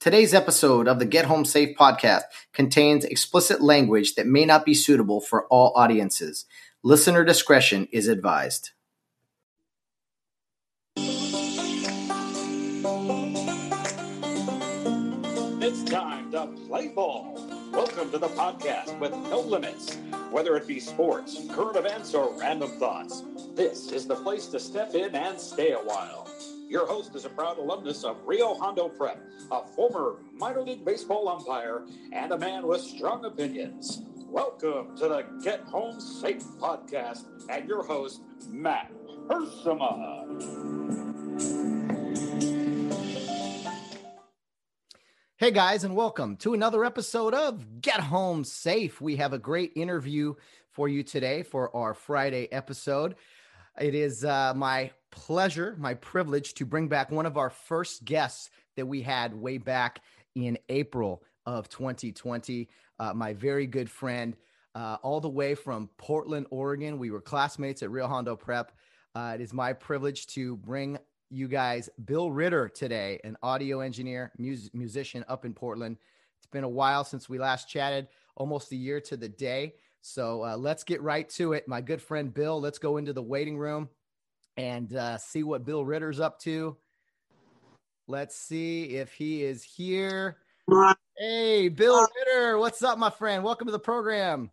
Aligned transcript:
Today's 0.00 0.32
episode 0.32 0.88
of 0.88 0.98
the 0.98 1.04
Get 1.04 1.26
Home 1.26 1.44
Safe 1.44 1.76
podcast 1.76 2.22
contains 2.54 3.04
explicit 3.04 3.60
language 3.60 4.14
that 4.14 4.26
may 4.26 4.46
not 4.46 4.64
be 4.64 4.72
suitable 4.72 5.20
for 5.20 5.44
all 5.48 5.74
audiences. 5.76 6.46
Listener 6.82 7.22
discretion 7.22 7.86
is 7.92 8.08
advised. 8.08 8.70
It's 15.60 15.84
time 15.84 16.32
to 16.32 16.46
play 16.66 16.88
ball. 16.88 17.46
Welcome 17.70 18.10
to 18.12 18.16
the 18.16 18.28
podcast 18.28 18.98
with 19.00 19.12
no 19.12 19.40
limits. 19.40 19.96
Whether 20.30 20.56
it 20.56 20.66
be 20.66 20.80
sports, 20.80 21.38
current 21.50 21.76
events, 21.76 22.14
or 22.14 22.32
random 22.40 22.70
thoughts, 22.78 23.22
this 23.54 23.92
is 23.92 24.06
the 24.06 24.16
place 24.16 24.46
to 24.46 24.60
step 24.60 24.94
in 24.94 25.14
and 25.14 25.38
stay 25.38 25.72
a 25.72 25.78
while. 25.78 26.26
Your 26.70 26.86
host 26.86 27.16
is 27.16 27.24
a 27.24 27.28
proud 27.28 27.58
alumnus 27.58 28.04
of 28.04 28.18
Rio 28.24 28.54
Hondo 28.54 28.88
Prep, 28.88 29.20
a 29.50 29.66
former 29.74 30.18
minor 30.32 30.62
league 30.62 30.84
baseball 30.84 31.28
umpire, 31.28 31.84
and 32.12 32.30
a 32.30 32.38
man 32.38 32.64
with 32.64 32.80
strong 32.80 33.24
opinions. 33.24 34.02
Welcome 34.28 34.96
to 34.98 35.08
the 35.08 35.26
Get 35.42 35.62
Home 35.62 35.98
Safe 35.98 36.44
podcast 36.60 37.24
and 37.48 37.68
your 37.68 37.82
host, 37.82 38.22
Matt 38.48 38.92
Hersema. 39.28 40.28
Hey 45.38 45.50
guys, 45.50 45.82
and 45.82 45.96
welcome 45.96 46.36
to 46.36 46.54
another 46.54 46.84
episode 46.84 47.34
of 47.34 47.80
Get 47.80 47.98
Home 47.98 48.44
Safe. 48.44 49.00
We 49.00 49.16
have 49.16 49.32
a 49.32 49.40
great 49.40 49.72
interview 49.74 50.34
for 50.70 50.88
you 50.88 51.02
today 51.02 51.42
for 51.42 51.74
our 51.74 51.94
Friday 51.94 52.46
episode. 52.52 53.16
It 53.80 53.94
is 53.94 54.26
uh, 54.26 54.52
my 54.54 54.90
pleasure, 55.10 55.74
my 55.78 55.94
privilege 55.94 56.52
to 56.54 56.66
bring 56.66 56.88
back 56.88 57.10
one 57.10 57.24
of 57.24 57.38
our 57.38 57.48
first 57.48 58.04
guests 58.04 58.50
that 58.76 58.84
we 58.84 59.00
had 59.00 59.32
way 59.32 59.56
back 59.56 60.02
in 60.34 60.58
April 60.68 61.22
of 61.46 61.70
2020. 61.70 62.68
Uh, 62.98 63.14
my 63.14 63.32
very 63.32 63.66
good 63.66 63.88
friend, 63.88 64.36
uh, 64.74 64.98
all 65.02 65.18
the 65.18 65.30
way 65.30 65.54
from 65.54 65.88
Portland, 65.96 66.46
Oregon. 66.50 66.98
We 66.98 67.10
were 67.10 67.22
classmates 67.22 67.82
at 67.82 67.90
Rio 67.90 68.06
Hondo 68.06 68.36
Prep. 68.36 68.70
Uh, 69.14 69.32
it 69.36 69.40
is 69.40 69.54
my 69.54 69.72
privilege 69.72 70.26
to 70.34 70.58
bring 70.58 70.98
you 71.30 71.48
guys 71.48 71.88
Bill 72.04 72.30
Ritter 72.30 72.68
today, 72.68 73.18
an 73.24 73.38
audio 73.42 73.80
engineer, 73.80 74.30
mus- 74.36 74.68
musician 74.74 75.24
up 75.26 75.46
in 75.46 75.54
Portland. 75.54 75.96
It's 76.36 76.46
been 76.46 76.64
a 76.64 76.68
while 76.68 77.02
since 77.02 77.30
we 77.30 77.38
last 77.38 77.66
chatted, 77.66 78.08
almost 78.36 78.72
a 78.72 78.76
year 78.76 79.00
to 79.00 79.16
the 79.16 79.30
day. 79.30 79.76
So 80.02 80.44
uh, 80.44 80.56
let's 80.56 80.84
get 80.84 81.02
right 81.02 81.28
to 81.30 81.52
it. 81.52 81.68
My 81.68 81.80
good 81.80 82.00
friend 82.00 82.32
Bill, 82.32 82.60
let's 82.60 82.78
go 82.78 82.96
into 82.96 83.12
the 83.12 83.22
waiting 83.22 83.58
room 83.58 83.88
and 84.56 84.94
uh, 84.94 85.18
see 85.18 85.42
what 85.42 85.64
Bill 85.64 85.84
Ritter's 85.84 86.20
up 86.20 86.38
to. 86.40 86.76
Let's 88.06 88.36
see 88.36 88.96
if 88.96 89.12
he 89.12 89.42
is 89.42 89.62
here. 89.62 90.38
Hey, 91.16 91.68
Bill 91.68 92.06
Ritter, 92.16 92.58
what's 92.58 92.82
up, 92.82 92.98
my 92.98 93.10
friend? 93.10 93.44
Welcome 93.44 93.66
to 93.66 93.72
the 93.72 93.78
program. 93.78 94.50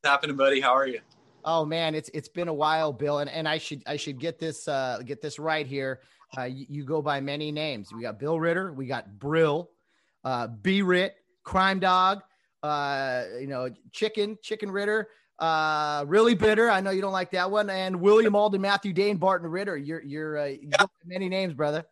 What's 0.00 0.12
happening, 0.12 0.36
buddy? 0.36 0.60
How 0.60 0.72
are 0.72 0.86
you? 0.86 1.00
Oh 1.44 1.64
man, 1.64 1.94
it's 1.94 2.10
it's 2.12 2.28
been 2.28 2.48
a 2.48 2.54
while, 2.54 2.92
Bill, 2.92 3.20
and, 3.20 3.30
and 3.30 3.48
I 3.48 3.58
should 3.58 3.82
I 3.86 3.96
should 3.96 4.18
get 4.18 4.38
this 4.38 4.66
uh, 4.66 5.00
get 5.04 5.22
this 5.22 5.38
right 5.38 5.66
here. 5.66 6.00
Uh, 6.36 6.44
you, 6.44 6.66
you, 6.68 6.84
go 6.84 7.00
by 7.00 7.20
many 7.20 7.52
names. 7.52 7.92
We 7.92 8.02
got 8.02 8.18
Bill 8.18 8.38
Ritter, 8.38 8.72
we 8.72 8.86
got 8.86 9.18
Brill, 9.18 9.70
uh, 10.24 10.48
B 10.48 10.82
Rit, 10.82 11.14
Crime 11.44 11.78
Dog, 11.78 12.22
uh, 12.62 13.24
you 13.40 13.46
know, 13.46 13.70
Chicken 13.92 14.38
Chicken 14.42 14.70
Ritter, 14.70 15.08
uh, 15.38 16.04
really 16.06 16.34
bitter. 16.34 16.70
I 16.70 16.80
know 16.80 16.90
you 16.90 17.00
don't 17.00 17.12
like 17.12 17.30
that 17.32 17.50
one, 17.50 17.70
and 17.70 18.00
William 18.00 18.34
Alden, 18.34 18.60
Matthew 18.60 18.92
Dane, 18.92 19.16
Barton 19.16 19.50
Ritter. 19.50 19.76
You're 19.76 20.02
you're 20.02 20.38
uh, 20.38 20.46
yeah. 20.46 20.84
many 21.04 21.28
names, 21.28 21.54
brother. 21.54 21.84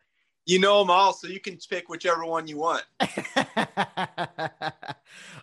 You 0.47 0.59
know 0.59 0.81
them 0.81 0.91
all, 0.91 1.15
so 1.15 1.27
you 1.27 1.41
can 1.41 1.57
pick 1.71 1.89
whichever 1.89 2.27
one 2.27 2.47
you 2.47 2.59
want. 2.59 2.85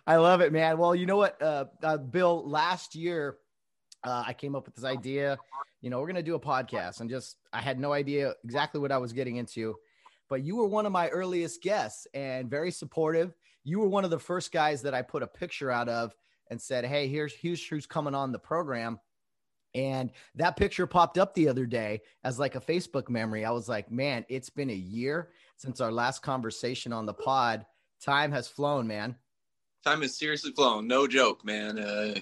I 0.06 0.16
love 0.16 0.40
it, 0.40 0.52
man. 0.52 0.78
Well, 0.78 0.94
you 0.94 1.06
know 1.06 1.16
what, 1.16 1.42
uh, 1.42 1.64
uh, 1.82 1.96
Bill? 1.96 2.48
Last 2.48 2.94
year 2.94 3.38
uh, 4.04 4.24
I 4.26 4.32
came 4.32 4.54
up 4.54 4.66
with 4.66 4.74
this 4.74 4.84
idea. 4.84 5.38
You 5.80 5.90
know, 5.90 6.00
we're 6.00 6.12
to 6.12 6.22
do 6.22 6.34
a 6.34 6.40
podcast 6.40 7.00
and 7.00 7.10
just, 7.10 7.36
I 7.52 7.60
had 7.60 7.78
no 7.78 7.92
idea 7.92 8.34
exactly 8.44 8.80
what 8.80 8.92
I 8.92 8.98
was 8.98 9.12
getting 9.12 9.36
into, 9.36 9.76
but 10.28 10.42
you 10.42 10.56
were 10.56 10.66
one 10.66 10.86
of 10.86 10.92
my 10.92 11.08
earliest 11.08 11.62
guests 11.62 12.06
and 12.14 12.48
very 12.48 12.70
supportive. 12.70 13.34
You 13.64 13.80
were 13.80 13.88
one 13.88 14.04
of 14.04 14.10
the 14.10 14.18
first 14.18 14.52
guys 14.52 14.82
that 14.82 14.94
I 14.94 15.02
put 15.02 15.22
a 15.22 15.26
picture 15.26 15.70
out 15.70 15.88
of 15.88 16.14
and 16.50 16.60
said, 16.60 16.84
Hey, 16.84 17.08
here's, 17.08 17.34
here's 17.34 17.64
who's 17.64 17.86
coming 17.86 18.14
on 18.14 18.32
the 18.32 18.38
program. 18.38 18.98
And 19.74 20.10
that 20.34 20.56
picture 20.56 20.86
popped 20.86 21.16
up 21.16 21.34
the 21.34 21.48
other 21.48 21.64
day 21.64 22.02
as 22.24 22.38
like 22.38 22.56
a 22.56 22.60
Facebook 22.60 23.08
memory. 23.08 23.44
I 23.44 23.50
was 23.52 23.68
like, 23.68 23.90
man, 23.90 24.24
it's 24.28 24.50
been 24.50 24.70
a 24.70 24.74
year 24.74 25.30
since 25.56 25.80
our 25.80 25.90
last 25.90 26.22
conversation 26.22 26.92
on 26.92 27.06
the 27.06 27.14
pod. 27.14 27.64
Time 28.02 28.32
has 28.32 28.48
flown, 28.48 28.86
man. 28.86 29.16
Time 29.84 30.02
has 30.02 30.16
seriously 30.16 30.52
flown. 30.52 30.86
No 30.86 31.06
joke, 31.06 31.44
man. 31.44 31.78
Uh, 31.78 32.14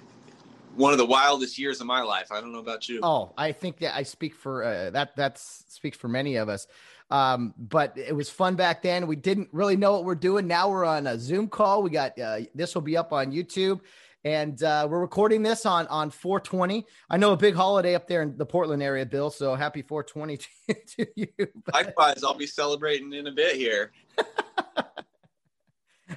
one 0.77 0.93
of 0.93 0.99
the 0.99 1.07
wildest 1.07 1.59
years 1.59 1.81
of 1.81 1.87
my 1.87 2.03
life. 2.03 2.31
I 2.31 2.41
don't 2.41 2.53
know 2.53 2.61
about 2.61 2.89
you. 2.89 3.01
Oh, 3.03 3.33
I 3.37 3.53
think 3.53 3.79
that 3.79 3.97
I 3.97 4.05
speak 4.05 4.35
for 4.35 4.63
uh, 4.65 4.91
that. 4.91 5.17
That 5.17 5.39
speaks 5.39 5.99
for 5.99 6.09
many 6.09 6.37
of 6.37 6.49
us. 6.49 6.67
Um, 7.11 7.55
but 7.59 7.97
it 7.97 8.15
was 8.15 8.31
fun 8.31 8.55
back 8.55 8.83
then. 8.83 9.07
We 9.07 9.17
didn't 9.17 9.49
really 9.53 9.77
know 9.77 9.93
what 9.93 10.05
we're 10.05 10.15
doing. 10.15 10.47
Now 10.47 10.71
we're 10.71 10.85
on 10.85 11.07
a 11.07 11.19
Zoom 11.19 11.49
call. 11.49 11.83
We 11.83 11.91
got 11.91 12.19
uh, 12.19 12.41
this 12.55 12.75
will 12.75 12.83
be 12.83 12.97
up 12.97 13.13
on 13.13 13.33
YouTube, 13.33 13.81
and 14.25 14.63
uh, 14.63 14.87
we're 14.89 15.01
recording 15.01 15.43
this 15.43 15.67
on 15.67 15.89
on 15.89 16.11
420. 16.11 16.87
I 17.09 17.17
know 17.17 17.33
a 17.33 17.37
big 17.37 17.57
holiday 17.57 17.97
up 17.97 18.07
there 18.07 18.23
in 18.23 18.37
the 18.37 18.47
Portland 18.47 18.83
area, 18.83 19.05
Bill. 19.05 19.31
So 19.31 19.57
happy 19.57 19.83
420 19.83 20.37
to, 20.37 20.75
to 20.97 21.07
you. 21.17 21.27
But... 21.65 21.75
Likewise, 21.75 22.23
I'll 22.23 22.35
be 22.35 22.47
celebrating 22.47 23.13
in 23.13 23.27
a 23.27 23.33
bit 23.33 23.57
here. 23.57 23.91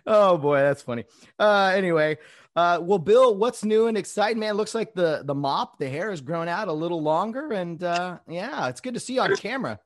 oh 0.05 0.37
boy, 0.37 0.59
that's 0.59 0.83
funny. 0.83 1.05
Uh, 1.39 1.71
anyway, 1.75 2.19
uh, 2.55 2.77
well, 2.83 2.99
Bill, 2.99 3.35
what's 3.35 3.65
new 3.65 3.87
and 3.87 3.97
exciting, 3.97 4.39
man? 4.39 4.57
Looks 4.57 4.75
like 4.75 4.93
the 4.93 5.23
the 5.25 5.33
mop, 5.33 5.79
the 5.79 5.89
hair 5.89 6.11
has 6.11 6.21
grown 6.21 6.47
out 6.47 6.67
a 6.67 6.73
little 6.73 7.01
longer, 7.01 7.51
and 7.51 7.83
uh, 7.83 8.19
yeah, 8.27 8.67
it's 8.67 8.79
good 8.79 8.93
to 8.93 8.99
see 8.99 9.15
you 9.15 9.21
on 9.21 9.35
camera. 9.37 9.79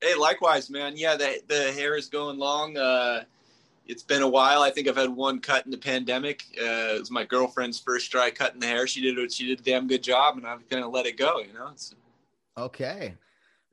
Hey, 0.00 0.14
likewise, 0.14 0.70
man. 0.70 0.96
Yeah, 0.96 1.16
the 1.16 1.42
the 1.46 1.72
hair 1.72 1.96
is 1.96 2.08
going 2.08 2.38
long. 2.38 2.76
Uh, 2.76 3.24
it's 3.86 4.02
been 4.02 4.22
a 4.22 4.28
while. 4.28 4.62
I 4.62 4.70
think 4.70 4.88
I've 4.88 4.96
had 4.96 5.10
one 5.10 5.40
cut 5.40 5.64
in 5.64 5.70
the 5.70 5.78
pandemic. 5.78 6.44
Uh, 6.58 6.94
it 6.94 7.00
was 7.00 7.10
my 7.10 7.24
girlfriend's 7.24 7.78
first 7.78 8.10
try 8.10 8.30
cutting 8.30 8.60
the 8.60 8.66
hair. 8.66 8.86
She 8.86 9.00
did 9.00 9.18
it. 9.18 9.32
she 9.32 9.46
did 9.46 9.60
a 9.60 9.62
damn 9.62 9.88
good 9.88 10.02
job, 10.02 10.36
and 10.36 10.46
I'm 10.46 10.62
gonna 10.70 10.88
let 10.88 11.06
it 11.06 11.16
go. 11.16 11.40
You 11.40 11.52
know. 11.52 11.68
It's, 11.72 11.94
okay. 12.56 13.14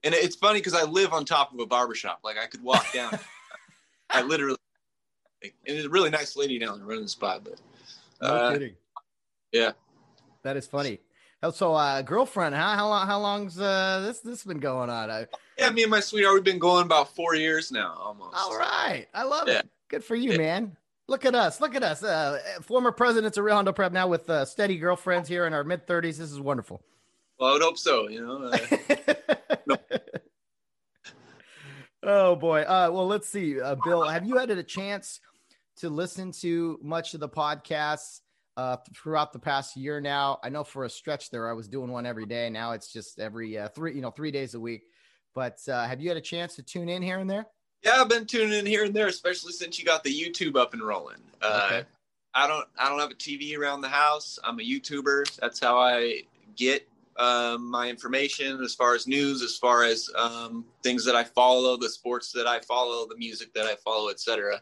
And 0.04 0.14
it's 0.14 0.36
funny 0.36 0.60
because 0.60 0.74
I 0.74 0.84
live 0.84 1.14
on 1.14 1.26
top 1.26 1.54
of 1.54 1.60
a 1.60 1.66
barbershop. 1.66 2.20
Like 2.24 2.38
I 2.38 2.48
could 2.48 2.64
walk 2.64 2.86
down. 2.94 3.18
I 4.10 4.22
literally, 4.22 4.58
and 5.44 5.52
it's 5.66 5.86
a 5.86 5.90
really 5.90 6.10
nice 6.10 6.36
lady 6.36 6.60
down 6.60 6.80
there 6.80 6.88
running 6.88 7.04
the 7.04 7.10
spot, 7.10 7.44
but. 7.44 7.60
No 8.22 8.28
uh, 8.28 8.54
kidding. 8.54 8.76
Yeah. 9.52 9.72
That 10.44 10.58
is 10.58 10.68
funny. 10.68 11.00
So, 11.54 11.74
uh, 11.74 12.02
girlfriend, 12.02 12.56
how 12.56 12.76
how 12.76 12.88
long 12.88 13.08
how 13.08 13.20
long's 13.20 13.60
uh, 13.60 14.04
this 14.06 14.20
this 14.22 14.44
been 14.44 14.60
going 14.60 14.90
on? 14.90 15.12
I, 15.12 15.28
yeah, 15.58 15.70
me 15.70 15.84
and 15.84 15.92
my 15.92 16.00
sweetheart, 16.00 16.36
we've 16.36 16.44
been 16.44 16.60
going 16.60 16.86
about 16.86 17.16
four 17.16 17.36
years 17.36 17.72
now, 17.72 17.96
almost. 18.00 18.36
All 18.38 18.58
right, 18.58 19.08
I 19.14 19.24
love 19.24 19.48
yeah. 19.48 19.60
it. 19.60 19.70
Good 19.90 20.04
for 20.04 20.16
you, 20.16 20.32
yeah. 20.32 20.38
man. 20.38 20.78
Look 21.08 21.26
at 21.26 21.36
us. 21.36 21.62
Look 21.62 21.76
at 21.76 21.84
us. 21.84 22.04
Uh, 22.04 22.40
former 22.62 22.92
presidents 22.92 23.38
of 23.38 23.46
Rio 23.46 23.56
Hondo 23.56 23.72
Prep 23.72 23.94
now 23.94 24.08
with 24.08 24.30
uh, 24.30 24.44
steady 24.44 24.78
girlfriends 24.78 25.30
here 25.30 25.46
in 25.46 25.54
our 25.54 25.64
mid 25.64 25.88
thirties. 25.88 26.18
This 26.18 26.32
is 26.32 26.40
wonderful. 26.40 26.82
Well, 27.40 27.50
I 27.50 27.54
would 27.54 27.62
hope 27.62 27.78
so. 27.78 28.10
You 28.10 28.26
know. 28.26 28.44
Uh, 28.44 29.56
no. 29.68 29.78
Oh 32.04 32.36
boy. 32.36 32.62
Uh, 32.62 32.90
well, 32.92 33.08
let's 33.08 33.28
see, 33.30 33.60
uh, 33.60 33.76
Bill. 33.76 34.04
Have 34.04 34.26
you 34.26 34.38
had 34.38 34.50
a 34.50 34.64
chance? 34.64 35.22
to 35.78 35.90
listen 35.90 36.32
to 36.32 36.80
much 36.82 37.14
of 37.14 37.20
the 37.20 37.30
podcasts 37.30 38.22
uh, 38.58 38.78
throughout 38.96 39.32
the 39.32 39.40
past 39.40 39.78
year 39.78 40.02
now. 40.02 40.40
I 40.44 40.50
know 40.50 40.64
for 40.64 40.86
a 40.86 40.90
stretch 40.90 41.30
there, 41.30 41.50
I 41.50 41.54
was 41.54 41.68
doing 41.68 41.92
one 41.92 42.06
every 42.06 42.26
day. 42.26 42.50
Now 42.50 42.72
it's 42.72 42.92
just 42.92 43.20
every 43.20 43.58
uh, 43.58 43.70
three, 43.70 43.96
you 43.96 44.02
know, 44.02 44.12
three 44.12 44.32
days 44.32 44.56
a 44.56 44.60
week. 44.60 44.84
But 45.38 45.62
uh, 45.70 45.86
have 45.86 46.02
you 46.02 46.08
had 46.10 46.18
a 46.18 46.22
chance 46.22 46.56
to 46.56 46.64
tune 46.64 46.90
in 46.90 47.04
here 47.04 47.20
and 47.20 47.30
there? 47.30 47.46
Yeah, 47.84 48.02
I've 48.02 48.10
been 48.10 48.26
tuning 48.26 48.58
in 48.58 48.66
here 48.66 48.86
and 48.86 48.94
there, 48.96 49.06
especially 49.06 49.52
since 49.52 49.78
you 49.78 49.86
got 49.86 50.04
the 50.04 50.10
YouTube 50.10 50.58
up 50.58 50.74
and 50.74 50.82
rolling. 50.82 51.22
Uh, 51.44 51.62
okay. 51.66 51.88
I 52.34 52.48
don't, 52.48 52.66
I 52.80 52.90
don't 52.90 52.98
have 52.98 53.12
a 53.12 53.14
TV 53.14 53.56
around 53.56 53.82
the 53.82 53.88
house. 53.88 54.40
I'm 54.44 54.60
a 54.60 54.64
YouTuber. 54.64 55.36
That's 55.36 55.60
how 55.60 55.78
I 55.78 56.24
get 56.56 56.90
um, 57.18 57.70
my 57.70 57.88
information 57.88 58.64
as 58.64 58.74
far 58.74 58.96
as 58.96 59.06
news, 59.06 59.44
as 59.44 59.56
far 59.56 59.84
as 59.84 60.10
um, 60.16 60.66
things 60.82 61.06
that 61.06 61.16
I 61.16 61.24
follow, 61.24 61.78
the 61.78 61.90
sports 61.90 62.32
that 62.32 62.48
I 62.48 62.60
follow, 62.62 63.06
the 63.08 63.16
music 63.16 63.54
that 63.54 63.68
I 63.68 63.76
follow, 63.76 64.10
etc. 64.10 64.60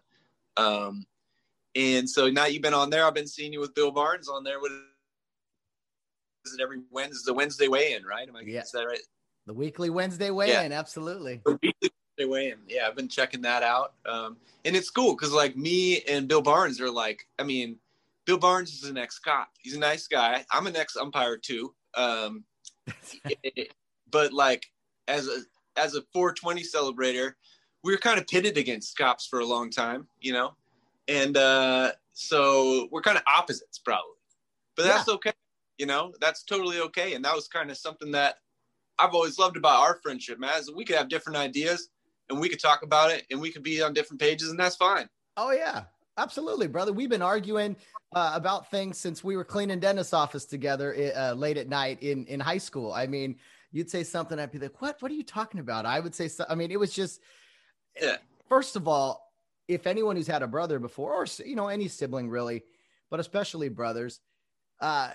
Um, 0.57 1.05
and 1.75 2.09
so 2.09 2.29
now 2.29 2.47
you've 2.47 2.63
been 2.63 2.73
on 2.73 2.89
there. 2.89 3.05
I've 3.05 3.13
been 3.13 3.27
seeing 3.27 3.53
you 3.53 3.61
with 3.61 3.73
Bill 3.75 3.91
Barnes 3.91 4.27
on 4.27 4.43
there. 4.43 4.59
What 4.59 4.73
is 4.73 6.53
it 6.53 6.61
every 6.61 6.81
Wednesday? 6.91 7.31
The 7.31 7.33
Wednesday 7.33 7.69
weigh-in, 7.69 8.03
right? 8.03 8.27
Am 8.27 8.35
I 8.35 8.41
yeah. 8.41 8.63
is 8.63 8.71
that 8.71 8.83
right? 8.83 8.99
The 9.47 9.53
weekly 9.53 9.89
Wednesday 9.89 10.31
weigh-in, 10.31 10.71
yeah. 10.71 10.79
absolutely. 10.79 11.41
The 11.45 11.59
weekly 11.61 11.91
Wednesday 12.17 12.31
weigh-in. 12.31 12.57
Yeah, 12.67 12.87
I've 12.87 12.95
been 12.95 13.07
checking 13.07 13.41
that 13.41 13.61
out. 13.61 13.93
Um, 14.05 14.37
and 14.63 14.75
it's 14.75 14.89
cool 14.89 15.15
because 15.15 15.31
like 15.31 15.55
me 15.55 16.01
and 16.01 16.27
Bill 16.27 16.41
Barnes 16.41 16.81
are 16.81 16.89
like, 16.89 17.27
I 17.37 17.43
mean, 17.43 17.77
Bill 18.25 18.39
Barnes 18.39 18.73
is 18.73 18.89
an 18.89 18.97
ex-cop. 18.97 19.49
He's 19.59 19.75
a 19.75 19.79
nice 19.79 20.07
guy. 20.07 20.43
I'm 20.51 20.65
an 20.65 20.75
ex-umpire 20.75 21.37
too. 21.37 21.73
Um, 21.93 22.43
but 24.11 24.33
like 24.33 24.65
as 25.07 25.27
a 25.27 25.41
as 25.77 25.95
a 25.95 26.01
420 26.13 26.63
celebrator, 26.63 27.33
we 27.83 27.91
were 27.91 27.97
kind 27.97 28.17
of 28.17 28.27
pitted 28.27 28.57
against 28.57 28.97
cops 28.97 29.27
for 29.27 29.39
a 29.39 29.45
long 29.45 29.69
time, 29.69 30.07
you 30.21 30.33
know, 30.33 30.55
and 31.07 31.37
uh, 31.37 31.91
so 32.13 32.87
we're 32.91 33.01
kind 33.01 33.17
of 33.17 33.23
opposites 33.27 33.77
probably, 33.77 34.15
but 34.75 34.83
that's 34.83 35.07
yeah. 35.07 35.13
okay. 35.15 35.33
You 35.77 35.85
know, 35.85 36.13
that's 36.21 36.43
totally 36.43 36.79
okay. 36.79 37.13
And 37.13 37.25
that 37.25 37.35
was 37.35 37.47
kind 37.47 37.69
of 37.69 37.77
something 37.77 38.11
that 38.11 38.37
I've 38.99 39.13
always 39.13 39.37
loved 39.37 39.57
about 39.57 39.81
our 39.81 39.99
friendship, 40.01 40.39
man. 40.39 40.59
Is 40.59 40.71
we 40.71 40.85
could 40.85 40.95
have 40.95 41.09
different 41.09 41.37
ideas 41.37 41.89
and 42.29 42.39
we 42.39 42.49
could 42.49 42.59
talk 42.59 42.83
about 42.83 43.11
it 43.11 43.25
and 43.29 43.39
we 43.39 43.51
could 43.51 43.63
be 43.63 43.81
on 43.81 43.93
different 43.93 44.19
pages 44.19 44.49
and 44.49 44.59
that's 44.59 44.75
fine. 44.75 45.09
Oh 45.37 45.51
yeah, 45.51 45.83
absolutely, 46.17 46.67
brother. 46.67 46.93
We've 46.93 47.09
been 47.09 47.21
arguing 47.21 47.75
uh, 48.13 48.31
about 48.33 48.71
things 48.71 48.97
since 48.97 49.23
we 49.23 49.35
were 49.35 49.43
cleaning 49.43 49.79
dentist 49.79 50.13
office 50.13 50.45
together 50.45 51.13
uh, 51.15 51.33
late 51.33 51.57
at 51.57 51.67
night 51.67 52.01
in 52.01 52.25
in 52.25 52.39
high 52.39 52.57
school. 52.57 52.93
I 52.93 53.07
mean, 53.07 53.37
you'd 53.71 53.89
say 53.89 54.03
something, 54.03 54.39
I'd 54.39 54.51
be 54.51 54.59
like, 54.59 54.81
"What? 54.81 55.01
What 55.01 55.11
are 55.11 55.15
you 55.15 55.23
talking 55.23 55.59
about?" 55.59 55.85
I 55.85 55.99
would 55.99 56.15
say, 56.15 56.27
so, 56.27 56.45
I 56.49 56.55
mean, 56.55 56.71
it 56.71 56.79
was 56.79 56.93
just. 56.93 57.21
Yeah. 58.01 58.17
First 58.47 58.75
of 58.75 58.87
all, 58.87 59.31
if 59.67 59.87
anyone 59.87 60.15
who's 60.15 60.27
had 60.27 60.43
a 60.43 60.47
brother 60.47 60.79
before, 60.79 61.13
or 61.13 61.25
you 61.45 61.55
know, 61.55 61.67
any 61.67 61.87
sibling 61.87 62.29
really, 62.29 62.63
but 63.09 63.19
especially 63.19 63.69
brothers, 63.69 64.19
uh, 64.81 65.11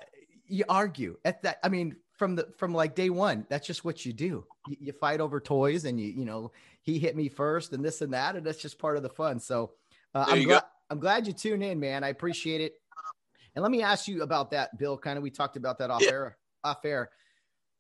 you 0.47 0.65
argue 0.69 1.17
at 1.25 1.43
that. 1.43 1.59
I 1.63 1.69
mean, 1.69 1.97
from 2.21 2.37
the 2.37 2.47
from 2.59 2.75
like 2.75 2.95
day 2.95 3.09
one, 3.09 3.47
that's 3.49 3.67
just 3.67 3.83
what 3.83 4.05
you 4.05 4.13
do. 4.13 4.45
You, 4.69 4.77
you 4.79 4.93
fight 4.93 5.23
over 5.23 5.41
toys, 5.41 5.87
and 5.87 5.99
you 5.99 6.09
you 6.09 6.27
know, 6.27 6.53
he 6.83 6.99
hit 6.99 7.17
me 7.17 7.31
first, 7.31 7.73
and 7.73 7.83
this 7.83 8.03
and 8.03 8.13
that, 8.13 8.37
and 8.37 8.45
that's 8.45 8.61
just 8.61 8.79
part 8.79 8.99
of 8.99 9.03
the 9.03 9.09
fun. 9.09 9.41
So, 9.41 9.73
uh, 10.15 10.27
I'm 10.29 10.43
glad 10.43 10.65
I'm 10.91 11.01
glad 11.01 11.27
you 11.27 11.33
tuned 11.33 11.65
in, 11.65 11.81
man. 11.81 12.05
I 12.05 12.09
appreciate 12.09 12.61
it. 12.61 12.75
And 13.55 13.63
let 13.63 13.73
me 13.73 13.81
ask 13.81 14.07
you 14.07 14.23
about 14.23 14.51
that, 14.51 14.77
Bill. 14.77 14.99
Kind 14.99 15.17
of, 15.17 15.23
we 15.23 15.31
talked 15.31 15.57
about 15.57 15.79
that 15.79 15.89
off 15.89 16.03
yeah. 16.03 16.11
air. 16.11 16.37
Off 16.63 16.85
air. 16.85 17.09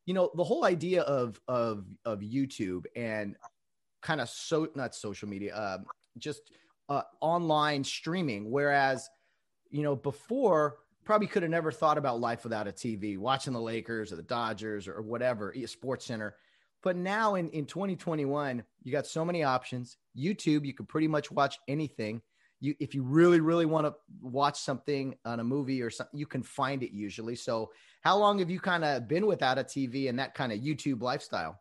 You 0.06 0.14
know, 0.14 0.30
the 0.34 0.42
whole 0.42 0.64
idea 0.64 1.02
of 1.02 1.38
of 1.46 1.84
of 2.06 2.20
YouTube 2.20 2.86
and 2.96 3.36
kind 4.00 4.22
of 4.22 4.30
so 4.30 4.68
not 4.74 4.94
social 4.94 5.28
media, 5.28 5.54
uh, 5.54 5.78
just 6.16 6.50
uh, 6.88 7.02
online 7.20 7.84
streaming. 7.84 8.50
Whereas, 8.50 9.06
you 9.68 9.82
know, 9.82 9.96
before 9.96 10.78
probably 11.10 11.26
could 11.26 11.42
have 11.42 11.50
never 11.50 11.72
thought 11.72 11.98
about 11.98 12.20
life 12.20 12.44
without 12.44 12.68
a 12.68 12.70
TV, 12.70 13.18
watching 13.18 13.52
the 13.52 13.60
Lakers 13.60 14.12
or 14.12 14.14
the 14.14 14.22
Dodgers 14.22 14.86
or 14.86 15.02
whatever, 15.02 15.52
Sports 15.66 16.06
Center. 16.06 16.36
But 16.84 16.94
now 16.94 17.34
in, 17.34 17.48
in 17.48 17.66
2021, 17.66 18.62
you 18.84 18.92
got 18.92 19.08
so 19.08 19.24
many 19.24 19.42
options. 19.42 19.96
YouTube, 20.16 20.64
you 20.64 20.72
can 20.72 20.86
pretty 20.86 21.08
much 21.08 21.32
watch 21.32 21.58
anything. 21.66 22.22
You, 22.60 22.76
if 22.78 22.94
you 22.94 23.02
really, 23.02 23.40
really 23.40 23.66
want 23.66 23.88
to 23.88 23.94
watch 24.22 24.60
something 24.60 25.16
on 25.24 25.40
a 25.40 25.42
movie 25.42 25.82
or 25.82 25.90
something, 25.90 26.16
you 26.16 26.26
can 26.26 26.44
find 26.44 26.84
it 26.84 26.92
usually. 26.92 27.34
So, 27.34 27.72
how 28.02 28.16
long 28.16 28.38
have 28.38 28.48
you 28.48 28.60
kind 28.60 28.84
of 28.84 29.08
been 29.08 29.26
without 29.26 29.58
a 29.58 29.64
TV 29.64 30.08
and 30.08 30.16
that 30.20 30.36
kind 30.36 30.52
of 30.52 30.60
YouTube 30.60 31.02
lifestyle? 31.02 31.58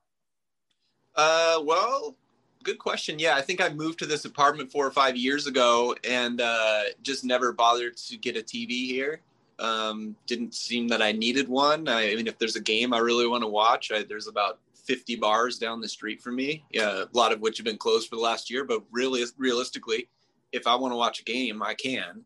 Uh, 1.15 1.59
well, 1.63 2.15
good 2.61 2.77
question. 2.77 3.17
Yeah, 3.17 3.35
I 3.35 3.41
think 3.41 3.61
I 3.61 3.69
moved 3.69 3.97
to 3.97 4.05
this 4.05 4.25
apartment 4.25 4.71
four 4.71 4.85
or 4.85 4.91
five 4.91 5.17
years 5.17 5.47
ago 5.47 5.95
and 6.07 6.39
uh, 6.39 6.83
just 7.01 7.25
never 7.25 7.51
bothered 7.51 7.97
to 7.97 8.15
get 8.15 8.37
a 8.37 8.41
TV 8.41 8.85
here. 8.85 9.21
Um, 9.59 10.15
didn't 10.25 10.55
seem 10.55 10.87
that 10.87 11.01
I 11.01 11.11
needed 11.11 11.49
one. 11.49 11.87
I, 11.87 12.11
I, 12.11 12.15
mean, 12.15 12.27
if 12.27 12.37
there's 12.37 12.55
a 12.55 12.61
game 12.61 12.93
I 12.93 12.99
really 12.99 13.27
want 13.27 13.43
to 13.43 13.47
watch, 13.47 13.91
I, 13.91 14.03
there's 14.03 14.27
about 14.27 14.59
50 14.85 15.17
bars 15.17 15.59
down 15.59 15.81
the 15.81 15.87
street 15.87 16.21
from 16.21 16.35
me. 16.35 16.63
Yeah, 16.71 17.03
a 17.03 17.07
lot 17.17 17.31
of 17.31 17.41
which 17.41 17.57
have 17.57 17.65
been 17.65 17.77
closed 17.77 18.09
for 18.09 18.15
the 18.15 18.21
last 18.21 18.49
year. 18.49 18.63
But 18.63 18.83
really, 18.91 19.23
realistically, 19.37 20.07
if 20.51 20.65
I 20.65 20.75
want 20.75 20.93
to 20.93 20.97
watch 20.97 21.19
a 21.19 21.23
game, 21.23 21.61
I 21.61 21.73
can. 21.73 22.23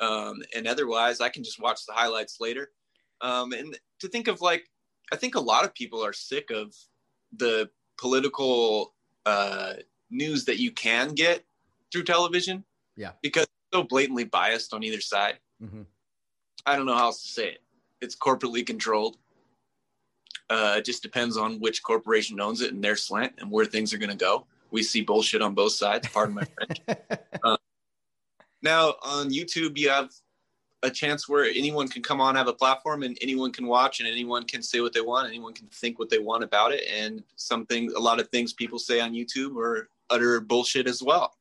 Um, 0.00 0.42
and 0.54 0.66
otherwise, 0.66 1.20
I 1.20 1.28
can 1.28 1.44
just 1.44 1.60
watch 1.60 1.86
the 1.86 1.92
highlights 1.92 2.40
later. 2.40 2.72
Um, 3.20 3.52
and 3.52 3.78
to 4.00 4.08
think 4.08 4.28
of 4.28 4.40
like, 4.40 4.68
I 5.12 5.16
think 5.16 5.34
a 5.34 5.40
lot 5.40 5.64
of 5.64 5.74
people 5.74 6.04
are 6.04 6.12
sick 6.12 6.50
of 6.50 6.74
the 7.36 7.70
political 7.98 8.94
uh, 9.24 9.74
news 10.10 10.44
that 10.46 10.58
you 10.58 10.72
can 10.72 11.14
get 11.14 11.44
through 11.92 12.04
television. 12.04 12.64
Yeah. 12.96 13.12
Because 13.22 13.44
it's 13.44 13.72
so 13.72 13.82
blatantly 13.82 14.24
biased 14.24 14.74
on 14.74 14.82
either 14.82 15.00
side. 15.00 15.38
Mm-hmm. 15.62 15.82
I 16.66 16.76
don't 16.76 16.86
know 16.86 16.94
how 16.94 17.06
else 17.06 17.22
to 17.22 17.28
say 17.28 17.48
it. 17.48 17.62
It's 18.00 18.16
corporately 18.16 18.66
controlled. 18.66 19.16
Uh, 20.50 20.74
it 20.78 20.84
just 20.84 21.02
depends 21.02 21.36
on 21.36 21.58
which 21.60 21.82
corporation 21.82 22.40
owns 22.40 22.60
it 22.60 22.72
and 22.72 22.82
their 22.82 22.96
slant 22.96 23.34
and 23.38 23.50
where 23.50 23.64
things 23.64 23.94
are 23.94 23.98
going 23.98 24.10
to 24.10 24.16
go. 24.16 24.46
We 24.70 24.82
see 24.82 25.02
bullshit 25.02 25.42
on 25.42 25.54
both 25.54 25.72
sides. 25.72 26.08
Pardon 26.08 26.34
my 26.34 26.44
French. 26.44 27.00
uh, 27.42 27.56
now 28.62 28.94
on 29.02 29.30
YouTube, 29.30 29.78
you 29.78 29.88
have 29.88 30.10
a 30.82 30.90
chance 30.90 31.28
where 31.28 31.44
anyone 31.44 31.88
can 31.88 32.02
come 32.02 32.20
on, 32.20 32.34
have 32.34 32.48
a 32.48 32.52
platform, 32.52 33.02
and 33.02 33.16
anyone 33.22 33.52
can 33.52 33.66
watch, 33.66 34.00
and 34.00 34.08
anyone 34.08 34.44
can 34.44 34.62
say 34.62 34.80
what 34.80 34.92
they 34.92 35.00
want, 35.00 35.28
anyone 35.28 35.54
can 35.54 35.66
think 35.68 35.98
what 35.98 36.10
they 36.10 36.18
want 36.18 36.44
about 36.44 36.72
it. 36.72 36.84
And 36.92 37.22
something, 37.36 37.90
a 37.96 38.00
lot 38.00 38.20
of 38.20 38.28
things 38.28 38.52
people 38.52 38.78
say 38.78 39.00
on 39.00 39.12
YouTube 39.12 39.56
are 39.56 39.88
utter 40.10 40.40
bullshit 40.40 40.86
as 40.86 41.02
well. 41.02 41.34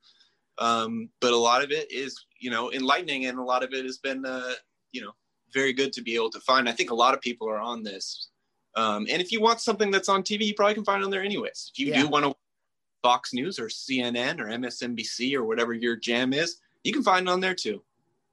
Um, 0.60 1.10
but 1.20 1.34
a 1.34 1.38
lot 1.38 1.64
of 1.64 1.72
it 1.72 1.92
is, 1.92 2.26
you 2.40 2.52
know, 2.52 2.72
enlightening, 2.72 3.26
and 3.26 3.38
a 3.38 3.44
lot 3.44 3.64
of 3.64 3.74
it 3.74 3.84
has 3.84 3.98
been, 3.98 4.26
uh, 4.26 4.54
you 4.94 5.02
know, 5.02 5.12
very 5.54 5.74
good 5.74 5.92
to 5.94 6.02
be 6.02 6.16
able 6.16 6.30
to 6.30 6.40
find. 6.40 6.70
I 6.70 6.72
think 6.72 6.92
a 6.92 6.96
lot 6.96 7.14
of 7.14 7.20
people 7.22 7.50
are 7.50 7.60
on 7.60 7.84
this. 7.84 8.30
Um, 8.76 9.06
and 9.10 9.22
if 9.22 9.32
you 9.32 9.42
want 9.42 9.60
something 9.60 9.92
that's 9.92 10.10
on 10.10 10.24
TV, 10.24 10.46
you 10.46 10.54
probably 10.56 10.74
can 10.74 10.86
find 10.86 11.02
it 11.02 11.06
on 11.06 11.12
there 11.12 11.24
anyways. 11.24 11.72
If 11.74 11.80
you 11.80 11.88
yeah. 11.88 12.02
do 12.02 12.08
want 12.08 12.26
to 12.26 12.34
Fox 13.04 13.34
News 13.34 13.60
or 13.60 13.68
CNN 13.68 14.40
or 14.40 14.46
MSNBC 14.46 15.36
or 15.36 15.44
whatever 15.44 15.74
your 15.74 15.96
jam 15.96 16.34
is, 16.34 16.58
you 16.84 16.94
can 16.94 17.04
find 17.04 17.28
it 17.28 17.32
on 17.32 17.40
there 17.40 17.54
too. 17.54 17.84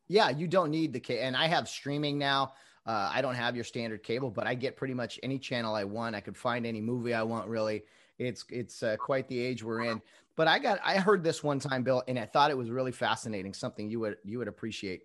Yeah, 0.09 0.31
you 0.31 0.49
don't 0.49 0.71
need 0.71 0.93
the 0.93 1.01
cable. 1.01 1.23
And 1.23 1.37
I 1.37 1.47
have 1.47 1.69
streaming 1.69 2.19
now. 2.19 2.53
Uh, 2.87 3.11
I 3.13 3.21
don't 3.21 3.35
have 3.35 3.55
your 3.55 3.65
standard 3.65 4.03
cable, 4.03 4.31
but 4.31 4.47
I 4.47 4.55
get 4.55 4.77
pretty 4.77 4.95
much 4.95 5.21
any 5.23 5.39
channel 5.39 5.75
I 5.75 5.85
want. 5.85 6.17
I 6.17 6.21
could 6.21 6.37
find 6.37 6.65
any 6.65 6.81
movie 6.81 7.13
I 7.13 7.23
want. 7.23 7.47
Really, 7.47 7.85
it's 8.19 8.45
it's 8.49 8.83
uh, 8.83 8.97
quite 8.97 9.29
the 9.29 9.39
age 9.39 9.63
we're 9.63 9.83
in. 9.83 10.01
But 10.37 10.49
I 10.49 10.59
got 10.59 10.81
I 10.83 10.97
heard 10.97 11.23
this 11.23 11.45
one 11.45 11.59
time, 11.59 11.83
Bill, 11.83 12.03
and 12.09 12.19
I 12.19 12.25
thought 12.25 12.51
it 12.51 12.57
was 12.57 12.71
really 12.71 12.93
fascinating. 12.93 13.53
Something 13.53 13.91
you 13.91 14.01
would 14.01 14.17
you 14.25 14.39
would 14.39 14.49
appreciate 14.49 15.03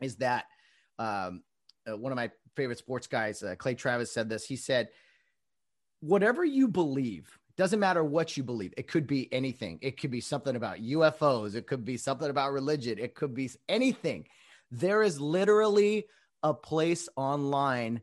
is 0.00 0.16
that 0.16 0.46
um, 0.98 1.42
uh, 1.88 1.96
one 1.96 2.12
of 2.12 2.16
my 2.16 2.30
favorite 2.54 2.78
sports 2.78 3.06
guys, 3.06 3.42
uh, 3.42 3.54
Clay 3.56 3.74
Travis, 3.74 4.12
said 4.12 4.28
this. 4.28 4.46
He 4.46 4.56
said, 4.56 4.88
"Whatever 6.00 6.44
you 6.44 6.68
believe, 6.68 7.38
doesn't 7.56 7.80
matter 7.80 8.04
what 8.04 8.36
you 8.36 8.42
believe. 8.42 8.74
It 8.76 8.86
could 8.86 9.06
be 9.06 9.32
anything. 9.32 9.78
It 9.80 9.98
could 9.98 10.10
be 10.10 10.20
something 10.20 10.56
about 10.56 10.78
UFOs. 10.78 11.54
It 11.54 11.66
could 11.66 11.84
be 11.84 11.96
something 11.96 12.28
about 12.28 12.52
religion. 12.52 12.98
It 12.98 13.14
could 13.14 13.34
be 13.34 13.50
anything. 13.68 14.26
There 14.70 15.02
is 15.02 15.20
literally 15.20 16.06
a 16.42 16.52
place 16.52 17.08
online 17.16 18.02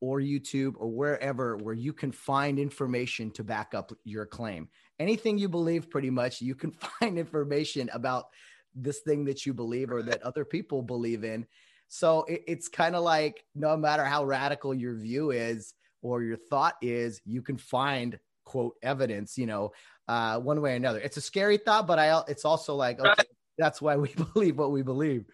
or 0.00 0.18
YouTube 0.18 0.74
or 0.78 0.88
wherever 0.88 1.58
where 1.58 1.74
you 1.74 1.92
can 1.92 2.10
find 2.10 2.58
information 2.58 3.30
to 3.32 3.44
back 3.44 3.74
up 3.74 3.92
your 4.04 4.24
claim. 4.24 4.68
Anything 4.98 5.36
you 5.36 5.48
believe, 5.48 5.90
pretty 5.90 6.10
much, 6.10 6.40
you 6.40 6.54
can 6.54 6.70
find 7.00 7.18
information 7.18 7.90
about 7.92 8.28
this 8.74 9.00
thing 9.00 9.24
that 9.26 9.44
you 9.44 9.52
believe 9.52 9.90
or 9.90 10.02
that 10.02 10.22
other 10.22 10.44
people 10.44 10.80
believe 10.80 11.22
in. 11.24 11.46
So 11.92 12.22
it, 12.28 12.44
it's 12.46 12.68
kind 12.68 12.94
of 12.94 13.02
like 13.02 13.44
no 13.54 13.76
matter 13.76 14.04
how 14.04 14.24
radical 14.24 14.72
your 14.72 14.94
view 14.94 15.32
is 15.32 15.74
or 16.02 16.22
your 16.22 16.36
thought 16.36 16.76
is, 16.80 17.20
you 17.26 17.42
can 17.42 17.58
find 17.58 18.18
quote 18.44 18.76
evidence, 18.82 19.36
you 19.36 19.46
know, 19.46 19.72
uh, 20.06 20.38
one 20.38 20.60
way 20.60 20.72
or 20.72 20.76
another. 20.76 21.00
It's 21.00 21.16
a 21.16 21.20
scary 21.20 21.56
thought, 21.56 21.88
but 21.88 21.98
I 21.98 22.22
it's 22.28 22.44
also 22.44 22.76
like 22.76 23.00
okay, 23.00 23.08
right. 23.08 23.26
that's 23.58 23.82
why 23.82 23.96
we 23.96 24.14
believe 24.34 24.56
what 24.56 24.70
we 24.70 24.82
believe. 24.82 25.24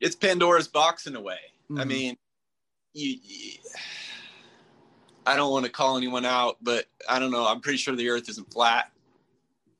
It's 0.00 0.14
Pandora's 0.14 0.68
box 0.68 1.08
in 1.08 1.16
a 1.16 1.20
way. 1.20 1.38
Mm-hmm. 1.70 1.80
I 1.80 1.84
mean, 1.84 2.16
you, 2.94 3.16
you, 3.22 3.52
I 5.26 5.36
don't 5.36 5.50
want 5.50 5.66
to 5.66 5.72
call 5.72 5.96
anyone 5.96 6.24
out, 6.24 6.56
but 6.62 6.86
I 7.08 7.18
don't 7.18 7.32
know. 7.32 7.46
I'm 7.46 7.60
pretty 7.60 7.78
sure 7.78 7.96
the 7.96 8.08
Earth 8.08 8.28
isn't 8.28 8.52
flat. 8.52 8.92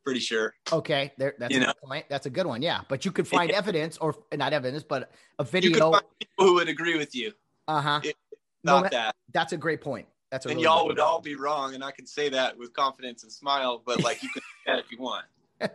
Pretty 0.05 0.21
sure. 0.21 0.55
Okay, 0.73 1.13
there. 1.19 1.35
That's 1.39 1.55
you 1.55 1.61
a 1.61 1.67
know? 1.67 1.73
point. 1.85 2.07
That's 2.09 2.27
a 2.27 2.31
good 2.31 2.47
one. 2.47 2.63
Yeah, 2.63 2.81
but 2.89 3.05
you 3.05 3.13
could 3.13 3.29
find 3.29 3.51
evidence, 3.51 3.99
or 3.99 4.17
not 4.35 4.53
evidence, 4.53 4.83
but 4.83 5.13
a 5.39 5.45
video. 5.45 5.69
You 5.69 5.75
could 5.75 5.93
find 5.93 6.05
people 6.19 6.47
who 6.47 6.55
would 6.55 6.69
agree 6.69 6.97
with 6.97 7.15
you. 7.15 7.33
Uh 7.69 7.81
huh. 7.81 8.01
Not 8.65 8.83
no, 8.85 8.89
that. 8.91 9.15
That's 9.33 9.53
a 9.53 9.57
great 9.57 9.81
point. 9.81 10.07
That's 10.31 10.47
and 10.47 10.55
really 10.55 10.65
y'all 10.65 10.87
would 10.87 10.99
all 10.99 11.21
be 11.21 11.35
wrong, 11.35 11.75
and 11.75 11.85
I 11.85 11.91
can 11.91 12.07
say 12.07 12.29
that 12.31 12.57
with 12.57 12.73
confidence 12.73 13.25
and 13.25 13.33
smile. 13.33 13.83
But 13.85 14.03
like 14.03 14.23
you 14.23 14.31
can 14.31 14.43
say 14.43 14.73
that 14.73 14.79
if 14.79 14.91
you 14.91 14.99
want. 14.99 15.27
and 15.61 15.71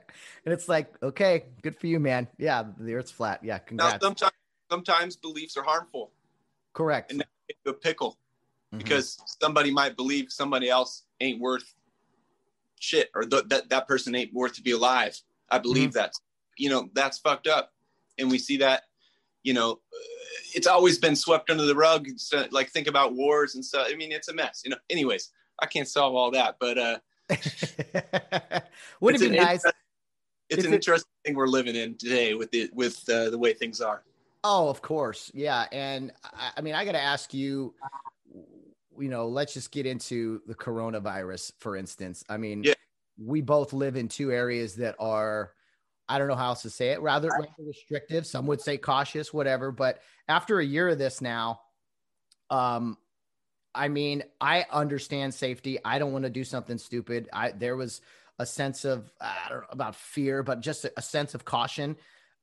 it's 0.45 0.67
like, 0.67 0.91
okay, 1.03 1.45
good 1.61 1.77
for 1.77 1.87
you, 1.87 1.99
man. 1.99 2.27
Yeah, 2.37 2.63
the 2.79 2.95
Earth's 2.95 3.11
flat. 3.11 3.41
Yeah, 3.43 3.59
congrats. 3.59 4.01
Now, 4.01 4.07
sometimes, 4.07 4.33
sometimes 4.71 5.15
beliefs 5.15 5.57
are 5.57 5.63
harmful. 5.63 6.11
Correct. 6.73 7.11
And 7.11 7.23
a 7.67 7.73
pickle 7.73 8.11
mm-hmm. 8.11 8.79
because 8.79 9.19
somebody 9.41 9.71
might 9.71 9.95
believe 9.95 10.31
somebody 10.31 10.69
else 10.69 11.03
ain't 11.21 11.39
worth 11.39 11.73
shit, 12.85 13.09
or 13.15 13.23
th- 13.23 13.45
that 13.47 13.69
that 13.69 13.87
person 13.87 14.15
ain't 14.15 14.33
worth 14.33 14.53
to 14.53 14.61
be 14.61 14.71
alive. 14.71 15.19
I 15.49 15.59
believe 15.59 15.89
mm-hmm. 15.89 15.99
that. 15.99 16.13
You 16.57 16.69
know, 16.69 16.89
that's 16.93 17.17
fucked 17.17 17.47
up, 17.47 17.71
and 18.17 18.29
we 18.29 18.37
see 18.37 18.57
that. 18.57 18.83
You 19.43 19.53
know, 19.53 19.79
it's 20.53 20.67
always 20.67 20.97
been 20.97 21.15
swept 21.15 21.49
under 21.49 21.65
the 21.65 21.75
rug. 21.75 22.07
So, 22.17 22.45
like 22.51 22.69
think 22.69 22.87
about 22.87 23.13
wars 23.13 23.55
and 23.55 23.65
stuff. 23.65 23.87
I 23.89 23.95
mean, 23.95 24.11
it's 24.11 24.29
a 24.29 24.33
mess. 24.33 24.61
You 24.63 24.71
know. 24.71 24.77
Anyways, 24.89 25.31
I 25.59 25.65
can't 25.65 25.87
solve 25.87 26.15
all 26.15 26.31
that, 26.31 26.55
but 26.59 26.77
uh, 26.77 26.99
would 29.01 29.15
it 29.15 29.21
be 29.21 29.29
nice? 29.29 29.63
It's 30.49 30.63
an 30.63 30.73
it, 30.73 30.75
interesting 30.75 31.09
thing 31.25 31.35
we're 31.35 31.47
living 31.47 31.75
in 31.75 31.97
today 31.97 32.35
with 32.35 32.51
the 32.51 32.69
with 32.73 33.03
uh, 33.09 33.29
the 33.29 33.37
way 33.37 33.53
things 33.53 33.81
are. 33.81 34.03
Oh, 34.43 34.69
of 34.69 34.81
course, 34.81 35.31
yeah. 35.33 35.65
And 35.71 36.13
I, 36.23 36.51
I 36.57 36.61
mean, 36.61 36.75
I 36.75 36.85
got 36.85 36.91
to 36.93 37.01
ask 37.01 37.33
you. 37.33 37.73
You 38.99 39.09
know, 39.09 39.27
let's 39.27 39.53
just 39.53 39.71
get 39.71 39.85
into 39.85 40.41
the 40.47 40.55
coronavirus, 40.55 41.53
for 41.59 41.75
instance. 41.75 42.23
I 42.29 42.37
mean, 42.37 42.63
yeah. 42.63 42.73
we 43.17 43.41
both 43.41 43.73
live 43.73 43.95
in 43.95 44.07
two 44.07 44.31
areas 44.31 44.75
that 44.75 44.95
are 44.99 45.51
I 46.07 46.19
don't 46.19 46.27
know 46.27 46.35
how 46.35 46.49
else 46.49 46.61
to 46.63 46.69
say 46.69 46.89
it, 46.89 47.01
rather, 47.01 47.29
rather 47.29 47.47
restrictive. 47.65 48.27
Some 48.27 48.45
would 48.47 48.61
say 48.61 48.77
cautious, 48.77 49.33
whatever. 49.33 49.71
But 49.71 50.01
after 50.27 50.59
a 50.59 50.65
year 50.65 50.89
of 50.89 50.99
this 50.99 51.19
now, 51.19 51.61
um, 52.49 52.97
I 53.73 53.87
mean, 53.87 54.23
I 54.39 54.65
understand 54.71 55.33
safety. 55.33 55.79
I 55.83 55.99
don't 55.99 56.13
want 56.13 56.23
to 56.23 56.29
do 56.29 56.43
something 56.43 56.77
stupid. 56.77 57.27
I 57.33 57.51
there 57.51 57.75
was 57.75 58.01
a 58.39 58.45
sense 58.45 58.85
of 58.85 59.11
I 59.19 59.47
don't 59.49 59.61
know 59.61 59.67
about 59.71 59.95
fear, 59.95 60.43
but 60.43 60.61
just 60.61 60.85
a, 60.85 60.93
a 60.97 61.01
sense 61.01 61.33
of 61.33 61.43
caution. 61.43 61.97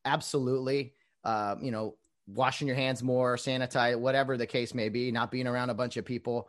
Absolutely. 0.05 0.95
Uh, 1.25 1.57
you 1.61 1.71
know, 1.71 1.95
washing 2.27 2.67
your 2.67 2.77
hands 2.77 3.03
more, 3.03 3.37
sanitize, 3.37 3.99
whatever 3.99 4.37
the 4.37 4.47
case 4.47 4.75
may 4.75 4.89
be, 4.89 5.11
not 5.11 5.31
being 5.31 5.47
around 5.47 5.71
a 5.71 5.75
bunch 5.75 5.97
of 5.97 6.05
people. 6.05 6.49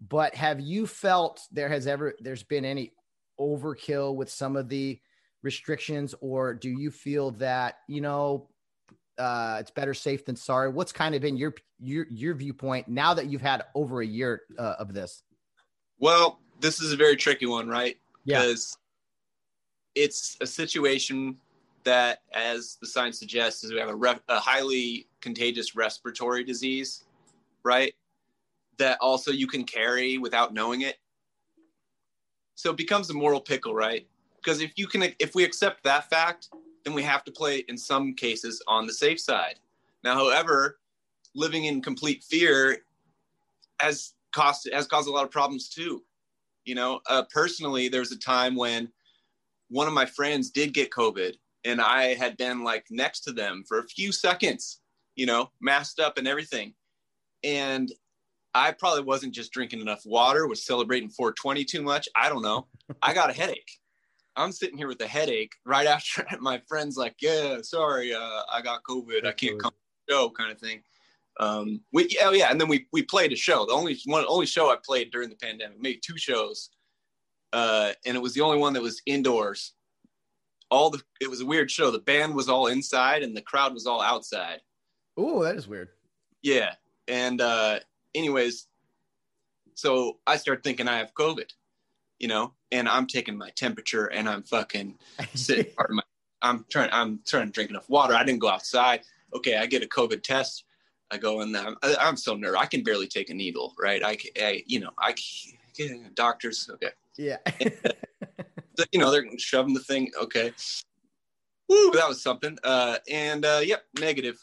But 0.00 0.34
have 0.34 0.60
you 0.60 0.86
felt 0.86 1.40
there 1.52 1.68
has 1.68 1.86
ever 1.86 2.14
there's 2.20 2.42
been 2.42 2.64
any 2.64 2.92
overkill 3.40 4.14
with 4.14 4.30
some 4.30 4.56
of 4.56 4.68
the 4.68 4.98
restrictions, 5.42 6.14
or 6.20 6.54
do 6.54 6.68
you 6.68 6.90
feel 6.90 7.30
that 7.32 7.76
you 7.88 8.00
know 8.00 8.48
uh, 9.18 9.58
it's 9.60 9.70
better 9.70 9.94
safe 9.94 10.24
than 10.24 10.36
sorry? 10.36 10.68
What's 10.68 10.92
kind 10.92 11.14
of 11.14 11.22
been 11.22 11.36
your 11.36 11.54
your 11.80 12.06
your 12.10 12.34
viewpoint 12.34 12.88
now 12.88 13.14
that 13.14 13.26
you've 13.26 13.40
had 13.40 13.64
over 13.74 14.00
a 14.00 14.06
year 14.06 14.42
uh, 14.58 14.74
of 14.78 14.92
this? 14.92 15.22
Well, 15.98 16.40
this 16.60 16.80
is 16.80 16.92
a 16.92 16.96
very 16.96 17.16
tricky 17.16 17.46
one, 17.46 17.68
right? 17.68 17.96
Because 18.26 18.76
yeah. 19.94 20.04
it's 20.04 20.36
a 20.40 20.46
situation 20.46 21.36
that, 21.84 22.22
as 22.32 22.76
the 22.80 22.86
science 22.86 23.18
suggests, 23.18 23.64
is 23.64 23.72
we 23.72 23.78
have 23.78 23.88
a, 23.88 24.20
a 24.28 24.38
highly 24.38 25.06
contagious 25.20 25.74
respiratory 25.74 26.44
disease, 26.44 27.04
right? 27.64 27.94
That 28.78 28.98
also 29.00 29.30
you 29.30 29.46
can 29.46 29.64
carry 29.64 30.18
without 30.18 30.52
knowing 30.52 30.82
it. 30.82 30.96
So 32.54 32.70
it 32.70 32.76
becomes 32.76 33.10
a 33.10 33.14
moral 33.14 33.40
pickle, 33.40 33.74
right? 33.74 34.06
Because 34.36 34.60
if 34.60 34.72
you 34.76 34.86
can, 34.86 35.04
if 35.18 35.34
we 35.34 35.44
accept 35.44 35.82
that 35.84 36.10
fact, 36.10 36.48
then 36.84 36.94
we 36.94 37.02
have 37.02 37.24
to 37.24 37.32
play 37.32 37.64
in 37.68 37.76
some 37.76 38.14
cases 38.14 38.62
on 38.68 38.86
the 38.86 38.92
safe 38.92 39.20
side. 39.20 39.56
Now, 40.02 40.14
however, 40.14 40.78
living 41.34 41.64
in 41.64 41.80
complete 41.82 42.22
fear 42.22 42.78
has 43.80 44.14
cost 44.32 44.68
has 44.72 44.86
caused 44.86 45.08
a 45.08 45.12
lot 45.12 45.24
of 45.24 45.30
problems 45.30 45.68
too. 45.68 46.02
You 46.64 46.74
know, 46.74 47.00
uh, 47.08 47.24
personally, 47.32 47.88
there 47.88 48.00
was 48.00 48.12
a 48.12 48.18
time 48.18 48.54
when 48.54 48.90
one 49.68 49.86
of 49.86 49.94
my 49.94 50.06
friends 50.06 50.50
did 50.50 50.72
get 50.72 50.90
COVID, 50.90 51.34
and 51.64 51.80
I 51.80 52.14
had 52.14 52.36
been 52.36 52.62
like 52.62 52.86
next 52.90 53.20
to 53.22 53.32
them 53.32 53.64
for 53.66 53.78
a 53.78 53.86
few 53.86 54.12
seconds, 54.12 54.80
you 55.16 55.26
know, 55.26 55.50
masked 55.60 56.00
up 56.00 56.18
and 56.18 56.28
everything, 56.28 56.74
and 57.42 57.92
I 58.54 58.70
probably 58.70 59.02
wasn't 59.02 59.34
just 59.34 59.52
drinking 59.52 59.80
enough 59.80 60.06
water, 60.06 60.46
was 60.46 60.64
celebrating 60.64 61.10
420 61.10 61.64
too 61.64 61.82
much. 61.82 62.08
I 62.14 62.28
don't 62.28 62.42
know. 62.42 62.68
I 63.02 63.12
got 63.12 63.30
a 63.30 63.32
headache. 63.32 63.70
I'm 64.36 64.52
sitting 64.52 64.76
here 64.78 64.88
with 64.88 65.00
a 65.00 65.06
headache 65.06 65.52
right 65.64 65.86
after 65.86 66.24
my 66.40 66.60
friend's 66.68 66.96
like, 66.96 67.16
yeah, 67.20 67.58
sorry, 67.62 68.14
uh, 68.14 68.42
I 68.52 68.62
got 68.62 68.82
COVID. 68.88 69.26
I 69.26 69.32
can't 69.32 69.60
come 69.60 69.72
to 69.72 69.76
the 70.06 70.12
show 70.12 70.30
kind 70.30 70.52
of 70.52 70.58
thing. 70.58 70.82
Um, 71.40 71.80
we, 71.92 72.16
oh 72.22 72.32
yeah. 72.32 72.50
And 72.50 72.60
then 72.60 72.68
we, 72.68 72.86
we 72.92 73.02
played 73.02 73.32
a 73.32 73.36
show. 73.36 73.66
The 73.66 73.72
only 73.72 73.98
one, 74.06 74.24
only 74.28 74.46
show 74.46 74.70
I 74.70 74.76
played 74.84 75.10
during 75.10 75.30
the 75.30 75.36
pandemic, 75.36 75.80
made 75.80 76.00
two 76.04 76.16
shows. 76.16 76.70
Uh, 77.52 77.92
and 78.06 78.16
it 78.16 78.20
was 78.20 78.34
the 78.34 78.40
only 78.40 78.58
one 78.58 78.72
that 78.74 78.82
was 78.82 79.02
indoors. 79.06 79.74
All 80.74 80.90
the, 80.90 81.00
it 81.20 81.30
was 81.30 81.40
a 81.40 81.46
weird 81.46 81.70
show. 81.70 81.90
The 81.90 82.00
band 82.00 82.34
was 82.34 82.48
all 82.48 82.66
inside 82.66 83.22
and 83.22 83.36
the 83.36 83.42
crowd 83.42 83.72
was 83.74 83.86
all 83.86 84.00
outside. 84.00 84.60
Oh, 85.16 85.42
that 85.44 85.56
is 85.56 85.68
weird. 85.68 85.90
Yeah. 86.42 86.74
And, 87.06 87.40
uh, 87.40 87.78
anyways, 88.14 88.66
so 89.74 90.18
I 90.26 90.36
start 90.36 90.64
thinking 90.64 90.88
I 90.88 90.98
have 90.98 91.14
COVID, 91.14 91.50
you 92.18 92.28
know, 92.28 92.54
and 92.72 92.88
I'm 92.88 93.06
taking 93.06 93.36
my 93.36 93.50
temperature 93.50 94.06
and 94.06 94.28
I'm 94.28 94.42
fucking 94.42 94.98
sitting. 95.34 95.66
my, 95.90 96.02
I'm 96.42 96.64
trying. 96.68 96.90
I'm 96.92 97.20
trying 97.26 97.46
to 97.46 97.52
drink 97.52 97.70
enough 97.70 97.88
water. 97.88 98.14
I 98.14 98.24
didn't 98.24 98.40
go 98.40 98.48
outside. 98.48 99.00
Okay, 99.34 99.56
I 99.56 99.66
get 99.66 99.82
a 99.82 99.86
COVID 99.86 100.22
test. 100.22 100.64
I 101.10 101.16
go 101.16 101.40
in 101.40 101.52
there. 101.52 101.66
I'm, 101.66 101.76
I'm 101.82 102.16
so 102.16 102.34
nervous. 102.34 102.60
I 102.60 102.66
can 102.66 102.82
barely 102.82 103.06
take 103.06 103.30
a 103.30 103.34
needle. 103.34 103.74
Right. 103.80 104.02
I, 104.04 104.18
I 104.40 104.62
you 104.66 104.80
know, 104.80 104.90
I 104.98 105.14
doctors. 106.14 106.68
Okay. 106.74 106.90
Yeah. 107.16 107.38
you 108.92 108.98
know, 108.98 109.10
they're 109.10 109.26
shoving 109.38 109.74
the 109.74 109.80
thing. 109.80 110.10
Okay. 110.20 110.52
Woo, 111.68 111.92
that 111.92 112.08
was 112.08 112.22
something. 112.22 112.58
Uh, 112.62 112.98
and 113.10 113.44
uh, 113.44 113.60
yep, 113.62 113.84
negative 113.98 114.38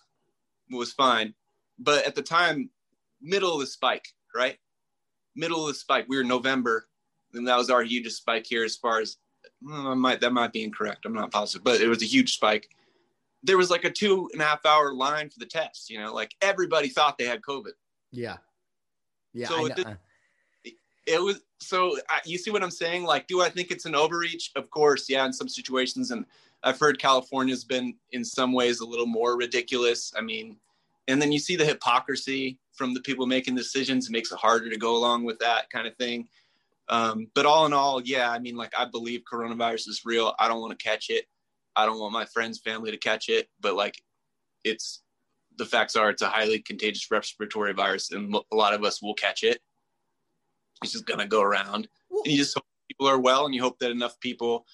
was 0.70 0.92
fine. 0.92 1.34
But 1.78 2.06
at 2.06 2.16
the 2.16 2.22
time, 2.22 2.70
middle 3.22 3.54
of 3.54 3.60
the 3.60 3.68
spike, 3.68 4.08
right? 4.36 4.58
Middle 5.36 5.62
of 5.62 5.68
the 5.68 5.80
spike. 5.80 6.06
We 6.08 6.18
were 6.18 6.24
November 6.24 6.88
and 7.34 7.48
that 7.48 7.58
was 7.58 7.70
our 7.70 7.84
hugest 7.84 8.18
spike 8.18 8.46
here 8.46 8.64
as 8.64 8.76
far 8.76 9.00
as 9.00 9.18
well, 9.62 9.96
might 9.96 10.22
that 10.22 10.34
might 10.34 10.54
be 10.54 10.64
incorrect. 10.64 11.06
I'm 11.06 11.14
not 11.14 11.32
positive, 11.32 11.64
but 11.64 11.82
it 11.82 11.88
was 11.88 12.02
a 12.02 12.06
huge 12.06 12.34
spike. 12.34 12.70
There 13.44 13.58
was 13.58 13.70
like 13.70 13.86
a 13.86 13.92
two 13.92 14.30
and 14.34 14.42
a 14.42 14.46
half 14.46 14.66
hour 14.66 14.94
line 14.94 15.30
for 15.30 15.40
the 15.40 15.46
test. 15.46 15.90
You 15.90 16.00
know, 16.00 16.14
like 16.14 16.36
everybody 16.42 16.90
thought 16.90 17.18
they 17.18 17.26
had 17.26 17.42
COVID. 17.42 17.72
Yeah, 18.12 18.38
yeah. 19.34 19.48
So 19.48 19.66
it, 19.68 19.80
it, 21.06 21.22
was 21.22 21.42
so. 21.60 21.98
you 22.26 22.38
see 22.38 22.52
what 22.52 22.64
I'm 22.64 22.72
saying? 22.72 23.04
Like, 23.04 23.28
do 23.28 23.42
I 23.42 23.50
think 23.50 23.72
it's 23.72 23.86
an 23.86 23.96
overreach? 23.96 24.52
Of 24.56 24.70
course, 24.70 25.10
yeah. 25.10 25.26
In 25.26 25.34
some 25.34 25.50
situations, 25.50 26.12
and 26.12 26.26
I've 26.64 26.80
heard 26.80 27.00
California's 27.00 27.64
been 27.64 27.96
in 28.12 28.24
some 28.24 28.54
ways 28.54 28.80
a 28.80 28.86
little 28.86 29.06
more 29.06 29.38
ridiculous. 29.38 30.14
I 30.18 30.22
mean, 30.22 30.58
and 31.08 31.22
then 31.22 31.32
you 31.32 31.40
see 31.40 31.56
the 31.56 31.66
hypocrisy 31.66 32.60
from 32.74 32.94
the 32.94 33.02
people 33.02 33.26
making 33.26 33.56
decisions. 33.56 34.08
It 34.08 34.12
makes 34.12 34.32
it 34.32 34.38
harder 34.38 34.70
to 34.70 34.78
go 34.78 34.96
along 34.96 35.24
with 35.24 35.40
that 35.40 35.70
kind 35.70 35.88
of 35.88 35.96
thing. 35.96 36.28
Um, 36.90 37.28
but 37.36 37.46
all 37.46 37.66
in 37.66 37.74
all, 37.74 38.02
yeah, 38.02 38.30
I 38.30 38.40
mean, 38.40 38.56
like 38.56 38.74
I 38.78 38.86
believe 38.86 39.22
coronavirus 39.32 39.88
is 39.88 40.02
real. 40.06 40.36
I 40.40 40.48
don't 40.48 40.62
want 40.62 40.78
to 40.78 40.84
catch 40.84 41.10
it. 41.10 41.26
I 41.76 41.86
don't 41.86 42.00
want 42.00 42.14
my 42.14 42.26
friends, 42.26 42.60
family 42.60 42.92
to 42.92 42.98
catch 42.98 43.30
it. 43.30 43.50
But 43.60 43.76
like, 43.76 44.02
it's 44.64 45.02
the 45.58 45.66
facts 45.66 45.96
are 45.96 46.10
it's 46.10 46.22
a 46.22 46.28
highly 46.28 46.60
contagious 46.60 47.10
respiratory 47.10 47.74
virus, 47.74 48.12
and 48.12 48.36
a 48.36 48.56
lot 48.56 48.74
of 48.74 48.84
us 48.84 49.02
will 49.02 49.14
catch 49.14 49.44
it. 49.44 49.62
It's 50.82 50.94
just 50.94 51.06
gonna 51.06 51.28
go 51.28 51.42
around, 51.42 51.88
and 52.10 52.26
you 52.26 52.38
just 52.38 52.56
hope 52.56 52.66
people 52.88 53.08
are 53.08 53.20
well, 53.20 53.46
and 53.46 53.56
you 53.56 53.62
hope 53.62 53.80
that 53.80 53.92
enough 53.92 54.20
people. 54.20 54.66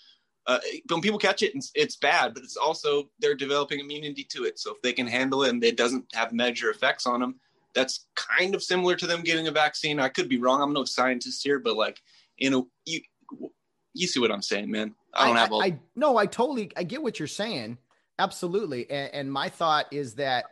Uh, 0.46 0.60
when 0.90 1.02
people 1.02 1.20
catch 1.20 1.44
it, 1.44 1.54
it's, 1.54 1.72
it's 1.76 1.98
bad, 1.98 2.34
but 2.34 2.42
it's 2.42 2.56
also 2.56 3.10
they're 3.20 3.36
developing 3.36 3.82
immunity 3.82 4.24
to 4.24 4.46
it. 4.46 4.58
So 4.58 4.72
if 4.72 4.82
they 4.82 4.94
can 4.94 5.06
handle 5.06 5.44
it 5.44 5.50
and 5.50 5.62
it 5.62 5.76
doesn't 5.76 6.06
have 6.14 6.32
major 6.32 6.70
effects 6.70 7.06
on 7.06 7.20
them, 7.20 7.36
that's 7.76 8.08
kind 8.16 8.56
of 8.56 8.64
similar 8.64 8.96
to 8.96 9.06
them 9.06 9.24
getting 9.24 9.48
a 9.48 9.52
vaccine. 9.52 10.00
I 10.00 10.08
could 10.08 10.30
be 10.30 10.40
wrong. 10.40 10.62
I'm 10.62 10.72
no 10.72 10.86
scientist 10.86 11.44
here, 11.44 11.60
but 11.60 11.76
like, 11.76 12.02
you 12.38 12.50
know, 12.50 12.70
you 12.86 13.02
you 13.94 14.08
see 14.08 14.20
what 14.20 14.32
I'm 14.32 14.42
saying, 14.42 14.72
man. 14.72 14.96
I 15.14 15.28
don't 15.28 15.38
I, 15.38 15.40
have 15.42 15.52
all. 15.52 15.64
I, 15.64 15.80
no, 15.96 16.18
I 16.18 16.28
totally 16.28 16.72
I 16.78 16.84
get 16.84 17.04
what 17.04 17.20
you're 17.20 17.28
saying. 17.28 17.78
Absolutely. 18.20 18.90
And, 18.90 19.14
and 19.14 19.32
my 19.32 19.50
thought 19.50 19.88
is 19.92 20.16
that 20.16 20.46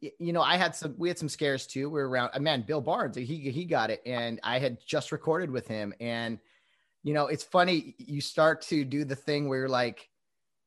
you 0.00 0.32
know, 0.32 0.42
I 0.42 0.56
had 0.56 0.74
some, 0.74 0.94
we 0.96 1.08
had 1.08 1.18
some 1.18 1.28
scares 1.28 1.66
too. 1.66 1.90
We 1.90 2.00
were 2.00 2.08
around, 2.08 2.30
uh, 2.34 2.40
man, 2.40 2.62
Bill 2.62 2.80
Barnes, 2.80 3.16
he, 3.16 3.24
he 3.24 3.64
got 3.64 3.90
it. 3.90 4.00
And 4.06 4.40
I 4.42 4.58
had 4.58 4.78
just 4.86 5.12
recorded 5.12 5.50
with 5.50 5.68
him. 5.68 5.92
And, 6.00 6.38
you 7.02 7.14
know, 7.14 7.26
it's 7.26 7.44
funny. 7.44 7.94
You 7.98 8.20
start 8.20 8.62
to 8.62 8.84
do 8.84 9.04
the 9.04 9.16
thing 9.16 9.48
where 9.48 9.58
you're 9.58 9.68
like, 9.68 10.08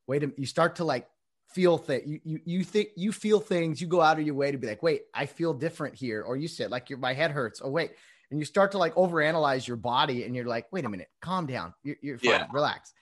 wait, 0.06 0.22
a, 0.22 0.32
you 0.36 0.46
start 0.46 0.76
to 0.76 0.84
like 0.84 1.08
feel 1.54 1.78
that 1.78 2.06
you, 2.06 2.20
you 2.24 2.40
you 2.44 2.64
think 2.64 2.88
you 2.96 3.12
feel 3.12 3.38
things 3.38 3.80
you 3.80 3.86
go 3.86 4.00
out 4.00 4.18
of 4.18 4.26
your 4.26 4.34
way 4.34 4.50
to 4.50 4.58
be 4.58 4.66
like 4.66 4.82
wait 4.82 5.02
i 5.14 5.24
feel 5.24 5.54
different 5.54 5.94
here 5.94 6.22
or 6.22 6.36
you 6.36 6.48
said 6.48 6.68
like 6.68 6.90
your 6.90 6.98
my 6.98 7.14
head 7.14 7.30
hurts 7.30 7.60
oh 7.62 7.70
wait 7.70 7.92
and 8.30 8.40
you 8.40 8.44
start 8.44 8.72
to 8.72 8.78
like 8.78 8.92
overanalyze 8.96 9.64
your 9.64 9.76
body 9.76 10.24
and 10.24 10.34
you're 10.34 10.46
like 10.46 10.66
wait 10.72 10.84
a 10.84 10.88
minute 10.88 11.08
calm 11.20 11.46
down 11.46 11.72
you're, 11.84 11.96
you're 12.02 12.18
fine 12.18 12.30
yeah. 12.30 12.46
relax 12.52 12.92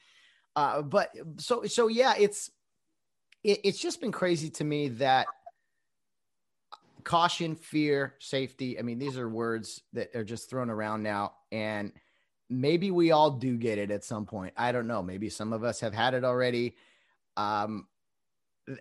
uh, 0.55 0.83
but 0.83 1.09
so 1.39 1.65
so 1.65 1.89
yeah 1.89 2.13
it's 2.19 2.51
it, 3.43 3.61
it's 3.65 3.79
just 3.79 4.03
been 4.03 4.13
crazy 4.13 4.51
to 4.51 4.65
me 4.65 4.89
that 4.89 5.27
caution 7.05 7.55
fear 7.55 8.15
safety 8.19 8.79
i 8.79 8.83
mean 8.83 8.99
these 8.99 9.19
are 9.19 9.29
words 9.29 9.83
that 9.93 10.15
are 10.15 10.25
just 10.25 10.49
thrown 10.49 10.71
around 10.71 11.03
now 11.03 11.33
and 11.51 11.93
maybe 12.49 12.91
we 12.91 13.13
all 13.13 13.31
do 13.31 13.57
get 13.57 13.79
it 13.79 13.91
at 13.91 14.05
some 14.05 14.27
point 14.27 14.53
i 14.57 14.73
don't 14.73 14.87
know 14.87 15.03
maybe 15.03 15.29
some 15.29 15.53
of 15.53 15.65
us 15.65 15.81
have 15.81 15.95
had 15.95 16.15
it 16.15 16.25
already 16.25 16.77
um 17.37 17.87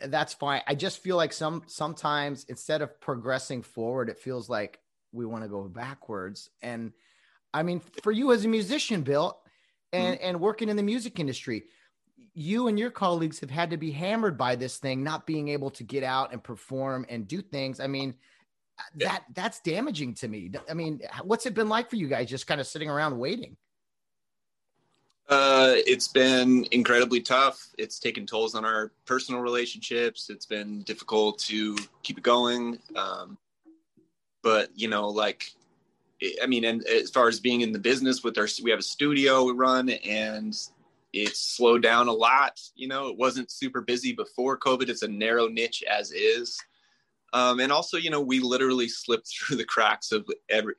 that's 0.05 0.33
fine. 0.33 0.61
I 0.67 0.75
just 0.75 0.99
feel 0.99 1.17
like 1.17 1.33
some 1.33 1.63
sometimes 1.67 2.45
instead 2.45 2.81
of 2.81 2.99
progressing 3.01 3.63
forward, 3.63 4.09
it 4.09 4.19
feels 4.19 4.49
like 4.49 4.79
we 5.11 5.25
want 5.25 5.43
to 5.43 5.49
go 5.49 5.63
backwards. 5.63 6.49
And 6.61 6.93
I 7.53 7.63
mean, 7.63 7.81
for 8.03 8.11
you 8.11 8.31
as 8.31 8.45
a 8.45 8.47
musician, 8.47 9.01
Bill, 9.01 9.39
and 9.91 10.17
mm-hmm. 10.17 10.27
and 10.27 10.39
working 10.39 10.69
in 10.69 10.77
the 10.77 10.83
music 10.83 11.19
industry, 11.19 11.63
you 12.33 12.67
and 12.67 12.79
your 12.79 12.91
colleagues 12.91 13.39
have 13.39 13.49
had 13.49 13.71
to 13.71 13.77
be 13.77 13.91
hammered 13.91 14.37
by 14.37 14.55
this 14.55 14.77
thing, 14.77 15.03
not 15.03 15.27
being 15.27 15.49
able 15.49 15.69
to 15.71 15.83
get 15.83 16.03
out 16.03 16.31
and 16.31 16.43
perform 16.43 17.05
and 17.09 17.27
do 17.27 17.41
things. 17.41 17.79
I 17.79 17.87
mean, 17.87 18.15
yeah. 18.95 19.09
that 19.09 19.23
that's 19.33 19.59
damaging 19.61 20.13
to 20.15 20.27
me. 20.27 20.51
I 20.69 20.73
mean, 20.73 21.01
what's 21.23 21.45
it 21.45 21.53
been 21.53 21.69
like 21.69 21.89
for 21.89 21.97
you 21.97 22.07
guys 22.07 22.29
just 22.29 22.47
kind 22.47 22.61
of 22.61 22.67
sitting 22.67 22.89
around 22.89 23.17
waiting? 23.17 23.57
Uh, 25.29 25.75
it's 25.87 26.09
been 26.09 26.67
incredibly 26.71 27.21
tough. 27.21 27.69
It's 27.77 27.99
taken 27.99 28.25
tolls 28.25 28.53
on 28.53 28.65
our 28.65 28.91
personal 29.05 29.41
relationships. 29.41 30.29
It's 30.29 30.45
been 30.45 30.81
difficult 30.81 31.39
to 31.39 31.77
keep 32.03 32.17
it 32.17 32.23
going. 32.23 32.79
Um, 32.97 33.37
but 34.43 34.69
you 34.75 34.87
know, 34.89 35.07
like 35.07 35.51
I 36.41 36.47
mean, 36.47 36.65
and 36.65 36.85
as 36.85 37.09
far 37.09 37.27
as 37.27 37.39
being 37.39 37.61
in 37.61 37.71
the 37.71 37.79
business 37.79 38.23
with 38.23 38.37
our, 38.37 38.47
we 38.63 38.71
have 38.71 38.79
a 38.79 38.83
studio 38.83 39.43
we 39.43 39.53
run 39.53 39.89
and 39.89 40.55
it's 41.13 41.39
slowed 41.39 41.83
down 41.83 42.07
a 42.07 42.13
lot. 42.13 42.59
You 42.75 42.87
know, 42.87 43.07
it 43.07 43.17
wasn't 43.17 43.51
super 43.51 43.81
busy 43.81 44.13
before 44.13 44.57
COVID. 44.57 44.89
It's 44.89 45.01
a 45.01 45.07
narrow 45.07 45.47
niche 45.47 45.83
as 45.89 46.11
is. 46.11 46.57
Um, 47.33 47.59
and 47.59 47.71
also, 47.71 47.97
you 47.97 48.09
know, 48.09 48.21
we 48.21 48.39
literally 48.39 48.87
slipped 48.87 49.29
through 49.47 49.57
the 49.57 49.65
cracks 49.65 50.11
of 50.11 50.27
every 50.49 50.75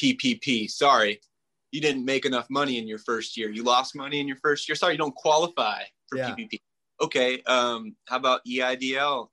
PPP. 0.00 0.70
Sorry, 0.70 1.20
you 1.70 1.80
didn't 1.80 2.04
make 2.04 2.24
enough 2.24 2.48
money 2.50 2.78
in 2.78 2.86
your 2.86 2.98
first 2.98 3.36
year. 3.36 3.50
You 3.50 3.62
lost 3.62 3.94
money 3.94 4.20
in 4.20 4.28
your 4.28 4.36
first 4.36 4.68
year. 4.68 4.76
Sorry, 4.76 4.94
you 4.94 4.98
don't 4.98 5.14
qualify 5.14 5.82
for 6.08 6.18
yeah. 6.18 6.30
PPP. 6.30 6.60
Okay. 7.00 7.42
Um, 7.42 7.96
how 8.06 8.16
about 8.16 8.44
EIDL? 8.46 9.28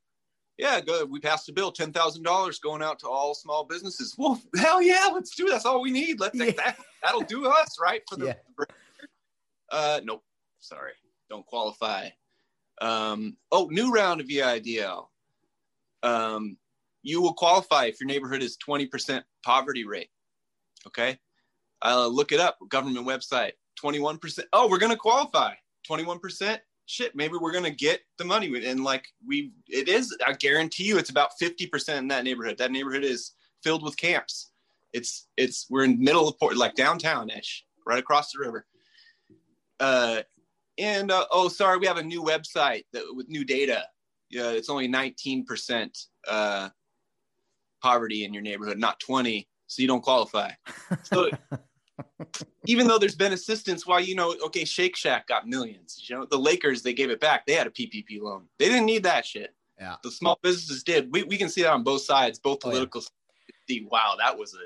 Yeah, 0.58 0.82
good. 0.82 1.10
We 1.10 1.22
passed 1.22 1.48
a 1.48 1.54
bill, 1.54 1.72
ten 1.72 1.94
thousand 1.94 2.24
dollars 2.24 2.60
going 2.60 2.82
out 2.82 3.00
to 3.00 3.08
all 3.08 3.34
small 3.34 3.64
businesses. 3.64 4.16
Well, 4.18 4.42
hell 4.58 4.82
yeah, 4.82 5.08
let's 5.14 5.34
do. 5.34 5.48
It. 5.48 5.52
That's 5.52 5.66
all 5.66 5.82
we 5.82 5.92
need. 5.92 6.20
Let's 6.20 6.38
yeah. 6.38 6.52
that. 6.52 6.78
That'll 7.02 7.22
do 7.22 7.48
us 7.48 7.78
right 7.82 8.02
for 8.10 8.18
the. 8.18 8.26
Yeah. 8.60 8.66
Uh, 9.72 10.02
nope. 10.04 10.24
Sorry, 10.60 10.94
don't 11.30 11.46
qualify. 11.46 12.10
Um, 12.82 13.38
oh, 13.52 13.68
new 13.72 13.92
round 13.92 14.22
of 14.22 14.28
EIDL. 14.28 15.08
Um, 16.04 16.58
you 17.02 17.22
will 17.22 17.34
qualify 17.34 17.86
if 17.86 18.00
your 18.00 18.08
neighborhood 18.08 18.44
is 18.44 18.58
twenty 18.58 18.86
percent 18.86 19.26
poverty 19.44 19.86
rate. 19.86 20.10
Okay, 20.88 21.20
uh, 21.84 22.08
look 22.08 22.32
it 22.32 22.40
up. 22.40 22.58
Government 22.70 23.08
website. 23.08 23.54
Twenty 23.76 24.00
one 24.00 24.18
percent. 24.18 24.48
Oh, 24.54 24.70
we're 24.70 24.80
gonna 24.80 24.98
qualify. 24.98 25.54
Twenty 25.86 26.06
one 26.06 26.20
percent 26.20 26.62
shit, 26.90 27.16
maybe 27.16 27.36
we're 27.40 27.52
gonna 27.52 27.70
get 27.70 28.02
the 28.18 28.26
money. 28.26 28.66
And 28.66 28.84
like 28.84 29.06
we, 29.26 29.52
it 29.68 29.88
is. 29.88 30.16
I 30.26 30.34
guarantee 30.34 30.86
you, 30.86 30.98
it's 30.98 31.12
about 31.12 31.38
fifty 31.40 31.68
percent 31.68 32.00
in 32.00 32.08
that 32.10 32.24
neighborhood. 32.24 32.58
That 32.58 32.72
neighborhood 32.72 33.04
is 33.04 33.34
filled 33.64 33.84
with 33.84 33.96
camps. 33.96 34.52
It's 34.92 35.28
it's 35.38 35.68
we're 35.70 35.84
in 35.84 36.04
middle 36.04 36.28
of 36.28 36.38
port, 36.40 36.58
like 36.58 36.76
downtown 36.76 37.30
ish, 37.30 37.64
right 37.86 38.00
across 38.00 38.32
the 38.32 38.40
river. 38.40 38.66
Uh, 39.80 40.24
and 40.80 41.12
uh, 41.12 41.26
oh, 41.32 41.50
sorry, 41.50 41.78
we 41.78 41.88
have 41.88 41.98
a 41.98 42.04
new 42.04 42.24
website 42.24 42.86
that 42.94 43.04
with 43.12 43.28
new 43.30 43.44
data. 43.44 43.86
Yeah, 44.30 44.52
it's 44.52 44.70
only 44.70 44.88
nineteen 44.88 45.46
percent 45.46 45.98
uh, 46.28 46.70
poverty 47.82 48.24
in 48.24 48.34
your 48.34 48.44
neighborhood, 48.44 48.78
not 48.78 49.00
twenty, 49.00 49.48
so 49.68 49.82
you 49.82 49.88
don't 49.88 50.02
qualify. 50.02 50.52
So 51.04 51.30
even 52.68 52.88
though 52.88 52.98
there's 52.98 53.16
been 53.16 53.34
assistance, 53.34 53.86
why 53.86 54.00
you 54.00 54.16
know, 54.16 54.36
okay, 54.46 54.66
Shake 54.66 54.96
Shack 54.96 55.28
got 55.28 55.48
millions. 55.48 56.06
You 56.08 56.18
know, 56.18 56.26
the 56.26 56.38
Lakers 56.38 56.82
they 56.82 56.94
gave 56.94 57.10
it 57.10 57.20
back. 57.20 57.46
They 57.46 57.54
had 57.54 57.68
a 57.68 57.72
PPP 57.72 58.22
loan. 58.22 58.46
They 58.58 58.68
didn't 58.68 58.86
need 58.86 59.04
that 59.04 59.26
shit. 59.26 59.54
Yeah, 59.80 59.96
the 60.04 60.12
small 60.12 60.38
businesses 60.42 60.84
did. 60.84 61.12
We 61.12 61.24
we 61.24 61.38
can 61.38 61.50
see 61.50 61.64
that 61.64 61.72
on 61.72 61.84
both 61.84 62.02
sides, 62.02 62.40
both 62.40 62.60
political. 62.60 63.02
Oh, 63.02 63.06
yeah. 63.68 63.82
Wow, 63.90 64.16
that 64.18 64.38
was 64.38 64.56
a 64.56 64.66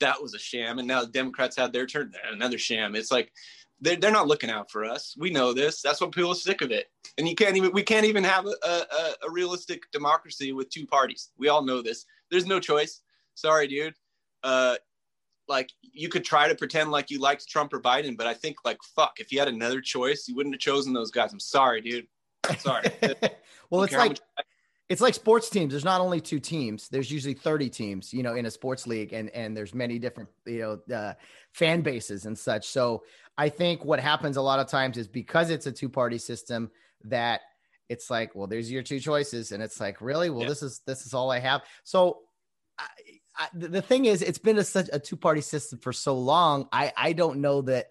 that 0.00 0.20
was 0.20 0.34
a 0.34 0.38
sham, 0.38 0.78
and 0.78 0.88
now 0.88 1.02
the 1.02 1.10
Democrats 1.10 1.56
had 1.56 1.72
their 1.72 1.86
turn. 1.86 2.12
Another 2.30 2.58
sham. 2.58 2.94
It's 2.94 3.10
like 3.10 3.32
they're, 3.80 3.96
they're 3.96 4.10
not 4.10 4.26
looking 4.26 4.50
out 4.50 4.70
for 4.70 4.84
us. 4.84 5.14
We 5.18 5.30
know 5.30 5.52
this. 5.52 5.82
That's 5.82 6.00
what 6.00 6.12
people 6.12 6.32
are 6.32 6.36
sick 6.36 6.62
of 6.62 6.70
it. 6.70 6.86
And 7.16 7.28
you 7.28 7.34
can't 7.34 7.56
even 7.56 7.72
we 7.72 7.82
can't 7.82 8.06
even 8.06 8.24
have 8.24 8.46
a, 8.46 8.68
a, 8.68 9.14
a 9.26 9.30
realistic 9.30 9.90
democracy 9.92 10.52
with 10.52 10.70
two 10.70 10.86
parties. 10.86 11.30
We 11.38 11.48
all 11.48 11.62
know 11.62 11.82
this. 11.82 12.04
There's 12.30 12.46
no 12.46 12.60
choice. 12.60 13.00
Sorry, 13.34 13.66
dude. 13.66 13.94
Uh, 14.42 14.76
like 15.48 15.70
you 15.80 16.08
could 16.08 16.24
try 16.24 16.48
to 16.48 16.54
pretend 16.54 16.90
like 16.90 17.10
you 17.10 17.18
liked 17.18 17.48
Trump 17.48 17.72
or 17.72 17.80
Biden, 17.80 18.16
but 18.16 18.26
I 18.26 18.34
think 18.34 18.56
like 18.64 18.78
fuck, 18.94 19.14
if 19.18 19.32
you 19.32 19.38
had 19.38 19.48
another 19.48 19.80
choice, 19.80 20.26
you 20.28 20.36
wouldn't 20.36 20.54
have 20.54 20.60
chosen 20.60 20.92
those 20.92 21.10
guys. 21.10 21.32
I'm 21.32 21.40
sorry, 21.40 21.80
dude. 21.80 22.06
I'm 22.48 22.58
sorry. 22.58 22.90
well, 23.70 23.82
it's 23.82 23.94
like 23.94 24.18
it's 24.88 25.00
like 25.02 25.14
sports 25.14 25.50
teams. 25.50 25.72
There's 25.72 25.84
not 25.84 26.00
only 26.00 26.20
two 26.20 26.40
teams. 26.40 26.88
There's 26.88 27.10
usually 27.10 27.34
30 27.34 27.68
teams, 27.68 28.14
you 28.14 28.22
know, 28.22 28.34
in 28.34 28.46
a 28.46 28.50
sports 28.50 28.86
league, 28.86 29.12
and 29.12 29.30
and 29.30 29.56
there's 29.56 29.74
many 29.74 29.98
different 29.98 30.30
you 30.46 30.80
know 30.88 30.94
uh, 30.94 31.14
fan 31.52 31.82
bases 31.82 32.26
and 32.26 32.38
such. 32.38 32.66
So 32.66 33.02
I 33.38 33.48
think 33.48 33.84
what 33.84 34.00
happens 34.00 34.36
a 34.36 34.42
lot 34.42 34.58
of 34.58 34.66
times 34.66 34.98
is 34.98 35.06
because 35.06 35.48
it's 35.48 35.66
a 35.66 35.72
two 35.72 35.88
party 35.88 36.18
system 36.18 36.70
that 37.04 37.40
it's 37.88 38.10
like, 38.10 38.34
well, 38.34 38.48
there's 38.48 38.70
your 38.70 38.82
two 38.82 39.00
choices, 39.00 39.52
and 39.52 39.62
it's 39.62 39.80
like, 39.80 40.02
really, 40.02 40.28
well, 40.28 40.42
yeah. 40.42 40.48
this 40.48 40.62
is 40.62 40.80
this 40.84 41.06
is 41.06 41.14
all 41.14 41.30
I 41.30 41.38
have. 41.38 41.62
So 41.84 42.18
I, 43.36 43.46
the 43.54 43.80
thing 43.80 44.06
is, 44.06 44.20
it's 44.20 44.38
been 44.38 44.58
a, 44.58 44.64
such 44.64 44.90
a 44.92 44.98
two 44.98 45.16
party 45.16 45.40
system 45.40 45.78
for 45.78 45.92
so 45.92 46.18
long. 46.18 46.68
I, 46.72 46.92
I 46.96 47.12
don't 47.12 47.40
know 47.40 47.62
that 47.62 47.86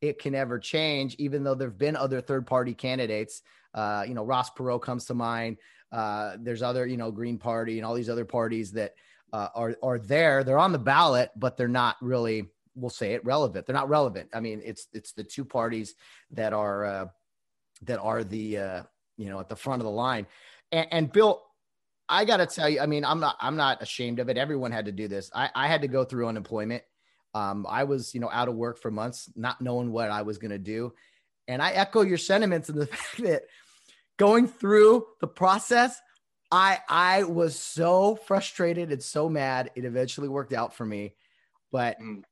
it 0.00 0.20
can 0.20 0.34
ever 0.34 0.58
change, 0.58 1.16
even 1.16 1.42
though 1.42 1.54
there 1.54 1.68
have 1.68 1.78
been 1.78 1.96
other 1.96 2.20
third 2.20 2.46
party 2.46 2.72
candidates. 2.72 3.42
Uh, 3.74 4.04
you 4.06 4.14
know, 4.14 4.24
Ross 4.24 4.50
Perot 4.50 4.82
comes 4.82 5.06
to 5.06 5.14
mind. 5.14 5.58
Uh, 5.90 6.36
there's 6.38 6.62
other, 6.62 6.86
you 6.86 6.96
know, 6.96 7.10
Green 7.10 7.38
Party 7.38 7.78
and 7.78 7.86
all 7.86 7.94
these 7.94 8.08
other 8.08 8.24
parties 8.24 8.72
that 8.72 8.94
uh, 9.32 9.48
are 9.54 9.76
are 9.82 9.98
there. 9.98 10.44
They're 10.44 10.58
on 10.58 10.72
the 10.72 10.78
ballot, 10.78 11.30
but 11.36 11.56
they're 11.56 11.68
not 11.68 11.96
really. 12.00 12.48
We'll 12.74 12.90
say 12.90 13.14
it 13.14 13.24
relevant. 13.24 13.66
They're 13.66 13.74
not 13.74 13.88
relevant. 13.88 14.30
I 14.32 14.40
mean, 14.40 14.62
it's 14.64 14.86
it's 14.92 15.12
the 15.12 15.24
two 15.24 15.44
parties 15.44 15.94
that 16.30 16.52
are 16.52 16.84
uh, 16.84 17.06
that 17.82 17.98
are 18.00 18.24
the 18.24 18.58
uh, 18.58 18.82
you 19.16 19.28
know 19.28 19.40
at 19.40 19.48
the 19.48 19.56
front 19.56 19.80
of 19.80 19.84
the 19.84 19.90
line. 19.90 20.26
And, 20.70 20.86
and 20.90 21.12
Bill, 21.12 21.42
I 22.08 22.24
got 22.24 22.38
to 22.38 22.46
tell 22.46 22.68
you, 22.68 22.80
I 22.80 22.86
mean, 22.86 23.04
I'm 23.04 23.20
not, 23.20 23.36
I'm 23.40 23.56
not 23.56 23.82
ashamed 23.82 24.18
of 24.18 24.28
it. 24.28 24.36
Everyone 24.36 24.72
had 24.72 24.86
to 24.86 24.92
do 24.92 25.08
this. 25.08 25.30
I, 25.34 25.50
I 25.54 25.68
had 25.68 25.82
to 25.82 25.88
go 25.88 26.04
through 26.04 26.28
unemployment. 26.28 26.82
Um, 27.34 27.66
I 27.68 27.84
was, 27.84 28.14
you 28.14 28.20
know, 28.20 28.30
out 28.30 28.48
of 28.48 28.54
work 28.54 28.78
for 28.78 28.90
months, 28.90 29.30
not 29.36 29.60
knowing 29.60 29.92
what 29.92 30.10
I 30.10 30.22
was 30.22 30.38
going 30.38 30.50
to 30.50 30.58
do. 30.58 30.92
And 31.48 31.62
I 31.62 31.70
echo 31.70 32.02
your 32.02 32.18
sentiments 32.18 32.68
in 32.68 32.78
the 32.78 32.86
fact 32.88 33.22
that 33.22 33.42
going 34.18 34.48
through 34.48 35.06
the 35.20 35.26
process, 35.26 35.98
I, 36.50 36.80
I 36.88 37.22
was 37.22 37.58
so 37.58 38.16
frustrated 38.16 38.92
and 38.92 39.02
so 39.02 39.28
mad. 39.28 39.70
It 39.74 39.86
eventually 39.86 40.28
worked 40.28 40.52
out 40.52 40.74
for 40.74 40.84
me, 40.84 41.14
but 41.70 41.98
mm. 41.98 42.22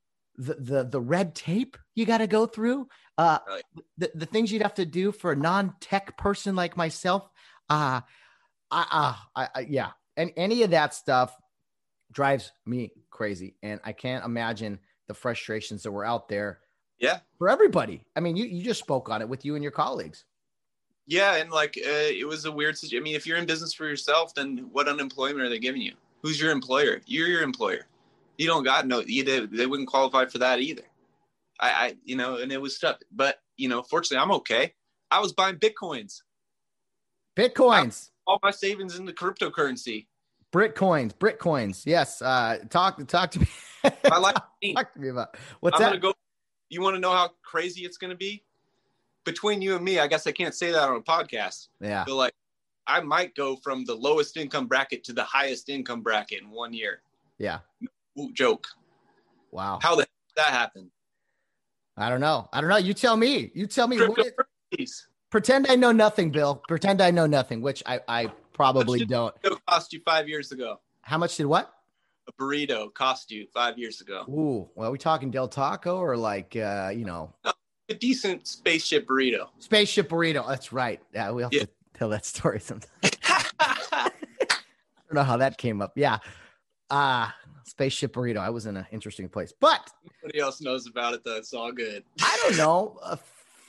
The, 0.41 0.55
the, 0.55 0.85
the 0.85 1.01
red 1.01 1.35
tape 1.35 1.77
you 1.95 2.07
got 2.07 2.19
to 2.19 2.27
go 2.27 2.47
through, 2.47 2.89
uh, 3.19 3.39
right. 3.47 3.63
the, 3.99 4.11
the 4.15 4.27
things 4.27 4.51
you'd 4.51 4.63
have 4.63 4.75
to 4.75 4.87
do 4.87 5.13
for 5.13 5.33
a 5.33 5.37
non-tech 5.37 6.17
person 6.17 6.57
like 6.57 6.77
myself, 6.77 7.29
uh, 7.69 8.01
I, 8.71 8.87
uh, 8.91 9.15
I, 9.37 9.49
I, 9.55 9.67
yeah, 9.69 9.91
and 10.17 10.33
any 10.37 10.63
of 10.63 10.71
that 10.71 10.95
stuff 10.95 11.37
drives 12.11 12.53
me 12.65 12.93
crazy, 13.11 13.57
and 13.63 13.81
I 13.85 13.93
can't 13.93 14.25
imagine 14.25 14.79
the 15.09 15.15
frustrations 15.15 15.83
that 15.83 15.93
were 15.93 16.07
out 16.07 16.29
there. 16.29 16.61
Yeah, 16.99 17.19
for 17.39 17.49
everybody. 17.49 18.05
I 18.17 18.21
mean, 18.21 18.37
you 18.37 18.45
you 18.45 18.63
just 18.63 18.81
spoke 18.81 19.09
on 19.09 19.23
it 19.23 19.29
with 19.29 19.45
you 19.45 19.55
and 19.55 19.63
your 19.63 19.73
colleagues. 19.73 20.25
Yeah, 21.07 21.37
and 21.37 21.51
like 21.51 21.77
uh, 21.79 22.09
it 22.09 22.27
was 22.27 22.45
a 22.45 22.53
weird 22.53 22.79
situation. 22.79 23.03
I 23.03 23.05
mean, 23.05 23.17
if 23.17 23.27
you're 23.27 23.39
in 23.39 23.47
business 23.47 23.75
for 23.75 23.87
yourself, 23.87 24.35
then 24.35 24.69
what 24.73 24.89
unemployment 24.89 25.41
are 25.41 25.49
they 25.49 25.59
giving 25.59 25.83
you? 25.83 25.95
Who's 26.23 26.41
your 26.41 26.51
employer? 26.53 27.01
You're 27.07 27.29
your 27.29 27.43
employer. 27.43 27.87
You 28.41 28.47
don't 28.47 28.65
got 28.65 28.87
no. 28.87 29.01
You 29.01 29.23
did, 29.25 29.53
they 29.53 29.67
wouldn't 29.67 29.89
qualify 29.89 30.25
for 30.27 30.39
that 30.39 30.61
either. 30.61 30.83
I, 31.61 31.71
I, 31.71 31.97
you 32.05 32.17
know, 32.17 32.37
and 32.37 32.51
it 32.51 32.61
was 32.61 32.79
tough. 32.79 32.97
But 33.13 33.37
you 33.57 33.69
know, 33.69 33.83
fortunately, 33.83 34.23
I'm 34.23 34.33
okay. 34.33 34.75
I 35.11 35.21
was 35.21 35.33
buying 35.33 35.57
bitcoins. 35.57 36.23
Bitcoins 37.37 38.11
all 38.31 38.39
my 38.43 38.51
savings 38.51 38.97
in 38.99 39.05
the 39.05 39.13
cryptocurrency. 39.13 40.07
Britcoins, 40.53 41.13
Britcoins. 41.13 41.85
Yes. 41.85 42.23
Uh, 42.23 42.59
talk 42.71 43.05
talk 43.09 43.31
to 43.33 43.41
me. 43.41 43.47
I 43.85 44.19
like 44.19 44.35
talk 44.75 44.93
to 44.95 45.01
me 45.01 45.09
about 45.09 45.37
what's 45.61 45.77
I'm 45.77 45.83
that? 45.83 45.89
Gonna 45.89 46.01
go, 46.01 46.15
you 46.69 46.81
want 46.81 46.95
to 46.95 47.01
know 47.01 47.13
how 47.13 47.31
crazy 47.43 47.85
it's 47.85 47.97
going 47.97 48.11
to 48.11 48.17
be? 48.17 48.45
Between 49.25 49.61
you 49.61 49.77
and 49.77 49.85
me, 49.85 49.99
I 49.99 50.07
guess 50.07 50.27
I 50.27 50.33
can't 50.33 50.55
say 50.55 50.71
that 50.71 50.89
on 50.89 50.97
a 50.97 51.01
podcast. 51.01 51.69
Yeah. 51.81 52.05
But 52.07 52.15
like, 52.15 52.33
I 52.87 53.01
might 53.01 53.35
go 53.35 53.57
from 53.57 53.85
the 53.85 53.95
lowest 53.95 54.37
income 54.37 54.67
bracket 54.67 55.05
to 55.05 55.13
the 55.13 55.25
highest 55.25 55.69
income 55.69 56.01
bracket 56.01 56.43
in 56.43 56.51
one 56.51 56.73
year. 56.73 57.03
Yeah. 57.39 57.59
Joke. 58.33 58.67
Wow. 59.51 59.79
How 59.83 59.97
the 59.97 60.07
that 60.37 60.51
happened? 60.51 60.91
I 61.97 62.09
don't 62.09 62.21
know. 62.21 62.49
I 62.53 62.61
don't 62.61 62.71
know. 62.71 62.77
You 62.77 62.95
tell 62.95 63.17
me. 63.17 63.51
You 63.55 63.67
tell 63.67 63.89
me. 63.89 63.99
Pretend 65.31 65.69
I 65.69 65.77
know 65.77 65.93
nothing, 65.93 66.31
Bill. 66.31 66.63
Pretend 66.67 67.01
I 67.01 67.11
know 67.11 67.27
nothing, 67.27 67.61
which 67.61 67.83
I, 67.87 68.01
I 68.09 68.33
probably 68.53 69.05
don't. 69.05 69.35
It 69.43 69.53
cost 69.67 69.93
you 69.93 70.01
five 70.05 70.29
years 70.29 70.51
ago. 70.53 70.81
How 71.03 71.19
much 71.19 71.37
did 71.37 71.47
what? 71.47 71.73
A 72.29 72.33
burrito 72.33 72.93
cost 72.95 73.31
you 73.31 73.47
five 73.53 73.79
years 73.79 74.01
ago. 74.01 74.25
Ooh, 74.29 74.69
well, 74.75 74.89
are 74.89 74.93
we 74.93 74.99
talking 74.99 75.31
Del 75.31 75.49
Taco 75.49 75.99
or 75.99 76.17
like, 76.17 76.57
uh, 76.57 76.91
you 76.95 77.05
know, 77.05 77.33
a 77.45 77.95
decent 77.95 78.47
spaceship 78.47 79.07
burrito? 79.07 79.49
Spaceship 79.59 80.09
burrito. 80.09 80.47
That's 80.47 80.73
right. 80.73 81.01
Yeah, 81.13 81.33
we 81.33 81.43
have 81.43 81.53
yeah. 81.53 81.65
to 81.65 81.69
tell 81.95 82.09
that 82.11 82.25
story 82.25 82.61
sometime. 82.61 82.91
I 83.61 84.11
don't 85.09 85.15
know 85.15 85.25
how 85.25 85.37
that 85.37 85.59
came 85.59 85.83
up. 85.83 85.93
Yeah. 85.97 86.19
Uh 86.89 87.29
spaceship 87.65 88.13
burrito. 88.13 88.39
I 88.39 88.51
was 88.51 88.67
in 88.67 88.77
an 88.77 88.87
interesting 88.93 89.29
place, 89.29 89.53
but 89.59 89.91
nobody 90.23 90.41
else 90.41 90.61
knows 90.61 90.87
about 90.87 91.15
it 91.15 91.25
though. 91.25 91.37
It's 91.37 91.55
all 91.55 91.73
good. 91.73 92.05
I 92.21 92.39
don't 92.43 92.57
know. 92.57 92.99
A 93.03 93.19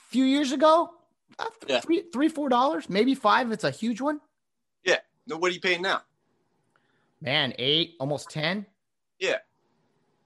few 0.10 0.26
years 0.26 0.52
ago, 0.52 0.92
uh, 1.40 1.46
yeah. 1.68 1.80
three, 1.80 2.04
three, 2.14 2.30
four 2.30 2.50
dollars, 2.50 2.90
maybe 2.90 3.16
five. 3.16 3.52
It's 3.52 3.64
a 3.64 3.72
huge 3.72 4.02
one. 4.02 4.20
Yeah. 4.84 4.98
No, 5.28 5.38
what 5.38 5.52
are 5.52 5.54
you 5.54 5.62
paying 5.62 5.82
now? 5.82 6.02
Man, 7.22 7.54
eight, 7.58 7.96
almost 8.00 8.30
ten. 8.30 8.66
Yeah. 9.20 9.38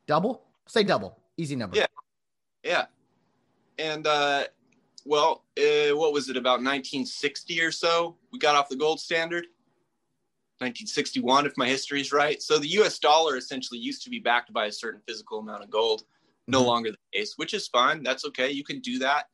Double. 0.07 0.43
Say 0.67 0.83
double. 0.83 1.19
Easy 1.37 1.55
number. 1.55 1.77
Yeah. 1.77 1.87
Yeah. 2.63 2.85
And 3.77 4.07
uh, 4.07 4.45
well, 5.05 5.43
uh, 5.57 5.95
what 5.95 6.13
was 6.13 6.29
it 6.29 6.37
about 6.37 6.59
1960 6.59 7.61
or 7.61 7.71
so? 7.71 8.15
We 8.31 8.39
got 8.39 8.55
off 8.55 8.69
the 8.69 8.75
gold 8.75 8.99
standard. 8.99 9.47
1961, 10.59 11.45
if 11.45 11.53
my 11.57 11.67
history 11.67 12.01
is 12.01 12.11
right. 12.11 12.41
So 12.41 12.57
the 12.57 12.69
US 12.79 12.99
dollar 12.99 13.37
essentially 13.37 13.79
used 13.79 14.03
to 14.03 14.09
be 14.09 14.19
backed 14.19 14.53
by 14.53 14.65
a 14.65 14.71
certain 14.71 15.01
physical 15.07 15.39
amount 15.39 15.63
of 15.63 15.69
gold. 15.69 16.03
No 16.47 16.59
mm-hmm. 16.59 16.67
longer 16.67 16.91
the 16.91 16.97
case, 17.13 17.33
which 17.37 17.53
is 17.53 17.67
fine. 17.67 18.03
That's 18.03 18.25
okay. 18.25 18.51
You 18.51 18.63
can 18.63 18.79
do 18.79 18.99
that. 18.99 19.25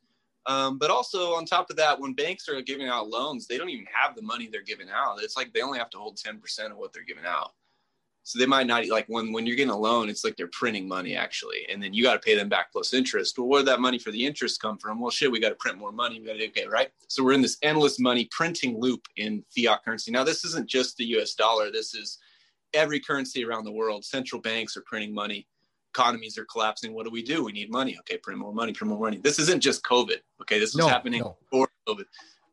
Um, 0.46 0.78
but 0.78 0.90
also 0.90 1.34
on 1.34 1.44
top 1.44 1.70
of 1.70 1.76
that, 1.76 2.00
when 2.00 2.14
banks 2.14 2.48
are 2.48 2.60
giving 2.62 2.88
out 2.88 3.08
loans, 3.08 3.46
they 3.46 3.56
don't 3.56 3.68
even 3.68 3.86
have 3.92 4.16
the 4.16 4.22
money 4.22 4.48
they're 4.50 4.62
giving 4.62 4.88
out. 4.90 5.22
It's 5.22 5.36
like 5.36 5.52
they 5.52 5.62
only 5.62 5.78
have 5.78 5.90
to 5.90 5.98
hold 5.98 6.16
10% 6.16 6.70
of 6.70 6.76
what 6.76 6.92
they're 6.92 7.04
giving 7.04 7.24
out. 7.24 7.52
So 8.24 8.38
they 8.38 8.46
might 8.46 8.68
not 8.68 8.86
like 8.86 9.06
when 9.08 9.32
when 9.32 9.46
you're 9.46 9.56
getting 9.56 9.72
a 9.72 9.78
loan, 9.78 10.08
it's 10.08 10.22
like 10.22 10.36
they're 10.36 10.48
printing 10.52 10.86
money 10.86 11.16
actually, 11.16 11.66
and 11.68 11.82
then 11.82 11.92
you 11.92 12.04
got 12.04 12.14
to 12.14 12.20
pay 12.20 12.36
them 12.36 12.48
back 12.48 12.70
plus 12.70 12.94
interest. 12.94 13.36
Well, 13.36 13.48
where 13.48 13.60
did 13.60 13.68
that 13.68 13.80
money 13.80 13.98
for 13.98 14.12
the 14.12 14.24
interest 14.24 14.60
come 14.62 14.78
from? 14.78 15.00
Well, 15.00 15.10
shit, 15.10 15.30
we 15.30 15.40
got 15.40 15.48
to 15.48 15.56
print 15.56 15.76
more 15.76 15.90
money. 15.90 16.20
We 16.20 16.26
got 16.26 16.34
to 16.34 16.46
okay, 16.48 16.66
right? 16.66 16.90
So 17.08 17.24
we're 17.24 17.32
in 17.32 17.42
this 17.42 17.58
endless 17.62 17.98
money 17.98 18.28
printing 18.30 18.80
loop 18.80 19.06
in 19.16 19.44
fiat 19.54 19.84
currency. 19.84 20.12
Now, 20.12 20.22
this 20.22 20.44
isn't 20.44 20.68
just 20.68 20.96
the 20.96 21.04
U.S. 21.06 21.34
dollar. 21.34 21.72
This 21.72 21.94
is 21.94 22.18
every 22.74 23.00
currency 23.00 23.44
around 23.44 23.64
the 23.64 23.72
world. 23.72 24.04
Central 24.04 24.40
banks 24.40 24.76
are 24.76 24.82
printing 24.82 25.12
money. 25.12 25.48
Economies 25.92 26.38
are 26.38 26.44
collapsing. 26.44 26.94
What 26.94 27.04
do 27.04 27.10
we 27.10 27.22
do? 27.22 27.44
We 27.44 27.52
need 27.52 27.70
money. 27.70 27.96
Okay, 28.00 28.18
print 28.18 28.38
more 28.38 28.54
money. 28.54 28.72
Print 28.72 28.90
more 28.90 29.00
money. 29.00 29.18
This 29.18 29.40
isn't 29.40 29.60
just 29.60 29.82
COVID. 29.82 30.18
Okay, 30.42 30.60
this 30.60 30.70
is 30.70 30.76
no, 30.76 30.86
happening 30.86 31.22
no. 31.22 31.36
before 31.40 31.68
COVID. 31.88 32.04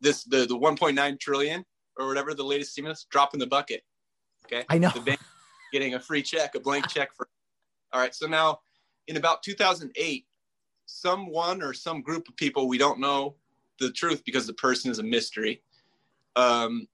This 0.02 0.24
the 0.24 0.48
the 0.48 0.58
1.9 0.58 1.20
trillion 1.20 1.64
or 1.98 2.08
whatever 2.08 2.34
the 2.34 2.44
latest 2.44 2.72
stimulus 2.72 3.06
drop 3.12 3.36
in 3.36 3.40
the 3.40 3.48
bucket. 3.48 3.84
Okay, 4.46 4.66
I 4.68 4.80
know. 4.80 4.90
The 4.90 5.02
bank 5.02 5.20
getting 5.72 5.96
a 5.96 6.00
free 6.00 6.22
check, 6.22 6.56
a 6.56 6.60
blank 6.60 6.88
check 6.88 7.16
for. 7.16 7.28
All 7.94 8.02
right. 8.02 8.14
So 8.14 8.28
now 8.28 8.60
in 9.08 9.18
about 9.18 9.44
2008, 9.44 10.26
someone 10.86 11.62
or 11.62 11.74
some 11.74 12.02
group 12.02 12.28
of 12.28 12.36
people, 12.36 12.68
we 12.68 12.78
don't 12.78 13.00
know 13.00 13.36
the 13.80 13.92
truth 13.92 14.24
because 14.26 14.46
the 14.46 14.54
person 14.54 14.92
is 14.92 15.00
a 15.00 15.04
mystery, 15.04 15.62
um, 16.36 16.88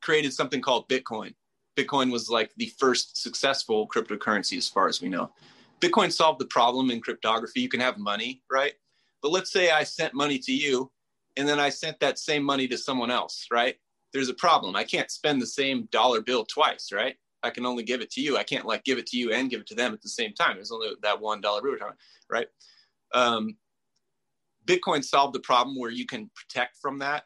created 0.00 0.32
something 0.32 0.60
called 0.60 0.88
Bitcoin. 0.88 1.34
Bitcoin 1.76 2.10
was 2.10 2.28
like 2.28 2.50
the 2.56 2.72
first 2.78 3.20
successful 3.20 3.86
cryptocurrency 3.86 4.56
as 4.56 4.68
far 4.68 4.88
as 4.88 5.00
we 5.00 5.08
know. 5.08 5.30
Bitcoin 5.80 6.12
solved 6.12 6.40
the 6.40 6.46
problem 6.46 6.90
in 6.90 7.00
cryptography. 7.00 7.60
You 7.60 7.68
can 7.68 7.80
have 7.80 7.98
money, 7.98 8.42
right? 8.50 8.74
But 9.22 9.30
let's 9.30 9.52
say 9.52 9.70
I 9.70 9.84
sent 9.84 10.14
money 10.14 10.38
to 10.40 10.52
you 10.52 10.90
and 11.36 11.48
then 11.48 11.60
I 11.60 11.68
sent 11.68 12.00
that 12.00 12.18
same 12.18 12.42
money 12.42 12.66
to 12.68 12.76
someone 12.76 13.10
else, 13.10 13.46
right? 13.50 13.76
There's 14.12 14.28
a 14.28 14.34
problem. 14.34 14.74
I 14.74 14.84
can't 14.84 15.10
spend 15.10 15.40
the 15.40 15.46
same 15.46 15.88
dollar 15.92 16.20
bill 16.20 16.44
twice, 16.44 16.90
right? 16.92 17.16
I 17.42 17.50
can 17.50 17.66
only 17.66 17.82
give 17.82 18.00
it 18.00 18.10
to 18.12 18.20
you. 18.20 18.36
I 18.36 18.42
can't 18.42 18.66
like 18.66 18.84
give 18.84 18.98
it 18.98 19.06
to 19.08 19.16
you 19.16 19.32
and 19.32 19.50
give 19.50 19.60
it 19.60 19.66
to 19.68 19.74
them 19.74 19.92
at 19.92 20.02
the 20.02 20.08
same 20.08 20.32
time. 20.34 20.56
There's 20.56 20.72
only 20.72 20.88
that 21.02 21.20
one 21.20 21.40
dollar 21.40 21.60
on 21.60 21.92
right? 22.28 22.48
Um, 23.14 23.56
Bitcoin 24.66 25.04
solved 25.04 25.34
the 25.34 25.40
problem 25.40 25.78
where 25.78 25.90
you 25.90 26.04
can 26.04 26.30
protect 26.34 26.76
from 26.76 26.98
that 26.98 27.24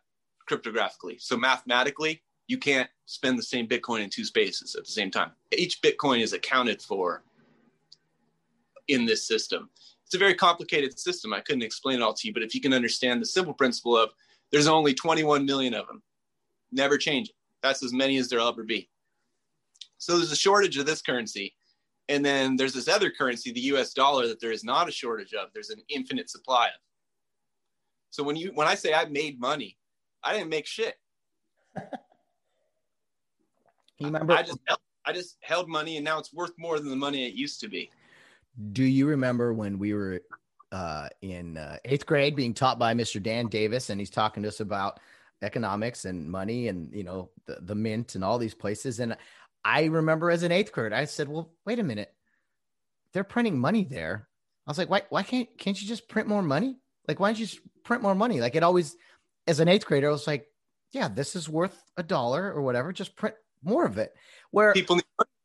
cryptographically. 0.48 1.20
So 1.20 1.36
mathematically, 1.36 2.22
you 2.46 2.58
can't 2.58 2.88
spend 3.06 3.38
the 3.38 3.42
same 3.42 3.66
Bitcoin 3.66 4.02
in 4.02 4.10
two 4.10 4.24
spaces 4.24 4.74
at 4.74 4.84
the 4.84 4.90
same 4.90 5.10
time. 5.10 5.32
Each 5.56 5.80
Bitcoin 5.80 6.20
is 6.20 6.32
accounted 6.32 6.82
for 6.82 7.24
in 8.88 9.06
this 9.06 9.26
system. 9.26 9.70
It's 10.04 10.14
a 10.14 10.18
very 10.18 10.34
complicated 10.34 10.98
system. 10.98 11.32
I 11.32 11.40
couldn't 11.40 11.62
explain 11.62 11.96
it 11.96 12.02
all 12.02 12.14
to 12.14 12.28
you, 12.28 12.34
but 12.34 12.42
if 12.42 12.54
you 12.54 12.60
can 12.60 12.74
understand 12.74 13.22
the 13.22 13.26
simple 13.26 13.54
principle 13.54 13.96
of 13.96 14.10
there's 14.50 14.66
only 14.66 14.92
21 14.92 15.46
million 15.46 15.72
of 15.72 15.86
them, 15.86 16.02
never 16.70 16.98
change 16.98 17.30
it. 17.30 17.34
That's 17.62 17.82
as 17.82 17.92
many 17.92 18.18
as 18.18 18.28
there'll 18.28 18.48
ever 18.48 18.64
be. 18.64 18.90
So 20.02 20.16
there's 20.16 20.32
a 20.32 20.36
shortage 20.36 20.76
of 20.78 20.84
this 20.84 21.00
currency. 21.00 21.54
And 22.08 22.24
then 22.24 22.56
there's 22.56 22.72
this 22.72 22.88
other 22.88 23.08
currency, 23.08 23.52
the 23.52 23.60
US 23.60 23.92
dollar, 23.92 24.26
that 24.26 24.40
there 24.40 24.50
is 24.50 24.64
not 24.64 24.88
a 24.88 24.90
shortage 24.90 25.32
of. 25.32 25.50
There's 25.54 25.70
an 25.70 25.80
infinite 25.88 26.28
supply 26.28 26.66
of. 26.66 26.80
So 28.10 28.24
when 28.24 28.34
you 28.34 28.50
when 28.54 28.66
I 28.66 28.74
say 28.74 28.92
I 28.92 29.04
made 29.04 29.38
money, 29.38 29.78
I 30.24 30.32
didn't 30.32 30.48
make 30.48 30.66
shit. 30.66 30.96
you 33.98 34.06
remember? 34.06 34.32
I 34.32 34.42
just 34.42 34.58
held, 34.66 34.80
I 35.06 35.12
just 35.12 35.36
held 35.40 35.68
money, 35.68 35.98
and 35.98 36.04
now 36.04 36.18
it's 36.18 36.34
worth 36.34 36.52
more 36.58 36.80
than 36.80 36.90
the 36.90 36.96
money 36.96 37.24
it 37.24 37.34
used 37.34 37.60
to 37.60 37.68
be. 37.68 37.88
Do 38.72 38.82
you 38.82 39.06
remember 39.06 39.54
when 39.54 39.78
we 39.78 39.94
were 39.94 40.20
uh, 40.72 41.10
in 41.22 41.56
uh, 41.56 41.76
eighth 41.84 42.06
grade 42.06 42.34
being 42.34 42.54
taught 42.54 42.76
by 42.76 42.92
Mr. 42.92 43.22
Dan 43.22 43.46
Davis, 43.46 43.88
and 43.88 44.00
he's 44.00 44.10
talking 44.10 44.42
to 44.42 44.48
us 44.48 44.58
about 44.58 44.98
economics 45.42 46.04
and 46.04 46.30
money 46.30 46.68
and 46.68 46.92
you 46.94 47.04
know 47.04 47.28
the, 47.46 47.58
the 47.62 47.74
mint 47.74 48.14
and 48.14 48.24
all 48.24 48.38
these 48.38 48.54
places 48.54 49.00
and 49.00 49.16
I 49.64 49.84
remember 49.84 50.30
as 50.30 50.42
an 50.42 50.52
eighth 50.52 50.72
grader, 50.72 50.94
I 50.94 51.04
said, 51.04 51.28
"Well, 51.28 51.52
wait 51.64 51.78
a 51.78 51.84
minute, 51.84 52.12
they're 53.12 53.24
printing 53.24 53.58
money 53.58 53.84
there." 53.84 54.28
I 54.66 54.70
was 54.70 54.78
like, 54.78 54.90
"Why? 54.90 55.02
Why 55.10 55.22
can't 55.22 55.48
can't 55.58 55.80
you 55.80 55.88
just 55.88 56.08
print 56.08 56.28
more 56.28 56.42
money? 56.42 56.78
Like, 57.08 57.20
why 57.20 57.28
don't 57.28 57.38
you 57.38 57.46
just 57.46 57.60
print 57.84 58.02
more 58.02 58.14
money?" 58.14 58.40
Like 58.40 58.54
it 58.54 58.62
always, 58.62 58.96
as 59.46 59.60
an 59.60 59.68
eighth 59.68 59.86
grader, 59.86 60.08
I 60.08 60.12
was 60.12 60.26
like, 60.26 60.46
"Yeah, 60.92 61.08
this 61.08 61.36
is 61.36 61.48
worth 61.48 61.80
a 61.96 62.02
dollar 62.02 62.52
or 62.52 62.62
whatever. 62.62 62.92
Just 62.92 63.16
print 63.16 63.36
more 63.62 63.84
of 63.84 63.98
it." 63.98 64.14
Where 64.50 64.72
people 64.72 65.00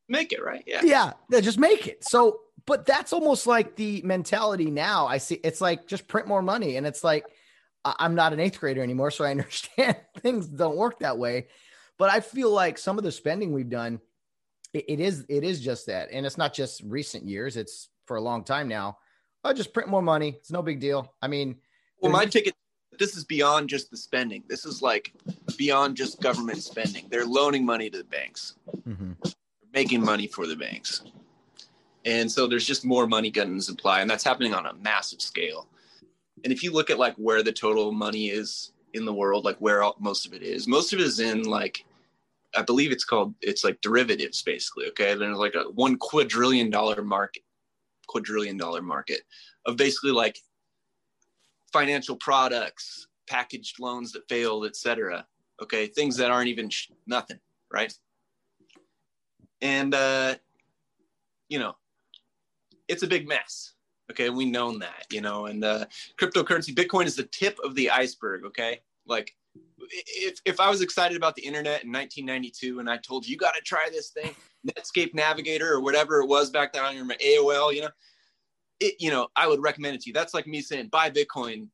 make 0.10 0.34
it 0.34 0.44
right, 0.44 0.64
yeah, 0.66 0.82
yeah, 0.84 1.14
they 1.30 1.42
just 1.42 1.60
make 1.60 1.88
it. 1.88 2.04
So, 2.04 2.42
but 2.66 2.86
that's 2.86 3.14
almost 3.14 3.48
like 3.48 3.76
the 3.76 4.02
mentality 4.04 4.72
now. 4.72 5.08
I 5.08 5.18
see 5.20 5.36
it's 5.44 5.62
like 5.62 5.88
just 5.88 6.08
print 6.08 6.28
more 6.28 6.42
money, 6.42 6.78
and 6.78 6.88
it's 6.88 7.04
like 7.04 7.26
I'm 8.00 8.16
not 8.16 8.34
an 8.34 8.40
eighth 8.40 8.60
grader 8.60 8.84
anymore, 8.84 9.12
so 9.12 9.24
I 9.24 9.32
understand 9.32 9.98
things 10.20 10.48
don't 10.48 10.76
work 10.76 11.00
that 11.00 11.18
way. 11.18 11.48
But 11.98 12.12
I 12.12 12.20
feel 12.20 12.52
like 12.52 12.78
some 12.78 12.98
of 12.98 13.04
the 13.04 13.12
spending 13.12 13.54
we've 13.54 13.70
done 13.70 14.00
it, 14.78 14.86
it 14.88 15.00
is 15.00 15.26
it 15.30 15.44
is 15.44 15.60
just 15.60 15.86
that, 15.88 16.10
and 16.12 16.26
it's 16.26 16.38
not 16.38 16.54
just 16.54 16.82
recent 16.86 17.26
years; 17.26 17.58
it's 17.58 17.90
for 18.06 18.18
a 18.18 18.22
long 18.22 18.44
time 18.44 18.68
now. 18.68 18.98
I 19.44 19.54
just 19.54 19.74
print 19.74 19.90
more 19.90 20.02
money. 20.02 20.36
It's 20.38 20.52
no 20.52 20.62
big 20.62 20.80
deal. 20.80 21.14
I 21.22 21.28
mean, 21.28 21.58
well, 22.02 22.12
my 22.12 22.26
ticket. 22.26 22.54
This 23.00 23.16
is 23.16 23.26
beyond 23.26 23.70
just 23.70 23.92
the 23.92 23.98
spending. 23.98 24.44
This 24.48 24.66
is 24.66 24.82
like 24.82 25.14
beyond 25.58 25.96
just 25.96 26.22
government 26.22 26.64
spending. 26.64 27.06
They're 27.10 27.26
loaning 27.26 27.64
money 27.64 27.90
to 27.92 27.98
the 28.00 28.04
banks, 28.04 28.56
mm-hmm. 28.88 29.12
making 29.74 30.04
money 30.04 30.28
for 30.28 30.48
the 30.48 30.56
banks, 30.56 31.04
and 32.06 32.32
so 32.32 32.48
there's 32.48 32.66
just 32.66 32.86
more 32.86 33.08
money 33.08 33.30
getting 33.30 33.62
supply, 33.62 34.02
and 34.02 34.10
that's 34.10 34.24
happening 34.24 34.54
on 34.54 34.66
a 34.66 34.74
massive 34.74 35.22
scale. 35.22 35.68
And 36.44 36.54
if 36.54 36.64
you 36.64 36.72
look 36.72 36.90
at 36.90 37.00
like 37.00 37.16
where 37.16 37.44
the 37.44 37.52
total 37.52 37.92
money 37.92 38.28
is 38.28 38.72
in 38.94 39.06
the 39.06 39.14
world, 39.14 39.46
like 39.46 39.58
where 39.58 39.84
all, 39.84 39.96
most 40.00 40.26
of 40.26 40.34
it 40.34 40.42
is, 40.42 40.68
most 40.68 40.94
of 40.94 41.00
it 41.00 41.06
is 41.06 41.20
in 41.20 41.44
like 41.44 41.86
I 42.56 42.62
believe 42.62 42.92
it's 42.92 43.04
called 43.04 43.36
it's 43.42 43.64
like 43.64 43.80
derivatives 43.82 44.42
basically. 44.42 44.88
Okay, 44.88 45.14
there's 45.14 45.38
like 45.38 45.56
a 45.56 45.64
one 45.72 45.98
quadrillion 45.98 46.70
dollar 46.70 47.04
market, 47.04 47.44
quadrillion 48.08 48.58
dollar 48.58 48.82
market 48.82 49.22
of 49.66 49.78
basically 49.78 50.12
like 50.12 50.40
financial 51.74 52.16
products, 52.16 53.08
packaged 53.30 53.80
loans 53.80 54.12
that 54.14 54.28
failed, 54.30 54.66
etc. 54.66 55.26
Okay, 55.62 55.88
things 55.88 56.16
that 56.18 56.32
aren't 56.32 56.48
even 56.48 56.70
sh- 56.70 56.90
nothing, 57.06 57.40
right? 57.72 57.94
And 59.62 59.94
uh, 59.94 60.36
you 61.50 61.60
know, 61.60 61.76
it's 62.88 63.04
a 63.04 63.08
big 63.08 63.28
mess. 63.28 63.74
Okay, 64.10 64.30
we 64.30 64.46
known 64.46 64.80
that, 64.80 65.06
you 65.12 65.20
know, 65.20 65.48
and 65.48 65.66
uh, 65.66 65.86
cryptocurrency, 66.18 66.74
Bitcoin 66.74 67.06
is 67.06 67.18
the 67.18 67.24
tip 67.24 67.60
of 67.64 67.76
the 67.76 67.90
iceberg. 67.90 68.46
Okay, 68.46 68.80
like 69.06 69.36
if, 69.90 70.40
if 70.46 70.60
I 70.60 70.70
was 70.70 70.82
excited 70.82 71.18
about 71.18 71.36
the 71.36 71.44
internet 71.44 71.84
in 71.84 71.92
1992 71.92 72.80
and 72.80 72.90
I 72.90 72.98
told 72.98 73.26
you, 73.26 73.32
you 73.32 73.38
got 73.38 73.56
to 73.56 73.62
try 73.62 73.88
this 73.92 74.10
thing, 74.10 74.36
Netscape 74.68 75.14
Navigator 75.14 75.72
or 75.72 75.82
whatever 75.82 76.22
it 76.22 76.28
was 76.28 76.50
back 76.50 76.74
then 76.74 76.84
on 76.84 76.96
your 76.96 77.06
AOL, 77.06 77.74
you 77.74 77.82
know, 77.82 77.90
it, 78.80 78.96
you 79.00 79.10
know, 79.10 79.28
I 79.36 79.48
would 79.48 79.62
recommend 79.62 79.96
it 79.96 80.02
to 80.02 80.10
you. 80.10 80.14
That's 80.14 80.34
like 80.34 80.48
me 80.48 80.62
saying 80.62 80.88
buy 80.88 81.10
Bitcoin 81.10 81.68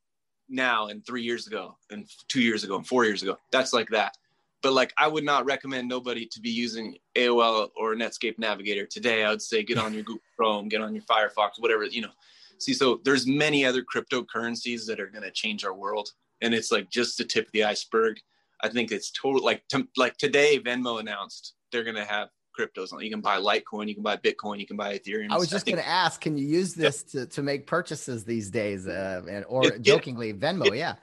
now 0.50 0.88
and 0.88 1.06
three 1.06 1.24
years 1.24 1.48
ago 1.48 1.78
and 1.90 2.06
two 2.28 2.42
years 2.42 2.64
ago 2.64 2.76
and 2.76 2.88
four 2.88 3.06
years 3.06 3.24
ago. 3.24 3.38
That's 3.52 3.74
like 3.74 3.90
that. 3.90 4.16
But 4.62 4.74
like, 4.74 4.94
I 4.98 5.08
would 5.10 5.26
not 5.26 5.46
recommend 5.46 5.90
nobody 5.90 6.26
to 6.28 6.40
be 6.40 6.50
using 6.50 6.96
AOL 7.16 7.70
or 7.76 7.96
Netscape 7.96 8.40
Navigator 8.40 8.86
today. 8.86 9.26
I 9.26 9.30
would 9.30 9.42
say 9.42 9.62
get 9.64 9.78
on 9.78 9.94
your 9.94 10.04
Google 10.04 10.24
Chrome, 10.38 10.70
get 10.70 10.82
on 10.82 10.96
your 10.96 11.04
Firefox, 11.04 11.60
whatever, 11.60 11.84
you 11.84 12.02
know. 12.02 12.12
See, 12.60 12.74
so 12.74 13.02
there's 13.04 13.28
many 13.28 13.66
other 13.66 13.84
cryptocurrencies 13.84 14.86
that 14.86 15.02
are 15.02 15.08
going 15.08 15.24
to 15.24 15.32
change 15.32 15.66
our 15.66 15.74
world 15.74 16.12
and 16.42 16.54
it's 16.54 16.72
like 16.72 16.90
just 16.90 17.18
the 17.18 17.24
tip 17.24 17.48
of 17.48 17.52
the 17.52 17.64
iceberg. 17.64 18.20
I 18.62 18.70
think 18.70 18.92
it's 18.92 19.12
total 19.12 19.44
like 19.44 19.68
to, 19.70 19.88
like 19.98 20.18
today 20.18 20.60
Venmo 20.60 21.00
announced 21.00 21.54
they're 21.72 21.84
gonna 21.84 22.06
have 22.06 22.30
cryptos. 22.58 22.90
You 23.02 23.10
can 23.10 23.22
buy 23.22 23.40
Litecoin, 23.40 23.88
you 23.88 23.96
can 23.96 24.04
buy 24.04 24.18
Bitcoin, 24.18 24.60
you 24.60 24.68
can 24.68 24.78
buy 24.78 24.98
Ethereum. 24.98 25.32
I 25.32 25.38
was 25.38 25.50
just 25.50 25.66
going 25.66 25.78
to 25.78 25.88
ask, 25.88 26.22
can 26.22 26.38
you 26.38 26.46
use 26.46 26.74
this 26.74 27.04
yeah. 27.12 27.22
to, 27.22 27.28
to 27.28 27.42
make 27.42 27.68
purchases 27.68 28.24
these 28.24 28.50
days? 28.50 28.88
Uh, 28.88 29.22
and 29.30 29.46
or 29.48 29.66
it, 29.66 29.82
jokingly, 29.82 30.30
it, 30.30 30.40
Venmo, 30.40 30.68
it, 30.68 30.76
yeah. 30.76 30.96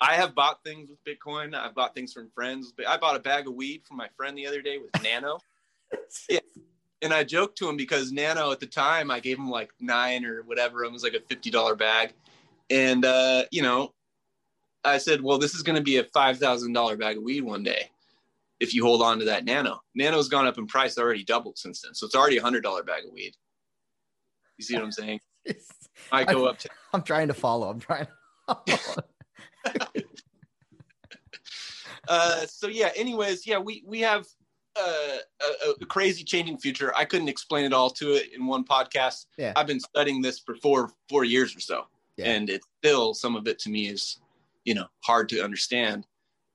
I 0.00 0.14
have 0.14 0.34
bought 0.34 0.62
things 0.62 0.90
with 0.90 0.98
Bitcoin. 1.04 1.54
I've 1.54 1.74
bought 1.74 1.94
things 1.94 2.12
from 2.12 2.30
friends. 2.34 2.72
I 2.86 2.96
bought 2.96 3.16
a 3.16 3.20
bag 3.20 3.46
of 3.46 3.54
weed 3.54 3.82
from 3.86 3.96
my 3.96 4.08
friend 4.16 4.36
the 4.36 4.46
other 4.46 4.60
day 4.60 4.78
with 4.78 5.02
Nano. 5.02 5.38
yeah. 6.28 6.40
And 7.02 7.12
I 7.12 7.24
joked 7.24 7.56
to 7.58 7.68
him 7.68 7.76
because 7.76 8.12
Nano 8.12 8.52
at 8.52 8.60
the 8.60 8.66
time 8.66 9.10
I 9.10 9.20
gave 9.20 9.38
him 9.38 9.50
like 9.50 9.70
nine 9.80 10.24
or 10.24 10.42
whatever. 10.42 10.84
It 10.84 10.92
was 10.92 11.02
like 11.02 11.14
a 11.14 11.20
fifty 11.20 11.50
dollar 11.50 11.76
bag, 11.76 12.14
and 12.70 13.04
uh, 13.04 13.44
you 13.52 13.60
know 13.62 13.92
I 14.86 14.98
said, 14.98 15.20
well, 15.20 15.38
this 15.38 15.54
is 15.54 15.62
going 15.62 15.76
to 15.76 15.82
be 15.82 15.96
a 15.98 16.04
$5,000 16.04 16.98
bag 16.98 17.16
of 17.16 17.22
weed 17.22 17.42
one 17.42 17.62
day 17.62 17.90
if 18.60 18.72
you 18.74 18.84
hold 18.84 19.02
on 19.02 19.18
to 19.18 19.24
that 19.26 19.44
nano. 19.44 19.82
Nano's 19.94 20.28
gone 20.28 20.46
up 20.46 20.58
in 20.58 20.66
price 20.66 20.96
already 20.98 21.24
doubled 21.24 21.58
since 21.58 21.82
then. 21.82 21.94
So 21.94 22.06
it's 22.06 22.14
already 22.14 22.38
a 22.38 22.42
$100 22.42 22.62
bag 22.86 23.04
of 23.04 23.12
weed. 23.12 23.34
You 24.56 24.64
see 24.64 24.74
what 24.74 24.84
I'm 24.84 24.92
saying? 24.92 25.20
I 26.12 26.24
go 26.24 26.46
up 26.46 26.58
to. 26.60 26.68
I'm 26.92 27.02
trying 27.02 27.28
to 27.28 27.34
follow. 27.34 27.68
I'm 27.68 27.80
trying. 27.80 28.06
uh, 32.08 32.46
so 32.46 32.68
yeah. 32.68 32.90
Anyways, 32.96 33.46
yeah, 33.46 33.58
we 33.58 33.82
we 33.86 34.00
have 34.00 34.26
a, 34.76 35.18
a, 35.40 35.70
a, 35.80 35.86
crazy 35.86 36.24
changing 36.24 36.58
future. 36.58 36.94
I 36.96 37.04
couldn't 37.04 37.28
explain 37.28 37.64
it 37.64 37.72
all 37.72 37.90
to 37.90 38.12
it 38.12 38.32
in 38.34 38.46
one 38.46 38.64
podcast. 38.64 39.26
Yeah. 39.36 39.52
I've 39.56 39.66
been 39.66 39.80
studying 39.80 40.22
this 40.22 40.38
for 40.38 40.54
four 40.56 40.92
four 41.08 41.24
years 41.24 41.56
or 41.56 41.60
so, 41.60 41.86
yeah. 42.16 42.26
and 42.26 42.48
it's 42.50 42.66
still 42.78 43.14
some 43.14 43.36
of 43.36 43.46
it 43.46 43.58
to 43.60 43.70
me 43.70 43.88
is, 43.88 44.18
you 44.66 44.74
know, 44.74 44.86
hard 45.00 45.30
to 45.30 45.42
understand. 45.42 46.06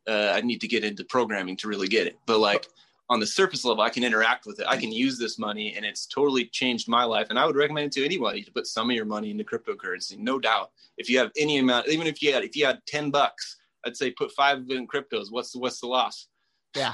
Uh, 0.08 0.34
I 0.36 0.42
need 0.42 0.62
to 0.62 0.68
get 0.68 0.84
into 0.84 1.04
programming 1.06 1.58
to 1.58 1.68
really 1.68 1.88
get 1.88 2.06
it. 2.06 2.20
But 2.28 2.40
like 2.40 2.68
on 3.10 3.20
the 3.20 3.26
surface 3.26 3.66
level, 3.66 3.84
I 3.84 3.90
can 3.90 4.04
interact 4.04 4.46
with 4.46 4.60
it. 4.60 4.68
I 4.68 4.78
can 4.78 4.92
use 4.92 5.18
this 5.18 5.40
money, 5.40 5.74
and 5.76 5.86
it's 5.86 6.06
totally 6.06 6.46
changed 6.46 6.88
my 6.88 7.04
life. 7.04 7.28
And 7.30 7.40
I 7.40 7.46
would 7.46 7.56
recommend 7.56 7.88
it 7.88 7.92
to 7.94 8.06
anybody 8.06 8.44
to 8.44 8.52
put 8.52 8.68
some 8.68 8.90
of 8.90 8.96
your 8.96 9.06
money 9.06 9.32
into 9.32 9.44
cryptocurrency, 9.44 10.20
no 10.20 10.40
doubt. 10.40 10.72
If 10.98 11.10
you 11.10 11.18
have 11.18 11.32
any 11.38 11.58
amount, 11.58 11.88
even 11.88 12.06
if 12.06 12.22
you 12.22 12.34
had 12.34 12.44
if 12.44 12.56
you 12.56 12.66
had 12.66 12.80
ten 12.86 13.10
bucks, 13.10 13.58
I'd 13.86 13.98
say 13.98 14.12
put 14.12 14.32
five 14.34 14.60
of 14.60 14.70
it 14.70 14.78
in 14.78 14.88
cryptos. 14.88 15.32
What's 15.32 15.52
the 15.52 15.60
what's 15.60 15.80
the 15.80 15.88
loss? 15.88 16.28
Yeah. 16.76 16.94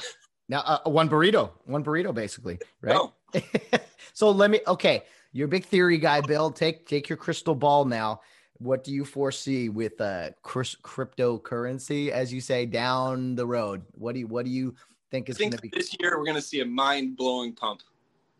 Now, 0.49 0.59
uh, 0.61 0.89
one 0.89 1.09
burrito, 1.09 1.51
one 1.65 1.83
burrito, 1.83 2.13
basically, 2.13 2.57
right? 2.81 2.93
No. 2.93 3.13
so 4.13 4.31
let 4.31 4.49
me. 4.49 4.61
Okay, 4.65 5.03
you're 5.33 5.45
a 5.45 5.49
big 5.49 5.65
theory 5.65 5.97
guy, 5.97 6.21
Bill. 6.21 6.51
Take 6.51 6.87
take 6.87 7.09
your 7.09 7.17
crystal 7.17 7.55
ball 7.55 7.85
now. 7.85 8.21
What 8.59 8.83
do 8.83 8.91
you 8.91 9.05
foresee 9.05 9.69
with 9.69 9.99
uh, 10.01 10.31
cryptocurrency, 10.43 12.09
as 12.09 12.33
you 12.33 12.41
say, 12.41 12.65
down 12.65 13.35
the 13.35 13.45
road? 13.45 13.83
What 13.93 14.13
do 14.13 14.19
you 14.19 14.27
What 14.27 14.45
do 14.45 14.51
you 14.51 14.75
think 15.11 15.29
is 15.29 15.37
going 15.37 15.51
to 15.51 15.61
be? 15.61 15.69
This 15.69 15.95
year, 15.99 16.17
we're 16.17 16.25
going 16.25 16.35
to 16.35 16.41
see 16.41 16.61
a 16.61 16.65
mind 16.65 17.17
blowing 17.17 17.53
pump. 17.53 17.81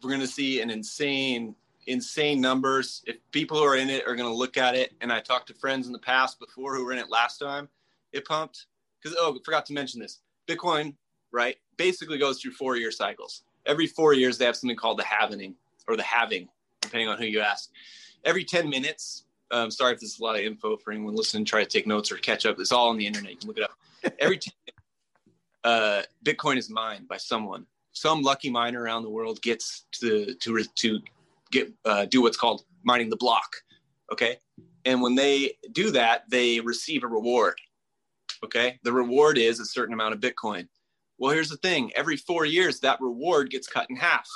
We're 0.02 0.10
going 0.10 0.22
to 0.22 0.28
see 0.28 0.62
an 0.62 0.70
insane, 0.70 1.56
insane 1.88 2.42
numbers. 2.42 3.04
If 3.06 3.18
people 3.32 3.58
who 3.58 3.64
are 3.64 3.78
in 3.78 3.90
it 3.90 4.08
are 4.08 4.16
going 4.16 4.30
to 4.30 4.36
look 4.36 4.58
at 4.58 4.76
it, 4.76 4.94
and 5.02 5.12
I 5.12 5.20
talked 5.20 5.48
to 5.48 5.54
friends 5.54 5.88
in 5.88 5.94
the 5.94 6.00
past 6.00 6.40
before 6.40 6.76
who 6.76 6.86
were 6.86 6.94
in 6.94 7.00
it 7.00 7.10
last 7.10 7.38
time, 7.38 7.70
it 8.12 8.26
pumped. 8.26 8.66
Because 9.02 9.18
oh, 9.20 9.38
forgot 9.46 9.66
to 9.68 9.74
mention 9.74 10.00
this. 10.00 10.20
Bitcoin 10.48 10.96
right, 11.32 11.58
basically 11.78 12.18
goes 12.18 12.42
through 12.42 12.54
four 12.54 12.78
year 12.78 12.92
cycles. 12.92 13.44
Every 13.66 13.88
four 13.88 14.14
years, 14.14 14.38
they 14.38 14.46
have 14.46 14.56
something 14.56 14.78
called 14.78 15.00
the 15.00 15.04
halving 15.04 15.56
or 15.88 15.96
the 15.96 16.04
halving, 16.04 16.48
depending 16.82 17.08
on 17.08 17.18
who 17.18 17.26
you 17.26 17.42
ask. 17.42 17.70
Every 18.24 18.44
10 18.44 18.70
minutes, 18.70 19.26
um, 19.52 19.72
sorry 19.72 19.94
if 19.94 20.00
this 20.00 20.14
is 20.14 20.20
a 20.20 20.24
lot 20.24 20.36
of 20.36 20.42
info 20.42 20.78
for 20.78 20.92
anyone 20.92 21.16
listening, 21.16 21.46
try 21.46 21.64
to 21.64 21.70
take 21.70 21.88
notes 21.88 22.12
or 22.12 22.18
catch 22.18 22.46
up. 22.46 22.60
It's 22.60 22.72
all 22.72 22.90
on 22.90 22.98
the 22.98 23.06
internet. 23.06 23.32
You 23.32 23.38
can 23.38 23.48
look 23.48 23.58
it 23.58 23.64
up. 23.64 23.72
Every 24.20 24.38
10 24.38 24.54
minutes, 24.66 24.84
uh, 25.64 26.04
Bitcoin 26.24 26.58
is 26.58 26.70
mined 26.70 27.08
by 27.08 27.18
someone. 27.18 27.66
Some 27.94 28.22
lucky 28.22 28.50
miner 28.50 28.82
around 28.82 29.04
the 29.04 29.10
world 29.10 29.42
gets 29.42 29.86
to 29.94 30.34
to 30.36 30.64
to 30.64 31.00
get 31.52 31.72
uh, 31.86 32.06
do 32.06 32.22
what's 32.22 32.38
called 32.38 32.64
mining 32.84 33.10
the 33.10 33.18
block. 33.18 33.50
Okay, 34.12 34.38
and 34.86 35.02
when 35.02 35.16
they 35.16 35.54
do 35.72 35.92
that, 35.92 36.30
they 36.30 36.60
receive 36.60 37.04
a 37.04 37.08
reward. 37.08 37.56
Okay, 38.46 38.80
the 38.84 38.94
reward 38.94 39.38
is 39.38 39.60
a 39.60 39.66
certain 39.66 39.94
amount 39.94 40.14
of 40.14 40.20
Bitcoin. 40.20 40.68
Well, 41.18 41.32
here's 41.32 41.50
the 41.50 41.58
thing 41.58 41.92
every 41.96 42.18
four 42.18 42.46
years, 42.46 42.80
that 42.82 43.02
reward 43.02 43.50
gets 43.50 43.68
cut 43.68 43.90
in 43.90 43.96
half. 43.96 44.30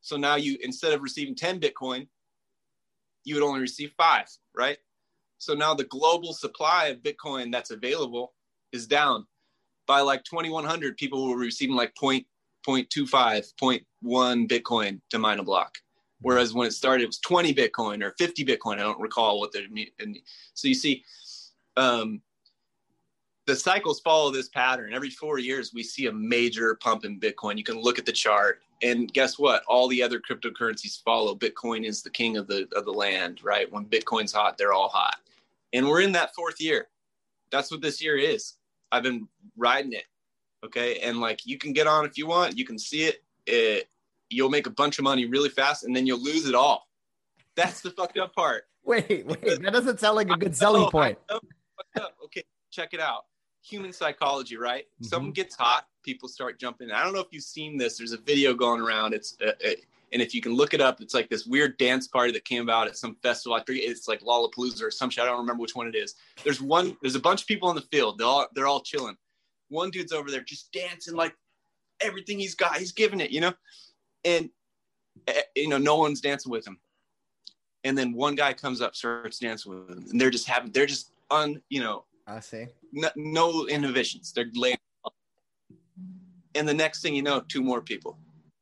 So 0.00 0.16
now 0.16 0.36
you, 0.36 0.56
instead 0.62 0.92
of 0.92 1.02
receiving 1.02 1.34
10 1.34 1.60
Bitcoin, 1.60 2.06
you 3.24 3.34
would 3.34 3.44
only 3.44 3.60
receive 3.60 3.92
five, 3.96 4.26
right? 4.54 4.78
So 5.38 5.54
now 5.54 5.74
the 5.74 5.84
global 5.84 6.32
supply 6.32 6.86
of 6.86 7.02
Bitcoin 7.02 7.50
that's 7.50 7.70
available 7.70 8.32
is 8.72 8.86
down 8.86 9.26
by 9.86 10.00
like 10.00 10.24
2100 10.24 10.96
people 10.96 11.28
were 11.28 11.36
receiving 11.36 11.76
like 11.76 11.94
point, 11.96 12.26
0.25, 12.66 13.52
0.1 13.60 14.48
Bitcoin 14.48 15.00
to 15.10 15.18
mine 15.18 15.38
a 15.38 15.42
block. 15.44 15.76
Whereas 16.20 16.54
when 16.54 16.68
it 16.68 16.72
started, 16.72 17.04
it 17.04 17.08
was 17.08 17.18
20 17.18 17.52
Bitcoin 17.54 18.02
or 18.02 18.14
50 18.18 18.44
Bitcoin. 18.44 18.74
I 18.74 18.84
don't 18.84 19.00
recall 19.00 19.40
what 19.40 19.52
they're. 19.52 19.66
So 20.54 20.68
you 20.68 20.74
see, 20.74 21.04
um, 21.76 22.22
the 23.46 23.54
cycles 23.54 24.00
follow 24.00 24.30
this 24.30 24.48
pattern. 24.48 24.94
Every 24.94 25.10
four 25.10 25.38
years, 25.38 25.72
we 25.74 25.82
see 25.82 26.06
a 26.06 26.12
major 26.12 26.76
pump 26.76 27.04
in 27.04 27.20
Bitcoin. 27.20 27.58
You 27.58 27.64
can 27.64 27.78
look 27.78 27.98
at 27.98 28.06
the 28.06 28.12
chart, 28.12 28.62
and 28.82 29.12
guess 29.12 29.38
what? 29.38 29.62
All 29.66 29.88
the 29.88 30.02
other 30.02 30.20
cryptocurrencies 30.20 31.02
follow. 31.02 31.34
Bitcoin 31.34 31.84
is 31.84 32.02
the 32.02 32.10
king 32.10 32.36
of 32.36 32.46
the 32.46 32.68
of 32.74 32.84
the 32.84 32.92
land, 32.92 33.40
right? 33.42 33.70
When 33.70 33.86
Bitcoin's 33.86 34.32
hot, 34.32 34.58
they're 34.58 34.72
all 34.72 34.88
hot, 34.88 35.16
and 35.72 35.86
we're 35.88 36.00
in 36.00 36.12
that 36.12 36.34
fourth 36.34 36.60
year. 36.60 36.88
That's 37.50 37.70
what 37.70 37.80
this 37.80 38.02
year 38.02 38.16
is. 38.16 38.54
I've 38.92 39.02
been 39.02 39.28
riding 39.56 39.92
it, 39.92 40.04
okay, 40.64 40.98
and 41.00 41.20
like 41.20 41.46
you 41.46 41.58
can 41.58 41.72
get 41.72 41.86
on 41.86 42.04
if 42.04 42.18
you 42.18 42.26
want. 42.26 42.58
You 42.58 42.64
can 42.64 42.78
see 42.78 43.04
it. 43.04 43.22
It 43.46 43.88
you'll 44.30 44.50
make 44.50 44.66
a 44.66 44.70
bunch 44.70 44.98
of 44.98 45.04
money 45.04 45.26
really 45.26 45.50
fast, 45.50 45.84
and 45.84 45.94
then 45.94 46.06
you'll 46.06 46.22
lose 46.22 46.46
it 46.46 46.54
all. 46.54 46.88
That's 47.56 47.80
the 47.80 47.90
fucked 47.90 48.18
up 48.18 48.34
part. 48.34 48.64
Wait, 48.84 49.24
wait, 49.26 49.62
that 49.62 49.72
doesn't 49.72 50.00
sound 50.00 50.16
like 50.16 50.30
a 50.30 50.36
good 50.36 50.54
selling 50.54 50.90
point. 50.90 51.18
Okay, 52.24 52.44
check 52.70 52.92
it 52.92 53.00
out 53.00 53.24
human 53.64 53.92
psychology, 53.92 54.56
right? 54.56 54.84
Mm-hmm. 54.84 55.04
Something 55.06 55.32
gets 55.32 55.56
hot, 55.56 55.86
people 56.04 56.28
start 56.28 56.58
jumping. 56.58 56.90
I 56.90 57.02
don't 57.02 57.14
know 57.14 57.20
if 57.20 57.28
you've 57.30 57.42
seen 57.42 57.76
this. 57.78 57.98
There's 57.98 58.12
a 58.12 58.18
video 58.18 58.54
going 58.54 58.80
around. 58.80 59.14
It's 59.14 59.36
uh, 59.42 59.52
it, 59.60 59.78
uh, 59.78 59.82
and 60.12 60.22
if 60.22 60.32
you 60.32 60.40
can 60.40 60.54
look 60.54 60.74
it 60.74 60.80
up, 60.80 61.00
it's 61.00 61.12
like 61.12 61.28
this 61.28 61.44
weird 61.44 61.76
dance 61.76 62.06
party 62.06 62.30
that 62.32 62.44
came 62.44 62.62
about 62.62 62.86
at 62.86 62.96
some 62.96 63.16
festival. 63.16 63.56
I 63.56 63.64
forget 63.64 63.82
it's 63.82 64.06
like 64.06 64.20
Lollapalooza 64.20 64.82
or 64.82 64.90
some 64.92 65.10
shit. 65.10 65.24
I 65.24 65.26
don't 65.26 65.40
remember 65.40 65.60
which 65.60 65.74
one 65.74 65.88
it 65.88 65.96
is. 65.96 66.14
There's 66.44 66.60
one. 66.60 66.96
There's 67.02 67.16
a 67.16 67.20
bunch 67.20 67.42
of 67.42 67.48
people 67.48 67.68
on 67.68 67.74
the 67.74 67.82
field. 67.82 68.18
They're 68.18 68.26
all 68.26 68.46
they're 68.54 68.68
all 68.68 68.80
chilling. 68.80 69.16
One 69.70 69.90
dude's 69.90 70.12
over 70.12 70.30
there 70.30 70.42
just 70.42 70.72
dancing 70.72 71.16
like 71.16 71.34
everything 72.00 72.38
he's 72.38 72.54
got. 72.54 72.76
He's 72.76 72.92
giving 72.92 73.20
it, 73.20 73.30
you 73.32 73.40
know, 73.40 73.54
and 74.24 74.50
uh, 75.26 75.32
you 75.56 75.68
know 75.68 75.78
no 75.78 75.96
one's 75.96 76.20
dancing 76.20 76.52
with 76.52 76.66
him. 76.66 76.78
And 77.82 77.98
then 77.98 78.12
one 78.12 78.36
guy 78.36 78.52
comes 78.52 78.80
up, 78.80 78.94
starts 78.94 79.40
dancing 79.40 79.72
with 79.72 79.90
him, 79.90 80.06
and 80.10 80.20
they're 80.20 80.30
just 80.30 80.46
having 80.46 80.70
they're 80.70 80.86
just 80.86 81.10
un 81.32 81.60
you 81.70 81.80
know 81.80 82.04
I 82.26 82.40
see. 82.40 82.66
No, 82.92 83.10
no 83.16 83.66
inhibitions. 83.66 84.32
They're 84.32 84.50
laying. 84.54 84.76
And 86.54 86.68
the 86.68 86.74
next 86.74 87.02
thing 87.02 87.14
you 87.14 87.22
know, 87.22 87.40
two 87.48 87.62
more 87.62 87.80
people, 87.80 88.18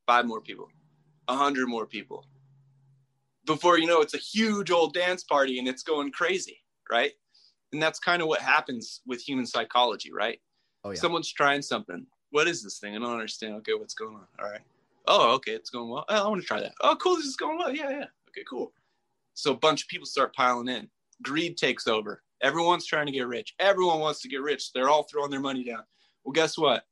five 0.07 0.27
more 0.27 0.41
people, 0.41 0.69
a 1.29 1.37
hundred 1.37 1.69
more 1.69 1.87
people. 1.87 2.27
Before 3.47 3.79
you 3.79 3.87
know, 3.87 4.01
it's 4.01 4.15
a 4.15 4.19
huge 4.19 4.71
old 4.71 4.95
dance 4.95 5.25
party 5.25 5.59
and 5.59 5.69
it's 5.69 5.83
going 5.83 6.11
crazy, 6.13 6.59
right? 6.91 7.13
And 7.73 7.83
that's 7.83 7.99
kind 7.99 8.23
of 8.23 8.29
what 8.29 8.41
happens 8.41 9.01
with 9.07 9.21
human 9.21 9.47
psychology, 9.47 10.13
right? 10.13 10.41
Oh, 10.85 10.91
yeah. 10.91 10.97
Someone's 10.97 11.33
trying 11.33 11.63
something. 11.63 12.07
What 12.31 12.49
is 12.49 12.63
this 12.63 12.79
thing? 12.79 12.97
I 12.97 12.99
don't 12.99 13.13
understand. 13.13 13.55
Okay, 13.57 13.75
what's 13.75 13.95
going 13.95 14.15
on? 14.15 14.27
All 14.41 14.51
right. 14.51 14.61
Oh, 15.07 15.35
okay, 15.35 15.53
it's 15.53 15.71
going 15.71 15.91
well. 15.91 16.05
Oh, 16.09 16.25
I 16.25 16.29
want 16.29 16.41
to 16.41 16.47
try 16.47 16.61
that. 16.61 16.73
Oh, 16.81 16.97
cool. 16.97 17.17
This 17.17 17.27
is 17.27 17.37
going 17.37 17.59
well. 17.59 17.75
Yeah, 17.75 17.91
yeah. 17.91 18.07
Okay, 18.29 18.45
cool. 18.49 18.73
So 19.35 19.53
a 19.53 19.57
bunch 19.57 19.83
of 19.83 19.89
people 19.89 20.07
start 20.07 20.35
piling 20.35 20.69
in. 20.69 20.89
Greed 21.23 21.57
takes 21.57 21.87
over 21.87 22.23
Everyone's 22.43 22.87
trying 22.87 23.07
to 23.07 23.13
get 23.13 23.27
rich. 23.27 23.55
Everyone 23.59 24.01
wants 24.01 24.21
to 24.23 24.29
get 24.29 24.43
rich. 24.43 24.73
They're 24.73 24.89
all 24.89 25.05
throwing 25.05 25.31
their 25.31 25.41
money 25.41 25.65
down. 25.65 25.85
Well, 26.25 26.33
guess 26.33 26.59
what? 26.59 26.85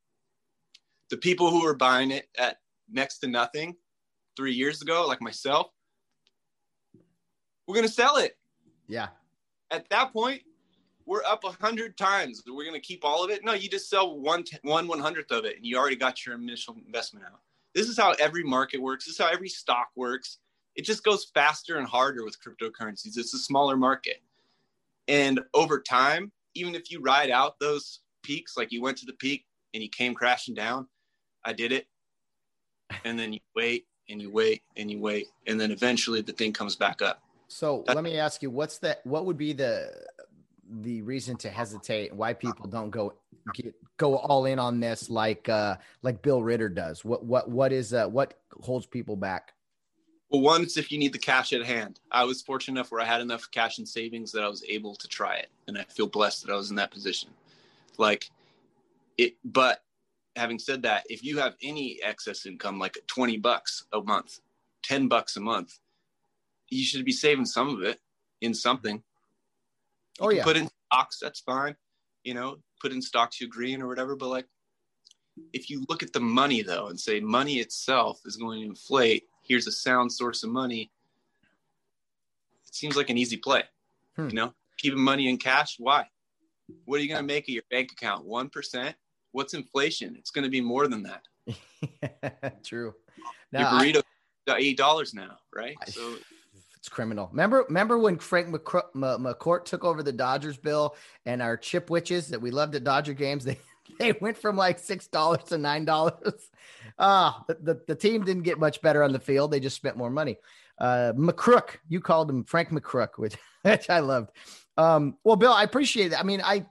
The 1.10 1.16
people 1.16 1.50
who 1.50 1.62
were 1.62 1.74
buying 1.74 2.10
it 2.10 2.28
at 2.38 2.58
next 2.88 3.18
to 3.18 3.26
nothing 3.26 3.76
three 4.36 4.52
years 4.52 4.80
ago, 4.80 5.06
like 5.06 5.20
myself, 5.20 5.72
we're 7.66 7.74
going 7.74 7.86
to 7.86 7.92
sell 7.92 8.16
it. 8.16 8.38
Yeah. 8.86 9.08
At 9.70 9.88
that 9.90 10.12
point, 10.12 10.42
we're 11.06 11.24
up 11.24 11.42
a 11.44 11.50
hundred 11.50 11.96
times. 11.96 12.42
We're 12.46 12.64
going 12.64 12.74
to 12.74 12.80
keep 12.80 13.04
all 13.04 13.24
of 13.24 13.30
it. 13.30 13.44
No, 13.44 13.52
you 13.52 13.68
just 13.68 13.90
sell 13.90 14.18
one, 14.18 14.44
one 14.62 14.86
one 14.86 15.00
hundredth 15.00 15.32
of 15.32 15.44
it, 15.44 15.56
and 15.56 15.66
you 15.66 15.76
already 15.76 15.96
got 15.96 16.24
your 16.24 16.36
initial 16.36 16.76
investment 16.86 17.26
out. 17.26 17.40
This 17.74 17.88
is 17.88 17.98
how 17.98 18.12
every 18.20 18.44
market 18.44 18.80
works. 18.80 19.06
This 19.06 19.14
is 19.14 19.18
how 19.18 19.28
every 19.28 19.48
stock 19.48 19.88
works. 19.96 20.38
It 20.76 20.84
just 20.84 21.02
goes 21.04 21.30
faster 21.34 21.78
and 21.78 21.86
harder 21.86 22.24
with 22.24 22.36
cryptocurrencies. 22.40 23.16
It's 23.16 23.34
a 23.34 23.38
smaller 23.38 23.76
market. 23.76 24.22
And 25.10 25.40
over 25.54 25.80
time, 25.80 26.30
even 26.54 26.76
if 26.76 26.88
you 26.88 27.00
ride 27.00 27.30
out 27.30 27.58
those 27.58 28.00
peaks, 28.22 28.56
like 28.56 28.70
you 28.70 28.80
went 28.80 28.96
to 28.98 29.06
the 29.06 29.12
peak 29.14 29.44
and 29.74 29.82
you 29.82 29.88
came 29.88 30.14
crashing 30.14 30.54
down, 30.54 30.86
I 31.44 31.52
did 31.52 31.72
it. 31.72 31.88
And 33.04 33.18
then 33.18 33.32
you 33.32 33.40
wait 33.56 33.86
and 34.08 34.22
you 34.22 34.30
wait 34.30 34.62
and 34.76 34.88
you 34.88 35.00
wait. 35.00 35.26
And 35.48 35.60
then 35.60 35.72
eventually 35.72 36.22
the 36.22 36.32
thing 36.32 36.52
comes 36.52 36.76
back 36.76 37.02
up. 37.02 37.22
So 37.48 37.78
That's- 37.78 37.96
let 37.96 38.04
me 38.04 38.18
ask 38.18 38.40
you, 38.40 38.50
what's 38.50 38.78
that? 38.78 39.04
What 39.04 39.26
would 39.26 39.36
be 39.36 39.52
the, 39.52 39.92
the 40.64 41.02
reason 41.02 41.36
to 41.38 41.50
hesitate 41.50 42.14
why 42.14 42.32
people 42.32 42.68
don't 42.68 42.90
go 42.90 43.14
get, 43.52 43.74
go 43.96 44.16
all 44.16 44.46
in 44.46 44.60
on 44.60 44.78
this 44.78 45.10
like 45.10 45.48
uh 45.48 45.76
like 46.02 46.22
Bill 46.22 46.40
Ritter 46.40 46.68
does 46.68 47.04
what 47.04 47.24
what 47.24 47.50
what 47.50 47.72
is 47.72 47.92
uh 47.92 48.06
what 48.06 48.34
holds 48.60 48.86
people 48.86 49.16
back 49.16 49.52
well, 50.30 50.42
one, 50.42 50.62
it's 50.62 50.76
if 50.76 50.92
you 50.92 50.98
need 50.98 51.12
the 51.12 51.18
cash 51.18 51.52
at 51.52 51.64
hand. 51.64 51.98
I 52.10 52.24
was 52.24 52.40
fortunate 52.40 52.78
enough 52.78 52.92
where 52.92 53.00
I 53.00 53.04
had 53.04 53.20
enough 53.20 53.50
cash 53.50 53.78
and 53.78 53.88
savings 53.88 54.30
that 54.32 54.44
I 54.44 54.48
was 54.48 54.64
able 54.68 54.94
to 54.94 55.08
try 55.08 55.36
it. 55.36 55.48
And 55.66 55.76
I 55.76 55.82
feel 55.84 56.06
blessed 56.06 56.46
that 56.46 56.52
I 56.52 56.56
was 56.56 56.70
in 56.70 56.76
that 56.76 56.92
position. 56.92 57.30
Like 57.98 58.30
it, 59.18 59.34
but 59.44 59.82
having 60.36 60.60
said 60.60 60.82
that, 60.82 61.04
if 61.10 61.24
you 61.24 61.38
have 61.38 61.56
any 61.62 61.98
excess 62.02 62.46
income, 62.46 62.78
like 62.78 62.96
20 63.08 63.38
bucks 63.38 63.84
a 63.92 64.00
month, 64.00 64.38
10 64.84 65.08
bucks 65.08 65.36
a 65.36 65.40
month, 65.40 65.78
you 66.68 66.84
should 66.84 67.04
be 67.04 67.12
saving 67.12 67.46
some 67.46 67.76
of 67.76 67.82
it 67.82 67.98
in 68.40 68.54
something. 68.54 69.02
You 70.20 70.26
oh, 70.26 70.30
yeah. 70.30 70.44
Put 70.44 70.56
in 70.56 70.68
stocks, 70.86 71.18
that's 71.20 71.40
fine. 71.40 71.74
You 72.22 72.34
know, 72.34 72.58
put 72.80 72.92
in 72.92 73.02
stocks 73.02 73.40
you 73.40 73.48
green 73.48 73.82
or 73.82 73.88
whatever. 73.88 74.14
But 74.14 74.28
like, 74.28 74.46
if 75.52 75.70
you 75.70 75.84
look 75.88 76.04
at 76.04 76.12
the 76.12 76.20
money 76.20 76.62
though 76.62 76.86
and 76.86 77.00
say 77.00 77.18
money 77.18 77.56
itself 77.56 78.20
is 78.26 78.36
going 78.36 78.60
to 78.60 78.66
inflate 78.66 79.24
here's 79.50 79.66
a 79.66 79.72
sound 79.72 80.10
source 80.12 80.42
of 80.42 80.50
money 80.50 80.90
it 82.66 82.74
seems 82.74 82.96
like 82.96 83.10
an 83.10 83.18
easy 83.18 83.36
play 83.36 83.62
hmm. 84.16 84.28
you 84.28 84.34
know 84.34 84.54
keeping 84.78 85.00
money 85.00 85.28
in 85.28 85.36
cash 85.36 85.76
why 85.78 86.06
what 86.84 87.00
are 87.00 87.02
you 87.02 87.08
going 87.08 87.20
to 87.20 87.26
make 87.26 87.44
of 87.44 87.48
your 87.48 87.64
bank 87.70 87.90
account 87.92 88.26
1% 88.26 88.94
what's 89.32 89.54
inflation 89.54 90.14
it's 90.16 90.30
going 90.30 90.44
to 90.44 90.50
be 90.50 90.60
more 90.60 90.86
than 90.86 91.02
that 91.02 91.22
True. 92.64 92.94
Now, 93.52 93.82
Your 93.82 93.94
burrito 93.94 94.02
got 94.46 94.60
eight 94.60 94.76
dollars 94.76 95.14
now, 95.14 95.38
right? 95.54 95.76
So 95.88 96.16
it's 96.76 96.88
criminal. 96.88 97.28
Remember, 97.30 97.64
remember 97.68 97.98
when 97.98 98.18
Frank 98.18 98.48
McCourt 98.48 99.64
took 99.64 99.84
over 99.84 100.02
the 100.02 100.12
Dodgers 100.12 100.56
bill 100.56 100.96
and 101.26 101.42
our 101.42 101.56
Chipwiches 101.56 102.28
that 102.28 102.40
we 102.40 102.50
loved 102.50 102.74
at 102.74 102.84
Dodger 102.84 103.14
games, 103.14 103.44
they, 103.46 103.58
they 103.98 104.12
went 104.20 104.36
from 104.36 104.56
like 104.56 104.78
six 104.78 105.06
dollars 105.06 105.44
to 105.44 105.58
nine 105.58 105.84
dollars. 105.84 106.50
Ah, 106.98 107.44
the, 107.48 107.54
the, 107.54 107.80
the, 107.88 107.94
team 107.94 108.24
didn't 108.24 108.42
get 108.42 108.58
much 108.58 108.82
better 108.82 109.02
on 109.02 109.12
the 109.12 109.18
field. 109.18 109.50
They 109.50 109.60
just 109.60 109.76
spent 109.76 109.96
more 109.96 110.10
money. 110.10 110.36
Uh, 110.78 111.12
McCrook, 111.16 111.76
you 111.88 112.00
called 112.00 112.28
him 112.28 112.44
Frank 112.44 112.70
McCrook, 112.70 113.10
which, 113.16 113.36
which 113.62 113.88
I 113.88 114.00
loved. 114.00 114.30
Um, 114.76 115.16
well, 115.24 115.36
Bill, 115.36 115.52
I 115.52 115.62
appreciate 115.62 116.12
it. 116.12 116.18
I 116.18 116.22
mean, 116.22 116.40
I 116.44 116.66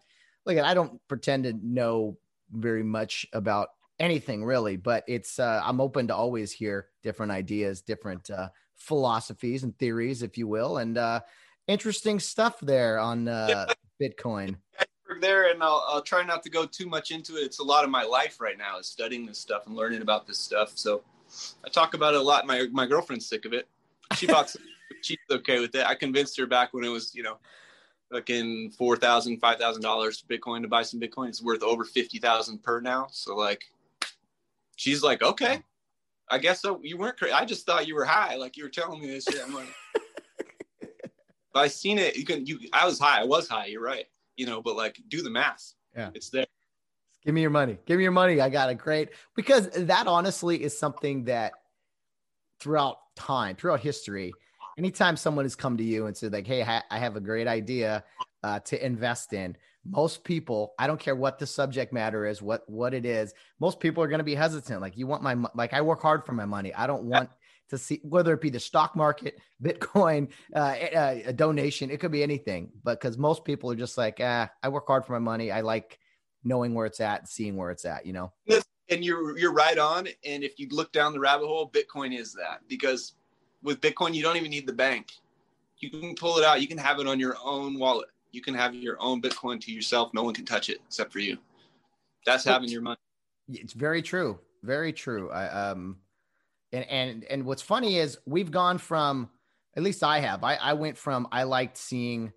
look 0.46 0.58
at 0.58 0.66
I 0.66 0.74
don't 0.74 1.00
pretend 1.08 1.44
to 1.46 1.54
know 1.64 2.18
very 2.52 2.84
much 2.84 3.26
about 3.34 3.70
anything 4.00 4.44
really, 4.44 4.78
but 4.78 5.04
it's 5.08 5.40
uh, 5.40 5.62
I'm 5.64 5.82
open 5.82 6.08
to 6.08 6.16
always 6.16 6.52
hear 6.52 6.88
different 7.04 7.32
ideas, 7.32 7.82
different 7.82 8.30
uh, 8.30 8.50
philosophies 8.76 9.64
and 9.64 9.78
theories, 9.78 10.24
if 10.24 10.38
you 10.38 10.48
will, 10.48 10.78
and 10.78 10.98
uh, 10.98 11.20
interesting 11.68 12.20
stuff 12.20 12.60
there 12.62 13.00
on 13.00 13.28
uh, 13.28 13.68
Bitcoin. 14.02 14.56
There, 15.18 15.52
and 15.52 15.64
I'll, 15.64 15.84
I'll 15.88 16.02
try 16.02 16.24
not 16.24 16.44
to 16.44 16.50
go 16.50 16.66
too 16.66 16.86
much 16.86 17.12
into 17.12 17.36
it. 17.38 17.42
It's 17.42 17.60
a 17.60 17.64
lot 17.64 17.84
of 17.84 17.90
my 17.90 18.04
life 18.04 18.40
right 18.40 18.58
now 18.58 18.78
is 18.78 18.88
studying 18.88 19.26
this 19.26 19.40
stuff 19.40 19.66
and 19.66 19.76
learning 19.76 20.02
about 20.02 20.28
this 20.28 20.38
stuff. 20.38 20.74
So 20.76 21.02
I 21.66 21.70
talk 21.70 21.94
about 21.94 22.14
it 22.14 22.20
a 22.20 22.24
lot. 22.24 22.46
My 22.46 22.68
my 22.72 22.86
girlfriend's 22.86 23.26
sick 23.26 23.46
of 23.46 23.54
it. 23.54 23.68
She 24.16 24.28
bought. 24.28 24.56
She's 25.02 25.18
okay 25.32 25.60
with 25.60 25.76
it. 25.76 25.86
I 25.86 25.96
convinced 25.96 26.38
her 26.38 26.46
back 26.46 26.74
when 26.74 26.84
it 26.84 26.90
was, 26.90 27.16
you 27.16 27.24
know, 27.24 27.38
fucking 28.12 28.72
four 28.72 28.98
thousand, 28.98 29.40
five 29.40 29.58
thousand 29.58 29.82
dollars 29.82 30.24
Bitcoin 30.30 30.62
to 30.62 30.68
buy 30.68 30.84
some 30.84 31.00
Bitcoin. 31.00 31.30
It's 31.30 31.44
worth 31.44 31.64
over 31.64 31.84
fifty 31.84 32.20
thousand 32.20 32.64
per 32.64 32.80
now. 32.80 33.08
So 33.12 33.36
like, 33.36 33.66
she's 34.76 35.04
like, 35.04 35.22
okay, 35.22 35.62
I 36.30 36.38
guess 36.38 36.62
so. 36.62 36.80
You 36.84 36.98
weren't 36.98 37.18
crazy. 37.18 37.34
I 37.34 37.46
just 37.46 37.66
thought 37.66 37.88
you 37.88 37.96
were 37.96 38.06
high, 38.06 38.36
like 38.36 38.58
you 38.58 38.64
were 38.64 38.70
telling 38.70 39.02
me 39.02 39.08
this 39.08 39.26
shit. 39.26 39.42
I'm 39.44 39.54
like, 39.54 39.74
but 41.54 41.60
I 41.60 41.68
seen 41.68 41.98
it. 41.98 42.16
You 42.16 42.26
can. 42.26 42.46
You. 42.46 42.60
I 42.74 42.86
was 42.86 43.00
high. 43.00 43.22
I 43.22 43.26
was 43.26 43.48
high. 43.48 43.66
You're 43.68 43.82
right. 43.82 44.06
You 44.40 44.46
know, 44.46 44.62
but 44.62 44.78
like, 44.78 44.98
do 45.10 45.22
the 45.22 45.30
math. 45.30 45.74
Yeah, 45.94 46.12
it's 46.14 46.30
there. 46.30 46.46
Give 47.26 47.36
me 47.36 47.42
your 47.42 47.50
money. 47.50 47.78
Give 47.86 47.98
me 47.98 48.04
your 48.04 48.14
money. 48.14 48.40
I 48.40 48.48
got 48.48 48.70
a 48.70 48.76
great 48.76 49.10
because 49.36 49.68
that 49.72 50.08
honestly 50.08 50.64
is 50.64 50.80
something 50.80 51.26
that 51.26 51.52
throughout 52.62 53.00
time, 53.18 53.58
throughout 53.58 53.82
history, 53.82 54.32
anytime 54.78 55.18
someone 55.18 55.44
has 55.44 55.58
come 55.58 55.76
to 55.76 55.84
you 55.84 56.06
and 56.06 56.16
said 56.16 56.32
like, 56.32 56.48
"Hey, 56.48 56.64
I 56.64 56.98
have 56.98 57.18
a 57.18 57.20
great 57.20 57.48
idea 57.48 58.06
uh, 58.42 58.62
to 58.62 58.86
invest 58.86 59.34
in," 59.34 59.58
most 59.86 60.24
people 60.24 60.74
i 60.78 60.86
don't 60.86 61.00
care 61.00 61.16
what 61.16 61.40
the 61.40 61.48
subject 61.48 61.94
matter 61.94 62.26
is 62.26 62.42
what 62.42 62.70
what 62.70 62.94
it 62.94 63.06
is 63.06 63.34
most 63.60 63.80
people 63.80 64.04
are 64.04 64.08
going 64.08 64.20
to 64.20 64.26
be 64.26 64.36
hesitant 64.36 64.82
like 64.82 64.98
you 64.98 65.08
want 65.08 65.24
my 65.24 65.36
like 65.56 65.74
i 65.74 65.82
work 65.82 66.02
hard 66.02 66.26
for 66.26 66.34
my 66.34 66.46
money 66.46 66.74
i 66.74 66.86
don't 66.86 67.04
want 67.04 67.30
to 67.70 67.78
see 67.78 68.00
whether 68.04 68.34
it 68.34 68.42
be 68.42 68.50
the 68.50 68.60
stock 68.60 68.96
market 68.96 69.40
bitcoin 69.64 70.30
uh, 70.56 70.76
a, 70.78 71.24
a 71.28 71.34
donation 71.34 71.90
it 71.90 72.00
could 72.00 72.12
be 72.12 72.24
anything 72.24 72.72
but 72.84 73.00
because 73.00 73.18
most 73.18 73.46
people 73.46 73.72
are 73.72 73.76
just 73.76 73.98
like 73.98 74.20
ah 74.22 74.50
i 74.64 74.70
work 74.70 74.86
hard 74.88 75.06
for 75.06 75.14
my 75.14 75.20
money 75.20 75.52
i 75.52 75.62
like 75.62 76.00
knowing 76.44 76.74
where 76.74 76.86
it's 76.86 77.00
at 77.00 77.28
seeing 77.28 77.56
where 77.56 77.72
it's 77.72 77.86
at 77.86 78.06
you 78.06 78.14
know 78.14 78.32
and 78.90 79.04
you're 79.06 79.38
you're 79.38 79.54
right 79.54 79.78
on 79.78 80.08
and 80.26 80.44
if 80.44 80.60
you 80.60 80.68
look 80.72 80.92
down 80.92 81.14
the 81.14 81.20
rabbit 81.20 81.48
hole 81.48 81.70
bitcoin 81.70 82.18
is 82.18 82.34
that 82.34 82.62
because 82.68 83.14
with 83.62 83.82
bitcoin 83.82 84.14
you 84.14 84.24
don't 84.24 84.38
even 84.38 84.50
need 84.50 84.66
the 84.66 84.74
bank 84.74 85.12
you 85.80 85.90
can 85.90 86.16
pull 86.16 86.38
it 86.38 86.44
out 86.46 86.62
you 86.62 86.68
can 86.68 86.78
have 86.78 87.00
it 87.00 87.08
on 87.08 87.20
your 87.20 87.36
own 87.44 87.78
wallet 87.78 88.10
you 88.32 88.42
can 88.42 88.54
have 88.54 88.76
your 88.76 88.98
own 89.00 89.22
Bitcoin 89.22 89.60
to 89.62 89.72
yourself. 89.72 90.14
No 90.14 90.24
one 90.24 90.34
can 90.34 90.46
touch 90.46 90.70
it 90.70 90.80
except 90.88 91.12
for 91.12 91.20
you. 91.20 91.38
That's 92.26 92.44
having 92.44 92.70
your 92.70 92.82
money. 92.82 92.98
It's 93.50 93.74
very 93.74 94.02
true. 94.02 94.40
Very 94.64 94.94
true. 94.94 95.32
I, 95.32 95.48
um, 95.48 95.98
and, 96.72 96.86
and, 96.90 97.24
and 97.26 97.46
what's 97.46 97.62
funny 97.62 97.98
is 97.98 98.18
we've 98.26 98.52
gone 98.52 98.78
from, 98.78 99.30
at 99.76 99.84
least 99.84 100.04
I 100.04 100.20
have, 100.20 100.44
I, 100.44 100.56
I 100.56 100.74
went 100.74 100.98
from, 100.98 101.28
I 101.32 101.44
liked 101.44 101.78
seeing 101.78 102.32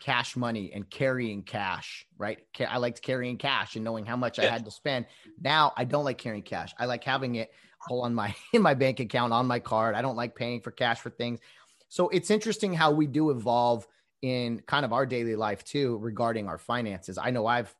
cash 0.00 0.36
money 0.36 0.70
and 0.74 0.88
carrying 0.88 1.42
cash, 1.42 2.06
right? 2.16 2.38
I 2.66 2.78
liked 2.78 3.02
carrying 3.02 3.36
cash 3.36 3.76
and 3.76 3.84
knowing 3.84 4.06
how 4.06 4.16
much. 4.16 4.38
I 4.38 4.44
had 4.44 4.64
to 4.64 4.70
spend. 4.70 5.06
Now 5.40 5.72
I 5.76 5.84
don't 5.84 6.04
like 6.04 6.18
carrying 6.18 6.42
cash. 6.42 6.72
I 6.78 6.86
like 6.86 7.04
having 7.04 7.34
it 7.36 7.50
all 7.88 8.02
on 8.02 8.14
my, 8.14 8.34
in 8.52 8.62
my 8.62 8.74
bank 8.74 9.00
account, 9.00 9.32
on 9.32 9.46
my 9.46 9.58
card. 9.58 9.94
I 9.94 10.02
don't 10.02 10.16
like 10.16 10.34
paying 10.34 10.60
for 10.60 10.70
cash 10.70 11.00
for 11.00 11.10
things. 11.10 11.40
So 11.88 12.08
it's 12.10 12.30
interesting 12.30 12.74
how 12.74 12.90
we 12.90 13.06
do 13.06 13.30
evolve 13.30 13.86
in 14.22 14.60
kind 14.66 14.84
of 14.84 14.92
our 14.92 15.06
daily 15.06 15.36
life 15.36 15.64
too 15.64 15.98
regarding 15.98 16.48
our 16.48 16.58
finances. 16.58 17.18
I 17.18 17.30
know 17.30 17.46
I've 17.46 17.74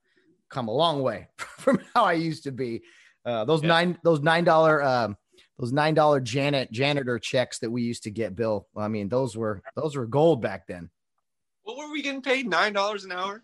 come 0.48 0.68
a 0.68 0.72
long 0.72 1.02
way 1.02 1.28
from 1.36 1.80
how 1.94 2.04
I 2.04 2.14
used 2.14 2.44
to 2.44 2.52
be. 2.52 2.82
Uh, 3.24 3.44
those 3.44 3.62
yeah. 3.62 3.68
nine 3.68 3.98
those 4.02 4.20
nine 4.20 4.44
dollar 4.44 4.82
um, 4.82 5.16
those 5.58 5.72
nine 5.72 5.94
dollar 5.94 6.20
janet 6.20 6.70
janitor 6.70 7.18
checks 7.18 7.58
that 7.58 7.70
we 7.70 7.82
used 7.82 8.04
to 8.04 8.10
get, 8.10 8.36
Bill. 8.36 8.66
I 8.76 8.88
mean, 8.88 9.08
those 9.08 9.36
were 9.36 9.62
those 9.74 9.96
were 9.96 10.06
gold 10.06 10.40
back 10.40 10.66
then. 10.66 10.90
What 11.62 11.76
were 11.76 11.92
we 11.92 12.02
getting 12.02 12.22
paid? 12.22 12.48
Nine 12.48 12.72
dollars 12.72 13.04
an 13.04 13.12
hour? 13.12 13.42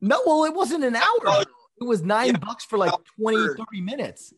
No, 0.00 0.20
well, 0.26 0.44
it 0.44 0.54
wasn't 0.54 0.84
an 0.84 0.96
hour. 0.96 1.20
Oh, 1.24 1.44
it 1.80 1.84
was 1.84 2.02
nine 2.02 2.32
yeah. 2.32 2.38
bucks 2.38 2.64
for 2.64 2.78
like 2.78 2.92
20, 3.18 3.54
30 3.56 3.80
minutes. 3.80 4.34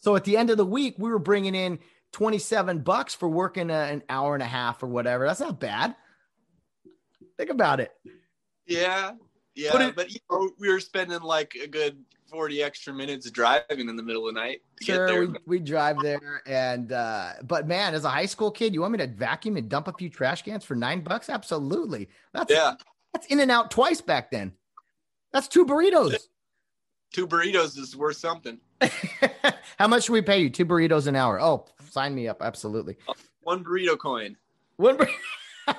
so 0.00 0.16
at 0.16 0.24
the 0.24 0.36
end 0.36 0.50
of 0.50 0.56
the 0.56 0.66
week, 0.66 0.96
we 0.98 1.10
were 1.10 1.18
bringing 1.18 1.54
in 1.54 1.78
27 2.12 2.80
bucks 2.80 3.14
for 3.14 3.28
working 3.28 3.70
a, 3.70 3.74
an 3.74 4.02
hour 4.08 4.34
and 4.34 4.42
a 4.42 4.46
half 4.46 4.82
or 4.82 4.88
whatever. 4.88 5.26
That's 5.26 5.40
not 5.40 5.60
bad. 5.60 5.94
Think 7.36 7.50
about 7.50 7.80
it. 7.80 7.92
Yeah, 8.66 9.12
yeah, 9.54 9.88
it, 9.88 9.96
but 9.96 10.10
you 10.10 10.20
know, 10.30 10.50
we 10.58 10.70
were 10.70 10.80
spending 10.80 11.20
like 11.20 11.54
a 11.54 11.66
good 11.66 11.98
40 12.30 12.62
extra 12.62 12.92
minutes 12.92 13.30
driving 13.30 13.88
in 13.88 13.96
the 13.96 14.02
middle 14.02 14.28
of 14.28 14.34
the 14.34 14.40
night 14.40 14.60
sure, 14.80 15.26
we, 15.26 15.34
we 15.46 15.58
drive 15.58 15.96
there 16.00 16.42
and 16.46 16.92
uh 16.92 17.32
but 17.42 17.66
man 17.66 17.94
as 17.94 18.04
a 18.04 18.08
high 18.08 18.26
school 18.26 18.50
kid 18.50 18.72
you 18.72 18.80
want 18.80 18.92
me 18.92 18.98
to 18.98 19.06
vacuum 19.06 19.56
and 19.56 19.68
dump 19.68 19.88
a 19.88 19.92
few 19.92 20.08
trash 20.08 20.42
cans 20.42 20.64
for 20.64 20.74
nine 20.74 21.00
bucks? 21.00 21.28
Absolutely. 21.28 22.08
That's 22.32 22.52
yeah. 22.52 22.74
that's 23.12 23.26
In-N-Out 23.26 23.70
twice 23.70 24.00
back 24.00 24.30
then. 24.30 24.52
That's 25.32 25.48
two 25.48 25.64
burritos. 25.64 26.16
Two 27.12 27.26
burritos 27.26 27.78
is 27.78 27.96
worth 27.96 28.16
something. 28.16 28.58
How 29.78 29.88
much 29.88 30.04
should 30.04 30.12
we 30.12 30.22
pay 30.22 30.38
you? 30.40 30.50
Two 30.50 30.66
burritos 30.66 31.06
an 31.06 31.16
hour. 31.16 31.40
Oh 31.40 31.66
sign 31.90 32.14
me 32.14 32.28
up. 32.28 32.42
Absolutely. 32.42 32.96
One 33.42 33.64
burrito 33.64 33.98
coin. 33.98 34.36
One 34.76 34.96
burrito 34.96 35.10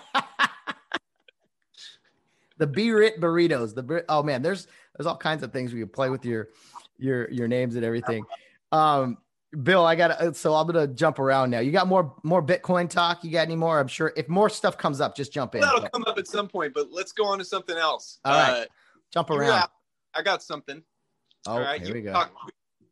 the 2.58 2.68
B-Rit 2.68 3.20
burritos. 3.20 3.74
The 3.74 4.06
oh 4.08 4.24
man, 4.24 4.42
there's 4.42 4.68
there's 4.98 5.08
all 5.08 5.18
kinds 5.18 5.44
of 5.44 5.52
things 5.52 5.74
we 5.74 5.80
can 5.80 5.90
play 5.90 6.10
with 6.10 6.26
your 6.26 6.50
your 6.98 7.30
your 7.32 7.48
names 7.48 7.76
and 7.76 7.86
everything. 7.86 8.24
Um, 8.72 9.18
Bill, 9.64 9.86
I 9.86 9.96
got 9.96 10.36
so 10.36 10.56
I'm 10.56 10.66
gonna 10.68 10.88
jump 10.88 11.20
around 11.20 11.50
now. 11.50 11.60
You 11.60 11.72
got 11.72 11.88
more 11.88 12.16
more 12.24 12.42
Bitcoin 12.42 12.90
talk? 12.90 13.24
You 13.24 13.32
got 13.32 13.42
any 13.42 13.56
more? 13.56 13.80
I'm 13.80 13.88
sure 13.88 14.14
if 14.16 14.30
more 14.30 14.50
stuff 14.50 14.78
comes 14.78 15.02
up, 15.02 15.16
just 15.16 15.34
jump 15.34 15.56
in. 15.56 15.62
That'll 15.62 15.90
come 15.90 16.06
up 16.08 16.18
at 16.18 16.28
some 16.28 16.48
point, 16.48 16.74
but 16.74 16.92
let's 16.92 17.12
go 17.12 17.26
on 17.26 17.40
to 17.40 17.46
something 17.46 17.78
else. 17.78 18.20
All 18.24 18.34
right, 18.34 18.62
uh, 18.62 18.66
jump 19.12 19.30
around. 19.30 19.68
I 20.14 20.22
got 20.22 20.42
something. 20.42 20.82
Oh, 21.48 21.54
all 21.54 21.60
right, 21.60 21.82
here 21.82 21.94
we 21.94 22.02
go. 22.02 22.14
Talk, 22.14 22.32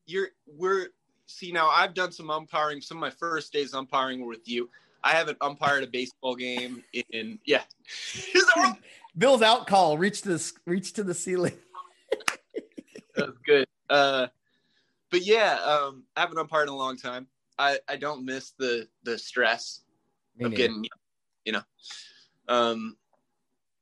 you're 0.05 0.29
we're 0.47 0.87
see 1.27 1.51
now. 1.51 1.69
I've 1.69 1.93
done 1.93 2.11
some 2.11 2.29
umpiring. 2.29 2.81
Some 2.81 2.97
of 2.97 3.01
my 3.01 3.11
first 3.11 3.53
days 3.53 3.73
umpiring 3.73 4.21
were 4.21 4.27
with 4.27 4.47
you. 4.47 4.69
I 5.03 5.11
haven't 5.11 5.37
umpired 5.39 5.83
a 5.83 5.87
baseball 5.87 6.35
game 6.35 6.83
in 7.11 7.39
yeah. 7.45 7.61
Bill's 9.17 9.41
out 9.41 9.65
call 9.65 9.97
reach 9.97 10.23
to 10.23 10.29
the 10.29 10.51
reach 10.65 10.93
to 10.93 11.03
the 11.03 11.13
ceiling. 11.13 11.53
That's 13.19 13.37
good. 13.45 13.67
Uh, 13.89 14.27
but 15.11 15.25
yeah, 15.25 15.55
um, 15.55 16.03
I 16.15 16.21
haven't 16.21 16.37
umpired 16.37 16.67
in 16.67 16.73
a 16.73 16.77
long 16.77 16.97
time. 16.97 17.27
I, 17.57 17.79
I 17.87 17.95
don't 17.95 18.25
miss 18.25 18.53
the 18.57 18.87
the 19.03 19.17
stress 19.17 19.81
Me 20.37 20.45
of 20.45 20.51
neither. 20.51 20.57
getting, 20.57 20.85
you 21.45 21.53
know. 21.53 21.61
Um, 22.47 22.97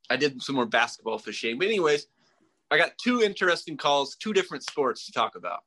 I 0.09 0.15
did 0.17 0.41
some 0.41 0.55
more 0.55 0.65
basketball 0.65 1.15
officiating, 1.15 1.59
but 1.59 1.67
anyways, 1.67 2.07
I 2.71 2.77
got 2.77 2.97
two 2.97 3.21
interesting 3.21 3.77
calls, 3.77 4.15
two 4.15 4.33
different 4.33 4.63
sports 4.63 5.05
to 5.05 5.11
talk 5.11 5.35
about. 5.35 5.59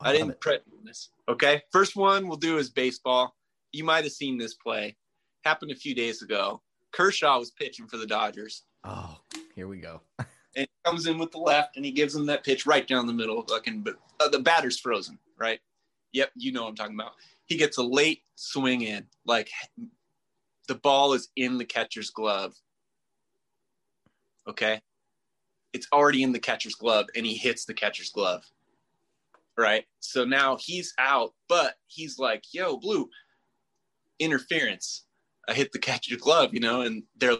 I, 0.00 0.10
I 0.10 0.12
didn't 0.14 0.40
prep 0.40 0.64
this. 0.84 1.10
Okay, 1.28 1.62
first 1.70 1.94
one 1.94 2.26
we'll 2.26 2.36
do 2.36 2.58
is 2.58 2.70
baseball. 2.70 3.36
You 3.72 3.84
might 3.84 4.04
have 4.04 4.12
seen 4.12 4.38
this 4.38 4.54
play. 4.54 4.96
Happened 5.44 5.70
a 5.70 5.76
few 5.76 5.94
days 5.94 6.22
ago. 6.22 6.62
Kershaw 6.92 7.38
was 7.38 7.50
pitching 7.50 7.86
for 7.86 7.96
the 7.96 8.06
Dodgers. 8.06 8.64
Oh, 8.84 9.18
here 9.54 9.68
we 9.68 9.78
go. 9.78 10.00
and 10.56 10.66
comes 10.84 11.06
in 11.06 11.18
with 11.18 11.32
the 11.32 11.38
left, 11.38 11.76
and 11.76 11.84
he 11.84 11.92
gives 11.92 12.14
him 12.14 12.26
that 12.26 12.44
pitch 12.44 12.66
right 12.66 12.86
down 12.86 13.06
the 13.06 13.12
middle. 13.12 13.42
Fucking, 13.42 13.86
uh, 14.20 14.28
the 14.28 14.40
batter's 14.40 14.78
frozen, 14.78 15.18
right? 15.38 15.60
Yep, 16.12 16.30
you 16.36 16.52
know 16.52 16.62
what 16.62 16.70
I'm 16.70 16.76
talking 16.76 16.94
about. 16.94 17.12
He 17.46 17.56
gets 17.56 17.78
a 17.78 17.82
late 17.82 18.22
swing 18.34 18.82
in, 18.82 19.06
like 19.26 19.50
the 20.68 20.74
ball 20.76 21.12
is 21.12 21.28
in 21.36 21.58
the 21.58 21.64
catcher's 21.64 22.10
glove. 22.10 22.54
Okay, 24.48 24.80
it's 25.72 25.86
already 25.92 26.22
in 26.22 26.32
the 26.32 26.38
catcher's 26.38 26.74
glove, 26.74 27.06
and 27.16 27.24
he 27.24 27.34
hits 27.34 27.64
the 27.64 27.74
catcher's 27.74 28.10
glove. 28.10 28.44
Right, 29.56 29.84
so 30.00 30.24
now 30.24 30.56
he's 30.58 30.94
out, 30.98 31.34
but 31.48 31.74
he's 31.86 32.18
like, 32.18 32.44
"Yo, 32.52 32.76
Blue, 32.76 33.08
interference." 34.18 35.04
I 35.48 35.54
hit 35.54 35.72
the 35.72 35.78
catcher's 35.78 36.18
glove, 36.18 36.54
you 36.54 36.60
know, 36.60 36.82
and 36.82 37.02
they're 37.16 37.36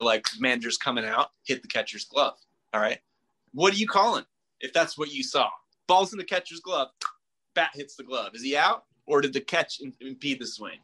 like 0.00 0.26
managers 0.38 0.76
coming 0.76 1.04
out, 1.04 1.30
hit 1.44 1.62
the 1.62 1.68
catcher's 1.68 2.04
glove. 2.04 2.34
All 2.72 2.80
right. 2.80 2.98
What 3.52 3.72
are 3.72 3.76
you 3.76 3.86
calling 3.86 4.24
if 4.60 4.72
that's 4.72 4.98
what 4.98 5.12
you 5.12 5.22
saw? 5.22 5.48
Ball's 5.86 6.12
in 6.12 6.18
the 6.18 6.24
catcher's 6.24 6.60
glove. 6.60 6.88
Bat 7.54 7.70
hits 7.74 7.96
the 7.96 8.02
glove. 8.02 8.34
Is 8.34 8.42
he 8.42 8.56
out, 8.56 8.84
or 9.06 9.20
did 9.20 9.32
the 9.32 9.40
catch 9.40 9.80
impede 10.00 10.40
the 10.40 10.46
swing? 10.46 10.78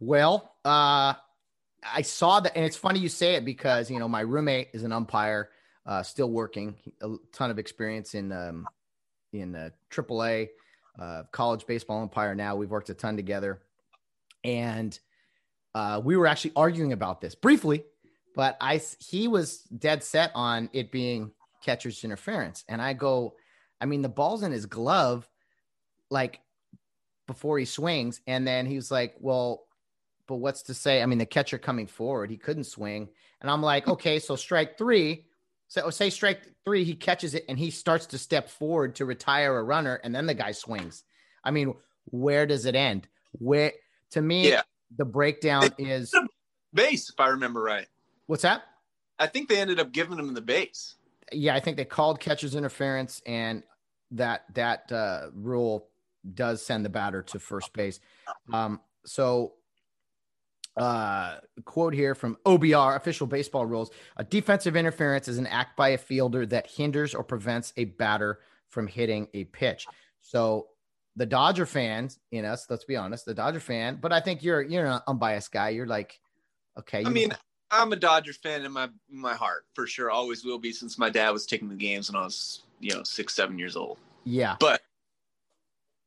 Well, 0.00 0.52
uh, 0.64 1.14
I 1.82 2.02
saw 2.02 2.40
that, 2.40 2.54
and 2.54 2.64
it's 2.64 2.76
funny 2.76 2.98
you 2.98 3.08
say 3.08 3.36
it 3.36 3.44
because 3.44 3.90
you 3.90 3.98
know 3.98 4.08
my 4.08 4.20
roommate 4.20 4.68
is 4.74 4.82
an 4.82 4.92
umpire, 4.92 5.50
uh, 5.86 6.02
still 6.02 6.30
working, 6.30 6.76
a 7.00 7.14
ton 7.32 7.50
of 7.50 7.58
experience 7.58 8.14
in 8.14 8.32
um, 8.32 8.66
in 9.32 9.54
uh, 9.54 9.70
AAA, 9.90 10.48
uh, 10.98 11.22
college 11.32 11.66
baseball 11.66 12.02
umpire. 12.02 12.34
Now 12.34 12.56
we've 12.56 12.70
worked 12.70 12.90
a 12.90 12.94
ton 12.94 13.16
together, 13.16 13.62
and 14.44 14.98
uh, 15.76 16.00
we 16.02 16.16
were 16.16 16.26
actually 16.26 16.52
arguing 16.56 16.94
about 16.94 17.20
this 17.20 17.34
briefly, 17.34 17.84
but 18.34 18.56
I 18.62 18.80
he 18.98 19.28
was 19.28 19.58
dead 19.64 20.02
set 20.02 20.32
on 20.34 20.70
it 20.72 20.90
being 20.90 21.32
catcher's 21.62 22.02
interference, 22.02 22.64
and 22.66 22.80
I 22.80 22.94
go, 22.94 23.34
I 23.78 23.84
mean 23.84 24.00
the 24.00 24.08
ball's 24.08 24.42
in 24.42 24.52
his 24.52 24.64
glove, 24.64 25.28
like 26.10 26.40
before 27.26 27.58
he 27.58 27.66
swings, 27.66 28.22
and 28.26 28.46
then 28.46 28.64
he 28.64 28.76
was 28.76 28.90
like, 28.90 29.16
well 29.20 29.66
but 30.26 30.36
what's 30.36 30.62
to 30.62 30.74
say? 30.74 31.02
I 31.02 31.06
mean, 31.06 31.18
the 31.18 31.26
catcher 31.26 31.58
coming 31.58 31.86
forward, 31.86 32.30
he 32.30 32.36
couldn't 32.36 32.64
swing. 32.64 33.08
And 33.40 33.50
I'm 33.50 33.62
like, 33.62 33.86
okay, 33.86 34.18
so 34.18 34.34
strike 34.34 34.76
three. 34.76 35.26
So 35.68 35.88
say 35.90 36.10
strike 36.10 36.40
three, 36.64 36.84
he 36.84 36.94
catches 36.94 37.34
it 37.34 37.44
and 37.48 37.56
he 37.58 37.70
starts 37.70 38.06
to 38.06 38.18
step 38.18 38.48
forward 38.48 38.96
to 38.96 39.04
retire 39.04 39.56
a 39.56 39.62
runner, 39.62 40.00
and 40.02 40.14
then 40.14 40.26
the 40.26 40.34
guy 40.34 40.52
swings. 40.52 41.04
I 41.44 41.50
mean, 41.50 41.74
where 42.06 42.46
does 42.46 42.66
it 42.66 42.74
end? 42.74 43.06
Where 43.32 43.72
to 44.12 44.22
me, 44.22 44.50
yeah. 44.50 44.62
The 44.96 45.04
breakdown 45.04 45.70
is 45.78 46.14
base, 46.72 47.10
if 47.10 47.18
I 47.18 47.28
remember 47.28 47.62
right. 47.62 47.86
What's 48.26 48.42
that? 48.42 48.62
I 49.18 49.26
think 49.26 49.48
they 49.48 49.58
ended 49.58 49.80
up 49.80 49.92
giving 49.92 50.18
him 50.18 50.34
the 50.34 50.40
base. 50.40 50.96
Yeah, 51.32 51.54
I 51.54 51.60
think 51.60 51.76
they 51.76 51.84
called 51.84 52.20
catcher's 52.20 52.54
interference, 52.54 53.22
and 53.26 53.62
that 54.12 54.44
that 54.54 54.92
uh, 54.92 55.28
rule 55.34 55.88
does 56.34 56.64
send 56.64 56.84
the 56.84 56.88
batter 56.88 57.22
to 57.22 57.38
first 57.38 57.72
base. 57.72 58.00
Um, 58.52 58.80
so 59.04 59.54
uh, 60.76 61.36
quote 61.64 61.94
here 61.94 62.14
from 62.14 62.36
OBR, 62.44 62.96
official 62.96 63.26
baseball 63.26 63.64
rules. 63.64 63.90
A 64.16 64.24
defensive 64.24 64.76
interference 64.76 65.26
is 65.26 65.38
an 65.38 65.46
act 65.46 65.76
by 65.76 65.90
a 65.90 65.98
fielder 65.98 66.44
that 66.46 66.66
hinders 66.66 67.14
or 67.14 67.24
prevents 67.24 67.72
a 67.76 67.84
batter 67.84 68.40
from 68.68 68.86
hitting 68.86 69.28
a 69.32 69.44
pitch. 69.44 69.86
So 70.20 70.68
the 71.16 71.26
Dodger 71.26 71.66
fans 71.66 72.18
in 72.30 72.44
us, 72.44 72.66
let's 72.68 72.84
be 72.84 72.96
honest, 72.96 73.24
the 73.24 73.34
Dodger 73.34 73.60
fan, 73.60 73.98
but 74.00 74.12
I 74.12 74.20
think 74.20 74.42
you're 74.42 74.62
you're 74.62 74.86
an 74.86 75.00
unbiased 75.06 75.52
guy. 75.52 75.70
You're 75.70 75.86
like, 75.86 76.20
okay. 76.78 77.04
I 77.04 77.08
mean, 77.08 77.32
I'm 77.70 77.92
a 77.92 77.96
Dodger 77.96 78.32
fan 78.32 78.64
in 78.64 78.72
my 78.72 78.88
my 79.10 79.34
heart 79.34 79.64
for 79.74 79.86
sure. 79.86 80.10
Always 80.10 80.44
will 80.44 80.58
be 80.58 80.72
since 80.72 80.98
my 80.98 81.10
dad 81.10 81.30
was 81.30 81.46
taking 81.46 81.68
the 81.68 81.74
games 81.74 82.10
when 82.10 82.20
I 82.20 82.24
was 82.24 82.62
you 82.80 82.94
know 82.94 83.02
six 83.02 83.34
seven 83.34 83.58
years 83.58 83.76
old. 83.76 83.98
Yeah, 84.24 84.56
but 84.60 84.82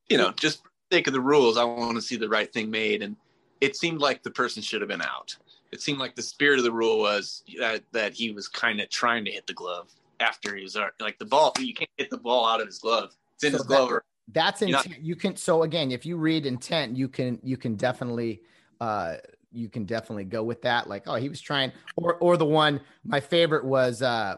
you 0.09 0.17
know, 0.17 0.31
just 0.31 0.61
think 0.89 1.07
of 1.07 1.13
the 1.13 1.21
rules. 1.21 1.57
I 1.57 1.63
want 1.63 1.95
to 1.95 2.01
see 2.01 2.15
the 2.15 2.29
right 2.29 2.51
thing 2.51 2.69
made 2.69 3.01
and 3.03 3.15
it 3.61 3.75
seemed 3.75 3.99
like 3.99 4.23
the 4.23 4.31
person 4.31 4.61
should 4.61 4.81
have 4.81 4.89
been 4.89 5.01
out. 5.01 5.35
It 5.71 5.81
seemed 5.81 5.99
like 5.99 6.15
the 6.15 6.21
spirit 6.21 6.57
of 6.57 6.65
the 6.65 6.71
rule 6.71 6.99
was 6.99 7.43
that, 7.59 7.83
that 7.91 8.13
he 8.13 8.31
was 8.31 8.47
kind 8.47 8.81
of 8.81 8.89
trying 8.89 9.25
to 9.25 9.31
hit 9.31 9.45
the 9.45 9.53
glove 9.53 9.91
after 10.19 10.55
he 10.55 10.63
was 10.63 10.77
like 10.99 11.19
the 11.19 11.25
ball. 11.25 11.53
You 11.59 11.73
can't 11.73 11.89
hit 11.97 12.09
the 12.09 12.17
ball 12.17 12.47
out 12.47 12.61
of 12.61 12.67
his 12.67 12.79
glove. 12.79 13.15
It's 13.35 13.43
in 13.43 13.51
so 13.51 13.57
his 13.59 13.67
glove. 13.67 14.01
That, 14.33 14.59
that's 14.59 14.61
intent. 14.61 14.89
Not, 14.89 15.01
you 15.01 15.15
can. 15.15 15.35
So 15.35 15.63
again, 15.63 15.91
if 15.91 16.05
you 16.05 16.17
read 16.17 16.45
intent, 16.45 16.95
you 16.95 17.07
can 17.07 17.39
you 17.43 17.57
can 17.57 17.75
definitely 17.75 18.41
uh 18.79 19.15
you 19.51 19.69
can 19.69 19.85
definitely 19.85 20.25
go 20.25 20.43
with 20.43 20.61
that. 20.61 20.87
Like, 20.87 21.03
oh, 21.07 21.15
he 21.15 21.29
was 21.29 21.41
trying, 21.41 21.71
or 21.95 22.15
or 22.15 22.37
the 22.37 22.45
one. 22.45 22.81
My 23.03 23.19
favorite 23.19 23.65
was 23.65 24.01
uh 24.01 24.35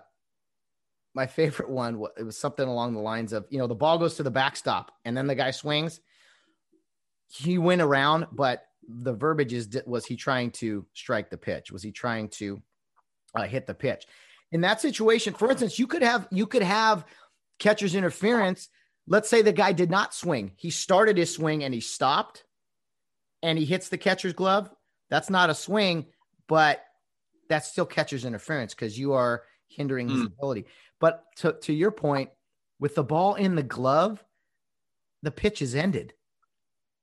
my 1.13 1.27
favorite 1.27 1.69
one. 1.81 2.01
It 2.17 2.23
was 2.23 2.37
something 2.37 2.67
along 2.67 2.93
the 2.93 3.01
lines 3.01 3.33
of 3.33 3.45
you 3.49 3.59
know 3.59 3.67
the 3.67 3.75
ball 3.75 3.97
goes 3.97 4.15
to 4.15 4.23
the 4.23 4.31
backstop 4.31 4.91
and 5.05 5.15
then 5.15 5.27
the 5.27 5.35
guy 5.35 5.51
swings. 5.51 5.99
He 7.27 7.57
went 7.57 7.81
around, 7.81 8.27
but 8.31 8.65
the 8.87 9.13
verbiage 9.13 9.53
is 9.53 9.69
was 9.85 10.05
he 10.05 10.15
trying 10.15 10.51
to 10.51 10.85
strike 10.93 11.29
the 11.29 11.37
pitch? 11.37 11.71
Was 11.71 11.83
he 11.83 11.91
trying 11.91 12.29
to 12.29 12.61
uh, 13.35 13.43
hit 13.43 13.67
the 13.67 13.73
pitch? 13.73 14.05
In 14.51 14.61
that 14.61 14.81
situation, 14.81 15.33
for 15.33 15.49
instance, 15.49 15.79
you 15.79 15.87
could 15.87 16.01
have 16.01 16.27
you 16.31 16.45
could 16.45 16.63
have 16.63 17.05
catcher's 17.59 17.95
interference. 17.95 18.69
Let's 19.07 19.29
say 19.29 19.41
the 19.41 19.51
guy 19.51 19.73
did 19.73 19.89
not 19.89 20.13
swing. 20.13 20.51
He 20.55 20.69
started 20.69 21.17
his 21.17 21.33
swing 21.33 21.63
and 21.63 21.73
he 21.73 21.81
stopped 21.81 22.45
and 23.41 23.57
he 23.57 23.65
hits 23.65 23.89
the 23.89 23.97
catcher's 23.97 24.33
glove. 24.33 24.69
That's 25.09 25.29
not 25.29 25.49
a 25.49 25.55
swing, 25.55 26.05
but 26.47 26.83
that's 27.49 27.69
still 27.69 27.85
catcher's 27.85 28.25
interference 28.25 28.73
because 28.73 28.97
you 28.97 29.13
are 29.13 29.43
hindering 29.67 30.07
his 30.07 30.21
mm. 30.21 30.27
ability. 30.27 30.65
But 30.99 31.23
to, 31.37 31.53
to 31.63 31.73
your 31.73 31.91
point, 31.91 32.29
with 32.79 32.95
the 32.95 33.03
ball 33.03 33.35
in 33.35 33.55
the 33.55 33.63
glove, 33.63 34.23
the 35.23 35.31
pitch 35.31 35.61
is 35.61 35.75
ended 35.75 36.13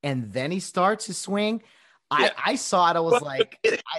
and 0.03 0.33
then 0.33 0.51
he 0.51 0.61
starts 0.61 1.07
his 1.07 1.19
swing. 1.19 1.63
Yeah. 2.19 2.31
I, 2.39 2.53
I 2.53 2.55
saw 2.55 2.91
it. 2.91 2.97
I 2.97 3.01
was 3.01 3.13
well, 3.13 3.23
like, 3.25 3.59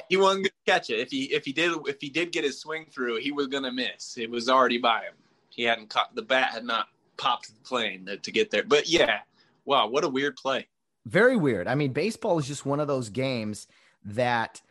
he 0.10 0.18
wasn't 0.18 0.46
gonna 0.46 0.52
catch 0.66 0.90
it. 0.90 1.00
If 1.00 1.12
he 1.12 1.26
if 1.26 1.46
he 1.46 1.54
did 1.54 1.74
if 1.86 1.98
he 2.02 2.10
did 2.10 2.32
get 2.32 2.44
his 2.44 2.60
swing 2.60 2.88
through, 2.92 3.18
he 3.18 3.32
was 3.32 3.48
gonna 3.48 3.72
miss. 3.72 4.18
It 4.18 4.30
was 4.30 4.50
already 4.50 4.80
by 4.80 5.02
him. 5.02 5.14
He 5.50 5.64
hadn't 5.64 5.90
caught 5.90 6.16
the 6.16 6.24
bat 6.24 6.54
had 6.54 6.64
not 6.64 6.88
popped 7.20 7.54
the 7.54 7.62
plane 7.62 8.10
to, 8.22 8.32
get 8.32 8.50
there. 8.50 8.64
But 8.64 8.90
yeah, 8.90 9.20
wow, 9.66 9.88
what 9.88 10.04
a 10.04 10.10
weird 10.10 10.36
play. 10.36 10.68
Very 11.06 11.36
weird. 11.36 11.68
I 11.68 11.76
mean, 11.76 11.94
baseball 11.94 12.40
is 12.40 12.48
just 12.48 12.66
one 12.66 12.80
of 12.80 12.88
those 12.88 13.10
games 13.10 13.68
that 14.06 14.62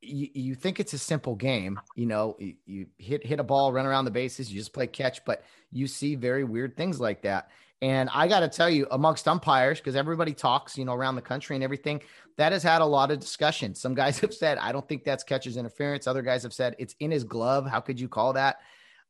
you, 0.00 0.28
you 0.32 0.54
think 0.54 0.80
it's 0.80 0.92
a 0.92 0.98
simple 0.98 1.34
game. 1.34 1.80
You 1.96 2.06
know, 2.06 2.36
you, 2.38 2.54
you 2.64 2.86
hit 2.98 3.26
hit 3.26 3.40
a 3.40 3.44
ball, 3.44 3.72
run 3.72 3.86
around 3.86 4.04
the 4.04 4.10
bases, 4.10 4.50
you 4.50 4.58
just 4.58 4.72
play 4.72 4.86
catch, 4.86 5.24
but 5.24 5.44
you 5.72 5.86
see 5.86 6.14
very 6.14 6.44
weird 6.44 6.76
things 6.76 7.00
like 7.00 7.22
that. 7.22 7.50
And 7.82 8.08
I 8.14 8.26
got 8.26 8.40
to 8.40 8.48
tell 8.48 8.70
you, 8.70 8.86
amongst 8.90 9.28
umpires, 9.28 9.78
because 9.78 9.96
everybody 9.96 10.32
talks, 10.32 10.78
you 10.78 10.86
know, 10.86 10.94
around 10.94 11.16
the 11.16 11.22
country 11.22 11.56
and 11.56 11.62
everything, 11.62 12.00
that 12.38 12.52
has 12.52 12.62
had 12.62 12.80
a 12.80 12.86
lot 12.86 13.10
of 13.10 13.20
discussion. 13.20 13.74
Some 13.74 13.94
guys 13.94 14.18
have 14.20 14.32
said, 14.32 14.58
I 14.58 14.72
don't 14.72 14.88
think 14.88 15.04
that's 15.04 15.24
catcher's 15.24 15.56
interference. 15.56 16.06
Other 16.06 16.22
guys 16.22 16.42
have 16.42 16.54
said, 16.54 16.74
it's 16.78 16.94
in 17.00 17.10
his 17.10 17.24
glove. 17.24 17.66
How 17.66 17.80
could 17.80 18.00
you 18.00 18.08
call 18.08 18.32
that? 18.32 18.60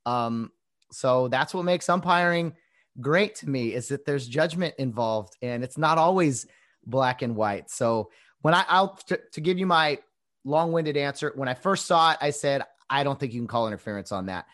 Um, 0.05 0.51
so 0.97 1.29
that's 1.29 1.53
what 1.53 1.67
makes 1.67 1.91
umpiring 1.91 2.55
great 3.01 3.35
to 3.37 3.49
me 3.49 3.75
is 3.75 3.89
that 3.89 4.07
there's 4.07 4.27
judgment 4.27 4.75
involved 4.79 5.37
and 5.43 5.63
it's 5.63 5.77
not 5.77 5.99
always 5.99 6.47
black 6.87 7.21
and 7.21 7.37
white. 7.37 7.71
So 7.71 8.11
when 8.41 8.55
I, 8.55 8.65
I'll 8.67 8.97
to, 9.09 9.21
to 9.33 9.41
give 9.43 9.59
you 9.59 9.67
my 9.67 9.99
long 10.45 10.73
winded 10.73 10.97
answer, 10.97 11.33
when 11.35 11.49
I 11.49 11.55
first 11.55 11.85
saw 11.85 12.13
it, 12.13 12.19
I 12.23 12.31
said, 12.31 12.63
I 12.89 13.05
don't 13.05 13.21
think 13.21 13.35
you 13.35 13.41
can 13.41 13.47
call 13.47 13.67
interference 13.67 14.11
on 14.11 14.27
that. 14.27 14.47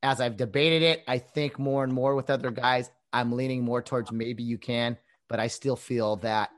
As 0.00 0.20
I've 0.20 0.36
debated 0.36 0.82
it, 0.82 1.02
I 1.08 1.18
think 1.18 1.58
more 1.58 1.82
and 1.82 1.92
more 1.92 2.14
with 2.14 2.30
other 2.30 2.52
guys, 2.52 2.88
I'm 3.12 3.32
leaning 3.32 3.64
more 3.64 3.82
towards 3.82 4.12
maybe 4.12 4.44
you 4.44 4.58
can, 4.58 4.96
but 5.28 5.40
I 5.40 5.48
still 5.48 5.76
feel 5.76 6.16
that 6.16 6.50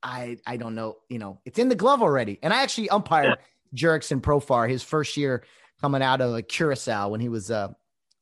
I 0.00 0.38
I 0.46 0.58
don't 0.58 0.76
know, 0.76 0.98
you 1.08 1.18
know, 1.18 1.40
it's 1.44 1.58
in 1.58 1.68
the 1.68 1.74
glove 1.74 2.02
already. 2.02 2.38
And 2.40 2.52
I 2.52 2.62
actually 2.62 2.88
umpired 2.90 3.38
Jurickson 3.74 4.20
Profar 4.20 4.68
his 4.68 4.84
first 4.84 5.16
year 5.16 5.42
coming 5.80 6.02
out 6.02 6.20
of 6.20 6.46
Curacao 6.46 7.08
when 7.08 7.20
he 7.20 7.28
was 7.28 7.50
uh 7.50 7.72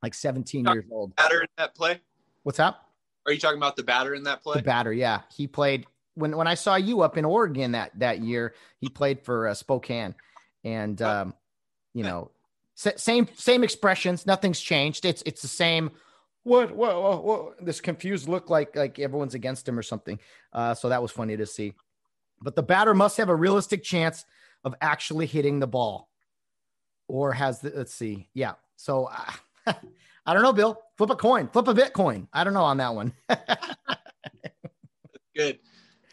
like 0.04 0.14
17 0.14 0.66
years 0.66 0.84
old. 0.90 1.16
Batter 1.16 1.40
in 1.40 1.48
that 1.56 1.74
play? 1.74 2.00
What's 2.42 2.60
up? 2.60 2.90
Are 3.26 3.32
you 3.32 3.40
talking 3.40 3.56
about 3.56 3.74
the 3.76 3.82
batter 3.82 4.14
in 4.14 4.24
that 4.24 4.42
play? 4.42 4.58
The 4.58 4.62
batter, 4.62 4.92
yeah. 4.92 5.22
He 5.34 5.46
played 5.46 5.86
when 6.14 6.36
when 6.36 6.46
I 6.46 6.54
saw 6.54 6.76
you 6.76 7.00
up 7.00 7.16
in 7.16 7.24
Oregon 7.24 7.72
that 7.72 7.98
that 7.98 8.20
year. 8.20 8.54
He 8.80 8.88
played 8.88 9.22
for 9.22 9.48
uh, 9.48 9.54
Spokane, 9.54 10.14
and 10.62 11.00
um, 11.00 11.34
you 11.94 12.02
know, 12.02 12.30
same 12.74 13.28
same 13.34 13.64
expressions. 13.64 14.26
Nothing's 14.26 14.60
changed. 14.60 15.06
It's 15.06 15.22
it's 15.24 15.40
the 15.40 15.48
same 15.48 15.90
what, 16.44 16.76
what, 16.76 17.02
what, 17.02 17.24
what, 17.24 17.64
this 17.64 17.80
confused 17.80 18.28
look 18.28 18.50
like 18.50 18.76
like 18.76 18.98
everyone's 18.98 19.34
against 19.34 19.66
him 19.66 19.78
or 19.78 19.82
something. 19.82 20.20
Uh, 20.52 20.74
so 20.74 20.90
that 20.90 21.00
was 21.00 21.10
funny 21.10 21.38
to 21.38 21.46
see. 21.46 21.72
But 22.42 22.54
the 22.54 22.62
batter 22.62 22.92
must 22.92 23.16
have 23.16 23.30
a 23.30 23.34
realistic 23.34 23.82
chance 23.82 24.26
of 24.62 24.74
actually 24.82 25.24
hitting 25.24 25.60
the 25.60 25.66
ball, 25.66 26.10
or 27.08 27.32
has 27.32 27.60
the 27.60 27.72
let's 27.74 27.94
see, 27.94 28.28
yeah. 28.34 28.52
So 28.76 29.06
uh, 29.06 29.32
I 30.26 30.32
don't 30.32 30.42
know, 30.42 30.52
Bill. 30.52 30.80
Flip 30.96 31.10
a 31.10 31.16
coin, 31.16 31.48
flip 31.48 31.68
a 31.68 31.74
Bitcoin. 31.74 32.28
I 32.32 32.44
don't 32.44 32.54
know 32.54 32.62
on 32.62 32.76
that 32.78 32.94
one. 32.94 33.12
Good. 35.36 35.58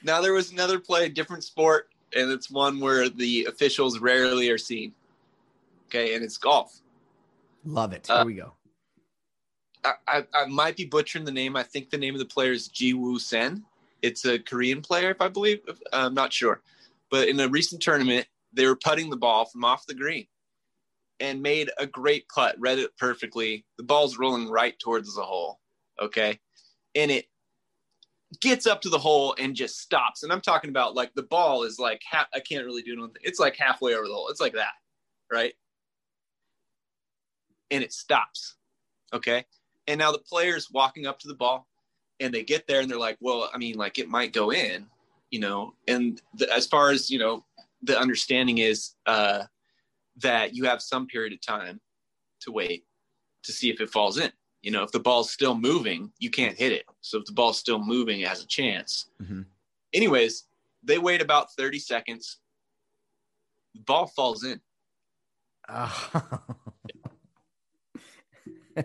Now 0.03 0.21
there 0.21 0.33
was 0.33 0.51
another 0.51 0.79
play, 0.79 1.07
different 1.09 1.43
sport, 1.43 1.89
and 2.15 2.31
it's 2.31 2.49
one 2.49 2.79
where 2.79 3.07
the 3.09 3.45
officials 3.45 3.99
rarely 3.99 4.49
are 4.49 4.57
seen. 4.57 4.93
Okay, 5.87 6.15
and 6.15 6.23
it's 6.23 6.37
golf. 6.37 6.81
Love 7.63 7.93
it. 7.93 8.07
Here 8.07 8.15
uh, 8.15 8.25
we 8.25 8.33
go. 8.33 8.53
I, 9.83 10.25
I, 10.33 10.45
might 10.45 10.77
be 10.77 10.85
butchering 10.85 11.25
the 11.25 11.31
name. 11.31 11.55
I 11.55 11.63
think 11.63 11.89
the 11.89 11.97
name 11.97 12.13
of 12.13 12.19
the 12.19 12.25
player 12.25 12.51
is 12.51 12.67
Ji 12.67 12.93
Woo 12.93 13.17
Sen. 13.17 13.63
It's 14.01 14.25
a 14.25 14.37
Korean 14.37 14.81
player, 14.81 15.09
if 15.09 15.21
I 15.21 15.27
believe. 15.27 15.59
I'm 15.91 16.13
not 16.13 16.31
sure. 16.31 16.61
But 17.09 17.27
in 17.27 17.39
a 17.39 17.47
recent 17.47 17.81
tournament, 17.81 18.27
they 18.53 18.67
were 18.67 18.75
putting 18.75 19.09
the 19.09 19.17
ball 19.17 19.45
from 19.45 19.65
off 19.65 19.87
the 19.87 19.95
green 19.95 20.27
and 21.22 21.41
made 21.41 21.69
a 21.78 21.86
great 21.86 22.28
putt, 22.28 22.55
read 22.59 22.80
it 22.80 22.97
perfectly. 22.97 23.63
The 23.78 23.84
ball's 23.84 24.17
rolling 24.17 24.49
right 24.49 24.78
towards 24.80 25.15
the 25.15 25.22
hole. 25.22 25.59
Okay. 26.01 26.39
And 26.95 27.11
it 27.11 27.26
gets 28.41 28.65
up 28.65 28.82
to 28.82 28.89
the 28.89 28.97
hole 28.97 29.36
and 29.39 29.55
just 29.55 29.80
stops. 29.80 30.24
And 30.24 30.32
I'm 30.32 30.41
talking 30.41 30.72
about 30.72 30.95
like 30.95 31.13
the 31.13 31.24
ball 31.24 31.63
is 31.63 31.80
like, 31.80 32.01
I 32.11 32.39
can't 32.39 32.65
really 32.65 32.82
do 32.82 32.93
anything. 32.93 33.22
It's 33.22 33.39
like 33.39 33.55
halfway 33.55 33.93
over 33.93 34.07
the 34.07 34.13
hole. 34.13 34.30
It's 34.30 34.41
like 34.41 34.53
that. 34.53 34.74
Right. 35.32 35.53
And 37.69 37.84
it 37.84 37.93
stops. 37.93 38.55
Okay 39.13 39.45
And 39.88 39.99
now 39.99 40.11
the 40.11 40.19
players 40.19 40.69
walking 40.72 41.05
up 41.05 41.19
to 41.19 41.28
the 41.28 41.36
ball 41.36 41.67
and 42.19 42.34
they 42.34 42.43
get 42.43 42.67
there 42.67 42.82
and 42.82 42.89
they're 42.89 42.97
like, 42.97 43.17
well, 43.22 43.49
I 43.53 43.57
mean, 43.57 43.76
like 43.76 43.99
it 43.99 44.09
might 44.09 44.34
go 44.34 44.51
in, 44.51 44.88
you 45.30 45.39
know, 45.39 45.74
and 45.88 46.22
the, 46.36 46.51
as 46.53 46.67
far 46.67 46.91
as, 46.91 47.09
you 47.09 47.19
know, 47.19 47.45
the 47.84 47.99
understanding 47.99 48.59
is 48.59 48.95
uh, 49.05 49.43
that 50.22 50.55
you 50.55 50.65
have 50.65 50.82
some 50.82 51.07
period 51.07 51.34
of 51.34 51.41
time 51.41 51.80
to 52.41 52.51
wait 52.51 52.86
to 53.43 53.51
see 53.51 53.69
if 53.69 53.82
it 53.82 53.89
falls 53.89 54.17
in. 54.17 54.32
You 54.61 54.72
know, 54.72 54.84
if 54.84 54.91
the 54.91 54.99
ball's 54.99 55.32
still 55.32 55.55
moving, 55.55 56.11
you 56.19 56.30
can't 56.30 56.57
hit 56.57 56.72
it. 56.72 56.86
So 57.01 57.17
if 57.17 57.26
the 57.26 57.34
ball's 57.34 57.57
still 57.57 57.84
moving, 57.84 58.22
it 58.22 58.28
has 58.28 58.43
a 58.43 58.47
chance. 58.47 59.07
Mm-hmm. 59.22 59.41
Anyways, 59.93 60.45
they 60.84 60.99
wait 60.99 61.22
about 61.22 61.51
30 61.53 61.80
seconds. 61.80 62.38
The 63.74 63.82
ball 63.82 64.07
falls 64.07 64.43
in. 64.43 64.61
Oh. 65.67 66.41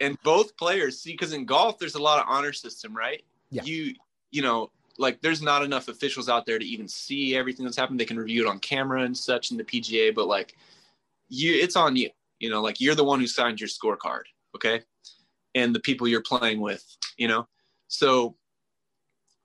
and 0.00 0.20
both 0.22 0.56
players 0.56 1.00
see 1.00 1.12
because 1.12 1.32
in 1.32 1.44
golf 1.44 1.78
there's 1.78 1.94
a 1.94 2.02
lot 2.02 2.20
of 2.20 2.26
honor 2.28 2.52
system, 2.52 2.96
right? 2.96 3.22
Yeah. 3.50 3.62
You 3.64 3.94
you 4.30 4.42
know 4.42 4.70
like 5.00 5.20
there's 5.22 5.40
not 5.40 5.64
enough 5.64 5.88
officials 5.88 6.28
out 6.28 6.44
there 6.44 6.58
to 6.58 6.64
even 6.64 6.86
see 6.86 7.34
everything 7.34 7.64
that's 7.64 7.76
happened. 7.76 7.98
They 7.98 8.04
can 8.04 8.18
review 8.18 8.46
it 8.46 8.48
on 8.48 8.58
camera 8.58 9.02
and 9.02 9.16
such 9.16 9.50
in 9.50 9.56
the 9.56 9.64
PGA, 9.64 10.14
but 10.14 10.28
like 10.28 10.56
you, 11.28 11.54
it's 11.54 11.74
on 11.74 11.96
you. 11.96 12.10
You 12.38 12.50
know, 12.50 12.60
like 12.60 12.80
you're 12.80 12.94
the 12.94 13.04
one 13.04 13.18
who 13.18 13.26
signed 13.26 13.60
your 13.60 13.68
scorecard, 13.68 14.22
okay, 14.54 14.82
and 15.54 15.74
the 15.74 15.80
people 15.80 16.06
you're 16.06 16.22
playing 16.22 16.60
with. 16.60 16.84
You 17.16 17.28
know, 17.28 17.48
so 17.88 18.36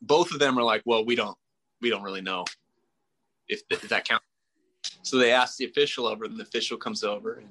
both 0.02 0.32
of 0.32 0.40
them 0.40 0.58
are 0.60 0.64
like, 0.64 0.84
well, 0.86 1.06
we 1.06 1.16
don't 1.16 1.38
we 1.82 1.90
don't 1.90 2.04
really 2.04 2.22
know 2.22 2.44
if, 3.48 3.62
if 3.70 3.82
that 3.90 4.06
counts. 4.06 4.26
So 5.02 5.18
they 5.18 5.32
ask 5.32 5.58
the 5.58 5.66
official 5.66 6.06
over, 6.06 6.26
and 6.26 6.38
the 6.38 6.44
official 6.44 6.78
comes 6.78 7.04
over 7.04 7.36
and 7.36 7.48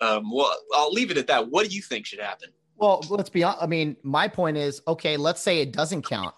um, 0.00 0.30
well, 0.32 0.50
I'll 0.74 0.92
leave 0.92 1.10
it 1.10 1.18
at 1.18 1.26
that. 1.26 1.50
What 1.50 1.68
do 1.68 1.76
you 1.76 1.82
think 1.82 2.06
should 2.06 2.20
happen? 2.20 2.48
Well, 2.78 3.04
let's 3.10 3.28
be 3.28 3.42
honest. 3.42 3.62
I 3.62 3.66
mean, 3.66 3.96
my 4.02 4.28
point 4.28 4.56
is 4.56 4.80
okay, 4.88 5.18
let's 5.18 5.42
say 5.42 5.60
it 5.60 5.72
doesn't 5.72 6.02
count. 6.02 6.34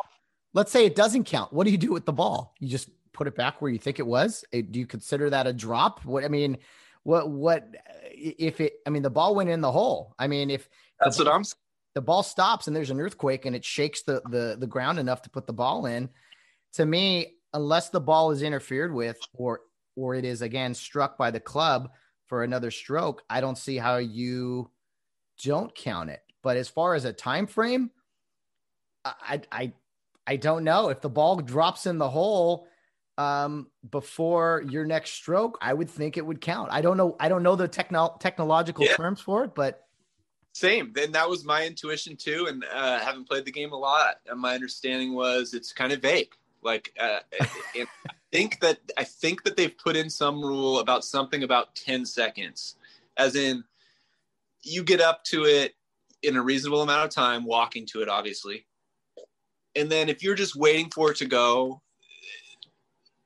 Let's 0.55 0.71
say 0.71 0.85
it 0.85 0.95
doesn't 0.95 1.25
count. 1.25 1.53
What 1.53 1.65
do 1.65 1.71
you 1.71 1.79
do 1.79 1.93
with 1.93 2.05
the 2.05 2.13
ball? 2.13 2.55
You 2.61 2.69
just 2.69 2.91
put 3.13 3.27
it 3.27 3.37
back 3.37 3.61
where 3.61 3.71
you 3.71 3.79
think 3.79 3.99
it 3.99 4.07
was? 4.07 4.45
Eh, 4.53 4.63
do 4.71 4.79
you 4.79 4.87
consider 4.87 5.31
that 5.31 5.47
a 5.47 5.53
drop? 5.53 6.05
What 6.05 6.25
I 6.25 6.29
mean, 6.29 6.59
what 7.05 7.31
what 7.31 7.69
if 8.11 8.61
it 8.61 8.75
I 8.87 8.91
mean 8.91 9.03
the 9.03 9.11
ball 9.11 9.35
went 9.35 9.51
in 9.51 9.61
the 9.61 9.73
hole. 9.73 10.15
I 10.19 10.27
mean, 10.27 10.51
if 10.51 10.69
That's 11.01 11.17
the, 11.17 11.25
what 11.25 11.33
I'm 11.35 11.45
the 11.95 12.01
ball 12.01 12.23
stops 12.23 12.67
and 12.67 12.77
there's 12.77 12.91
an 12.91 13.01
earthquake 13.01 13.45
and 13.47 13.57
it 13.57 13.65
shakes 13.65 14.03
the 14.03 14.23
the 14.29 14.57
the 14.59 14.67
ground 14.67 14.99
enough 14.99 15.23
to 15.23 15.31
put 15.31 15.47
the 15.47 15.53
ball 15.53 15.87
in, 15.87 16.09
to 16.75 16.85
me, 16.85 17.37
unless 17.55 17.91
the 17.91 18.01
ball 18.01 18.31
is 18.31 18.43
interfered 18.43 18.93
with 18.93 19.19
or 19.35 19.61
or 19.97 20.15
it 20.15 20.25
is 20.25 20.43
again 20.43 20.75
struck 20.75 21.19
by 21.19 21.31
the 21.31 21.41
club, 21.41 21.91
for 22.33 22.45
another 22.45 22.71
stroke, 22.71 23.23
I 23.29 23.43
don't 23.43 23.59
see 23.59 23.77
how 23.77 23.99
you 23.99 24.71
don't 25.45 25.75
count 25.75 26.09
it. 26.09 26.23
But 26.43 26.57
as 26.57 26.67
far 26.67 26.95
as 26.95 27.05
a 27.05 27.13
time 27.13 27.47
frame, 27.47 27.91
I 29.05 29.43
I 29.53 29.73
I 30.27 30.37
don't 30.37 30.65
know 30.65 30.89
if 30.89 31.01
the 31.01 31.09
ball 31.09 31.37
drops 31.37 31.87
in 31.87 31.99
the 31.99 32.09
hole 32.09 32.69
um, 33.19 33.69
before 33.91 34.65
your 34.69 34.85
next 34.85 35.13
stroke. 35.13 35.59
I 35.61 35.75
would 35.75 35.91
think 35.91 36.17
it 36.17 36.25
would 36.25 36.41
count. 36.41 36.69
I 36.73 36.81
don't 36.81 36.97
know. 36.97 37.17
I 37.21 37.29
don't 37.29 37.43
know 37.43 37.57
the 37.57 37.69
techno- 37.69 38.17
technological 38.21 38.85
yeah. 38.85 38.97
terms 38.97 39.21
for 39.21 39.45
it, 39.45 39.55
but 39.55 39.87
same. 40.53 40.93
Then 40.95 41.13
that 41.13 41.29
was 41.29 41.45
my 41.45 41.67
intuition 41.67 42.17
too. 42.17 42.47
And 42.49 42.65
uh, 42.73 43.01
having 43.01 43.25
played 43.25 43.45
the 43.45 43.53
game 43.53 43.73
a 43.73 43.77
lot, 43.77 44.17
and 44.27 44.41
my 44.41 44.55
understanding 44.55 45.15
was 45.15 45.55
it's 45.55 45.73
kind 45.73 45.93
of 45.93 46.01
vague. 46.01 46.33
Like, 46.63 46.93
uh, 46.99 47.21
I 47.41 47.87
think 48.31 48.61
that 48.61 48.79
I 48.97 49.05
think 49.05 49.43
that 49.45 49.57
they've 49.57 49.77
put 49.77 49.97
in 49.97 50.09
some 50.09 50.41
rule 50.41 50.79
about 50.79 51.05
something 51.05 51.43
about 51.43 51.75
ten 51.75 52.07
seconds, 52.07 52.77
as 53.17 53.35
in 53.35 53.65
you 54.63 54.85
get 54.85 55.01
up 55.01 55.25
to 55.25 55.45
it 55.45 55.75
in 56.23 56.37
a 56.37 56.43
reasonable 56.43 56.83
amount 56.83 57.05
of 57.05 57.11
time, 57.11 57.45
walking 57.45 57.85
to 57.85 58.01
it, 58.01 58.09
obviously, 58.09 58.65
and 59.77 59.91
then 59.91 60.09
if 60.09 60.23
you're 60.23 60.35
just 60.35 60.57
waiting 60.57 60.91
for 60.91 61.11
it 61.11 61.17
to 61.19 61.27
go, 61.27 61.81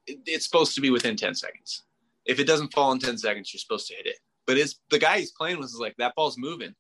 it's 0.06 0.44
supposed 0.44 0.74
to 0.74 0.80
be 0.80 0.90
within 0.90 1.16
ten 1.16 1.34
seconds. 1.34 1.82
If 2.24 2.40
it 2.40 2.46
doesn't 2.46 2.72
fall 2.72 2.92
in 2.92 2.98
ten 2.98 3.18
seconds, 3.18 3.52
you're 3.52 3.60
supposed 3.60 3.88
to 3.88 3.94
hit 3.94 4.06
it. 4.06 4.18
But 4.46 4.58
it's 4.58 4.80
the 4.90 4.98
guy 4.98 5.18
he's 5.18 5.32
playing 5.32 5.58
with 5.58 5.66
is 5.66 5.80
like 5.80 5.96
that 5.98 6.14
ball's 6.14 6.38
moving. 6.38 6.74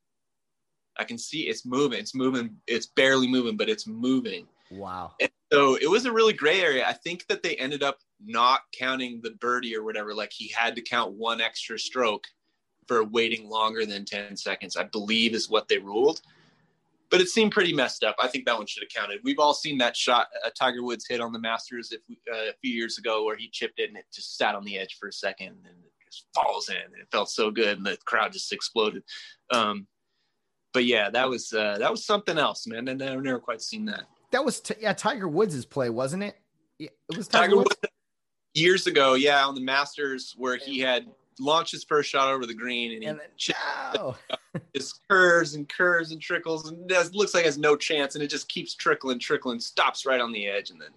I 0.98 1.04
can 1.04 1.18
see 1.18 1.42
it's 1.42 1.66
moving. 1.66 1.98
It's 1.98 2.14
moving. 2.14 2.56
It's 2.66 2.86
barely 2.86 3.28
moving, 3.28 3.56
but 3.56 3.68
it's 3.68 3.86
moving. 3.86 4.46
Wow. 4.70 5.12
And 5.20 5.30
so 5.52 5.76
it 5.76 5.90
was 5.90 6.06
a 6.06 6.12
really 6.12 6.32
gray 6.32 6.60
area. 6.60 6.86
I 6.86 6.92
think 6.92 7.26
that 7.28 7.42
they 7.42 7.56
ended 7.56 7.82
up 7.82 7.98
not 8.24 8.60
counting 8.72 9.20
the 9.22 9.32
birdie 9.32 9.76
or 9.76 9.84
whatever. 9.84 10.14
Like 10.14 10.32
he 10.32 10.48
had 10.48 10.74
to 10.76 10.82
count 10.82 11.12
one 11.12 11.40
extra 11.40 11.78
stroke 11.78 12.26
for 12.86 13.04
waiting 13.04 13.48
longer 13.48 13.84
than 13.84 14.04
10 14.04 14.36
seconds, 14.36 14.76
I 14.76 14.84
believe 14.84 15.34
is 15.34 15.50
what 15.50 15.68
they 15.68 15.78
ruled. 15.78 16.20
But 17.10 17.20
it 17.20 17.28
seemed 17.28 17.52
pretty 17.52 17.72
messed 17.72 18.02
up. 18.02 18.16
I 18.20 18.28
think 18.28 18.46
that 18.46 18.56
one 18.56 18.66
should 18.66 18.82
have 18.82 18.90
counted. 18.90 19.20
We've 19.22 19.38
all 19.38 19.54
seen 19.54 19.78
that 19.78 19.96
shot 19.96 20.26
uh, 20.44 20.50
Tiger 20.58 20.82
Woods 20.82 21.06
hit 21.08 21.20
on 21.20 21.32
the 21.32 21.38
Masters 21.38 21.92
if, 21.92 22.00
uh, 22.32 22.50
a 22.50 22.54
few 22.60 22.72
years 22.72 22.98
ago 22.98 23.24
where 23.24 23.36
he 23.36 23.48
chipped 23.48 23.78
it 23.78 23.88
and 23.88 23.96
it 23.96 24.06
just 24.12 24.36
sat 24.36 24.54
on 24.54 24.64
the 24.64 24.78
edge 24.78 24.96
for 24.98 25.08
a 25.08 25.12
second 25.12 25.48
and 25.48 25.66
it 25.66 25.92
just 26.04 26.26
falls 26.34 26.68
in. 26.68 26.76
And 26.76 27.00
it 27.00 27.08
felt 27.12 27.30
so 27.30 27.50
good 27.50 27.78
and 27.78 27.86
the 27.86 27.96
crowd 28.04 28.32
just 28.32 28.52
exploded. 28.52 29.02
Um, 29.50 29.86
but 30.72 30.84
yeah, 30.84 31.08
that 31.10 31.28
was 31.28 31.52
uh, 31.52 31.78
that 31.78 31.90
was 31.90 32.04
something 32.04 32.38
else, 32.38 32.66
man. 32.66 32.88
And 32.88 33.02
I've 33.02 33.22
never 33.22 33.38
quite 33.38 33.62
seen 33.62 33.86
that 33.86 34.02
that 34.30 34.44
was 34.44 34.60
t- 34.60 34.74
yeah 34.80 34.92
Tiger 34.92 35.28
Woods' 35.28 35.64
play, 35.64 35.90
wasn't 35.90 36.22
it? 36.22 36.36
It 36.78 36.92
was 37.16 37.28
Tiger, 37.28 37.44
Tiger 37.44 37.56
Woods? 37.56 37.76
Woods 37.82 37.92
years 38.54 38.86
ago, 38.86 39.14
yeah, 39.14 39.44
on 39.44 39.54
the 39.54 39.60
Masters 39.60 40.34
where 40.36 40.56
he 40.56 40.78
had 40.78 41.06
launched 41.38 41.72
his 41.72 41.84
first 41.84 42.10
shot 42.10 42.32
over 42.32 42.46
the 42.46 42.54
green 42.54 42.92
and 42.92 43.02
he 43.02 43.08
and 43.08 43.20
then, 43.20 44.14
just 44.74 45.00
curves 45.08 45.54
and 45.54 45.68
curves 45.68 46.12
and 46.12 46.20
trickles 46.20 46.68
and 46.68 46.90
it 46.90 47.14
looks 47.14 47.34
like 47.34 47.44
has 47.44 47.58
no 47.58 47.76
chance 47.76 48.14
and 48.14 48.24
it 48.24 48.28
just 48.28 48.48
keeps 48.48 48.74
trickling, 48.74 49.18
trickling, 49.18 49.60
stops 49.60 50.06
right 50.06 50.20
on 50.20 50.32
the 50.32 50.46
edge 50.46 50.70
and 50.70 50.80
then 50.80 50.90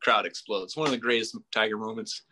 crowd 0.00 0.26
explodes. 0.26 0.76
One 0.76 0.86
of 0.86 0.92
the 0.92 0.98
greatest 0.98 1.36
Tiger 1.52 1.78
moments. 1.78 2.22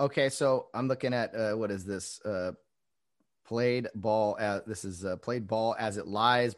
Okay, 0.00 0.28
so 0.28 0.66
I'm 0.74 0.88
looking 0.88 1.12
at 1.12 1.34
uh, 1.34 1.54
what 1.54 1.70
is 1.70 1.84
this? 1.84 2.20
Uh, 2.24 2.52
played 3.44 3.88
ball. 3.94 4.36
As, 4.38 4.62
this 4.66 4.84
is 4.84 5.04
uh, 5.04 5.16
played 5.16 5.46
ball 5.46 5.74
as 5.78 5.96
it 5.96 6.06
lies. 6.06 6.54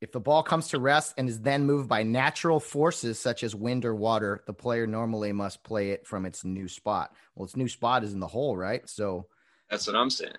If 0.00 0.12
the 0.12 0.20
ball 0.20 0.42
comes 0.42 0.68
to 0.68 0.78
rest 0.78 1.14
and 1.16 1.28
is 1.28 1.40
then 1.40 1.64
moved 1.64 1.88
by 1.88 2.02
natural 2.02 2.60
forces 2.60 3.18
such 3.18 3.42
as 3.42 3.54
wind 3.54 3.84
or 3.84 3.94
water, 3.94 4.42
the 4.46 4.52
player 4.52 4.86
normally 4.86 5.32
must 5.32 5.64
play 5.64 5.90
it 5.90 6.06
from 6.06 6.26
its 6.26 6.44
new 6.44 6.68
spot. 6.68 7.14
Well, 7.34 7.46
its 7.46 7.56
new 7.56 7.68
spot 7.68 8.04
is 8.04 8.12
in 8.12 8.20
the 8.20 8.26
hole, 8.26 8.56
right? 8.56 8.86
So 8.88 9.26
that's 9.70 9.86
what 9.86 9.96
I'm 9.96 10.10
saying. 10.10 10.34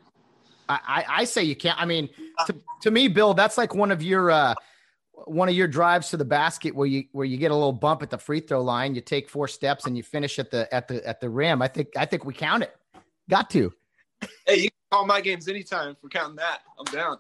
I, 0.70 0.80
I, 0.88 1.06
I 1.08 1.24
say 1.24 1.44
you 1.44 1.56
can't. 1.56 1.80
I 1.82 1.86
mean, 1.86 2.10
to, 2.46 2.56
to 2.82 2.92
me, 2.92 3.08
Bill, 3.08 3.34
that's 3.34 3.58
like 3.58 3.74
one 3.74 3.90
of 3.90 4.04
your 4.04 4.30
uh, 4.30 4.54
one 5.26 5.50
of 5.50 5.56
your 5.56 5.68
drives 5.68 6.10
to 6.10 6.18
the 6.18 6.26
basket 6.26 6.76
where 6.76 6.88
you 6.88 7.06
where 7.12 7.26
you 7.26 7.38
get 7.38 7.50
a 7.50 7.56
little 7.56 7.74
bump 7.74 8.04
at 8.04 8.12
the 8.12 8.18
free 8.18 8.42
throw 8.42 8.62
line. 8.62 8.94
You 8.94 9.02
take 9.02 9.28
four 9.28 9.48
steps 9.48 9.88
and 9.88 9.98
you 9.98 10.04
finish 10.04 10.38
at 10.38 10.52
the 10.52 10.72
at 10.74 10.88
the 10.88 11.06
at 11.08 11.20
the 11.20 11.30
rim. 11.30 11.64
I 11.64 11.68
think 11.68 11.90
I 11.98 12.06
think 12.06 12.26
we 12.26 12.34
count 12.34 12.64
it. 12.64 12.76
Got 13.30 13.50
to. 13.52 13.74
Hey, 14.46 14.58
you 14.58 14.70
can 14.70 14.78
call 14.92 15.06
my 15.06 15.22
games 15.22 15.48
anytime 15.48 15.96
for 16.00 16.10
counting 16.10 16.38
that. 16.38 16.60
I'm 16.78 16.86
down. 16.86 17.18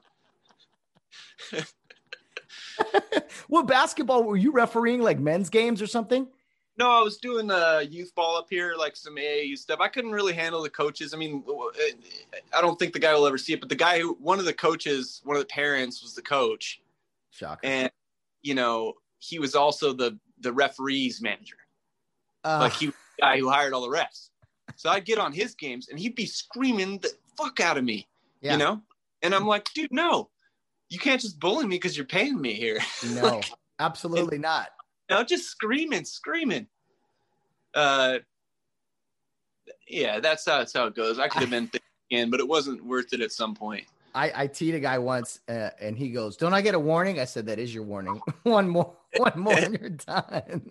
what 3.47 3.67
basketball 3.67 4.23
were 4.23 4.38
you 4.38 4.51
refereeing? 4.51 5.01
Like 5.01 5.19
men's 5.19 5.49
games 5.49 5.82
or 5.82 5.88
something? 5.88 6.28
No, 6.78 6.91
I 6.91 7.01
was 7.01 7.17
doing 7.17 7.49
uh, 7.49 7.84
youth 7.89 8.13
ball 8.13 8.38
up 8.38 8.47
here, 8.49 8.75
like 8.78 8.95
some 8.95 9.15
AAU 9.15 9.57
stuff. 9.57 9.80
I 9.80 9.88
couldn't 9.88 10.11
really 10.11 10.34
handle 10.34 10.61
the 10.61 10.69
coaches. 10.69 11.11
I 11.11 11.17
mean, 11.17 11.43
I 12.55 12.61
don't 12.61 12.78
think 12.78 12.93
the 12.93 12.99
guy 12.99 13.15
will 13.15 13.25
ever 13.25 13.38
see 13.39 13.53
it, 13.53 13.59
but 13.59 13.69
the 13.69 13.75
guy 13.75 13.99
who, 13.99 14.13
one 14.19 14.38
of 14.38 14.45
the 14.45 14.53
coaches, 14.53 15.21
one 15.23 15.36
of 15.36 15.41
the 15.41 15.47
parents 15.47 16.03
was 16.03 16.13
the 16.13 16.21
coach. 16.21 16.80
Shocker. 17.32 17.61
And, 17.63 17.91
you 18.43 18.53
know, 18.53 18.93
he 19.17 19.39
was 19.39 19.55
also 19.55 19.91
the, 19.91 20.19
the 20.39 20.53
referee's 20.53 21.19
manager. 21.19 21.57
Uh, 22.43 22.59
like 22.61 22.73
he 22.73 22.88
was 22.88 22.95
the 23.17 23.21
guy 23.23 23.39
who 23.39 23.49
hired 23.49 23.73
all 23.73 23.82
the 23.82 23.97
refs. 23.97 24.30
So 24.75 24.91
I'd 24.91 25.05
get 25.05 25.17
on 25.17 25.34
his 25.34 25.55
games 25.55 25.89
and 25.89 25.97
he'd 25.97 26.13
be 26.13 26.28
screaming 26.28 26.99
the 26.99 27.09
fuck 27.36 27.59
out 27.59 27.80
of 27.80 27.84
me, 27.84 28.07
yeah. 28.41 28.51
you 28.51 28.57
know? 28.59 28.84
And 29.23 29.34
I'm 29.34 29.47
like, 29.47 29.73
dude, 29.73 29.91
no, 29.91 30.30
you 30.89 30.99
can't 30.99 31.21
just 31.21 31.39
bully 31.39 31.65
me 31.65 31.75
because 31.75 31.97
you're 31.97 32.05
paying 32.05 32.39
me 32.39 32.53
here. 32.53 32.79
No, 33.13 33.23
like, 33.23 33.51
absolutely 33.79 34.38
not. 34.38 34.69
No, 35.09 35.23
just 35.23 35.49
screaming, 35.49 36.05
screaming. 36.05 36.67
Uh, 37.73 38.19
yeah, 39.88 40.19
that's 40.19 40.45
how 40.45 40.59
that's 40.59 40.73
how 40.73 40.85
it 40.85 40.95
goes. 40.95 41.19
I 41.19 41.27
could 41.27 41.41
have 41.41 41.49
been 41.51 41.69
thinking, 42.09 42.29
but 42.29 42.39
it 42.39 42.47
wasn't 42.47 42.83
worth 42.83 43.13
it 43.13 43.21
at 43.21 43.31
some 43.31 43.55
point. 43.55 43.85
I, 44.15 44.31
I 44.35 44.47
teed 44.47 44.73
a 44.73 44.79
guy 44.79 44.97
once, 44.97 45.39
uh, 45.47 45.69
and 45.79 45.97
he 45.97 46.09
goes, 46.09 46.38
"Don't 46.38 46.53
I 46.53 46.61
get 46.61 46.75
a 46.75 46.79
warning?" 46.79 47.19
I 47.19 47.25
said, 47.25 47.45
"That 47.45 47.59
is 47.59 47.73
your 47.73 47.83
warning. 47.83 48.19
one 48.43 48.67
more, 48.67 48.95
one 49.17 49.39
more, 49.39 49.53
and 49.53 49.77
you're 49.79 49.89
done." 49.91 50.69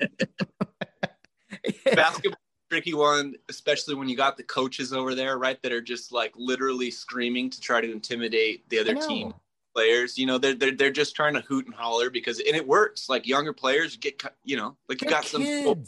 Basketball 1.94 2.40
tricky 2.68 2.94
one, 2.94 3.36
especially 3.48 3.94
when 3.94 4.08
you 4.08 4.16
got 4.16 4.36
the 4.36 4.42
coaches 4.42 4.92
over 4.92 5.14
there, 5.14 5.38
right, 5.38 5.62
that 5.62 5.70
are 5.70 5.80
just 5.80 6.10
like 6.10 6.32
literally 6.36 6.90
screaming 6.90 7.48
to 7.48 7.60
try 7.60 7.80
to 7.80 7.90
intimidate 7.90 8.68
the 8.68 8.78
other 8.80 8.96
team 8.96 9.32
players. 9.77 10.18
You 10.18 10.27
know, 10.27 10.39
they're 10.39 10.55
they're 10.55 10.74
they're 10.74 10.91
just 10.91 11.14
trying 11.14 11.35
to 11.35 11.41
hoot 11.41 11.66
and 11.66 11.74
holler 11.74 12.11
because 12.11 12.39
and 12.41 12.57
it 12.57 12.66
works. 12.66 13.09
Like 13.09 13.27
younger 13.27 13.53
players 13.53 13.97
get, 13.97 14.22
you 14.45 14.57
know, 14.57 14.77
like 14.89 15.03
you 15.03 15.09
got 15.09 15.24
some 15.24 15.85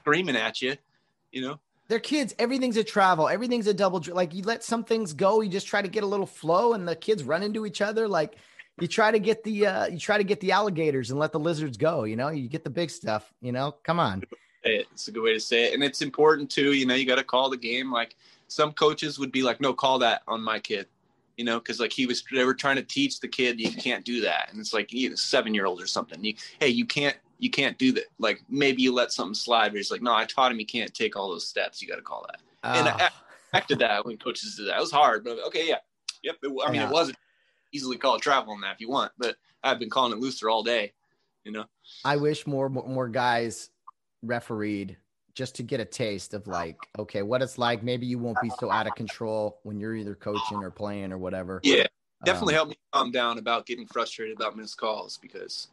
screaming 0.00 0.36
at 0.36 0.60
you, 0.60 0.76
you 1.30 1.42
know. 1.42 1.58
They're 1.88 2.00
kids. 2.00 2.34
Everything's 2.38 2.76
a 2.76 2.84
travel. 2.84 3.28
Everything's 3.28 3.66
a 3.66 3.74
double. 3.74 4.02
Like 4.08 4.34
you 4.34 4.42
let 4.42 4.64
some 4.64 4.82
things 4.82 5.12
go. 5.12 5.40
You 5.40 5.50
just 5.50 5.66
try 5.66 5.82
to 5.82 5.88
get 5.88 6.02
a 6.02 6.06
little 6.06 6.26
flow, 6.26 6.72
and 6.72 6.86
the 6.88 6.96
kids 6.96 7.22
run 7.22 7.42
into 7.42 7.66
each 7.66 7.80
other. 7.80 8.08
Like 8.08 8.36
you 8.80 8.88
try 8.88 9.10
to 9.10 9.18
get 9.18 9.44
the 9.44 9.66
uh, 9.66 9.86
you 9.86 9.98
try 9.98 10.18
to 10.18 10.24
get 10.24 10.40
the 10.40 10.52
alligators 10.52 11.10
and 11.10 11.20
let 11.20 11.32
the 11.32 11.40
lizards 11.40 11.76
go. 11.76 12.04
You 12.04 12.16
know, 12.16 12.28
you 12.28 12.48
get 12.48 12.64
the 12.64 12.70
big 12.70 12.90
stuff. 12.90 13.32
You 13.40 13.52
know, 13.52 13.76
come 13.82 14.00
on. 14.00 14.22
It's 14.64 15.08
a 15.08 15.12
good 15.12 15.22
way 15.22 15.34
to 15.34 15.40
say 15.40 15.64
it, 15.64 15.74
and 15.74 15.82
it's 15.82 16.02
important 16.02 16.50
too. 16.50 16.72
You 16.72 16.86
know, 16.86 16.94
you 16.94 17.04
got 17.04 17.16
to 17.16 17.24
call 17.24 17.50
the 17.50 17.56
game. 17.56 17.92
Like 17.92 18.16
some 18.48 18.72
coaches 18.72 19.18
would 19.18 19.32
be 19.32 19.42
like, 19.42 19.60
"No, 19.60 19.74
call 19.74 19.98
that 19.98 20.22
on 20.26 20.40
my 20.40 20.58
kid." 20.58 20.86
You 21.36 21.44
know, 21.44 21.58
because 21.58 21.80
like 21.80 21.92
he 21.92 22.06
was, 22.06 22.22
they 22.30 22.44
were 22.44 22.54
trying 22.54 22.76
to 22.76 22.82
teach 22.82 23.20
the 23.20 23.28
kid 23.28 23.58
you 23.58 23.70
can't 23.72 24.04
do 24.04 24.20
that, 24.20 24.48
and 24.50 24.60
it's 24.60 24.74
like 24.74 24.90
he's 24.90 25.12
a 25.12 25.16
seven 25.16 25.54
year 25.54 25.66
old 25.66 25.80
or 25.80 25.86
something. 25.86 26.22
You, 26.22 26.34
hey, 26.60 26.68
you 26.68 26.84
can't 26.84 27.16
you 27.38 27.50
can't 27.50 27.76
do 27.78 27.90
that. 27.92 28.04
Like 28.18 28.42
maybe 28.48 28.82
you 28.82 28.92
let 28.94 29.12
something 29.12 29.34
slide, 29.34 29.70
but 29.70 29.78
he's 29.78 29.90
like, 29.90 30.02
no, 30.02 30.14
I 30.14 30.24
taught 30.24 30.52
him 30.52 30.60
you 30.60 30.66
can't 30.66 30.92
take 30.94 31.16
all 31.16 31.28
those 31.28 31.48
steps. 31.48 31.82
You 31.82 31.88
got 31.88 31.96
to 31.96 32.02
call 32.02 32.26
that. 32.30 32.40
And 32.62 32.88
I 32.88 32.96
ah. 33.00 33.24
acted 33.52 33.80
that 33.80 34.06
when 34.06 34.16
coaches 34.16 34.56
did 34.56 34.68
that. 34.68 34.76
It 34.76 34.80
was 34.80 34.92
hard, 34.92 35.24
but 35.24 35.38
okay, 35.46 35.68
yeah, 35.68 35.78
yep. 36.22 36.36
It, 36.42 36.52
I 36.64 36.70
mean, 36.70 36.80
yeah. 36.80 36.88
it 36.88 36.92
wasn't 36.92 37.18
easily 37.72 37.96
called 37.96 38.22
travel 38.22 38.52
on 38.52 38.60
that 38.60 38.74
if 38.74 38.80
you 38.80 38.88
want, 38.88 39.12
but 39.18 39.36
I've 39.64 39.78
been 39.78 39.90
calling 39.90 40.12
it 40.12 40.20
looser 40.20 40.48
all 40.48 40.62
day. 40.62 40.92
You 41.44 41.52
know, 41.52 41.64
I 42.04 42.16
wish 42.16 42.46
more 42.46 42.68
more 42.68 43.08
guys 43.08 43.70
refereed 44.22 44.96
just 45.34 45.54
to 45.56 45.62
get 45.62 45.80
a 45.80 45.84
taste 45.84 46.34
of 46.34 46.46
like, 46.46 46.88
okay, 46.98 47.22
what 47.22 47.42
it's 47.42 47.58
like. 47.58 47.82
Maybe 47.82 48.06
you 48.06 48.18
won't 48.18 48.40
be 48.40 48.50
so 48.50 48.70
out 48.70 48.86
of 48.86 48.94
control 48.94 49.60
when 49.62 49.80
you're 49.80 49.94
either 49.94 50.14
coaching 50.14 50.62
or 50.62 50.70
playing 50.70 51.12
or 51.12 51.18
whatever. 51.18 51.60
Yeah, 51.62 51.86
definitely 52.24 52.54
um, 52.54 52.56
helped 52.56 52.70
me 52.70 52.76
calm 52.92 53.10
down 53.10 53.38
about 53.38 53.66
getting 53.66 53.86
frustrated 53.86 54.36
about 54.36 54.56
missed 54.56 54.76
calls 54.76 55.18
because 55.18 55.68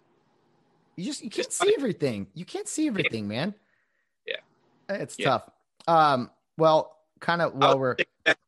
you 0.96 1.06
just 1.06 1.24
you 1.24 1.30
can't 1.30 1.52
see 1.52 1.74
everything. 1.78 2.28
You 2.34 2.46
can't 2.46 2.68
see 2.68 2.88
everything, 2.88 3.28
man. 3.28 3.54
Yeah, 4.26 4.36
it's 4.90 5.18
yeah. 5.18 5.26
tough. 5.26 5.50
Um, 5.88 6.32
well, 6.58 6.98
kind 7.20 7.42
of 7.42 7.56
while 7.56 7.78
we're 7.78 7.98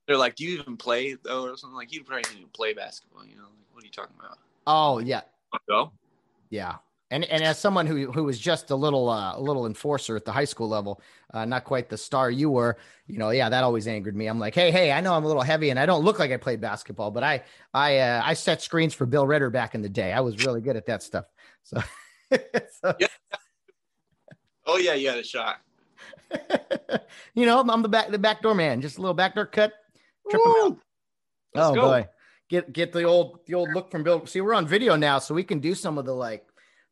they're 0.08 0.18
like, 0.18 0.36
do 0.36 0.46
you 0.46 0.60
even 0.60 0.78
play 0.78 1.16
though, 1.24 1.44
or 1.44 1.58
something 1.58 1.76
like 1.76 1.92
you 1.92 2.04
probably 2.04 2.24
even 2.36 2.50
play 2.50 2.74
basketball? 2.74 3.26
You 3.26 3.36
know, 3.36 3.44
like 3.44 3.68
what 3.74 3.84
are 3.84 3.86
you 3.86 3.92
talking 3.92 4.16
about? 4.20 4.38
Oh 4.68 5.00
yeah, 5.00 5.22
go. 5.68 5.92
Yeah, 6.50 6.76
and 7.12 7.26
and 7.26 7.44
as 7.44 7.60
someone 7.60 7.86
who 7.86 8.12
who 8.12 8.24
was 8.24 8.40
just 8.40 8.72
a 8.72 8.76
little 8.76 9.10
uh, 9.10 9.38
a 9.38 9.42
little 9.42 9.68
enforcer 9.68 10.16
at 10.16 10.24
the 10.24 10.32
high 10.32 10.46
school 10.46 10.70
level, 10.70 11.02
uh, 11.34 11.46
not 11.46 11.66
quite 11.66 11.90
the 11.90 11.98
star 11.98 12.32
you 12.32 12.50
were, 12.50 12.78
you 13.06 13.18
know, 13.20 13.30
yeah, 13.30 13.50
that 13.50 13.64
always 13.64 13.88
angered 13.88 14.16
me. 14.16 14.28
I'm 14.28 14.40
like, 14.40 14.56
hey, 14.56 14.72
hey, 14.72 14.92
I 14.92 15.02
know 15.02 15.14
I'm 15.14 15.26
a 15.26 15.28
little 15.28 15.42
heavy 15.44 15.70
and 15.70 15.80
I 15.80 15.86
don't 15.86 16.04
look 16.04 16.20
like 16.20 16.32
I 16.32 16.38
played 16.38 16.62
basketball, 16.62 17.12
but 17.12 17.24
I 17.24 17.44
I 17.74 17.98
uh, 18.00 18.22
I 18.24 18.34
set 18.34 18.62
screens 18.62 18.94
for 18.94 19.06
Bill 19.06 19.28
Ritter 19.28 19.50
back 19.50 19.76
in 19.76 19.82
the 19.82 19.90
day. 19.90 20.14
I 20.14 20.22
was 20.22 20.44
really 20.46 20.62
good 20.62 20.78
at 20.78 20.88
that 20.88 21.04
stuff. 21.04 21.26
So 21.64 21.80
so. 22.82 22.96
yeah. 22.98 23.08
Oh 24.66 24.78
yeah, 24.78 24.94
you 24.94 25.10
had 25.10 25.20
a 25.20 25.24
shot. 25.24 25.58
you 27.36 27.46
know, 27.46 27.60
I'm 27.60 27.82
the 27.84 27.90
back 27.90 28.10
the 28.10 28.18
backdoor 28.18 28.56
man. 28.56 28.82
Just 28.82 28.98
a 28.98 29.02
little 29.02 29.14
backdoor 29.14 29.46
cut. 29.46 29.74
Trip 30.30 30.42
him 30.42 30.52
out. 30.64 30.78
oh 31.56 31.76
go. 31.76 31.82
boy. 31.82 32.08
Get 32.50 32.74
get 32.74 32.94
the 32.94 33.04
old 33.04 33.42
the 33.46 33.54
old 33.54 33.70
look 33.74 33.92
from 33.92 34.02
Bill. 34.02 34.26
See, 34.26 34.42
we're 34.42 34.56
on 34.56 34.66
video 34.66 34.96
now, 34.96 35.20
so 35.20 35.36
we 35.36 35.44
can 35.44 35.60
do 35.60 35.76
some 35.76 36.00
of 36.00 36.06
the 36.06 36.16
like 36.16 36.48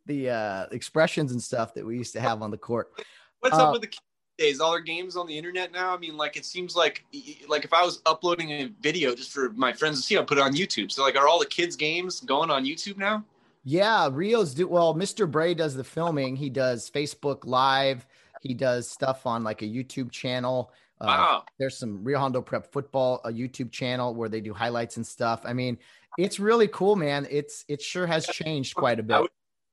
the 0.06 0.30
uh 0.30 0.66
expressions 0.72 1.32
and 1.32 1.42
stuff 1.42 1.74
that 1.74 1.86
we 1.86 1.98
used 1.98 2.14
to 2.14 2.22
have 2.22 2.42
on 2.42 2.52
the 2.52 2.58
court. 2.58 2.92
What's 3.40 3.56
uh, 3.56 3.68
up 3.68 3.74
with 3.74 3.82
the 3.82 3.88
kids' 3.88 4.02
days? 4.38 4.60
All 4.60 4.72
our 4.72 4.80
games 4.80 5.16
on 5.16 5.28
the 5.28 5.38
internet 5.38 5.72
now. 5.72 5.94
I 5.94 5.98
mean, 5.98 6.18
like 6.18 6.38
it 6.38 6.46
seems 6.46 6.76
like 6.76 7.06
like 7.48 7.66
if 7.66 7.74
I 7.74 7.84
was 7.84 8.02
uploading 8.06 8.52
a 8.52 8.72
video 8.82 9.16
just 9.16 9.32
for 9.32 9.50
my 9.52 9.74
friends 9.74 9.98
to 9.98 10.04
see, 10.04 10.18
I'd 10.18 10.28
put 10.28 10.38
it 10.38 10.42
on 10.42 10.54
YouTube. 10.54 10.92
So 10.92 11.04
like, 11.04 11.16
are 11.16 11.28
all 11.28 11.40
the 11.40 11.46
kids' 11.46 11.76
games 11.76 12.20
going 12.22 12.50
on 12.50 12.66
YouTube 12.66 12.98
now? 12.98 13.24
Yeah, 13.64 14.10
Rio's 14.12 14.54
do 14.54 14.68
well. 14.68 14.96
Mr. 14.96 15.30
Bray 15.30 15.54
does 15.54 15.76
the 15.76 15.84
filming. 15.84 16.36
He 16.36 16.50
does 16.50 16.90
Facebook 16.90 17.46
Live. 17.46 18.08
He 18.42 18.54
does 18.54 18.90
stuff 18.90 19.26
on 19.26 19.44
like 19.44 19.62
a 19.62 19.66
YouTube 19.66 20.12
channel. 20.12 20.72
Uh, 21.02 21.06
wow. 21.06 21.44
There's 21.58 21.78
some 21.78 22.04
Rio 22.04 22.20
Hondo 22.20 22.42
Prep 22.42 22.72
Football 22.72 23.22
a 23.26 23.32
YouTube 23.32 23.72
channel 23.72 24.16
where 24.16 24.30
they 24.30 24.42
do 24.42 24.54
highlights 24.54 24.98
and 24.98 25.06
stuff. 25.06 25.42
I 25.46 25.54
mean, 25.54 25.78
it's 26.18 26.40
really 26.40 26.68
cool, 26.68 26.96
man. 26.96 27.28
It's 27.30 27.66
it 27.68 27.82
sure 27.82 28.08
has 28.08 28.26
changed 28.28 28.76
quite 28.76 29.00
a 29.00 29.04
bit. 29.04 29.30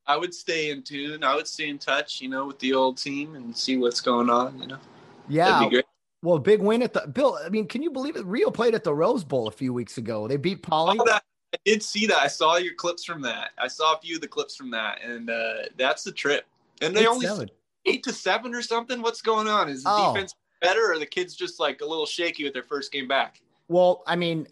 I 0.06 0.16
would, 0.16 0.34
stay 0.34 0.70
in 0.70 0.82
tune. 0.82 1.24
I 1.24 1.34
would 1.34 1.46
stay 1.46 1.68
in 1.68 1.78
touch, 1.78 2.20
you 2.20 2.28
know, 2.28 2.46
with 2.46 2.58
the 2.58 2.72
old 2.74 2.96
team 2.96 3.34
and 3.34 3.56
see 3.56 3.76
what's 3.76 4.00
going 4.00 4.30
on. 4.30 4.58
You 4.60 4.68
know. 4.68 4.78
Yeah. 5.28 5.68
Well, 6.22 6.38
big 6.38 6.60
win 6.60 6.82
at 6.82 6.92
the 6.92 7.06
Bill. 7.06 7.38
I 7.44 7.48
mean, 7.48 7.66
can 7.68 7.82
you 7.82 7.90
believe 7.90 8.16
it? 8.16 8.24
Rio 8.24 8.50
played 8.50 8.74
at 8.74 8.84
the 8.84 8.94
Rose 8.94 9.22
Bowl 9.22 9.48
a 9.48 9.52
few 9.52 9.72
weeks 9.72 9.98
ago. 9.98 10.26
They 10.26 10.36
beat 10.36 10.62
Poly. 10.62 10.98
Oh, 11.00 11.04
I 11.12 11.20
did 11.64 11.82
see 11.82 12.06
that. 12.06 12.18
I 12.18 12.26
saw 12.26 12.56
your 12.56 12.74
clips 12.74 13.04
from 13.04 13.22
that. 13.22 13.50
I 13.58 13.68
saw 13.68 13.94
a 13.94 13.98
few 13.98 14.16
of 14.16 14.20
the 14.20 14.28
clips 14.28 14.56
from 14.56 14.70
that, 14.72 15.02
and 15.02 15.30
uh, 15.30 15.54
that's 15.76 16.02
the 16.02 16.12
trip. 16.12 16.46
And 16.80 16.96
they 16.96 17.02
eight 17.02 17.06
only 17.06 17.26
seven. 17.26 17.50
eight 17.84 18.02
to 18.04 18.12
seven 18.12 18.54
or 18.54 18.62
something. 18.62 19.02
What's 19.02 19.22
going 19.22 19.46
on? 19.46 19.68
Is 19.68 19.84
the 19.84 19.90
oh. 19.90 20.12
defense 20.12 20.34
better, 20.60 20.92
or 20.92 20.98
the 20.98 21.06
kids 21.06 21.36
just 21.36 21.60
like 21.60 21.80
a 21.80 21.86
little 21.86 22.06
shaky 22.06 22.44
with 22.44 22.52
their 22.52 22.64
first 22.64 22.92
game 22.92 23.08
back? 23.08 23.40
Well, 23.68 24.02
I 24.06 24.16
mean, 24.16 24.48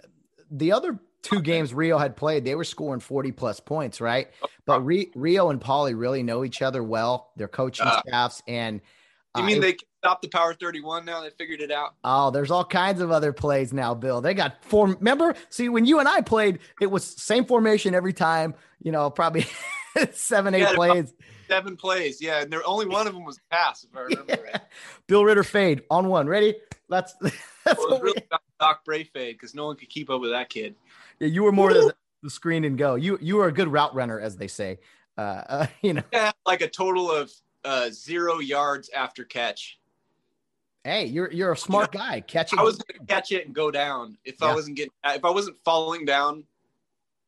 the 0.50 0.70
other 0.72 0.98
two 1.24 1.40
games 1.40 1.74
Rio 1.74 1.98
had 1.98 2.14
played, 2.16 2.44
they 2.44 2.54
were 2.54 2.64
scoring 2.64 3.00
40 3.00 3.32
plus 3.32 3.58
points, 3.58 4.00
right? 4.00 4.28
But 4.66 4.82
Rio 4.82 5.50
and 5.50 5.60
Poly 5.60 5.94
really 5.94 6.22
know 6.22 6.44
each 6.44 6.62
other 6.62 6.82
well, 6.82 7.32
their 7.36 7.48
coaching 7.48 7.86
uh, 7.86 8.00
staffs. 8.00 8.42
And 8.46 8.80
you 9.36 9.42
mean 9.42 9.58
uh, 9.58 9.62
they 9.62 9.76
stopped 9.98 10.22
the 10.22 10.28
power 10.28 10.54
31 10.54 11.04
now? 11.04 11.22
They 11.22 11.30
figured 11.30 11.60
it 11.60 11.72
out. 11.72 11.94
Oh, 12.04 12.30
there's 12.30 12.50
all 12.50 12.64
kinds 12.64 13.00
of 13.00 13.10
other 13.10 13.32
plays 13.32 13.72
now, 13.72 13.94
Bill. 13.94 14.20
They 14.20 14.34
got 14.34 14.62
four. 14.62 14.88
Remember, 14.88 15.34
see, 15.48 15.68
when 15.68 15.86
you 15.86 15.98
and 15.98 16.08
I 16.08 16.20
played, 16.20 16.60
it 16.80 16.86
was 16.86 17.04
same 17.04 17.44
formation 17.44 17.94
every 17.94 18.12
time, 18.12 18.54
you 18.82 18.92
know, 18.92 19.10
probably 19.10 19.46
seven, 20.12 20.54
eight 20.54 20.68
plays. 20.74 21.12
Seven 21.48 21.76
plays. 21.76 22.20
Yeah. 22.20 22.42
And 22.42 22.52
there 22.52 22.62
only 22.66 22.86
one 22.86 23.06
of 23.06 23.14
them 23.14 23.24
was 23.24 23.40
pass, 23.50 23.84
if 23.84 23.96
I 23.96 24.02
remember 24.02 24.24
yeah. 24.44 24.50
right. 24.52 24.60
Bill 25.06 25.24
Ritter 25.24 25.44
fade 25.44 25.82
on 25.90 26.08
one. 26.08 26.28
Ready? 26.28 26.54
That's 26.88 27.14
that's 27.66 27.78
well, 27.78 27.90
what 27.90 28.02
really 28.02 28.22
we... 28.30 28.38
Doc 28.60 28.84
Bray 28.84 29.04
fade 29.04 29.36
because 29.36 29.54
no 29.54 29.66
one 29.66 29.76
could 29.76 29.88
keep 29.88 30.10
up 30.10 30.20
with 30.20 30.30
that 30.30 30.48
kid. 30.48 30.74
Yeah, 31.18 31.28
you 31.28 31.42
were 31.42 31.52
more 31.52 31.72
the, 31.72 31.94
the 32.22 32.30
screen 32.30 32.64
and 32.64 32.76
go. 32.76 32.94
You 32.94 33.18
you 33.20 33.36
were 33.36 33.48
a 33.48 33.52
good 33.52 33.68
route 33.68 33.94
runner, 33.94 34.20
as 34.20 34.36
they 34.36 34.48
say. 34.48 34.78
Uh, 35.16 35.20
uh 35.20 35.66
you 35.82 35.94
know, 35.94 36.02
yeah, 36.12 36.32
like 36.46 36.60
a 36.60 36.68
total 36.68 37.10
of 37.10 37.32
uh, 37.64 37.88
zero 37.90 38.40
yards 38.40 38.90
after 38.90 39.24
catch. 39.24 39.78
Hey, 40.84 41.06
you're 41.06 41.30
you're 41.32 41.52
a 41.52 41.56
smart 41.56 41.90
yeah. 41.94 42.00
guy. 42.00 42.20
Catch 42.20 42.52
it. 42.52 42.58
I 42.58 42.62
was 42.62 42.76
gonna 42.76 43.06
catch 43.06 43.32
it 43.32 43.46
and 43.46 43.54
go 43.54 43.70
down 43.70 44.18
if 44.24 44.36
yeah. 44.40 44.48
I 44.48 44.54
wasn't 44.54 44.76
getting 44.76 44.92
if 45.06 45.24
I 45.24 45.30
wasn't 45.30 45.56
falling 45.64 46.04
down, 46.04 46.44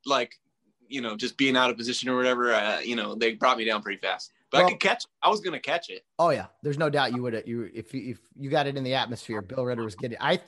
like 0.04 0.38
you 0.88 1.00
know, 1.00 1.16
just 1.16 1.36
being 1.36 1.56
out 1.56 1.70
of 1.70 1.76
position 1.76 2.08
or 2.08 2.16
whatever. 2.16 2.54
Uh, 2.54 2.80
you 2.80 2.96
know, 2.96 3.14
they 3.14 3.32
brought 3.32 3.56
me 3.56 3.64
down 3.64 3.82
pretty 3.82 4.00
fast. 4.00 4.32
But 4.56 4.62
well, 4.62 4.66
I 4.66 4.70
could 4.70 4.80
catch. 4.80 5.04
It. 5.04 5.10
I 5.22 5.28
was 5.28 5.40
gonna 5.40 5.60
catch 5.60 5.90
it. 5.90 6.04
Oh 6.18 6.30
yeah, 6.30 6.46
there's 6.62 6.78
no 6.78 6.88
doubt 6.88 7.14
you 7.14 7.22
would. 7.22 7.42
You 7.46 7.70
if 7.74 7.92
you, 7.92 8.12
if 8.12 8.18
you 8.36 8.50
got 8.50 8.66
it 8.66 8.76
in 8.76 8.84
the 8.84 8.94
atmosphere, 8.94 9.42
Bill 9.42 9.64
Ritter 9.64 9.84
was 9.84 9.94
getting. 9.94 10.18
I 10.20 10.40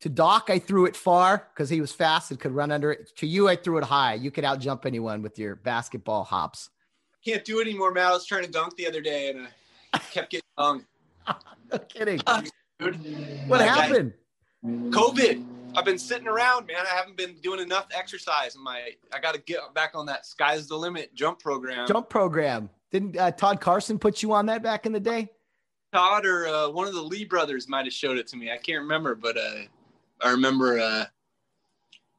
to 0.00 0.08
Doc, 0.08 0.48
I 0.48 0.58
threw 0.58 0.86
it 0.86 0.96
far 0.96 1.48
because 1.52 1.68
he 1.68 1.80
was 1.80 1.92
fast 1.92 2.30
and 2.30 2.40
could 2.40 2.52
run 2.52 2.70
under 2.70 2.92
it. 2.92 3.14
To 3.16 3.26
you, 3.26 3.48
I 3.48 3.56
threw 3.56 3.78
it 3.78 3.84
high. 3.84 4.14
You 4.14 4.30
could 4.30 4.44
out 4.44 4.60
jump 4.60 4.86
anyone 4.86 5.20
with 5.20 5.38
your 5.38 5.56
basketball 5.56 6.24
hops. 6.24 6.70
Can't 7.24 7.44
do 7.44 7.58
it 7.58 7.66
anymore, 7.66 7.92
Matt. 7.92 8.06
I 8.06 8.12
was 8.12 8.24
trying 8.24 8.44
to 8.44 8.50
dunk 8.50 8.76
the 8.76 8.86
other 8.86 9.02
day 9.02 9.30
and 9.30 9.48
I 9.92 9.98
kept 9.98 10.30
getting 10.30 10.46
hung. 10.58 10.86
no 11.28 11.78
kidding. 11.88 12.20
Dude. 12.78 13.48
What 13.48 13.60
happened? 13.60 14.14
COVID. 14.64 15.44
I've 15.76 15.84
been 15.84 15.98
sitting 15.98 16.26
around, 16.26 16.66
man. 16.66 16.84
I 16.90 16.96
haven't 16.96 17.16
been 17.16 17.34
doing 17.42 17.60
enough 17.60 17.86
exercise. 17.94 18.56
My 18.56 18.90
I 19.12 19.20
got 19.20 19.34
to 19.34 19.40
get 19.40 19.60
back 19.74 19.92
on 19.94 20.06
that 20.06 20.26
sky's 20.26 20.66
the 20.66 20.76
limit 20.76 21.14
jump 21.14 21.40
program. 21.40 21.86
Jump 21.86 22.08
program. 22.08 22.70
Didn't 22.90 23.16
uh, 23.16 23.30
Todd 23.30 23.60
Carson 23.60 23.98
put 23.98 24.22
you 24.22 24.32
on 24.32 24.46
that 24.46 24.62
back 24.62 24.86
in 24.86 24.92
the 24.92 25.00
day? 25.00 25.30
Todd 25.92 26.24
or 26.24 26.46
uh, 26.46 26.68
one 26.68 26.86
of 26.86 26.94
the 26.94 27.02
Lee 27.02 27.24
brothers 27.24 27.68
might 27.68 27.84
have 27.84 27.92
showed 27.92 28.18
it 28.18 28.26
to 28.28 28.36
me. 28.36 28.50
I 28.50 28.56
can't 28.56 28.80
remember, 28.82 29.14
but 29.14 29.36
uh, 29.36 29.62
I 30.22 30.30
remember 30.30 30.78
uh, 30.78 31.04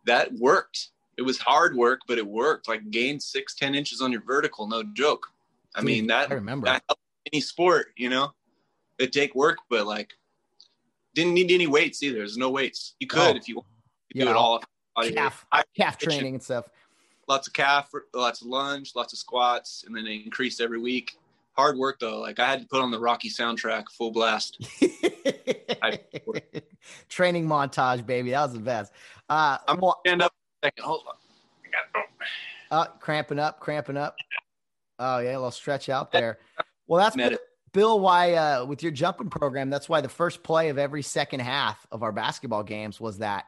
that 0.06 0.32
worked. 0.34 0.90
It 1.18 1.24
was 1.24 1.38
hard 1.38 1.76
work, 1.76 2.02
but 2.08 2.18
it 2.18 2.26
worked. 2.26 2.68
Like 2.68 2.90
gained 2.90 3.22
six, 3.22 3.56
ten 3.56 3.76
inches 3.76 4.02
on 4.02 4.12
your 4.12 4.22
vertical, 4.22 4.68
no 4.68 4.84
joke. 4.94 5.28
I 5.76 5.80
Dude, 5.80 5.88
mean 5.88 6.08
that. 6.08 6.32
I 6.32 6.36
remember 6.36 6.66
that 6.66 6.84
any 7.32 7.42
sport, 7.42 7.88
you 7.96 8.10
know, 8.10 8.32
it 8.98 9.14
take 9.14 9.36
work, 9.36 9.60
but 9.70 9.86
like 9.86 10.14
didn't 11.14 11.34
need 11.34 11.52
any 11.52 11.68
weights 11.68 12.02
either. 12.04 12.18
There's 12.18 12.38
no 12.38 12.50
weights. 12.50 12.96
You 13.00 13.08
could 13.08 13.36
oh. 13.36 13.38
if 13.38 13.48
you, 13.48 13.64
you 14.14 14.24
do 14.24 14.30
it 14.30 14.36
all. 14.36 14.62
Calf, 15.14 15.46
calf 15.76 15.98
training 15.98 16.36
and 16.36 16.44
stuff. 16.44 16.66
Lots 17.32 17.48
of 17.48 17.54
calf, 17.54 17.90
lots 18.14 18.42
of 18.42 18.48
lunge, 18.48 18.92
lots 18.94 19.14
of 19.14 19.20
squats, 19.20 19.86
and 19.88 19.96
then 19.96 20.04
they 20.04 20.16
increased 20.16 20.60
every 20.60 20.82
week. 20.82 21.18
Hard 21.54 21.78
work 21.78 21.98
though. 21.98 22.20
Like 22.20 22.40
I 22.40 22.50
had 22.50 22.60
to 22.60 22.68
put 22.68 22.82
on 22.82 22.92
the 22.92 23.00
Rocky 23.00 23.30
soundtrack 23.30 23.86
full 23.90 24.12
blast. 24.12 24.62
Training 27.08 27.48
montage, 27.48 28.06
baby. 28.06 28.32
That 28.32 28.44
was 28.44 28.52
the 28.52 28.60
best. 28.60 28.92
Uh, 29.30 29.60
I'm 29.66 29.80
gonna 29.80 29.94
stand 30.06 30.22
up 30.22 30.34
second. 30.62 30.84
Hold 30.84 31.04
on. 31.08 32.04
Uh, 32.70 32.88
cramping 33.00 33.40
up, 33.40 33.62
cramping 33.62 33.96
up. 33.96 34.18
Oh 35.00 35.20
yeah, 35.20 35.32
a 35.32 35.38
little 35.38 35.52
stretch 35.52 35.88
out 35.88 36.12
there. 36.12 36.38
Well, 36.88 37.02
that's 37.02 37.16
Bill, 37.72 38.02
why 38.02 38.34
uh, 38.34 38.66
with 38.66 38.84
your 38.84 38.92
jumping 38.92 39.30
program, 39.30 39.70
that's 39.70 39.88
why 39.88 40.02
the 40.02 40.10
first 40.10 40.44
play 40.44 40.68
of 40.68 40.78
every 40.78 41.02
second 41.02 41.40
half 41.40 41.88
of 41.94 42.04
our 42.04 42.12
basketball 42.12 42.64
games 42.64 43.00
was 43.00 43.20
that 43.20 43.46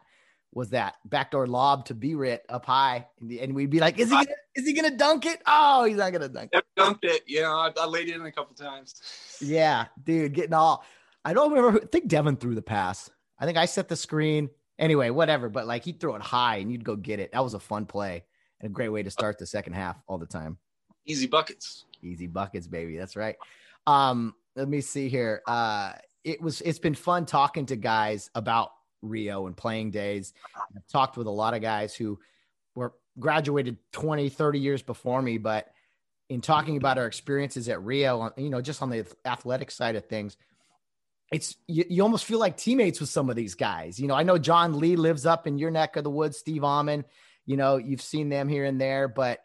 was 0.53 0.69
that 0.69 0.95
backdoor 1.05 1.47
lob 1.47 1.85
to 1.85 1.95
B-Rit 1.95 2.45
up 2.49 2.65
high, 2.65 3.07
and 3.19 3.55
we'd 3.55 3.69
be 3.69 3.79
like, 3.79 3.99
"Is 3.99 4.09
he 4.09 4.15
gonna, 4.15 4.27
is 4.55 4.65
he 4.65 4.73
gonna 4.73 4.95
dunk 4.95 5.25
it? 5.25 5.41
Oh, 5.47 5.83
he's 5.85 5.97
not 5.97 6.11
gonna 6.11 6.29
dunk 6.29 6.51
it." 6.53 6.63
Dunked 6.77 7.03
it. 7.03 7.23
Yeah, 7.27 7.49
I, 7.49 7.71
I 7.77 7.85
laid 7.85 8.09
it 8.09 8.15
in 8.15 8.25
a 8.25 8.31
couple 8.31 8.55
times. 8.55 8.95
Yeah, 9.41 9.87
dude, 10.03 10.33
getting 10.33 10.53
all 10.53 10.85
I 11.25 11.33
don't 11.33 11.51
remember. 11.53 11.81
I 11.81 11.85
think 11.85 12.07
Devin 12.07 12.37
threw 12.37 12.55
the 12.55 12.61
pass. 12.61 13.09
I 13.39 13.45
think 13.45 13.57
I 13.57 13.65
set 13.65 13.87
the 13.87 13.95
screen. 13.95 14.49
Anyway, 14.77 15.09
whatever. 15.09 15.49
But 15.49 15.67
like 15.67 15.83
he'd 15.85 15.99
throw 15.99 16.15
it 16.15 16.21
high 16.21 16.57
and 16.57 16.71
you'd 16.71 16.83
go 16.83 16.95
get 16.95 17.19
it. 17.19 17.31
That 17.31 17.43
was 17.43 17.53
a 17.53 17.59
fun 17.59 17.85
play 17.85 18.23
and 18.59 18.69
a 18.69 18.73
great 18.73 18.89
way 18.89 19.03
to 19.03 19.11
start 19.11 19.37
the 19.37 19.45
second 19.45 19.73
half 19.73 19.97
all 20.07 20.17
the 20.17 20.25
time. 20.25 20.57
Easy 21.05 21.27
buckets. 21.27 21.85
Easy 22.01 22.27
buckets, 22.27 22.67
baby. 22.67 22.97
That's 22.97 23.15
right. 23.15 23.35
Um, 23.87 24.35
let 24.55 24.67
me 24.67 24.81
see 24.81 25.09
here. 25.09 25.41
Uh, 25.47 25.93
it 26.23 26.41
was 26.41 26.61
it's 26.61 26.79
been 26.79 26.95
fun 26.95 27.25
talking 27.25 27.65
to 27.67 27.75
guys 27.75 28.29
about 28.35 28.71
Rio 29.03 29.47
and 29.47 29.55
playing 29.55 29.91
days. 29.91 30.33
I've 30.75 30.87
talked 30.87 31.17
with 31.17 31.27
a 31.27 31.31
lot 31.31 31.53
of 31.53 31.61
guys 31.61 31.95
who 31.95 32.19
were 32.75 32.93
graduated 33.19 33.77
20, 33.91 34.29
30 34.29 34.59
years 34.59 34.81
before 34.81 35.21
me, 35.21 35.37
but 35.37 35.71
in 36.29 36.41
talking 36.41 36.77
about 36.77 36.97
our 36.97 37.05
experiences 37.05 37.69
at 37.69 37.83
Rio, 37.83 38.31
you 38.37 38.49
know, 38.49 38.61
just 38.61 38.81
on 38.81 38.89
the 38.89 39.05
athletic 39.25 39.69
side 39.69 39.95
of 39.95 40.05
things, 40.05 40.37
it's 41.31 41.55
you, 41.67 41.83
you 41.89 42.03
almost 42.03 42.25
feel 42.25 42.39
like 42.39 42.57
teammates 42.57 42.99
with 42.99 43.09
some 43.09 43.29
of 43.29 43.35
these 43.35 43.55
guys. 43.55 43.99
You 43.99 44.07
know, 44.07 44.15
I 44.15 44.23
know 44.23 44.37
John 44.37 44.79
Lee 44.79 44.95
lives 44.95 45.25
up 45.25 45.47
in 45.47 45.57
your 45.57 45.71
neck 45.71 45.95
of 45.95 46.03
the 46.03 46.09
woods, 46.09 46.37
Steve 46.37 46.63
Almond, 46.63 47.05
you 47.45 47.57
know, 47.57 47.77
you've 47.77 48.01
seen 48.01 48.29
them 48.29 48.47
here 48.47 48.65
and 48.65 48.79
there, 48.79 49.07
but 49.07 49.39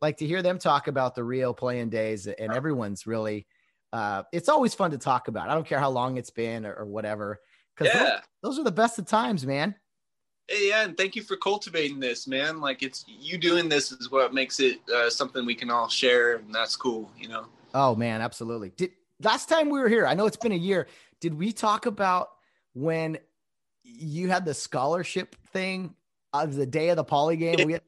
like 0.00 0.18
to 0.18 0.26
hear 0.26 0.42
them 0.42 0.58
talk 0.58 0.88
about 0.88 1.14
the 1.14 1.24
Rio 1.24 1.52
playing 1.52 1.90
days 1.90 2.26
and 2.26 2.52
everyone's 2.52 3.06
really 3.06 3.46
uh, 3.92 4.22
it's 4.32 4.48
always 4.48 4.74
fun 4.74 4.92
to 4.92 4.98
talk 4.98 5.28
about. 5.28 5.48
I 5.48 5.54
don't 5.54 5.66
care 5.66 5.80
how 5.80 5.90
long 5.90 6.16
it's 6.16 6.30
been 6.30 6.64
or, 6.64 6.74
or 6.74 6.86
whatever. 6.86 7.40
Because 7.80 7.94
yeah. 7.94 8.04
those, 8.04 8.20
those, 8.42 8.58
are 8.58 8.64
the 8.64 8.72
best 8.72 8.98
of 8.98 9.06
times, 9.06 9.46
man. 9.46 9.74
Yeah, 10.50 10.82
and 10.82 10.96
thank 10.96 11.16
you 11.16 11.22
for 11.22 11.36
cultivating 11.36 12.00
this, 12.00 12.26
man. 12.26 12.60
Like 12.60 12.82
it's 12.82 13.04
you 13.08 13.38
doing 13.38 13.68
this 13.68 13.92
is 13.92 14.10
what 14.10 14.34
makes 14.34 14.60
it 14.60 14.80
uh, 14.94 15.08
something 15.08 15.46
we 15.46 15.54
can 15.54 15.70
all 15.70 15.88
share, 15.88 16.36
and 16.36 16.54
that's 16.54 16.76
cool, 16.76 17.10
you 17.18 17.28
know. 17.28 17.46
Oh 17.72 17.94
man, 17.94 18.20
absolutely. 18.20 18.70
Did 18.76 18.90
last 19.22 19.48
time 19.48 19.70
we 19.70 19.78
were 19.78 19.88
here? 19.88 20.06
I 20.06 20.14
know 20.14 20.26
it's 20.26 20.36
been 20.36 20.52
a 20.52 20.56
year. 20.56 20.88
Did 21.20 21.34
we 21.34 21.52
talk 21.52 21.86
about 21.86 22.30
when 22.74 23.18
you 23.84 24.28
had 24.28 24.44
the 24.44 24.54
scholarship 24.54 25.36
thing 25.52 25.94
of 26.32 26.54
the 26.54 26.66
day 26.66 26.88
of 26.88 26.96
the 26.96 27.04
poly 27.04 27.36
game? 27.36 27.66
We 27.66 27.74
had 27.74 27.82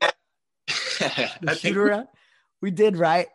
the 1.43 1.59
shoot 1.59 1.77
around. 1.77 2.09
We 2.61 2.71
did, 2.71 2.97
right? 2.97 3.27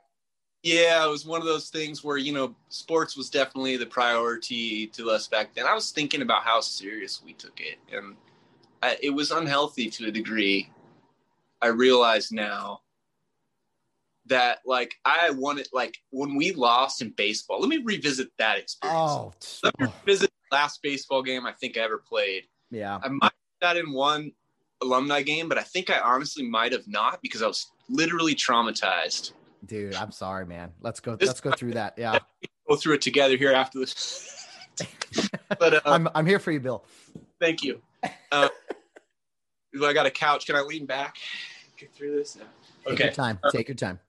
Yeah, 0.67 1.05
it 1.05 1.09
was 1.09 1.25
one 1.25 1.39
of 1.39 1.47
those 1.47 1.69
things 1.69 2.03
where 2.03 2.17
you 2.17 2.33
know 2.33 2.53
sports 2.67 3.15
was 3.15 3.29
definitely 3.29 3.77
the 3.77 3.85
priority 3.85 4.87
to 4.87 5.09
us 5.09 5.25
back 5.25 5.53
then. 5.53 5.65
I 5.65 5.73
was 5.73 5.91
thinking 5.91 6.21
about 6.21 6.43
how 6.43 6.59
serious 6.59 7.21
we 7.23 7.31
took 7.31 7.61
it, 7.61 7.77
and 7.89 8.17
I, 8.83 8.97
it 9.01 9.11
was 9.11 9.31
unhealthy 9.31 9.89
to 9.91 10.07
a 10.07 10.11
degree. 10.11 10.69
I 11.61 11.67
realize 11.67 12.33
now 12.33 12.81
that 14.25 14.59
like 14.65 14.93
I 15.05 15.29
wanted 15.29 15.69
like 15.71 15.95
when 16.09 16.35
we 16.35 16.51
lost 16.51 17.01
in 17.01 17.11
baseball. 17.11 17.61
Let 17.61 17.69
me 17.69 17.81
revisit 17.85 18.27
that 18.37 18.57
experience. 18.57 18.99
Oh, 18.99 19.33
let 19.63 19.79
me 19.79 19.87
revisit 20.05 20.29
the 20.51 20.57
last 20.57 20.81
baseball 20.83 21.23
game 21.23 21.45
I 21.45 21.53
think 21.53 21.77
I 21.77 21.81
ever 21.83 21.97
played. 21.97 22.43
Yeah, 22.71 22.99
I 23.01 23.07
might 23.07 23.31
have 23.61 23.75
that 23.75 23.77
in 23.77 23.93
one 23.93 24.33
alumni 24.81 25.21
game, 25.21 25.47
but 25.47 25.57
I 25.57 25.63
think 25.63 25.89
I 25.89 25.99
honestly 25.99 26.43
might 26.43 26.73
have 26.73 26.89
not 26.89 27.21
because 27.21 27.41
I 27.41 27.47
was 27.47 27.71
literally 27.87 28.35
traumatized 28.35 29.31
Dude, 29.67 29.95
I'm 29.95 30.11
sorry, 30.11 30.45
man. 30.45 30.71
Let's 30.81 30.99
go. 30.99 31.15
This, 31.15 31.27
let's 31.27 31.41
go 31.41 31.51
through 31.51 31.73
that. 31.73 31.95
Yeah, 31.97 32.19
go 32.69 32.75
through 32.75 32.95
it 32.95 33.01
together 33.01 33.37
here 33.37 33.51
after 33.51 33.79
this. 33.79 34.45
but 35.59 35.73
uh, 35.73 35.81
I'm 35.85 36.07
I'm 36.15 36.25
here 36.25 36.39
for 36.39 36.51
you, 36.51 36.59
Bill. 36.59 36.83
Thank 37.39 37.63
you. 37.63 37.81
Uh, 38.31 38.49
I 39.83 39.93
got 39.93 40.05
a 40.05 40.11
couch. 40.11 40.45
Can 40.45 40.55
I 40.55 40.61
lean 40.61 40.85
back? 40.85 41.17
Get 41.77 41.93
through 41.93 42.15
this. 42.15 42.37
Yeah. 42.37 42.45
Take 42.85 42.93
okay. 42.93 43.03
your 43.05 43.13
time. 43.13 43.39
Take 43.51 43.67
your 43.67 43.75
time. 43.75 43.99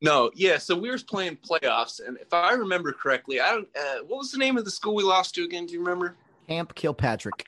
No, 0.00 0.30
yeah. 0.34 0.58
So 0.58 0.76
we 0.76 0.90
were 0.90 0.98
playing 0.98 1.38
playoffs, 1.38 2.00
and 2.06 2.16
if 2.18 2.32
I 2.32 2.52
remember 2.52 2.92
correctly, 2.92 3.40
I 3.40 3.50
don't. 3.50 3.68
Uh, 3.76 4.04
what 4.06 4.18
was 4.18 4.30
the 4.30 4.38
name 4.38 4.56
of 4.56 4.64
the 4.64 4.70
school 4.70 4.94
we 4.94 5.02
lost 5.02 5.34
to 5.36 5.44
again? 5.44 5.66
Do 5.66 5.72
you 5.72 5.80
remember? 5.80 6.16
Camp 6.46 6.74
Kilpatrick. 6.74 7.46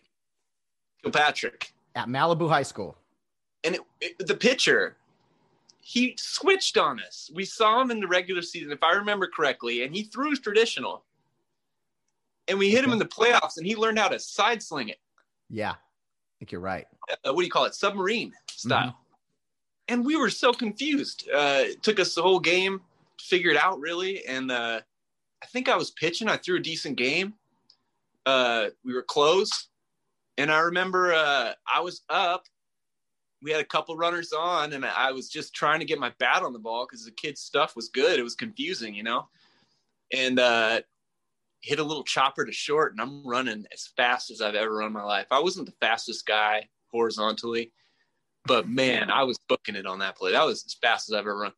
Kilpatrick 1.02 1.72
at 1.94 2.08
Malibu 2.08 2.48
High 2.48 2.62
School. 2.62 2.96
And 3.64 3.74
it, 3.76 3.80
it, 4.00 4.26
the 4.26 4.34
pitcher 4.34 4.96
he 5.80 6.14
switched 6.18 6.76
on 6.76 7.00
us. 7.00 7.30
We 7.34 7.44
saw 7.44 7.80
him 7.80 7.90
in 7.90 8.00
the 8.00 8.06
regular 8.06 8.42
season, 8.42 8.72
if 8.72 8.82
I 8.82 8.92
remember 8.92 9.26
correctly, 9.26 9.82
and 9.82 9.94
he 9.94 10.04
threw 10.04 10.30
his 10.30 10.40
traditional. 10.40 11.04
And 12.48 12.58
we 12.58 12.70
hit 12.70 12.84
him 12.84 12.92
in 12.92 12.98
the 12.98 13.06
playoffs, 13.06 13.56
and 13.56 13.66
he 13.66 13.76
learned 13.76 13.98
how 13.98 14.08
to 14.08 14.18
side 14.18 14.62
sling 14.62 14.88
it. 14.88 14.98
Yeah, 15.48 15.72
I 15.72 16.32
think 16.38 16.52
you're 16.52 16.60
right. 16.60 16.86
Uh, 17.10 17.32
what 17.32 17.38
do 17.38 17.44
you 17.44 17.50
call 17.50 17.64
it? 17.64 17.74
Submarine 17.74 18.32
style. 18.50 18.88
Mm-hmm. 18.88 18.96
And 19.88 20.04
we 20.04 20.16
were 20.16 20.30
so 20.30 20.52
confused. 20.52 21.28
Uh, 21.32 21.62
it 21.64 21.82
took 21.82 21.98
us 21.98 22.14
the 22.14 22.22
whole 22.22 22.40
game 22.40 22.80
to 23.18 23.24
figure 23.24 23.50
it 23.50 23.56
out, 23.56 23.80
really. 23.80 24.24
And 24.24 24.50
uh, 24.50 24.80
I 25.42 25.46
think 25.46 25.68
I 25.68 25.76
was 25.76 25.90
pitching. 25.90 26.28
I 26.28 26.36
threw 26.36 26.56
a 26.56 26.60
decent 26.60 26.96
game. 26.96 27.34
Uh, 28.26 28.66
we 28.84 28.94
were 28.94 29.02
close. 29.02 29.68
And 30.38 30.50
I 30.50 30.60
remember 30.60 31.12
uh, 31.12 31.52
I 31.72 31.80
was 31.80 32.02
up 32.08 32.44
we 33.42 33.50
had 33.50 33.60
a 33.60 33.64
couple 33.64 33.96
runners 33.96 34.32
on, 34.32 34.72
and 34.72 34.84
I 34.84 35.12
was 35.12 35.28
just 35.28 35.54
trying 35.54 35.80
to 35.80 35.86
get 35.86 35.98
my 35.98 36.12
bat 36.18 36.42
on 36.42 36.52
the 36.52 36.58
ball 36.58 36.86
because 36.86 37.04
the 37.04 37.10
kid's 37.10 37.40
stuff 37.40 37.74
was 37.74 37.88
good. 37.88 38.18
It 38.18 38.22
was 38.22 38.34
confusing, 38.34 38.94
you 38.94 39.02
know, 39.02 39.28
and 40.12 40.38
uh, 40.38 40.80
hit 41.62 41.78
a 41.78 41.84
little 41.84 42.04
chopper 42.04 42.44
to 42.44 42.52
short, 42.52 42.92
and 42.92 43.00
I'm 43.00 43.26
running 43.26 43.66
as 43.72 43.88
fast 43.96 44.30
as 44.30 44.40
I've 44.40 44.54
ever 44.54 44.76
run 44.76 44.92
my 44.92 45.04
life. 45.04 45.26
I 45.30 45.40
wasn't 45.40 45.66
the 45.66 45.74
fastest 45.80 46.26
guy 46.26 46.68
horizontally, 46.88 47.72
but 48.46 48.68
man, 48.68 49.10
I 49.10 49.22
was 49.22 49.38
booking 49.48 49.76
it 49.76 49.86
on 49.86 50.00
that 50.00 50.16
play. 50.16 50.32
That 50.32 50.46
was 50.46 50.64
as 50.66 50.74
fast 50.74 51.08
as 51.08 51.14
I've 51.14 51.20
ever 51.20 51.38
run, 51.38 51.52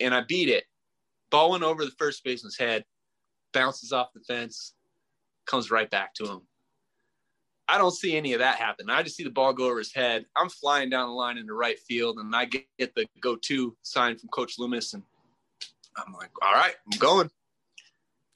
and 0.00 0.14
I 0.14 0.22
beat 0.22 0.48
it. 0.48 0.64
Ball 1.30 1.50
went 1.50 1.64
over 1.64 1.84
the 1.84 1.90
first 1.92 2.22
baseman's 2.22 2.56
head, 2.56 2.84
bounces 3.52 3.92
off 3.92 4.12
the 4.14 4.20
fence, 4.20 4.74
comes 5.46 5.70
right 5.70 5.90
back 5.90 6.14
to 6.14 6.24
him. 6.24 6.42
I 7.68 7.78
don't 7.78 7.92
see 7.92 8.16
any 8.16 8.32
of 8.32 8.38
that 8.38 8.56
happen. 8.56 8.88
I 8.88 9.02
just 9.02 9.16
see 9.16 9.24
the 9.24 9.30
ball 9.30 9.52
go 9.52 9.66
over 9.66 9.78
his 9.78 9.92
head. 9.92 10.26
I'm 10.36 10.48
flying 10.48 10.88
down 10.88 11.08
the 11.08 11.14
line 11.14 11.36
into 11.36 11.54
right 11.54 11.78
field, 11.80 12.18
and 12.18 12.34
I 12.34 12.44
get, 12.44 12.64
get 12.78 12.94
the 12.94 13.06
go-to 13.20 13.76
sign 13.82 14.16
from 14.16 14.28
Coach 14.28 14.58
Loomis, 14.58 14.94
and 14.94 15.02
I'm 15.96 16.12
like, 16.12 16.30
"All 16.42 16.52
right, 16.52 16.74
I'm 16.92 16.98
going." 16.98 17.30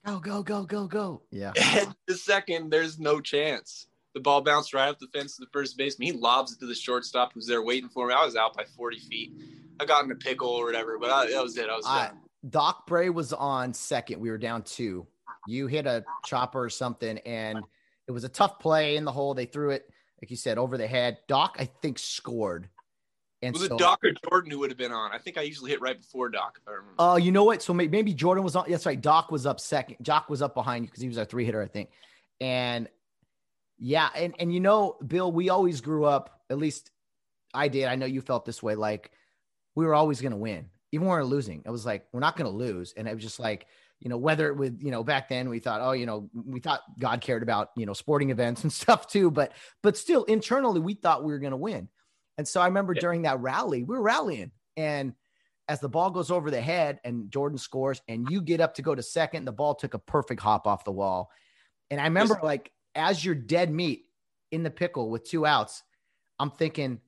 Go 0.05 0.19
go 0.19 0.43
go 0.43 0.65
go 0.65 0.87
go! 0.87 1.23
Yeah. 1.31 1.53
And 1.57 1.95
the 2.07 2.17
second, 2.17 2.71
there's 2.71 2.99
no 2.99 3.21
chance. 3.21 3.87
The 4.15 4.21
ball 4.21 4.41
bounced 4.41 4.75
right 4.75 4.89
off 4.89 4.99
the 4.99 5.07
fence 5.15 5.37
to 5.37 5.43
the 5.45 5.51
first 5.53 5.77
baseman. 5.77 6.07
He 6.07 6.13
lobs 6.13 6.53
it 6.53 6.59
to 6.61 6.67
the 6.67 6.75
shortstop, 6.75 7.33
who's 7.33 7.47
there 7.47 7.63
waiting 7.63 7.89
for 7.89 8.09
me. 8.09 8.15
I 8.15 8.25
was 8.25 8.35
out 8.35 8.57
by 8.57 8.65
40 8.65 8.99
feet. 8.99 9.33
I 9.79 9.85
got 9.85 10.05
in 10.05 10.11
a 10.11 10.17
pickle 10.17 10.49
or 10.49 10.65
whatever, 10.65 10.99
but 10.99 11.11
I, 11.11 11.31
that 11.31 11.43
was 11.43 11.57
it. 11.57 11.69
I 11.71 11.77
was 11.77 11.87
I, 11.87 12.11
Doc 12.49 12.89
Bray 12.89 13.11
was 13.11 13.33
on 13.33 13.73
second. 13.73 14.19
We 14.21 14.31
were 14.31 14.39
down 14.39 14.63
two. 14.63 15.07
You 15.47 15.69
hit 15.69 15.87
a 15.87 16.05
chopper 16.25 16.65
or 16.65 16.71
something, 16.71 17.19
and– 17.19 17.63
it 18.11 18.13
was 18.13 18.25
a 18.25 18.29
tough 18.29 18.59
play 18.59 18.97
in 18.97 19.05
the 19.05 19.13
hole. 19.13 19.35
They 19.35 19.47
threw 19.47 19.71
it, 19.71 19.89
like 20.21 20.31
you 20.31 20.37
said, 20.37 20.59
over 20.59 20.77
the 20.77 20.87
head. 20.87 21.19
Doc, 21.29 21.57
I 21.61 21.67
think, 21.81 21.99
scored. 21.99 22.69
And 23.41 23.55
was 23.55 23.69
so, 23.69 23.77
it 23.77 23.79
Doc 23.79 24.01
or 24.03 24.11
Jordan 24.29 24.51
who 24.51 24.59
would 24.59 24.71
have 24.71 24.77
been 24.77 24.91
on? 24.91 25.13
I 25.13 25.19
think 25.19 25.39
I 25.39 25.43
usually 25.43 25.71
hit 25.71 25.81
right 25.81 25.99
before 25.99 26.29
Doc. 26.29 26.59
If 26.61 26.69
I 26.69 26.73
remember. 26.73 26.95
Oh, 26.99 27.11
uh, 27.11 27.17
you 27.17 27.31
know 27.31 27.45
what? 27.45 27.63
So 27.63 27.73
maybe 27.73 28.13
Jordan 28.13 28.43
was 28.43 28.57
on. 28.57 28.69
That's 28.69 28.85
right. 28.85 29.01
Doc 29.01 29.31
was 29.31 29.47
up 29.47 29.61
second. 29.61 29.97
Doc 30.03 30.29
was 30.29 30.43
up 30.43 30.55
behind 30.55 30.85
you 30.85 30.89
because 30.89 31.01
he 31.01 31.09
was 31.09 31.19
our 31.19 31.25
three 31.25 31.45
hitter, 31.45 31.63
I 31.63 31.69
think. 31.69 31.91
And 32.41 32.89
yeah, 33.79 34.11
and 34.15 34.35
and 34.41 34.53
you 34.53 34.61
know, 34.61 34.97
Bill, 35.07 35.31
we 35.31 35.49
always 35.49 35.81
grew 35.81 36.05
up. 36.05 36.43
At 36.51 36.59
least 36.59 36.91
I 37.55 37.69
did. 37.69 37.87
I 37.87 37.95
know 37.95 38.07
you 38.07 38.21
felt 38.21 38.45
this 38.45 38.61
way. 38.63 38.75
Like 38.75 39.13
we 39.77 39.87
were 39.87 39.95
always 39.95 40.21
going 40.21 40.33
to 40.33 40.37
win, 40.37 40.69
even 40.91 41.07
when 41.07 41.17
we 41.17 41.21
are 41.21 41.25
losing. 41.25 41.63
It 41.65 41.71
was 41.71 41.87
like 41.87 42.09
we're 42.13 42.21
not 42.21 42.37
going 42.37 42.51
to 42.51 42.57
lose, 42.57 42.93
and 42.97 43.07
it 43.07 43.15
was 43.15 43.23
just 43.23 43.39
like 43.39 43.69
you 44.01 44.09
know, 44.09 44.17
whether 44.17 44.49
it 44.49 44.57
would, 44.57 44.83
you 44.83 44.91
know, 44.91 45.05
back 45.05 45.29
then 45.29 45.49
we 45.49 45.59
thought, 45.59 45.81
oh, 45.83 45.93
you 45.93 46.07
know, 46.07 46.29
we 46.35 46.59
thought 46.59 46.81
God 46.99 47.21
cared 47.21 47.43
about, 47.43 47.71
you 47.77 47.87
know, 47.87 47.93
sporting 47.93 48.31
events 48.31 48.63
and 48.63 48.73
stuff 48.73 49.07
too, 49.07 49.31
but 49.31 49.53
but 49.83 49.97
still 49.97 50.25
internally 50.25 50.81
we 50.81 50.95
thought 50.95 51.25
we 51.25 51.33
were 51.33 51.39
going 51.39 51.53
to 51.53 51.57
win. 51.57 51.89
And 52.39 52.49
so 52.49 52.61
I 52.61 52.67
remember 52.67 52.95
yeah. 52.95 53.01
during 53.01 53.23
that 53.23 53.41
rally, 53.41 53.83
we 53.83 53.95
were 53.95 54.03
rallying 54.03 54.51
and 54.77 55.15
as 55.69 55.79
the 55.79 55.89
ball 55.89 56.11
goes 56.11 56.33
over 56.33 56.51
the 56.51 56.61
head 56.61 56.99
and 57.05 57.31
Jordan 57.31 57.59
scores 57.59 58.03
and 58.09 58.29
you 58.29 58.41
get 58.41 58.61
up 58.61 58.75
to 58.75 58.83
go 58.83 58.93
to 58.93 59.03
second, 59.03 59.45
the 59.45 59.53
ball 59.53 59.75
took 59.75 59.95
a 59.95 60.01
perfect 60.01 60.41
hop 60.41 60.67
off 60.67 60.83
the 60.83 60.91
wall. 60.91 61.31
And 61.91 62.01
I 62.01 62.05
remember 62.05 62.41
like 62.43 62.73
as 62.97 63.25
you're 63.25 63.37
dead 63.37 63.71
meat 63.71 64.07
in 64.51 64.65
the 64.65 64.71
pickle 64.71 65.11
with 65.11 65.29
two 65.29 65.47
outs, 65.47 65.83
I'm 66.41 66.51
thinking, 66.51 67.01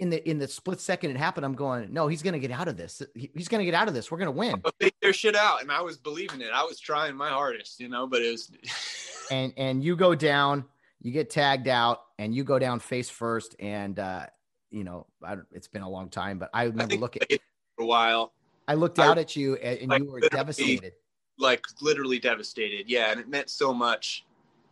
in 0.00 0.08
the 0.08 0.28
in 0.28 0.38
the 0.38 0.48
split 0.48 0.80
second 0.80 1.10
it 1.10 1.16
happened, 1.18 1.44
I'm 1.44 1.54
going, 1.54 1.92
no, 1.92 2.08
he's 2.08 2.22
going 2.22 2.32
to 2.32 2.38
get 2.40 2.50
out 2.50 2.68
of 2.68 2.76
this. 2.76 3.02
he's 3.14 3.48
going 3.48 3.60
to 3.60 3.64
get 3.64 3.74
out 3.74 3.86
of 3.86 3.94
this. 3.94 4.10
We're 4.10 4.18
going 4.18 4.26
to 4.26 4.32
win. 4.32 4.62
Figure 4.80 4.96
their 5.02 5.12
shit 5.12 5.36
out, 5.36 5.60
and 5.60 5.70
I 5.70 5.82
was 5.82 5.98
believing 5.98 6.40
it. 6.40 6.48
I 6.52 6.64
was 6.64 6.80
trying 6.80 7.14
my 7.14 7.28
hardest, 7.28 7.78
you 7.78 7.88
know, 7.88 8.06
but 8.06 8.22
it 8.22 8.32
was. 8.32 8.50
and 9.30 9.52
and 9.56 9.84
you 9.84 9.96
go 9.96 10.14
down, 10.14 10.64
you 11.02 11.12
get 11.12 11.28
tagged 11.28 11.68
out, 11.68 12.00
and 12.18 12.34
you 12.34 12.44
go 12.44 12.58
down 12.58 12.80
face 12.80 13.10
first, 13.10 13.54
and 13.60 13.98
uh, 13.98 14.26
you 14.70 14.84
know, 14.84 15.06
I, 15.22 15.36
it's 15.52 15.68
been 15.68 15.82
a 15.82 15.88
long 15.88 16.08
time, 16.08 16.38
but 16.38 16.48
I 16.54 16.64
remember 16.64 16.94
I 16.94 16.98
looking 16.98 17.22
for 17.76 17.82
a 17.82 17.86
while. 17.86 18.32
I 18.66 18.74
looked 18.74 18.98
out 18.98 19.18
I, 19.18 19.22
at 19.22 19.36
you, 19.36 19.56
and, 19.56 19.78
and 19.80 19.90
like, 19.90 20.02
you 20.02 20.10
were 20.10 20.20
devastated. 20.20 20.94
Like 21.38 21.64
literally 21.82 22.18
devastated, 22.18 22.88
yeah, 22.88 23.10
and 23.10 23.20
it 23.20 23.28
meant 23.28 23.50
so 23.50 23.74
much 23.74 24.24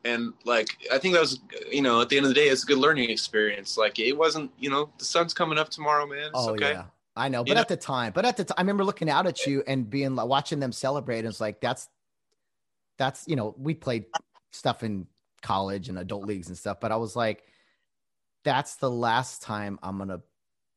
and 0.05 0.33
like 0.45 0.69
I 0.93 0.99
think 0.99 1.15
that 1.15 1.21
was 1.21 1.41
you 1.71 1.83
know 1.83 2.01
at 2.01 2.09
the 2.09 2.17
end 2.17 2.27
of 2.27 2.31
the 2.31 2.35
day 2.35 2.49
it's 2.49 2.63
a 2.63 2.67
good 2.67 2.79
learning 2.79 3.11
experience. 3.11 3.77
Like 3.77 3.99
it 3.99 4.13
wasn't 4.13 4.51
you 4.59 4.71
know 4.71 4.91
the 4.99 5.05
sun's 5.05 5.35
coming 5.35 5.59
up 5.59 5.69
tomorrow, 5.69 6.07
man. 6.07 6.19
It's 6.19 6.31
oh 6.35 6.51
okay. 6.51 6.73
yeah, 6.73 6.85
I 7.17 7.29
know. 7.29 7.43
But 7.43 7.49
you 7.49 7.55
at 7.55 7.69
know? 7.71 7.75
the 7.75 7.81
time, 7.81 8.13
but 8.15 8.25
at 8.25 8.37
the 8.37 8.45
time, 8.45 8.55
I 8.59 8.61
remember 8.63 8.85
looking 8.85 9.11
out 9.11 9.27
at 9.27 9.47
you 9.47 9.63
and 9.67 9.89
being 9.89 10.15
like 10.15 10.29
watching 10.29 10.61
them 10.61 10.73
celebrate. 10.73 11.21
And 11.21 11.29
it's 11.29 11.41
like 11.41 11.61
that's 11.61 11.89
that's 12.97 13.27
you 13.27 13.37
know 13.37 13.55
we 13.59 13.75
played 13.75 14.07
stuff 14.53 14.83
in 14.83 15.07
college 15.43 15.89
and 15.89 15.99
adult 15.99 16.25
leagues 16.25 16.49
and 16.49 16.57
stuff, 16.57 16.81
but 16.81 16.93
I 16.93 16.97
was 16.97 17.17
like, 17.17 17.45
that's 18.45 18.77
the 18.77 18.91
last 18.91 19.43
time 19.43 19.79
I'm 19.83 19.99
gonna 19.99 20.21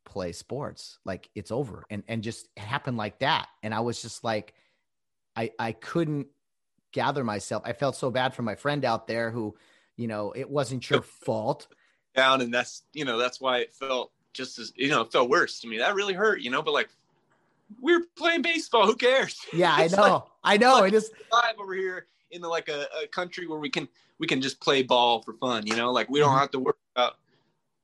play 0.06 0.32
sports. 0.32 1.00
Like 1.06 1.30
it's 1.36 1.52
over, 1.52 1.86
and 1.90 2.04
and 2.08 2.24
just 2.24 2.48
it 2.58 2.62
happened 2.62 2.98
like 2.98 3.20
that, 3.20 3.48
and 3.64 3.74
I 3.74 3.82
was 3.82 4.02
just 4.02 4.24
like, 4.24 4.54
I 5.36 5.52
I 5.60 5.74
couldn't 5.74 6.28
gather 6.92 7.24
myself. 7.24 7.64
I 7.66 7.74
felt 7.74 7.96
so 7.96 8.12
bad 8.12 8.34
for 8.34 8.42
my 8.42 8.56
friend 8.56 8.86
out 8.86 9.08
there 9.08 9.32
who, 9.32 9.56
you 9.96 10.08
know, 10.08 10.32
it 10.36 10.50
wasn't 10.50 10.90
your 10.90 11.02
fault. 11.26 11.68
Down, 12.16 12.42
and 12.42 12.54
that's 12.54 12.84
you 12.92 13.06
know 13.06 13.18
that's 13.18 13.40
why 13.40 13.60
it 13.60 13.74
felt 13.74 14.12
just 14.34 14.60
as 14.60 14.74
you 14.76 14.90
know 14.90 15.02
it 15.02 15.12
felt 15.12 15.30
worse 15.30 15.62
to 15.62 15.68
me. 15.68 15.78
That 15.78 15.96
really 15.96 16.14
hurt, 16.14 16.42
you 16.42 16.52
know. 16.52 16.62
But 16.62 16.74
like 16.74 16.90
we 17.80 17.94
are 17.94 18.02
playing 18.16 18.42
baseball. 18.42 18.86
Who 18.86 18.96
cares? 18.96 19.40
Yeah, 19.54 19.74
I 19.74 19.88
know. 19.92 20.02
Like, 20.02 20.24
I 20.44 20.58
know. 20.58 20.74
Like, 20.74 20.94
it 20.94 20.98
is 20.98 21.12
live 21.32 21.56
over 21.60 21.74
here 21.74 22.08
in 22.32 22.42
the, 22.42 22.48
like 22.48 22.70
a, 22.70 22.88
a, 23.04 23.08
country 23.08 23.48
where 23.48 23.60
we 23.60 23.70
can 23.70 23.88
we 24.20 24.28
can 24.28 24.42
just 24.42 24.60
play 24.60 24.84
ball 24.84 25.22
for 25.22 25.34
fun. 25.34 25.66
You 25.66 25.76
know, 25.76 25.92
like 25.92 26.10
we 26.10 26.20
don't 26.20 26.30
mm-hmm. 26.30 26.40
have 26.40 26.52
to 26.52 26.60
worry 26.60 26.74
about 26.96 27.14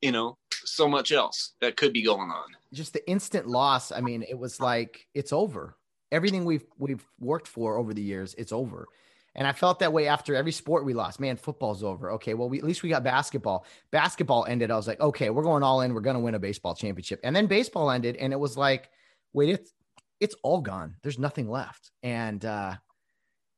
you 0.02 0.12
know 0.12 0.38
so 0.52 0.88
much 0.88 1.12
else 1.12 1.54
that 1.62 1.78
could 1.78 1.94
be 1.94 2.04
going 2.04 2.30
on. 2.30 2.50
Just 2.74 2.94
the 2.94 3.08
instant 3.10 3.48
loss. 3.48 3.92
I 3.92 4.02
mean, 4.02 4.24
it 4.24 4.38
was 4.38 4.60
like 4.60 5.08
it's 5.14 5.32
over. 5.32 5.77
Everything 6.12 6.46
we've 6.46 6.66
we've 6.78 7.06
worked 7.20 7.48
for 7.48 7.78
over 7.78 7.94
the 7.94 8.02
years, 8.02 8.34
it's 8.38 8.52
over. 8.52 8.88
And 9.36 9.46
I 9.46 9.52
felt 9.52 9.80
that 9.80 9.94
way 9.94 10.08
after 10.08 10.36
every 10.36 10.52
sport 10.52 10.84
we 10.84 10.96
lost. 10.96 11.20
Man, 11.20 11.38
football's 11.38 11.84
over. 11.84 12.12
Okay, 12.14 12.34
well, 12.34 12.50
we, 12.50 12.58
at 12.58 12.64
least 12.64 12.82
we 12.82 12.90
got 12.90 13.04
basketball. 13.04 13.68
Basketball 13.92 14.46
ended. 14.46 14.72
I 14.72 14.76
was 14.76 14.88
like, 14.88 15.00
okay, 15.00 15.30
we're 15.30 15.44
going 15.44 15.62
all 15.62 15.82
in. 15.82 15.94
We're 15.94 16.02
going 16.02 16.16
to 16.16 16.20
win 16.20 16.34
a 16.34 16.40
baseball 16.40 16.74
championship. 16.74 17.20
And 17.24 17.36
then 17.36 17.46
baseball 17.46 17.92
ended, 17.92 18.16
and 18.16 18.34
it 18.34 18.38
was 18.38 18.58
like, 18.58 18.90
wait, 19.34 19.50
it's 19.50 19.74
it's 20.20 20.36
all 20.42 20.62
gone. 20.62 20.96
There's 21.04 21.20
nothing 21.20 21.50
left. 21.50 21.92
And 22.02 22.44
uh, 22.44 22.76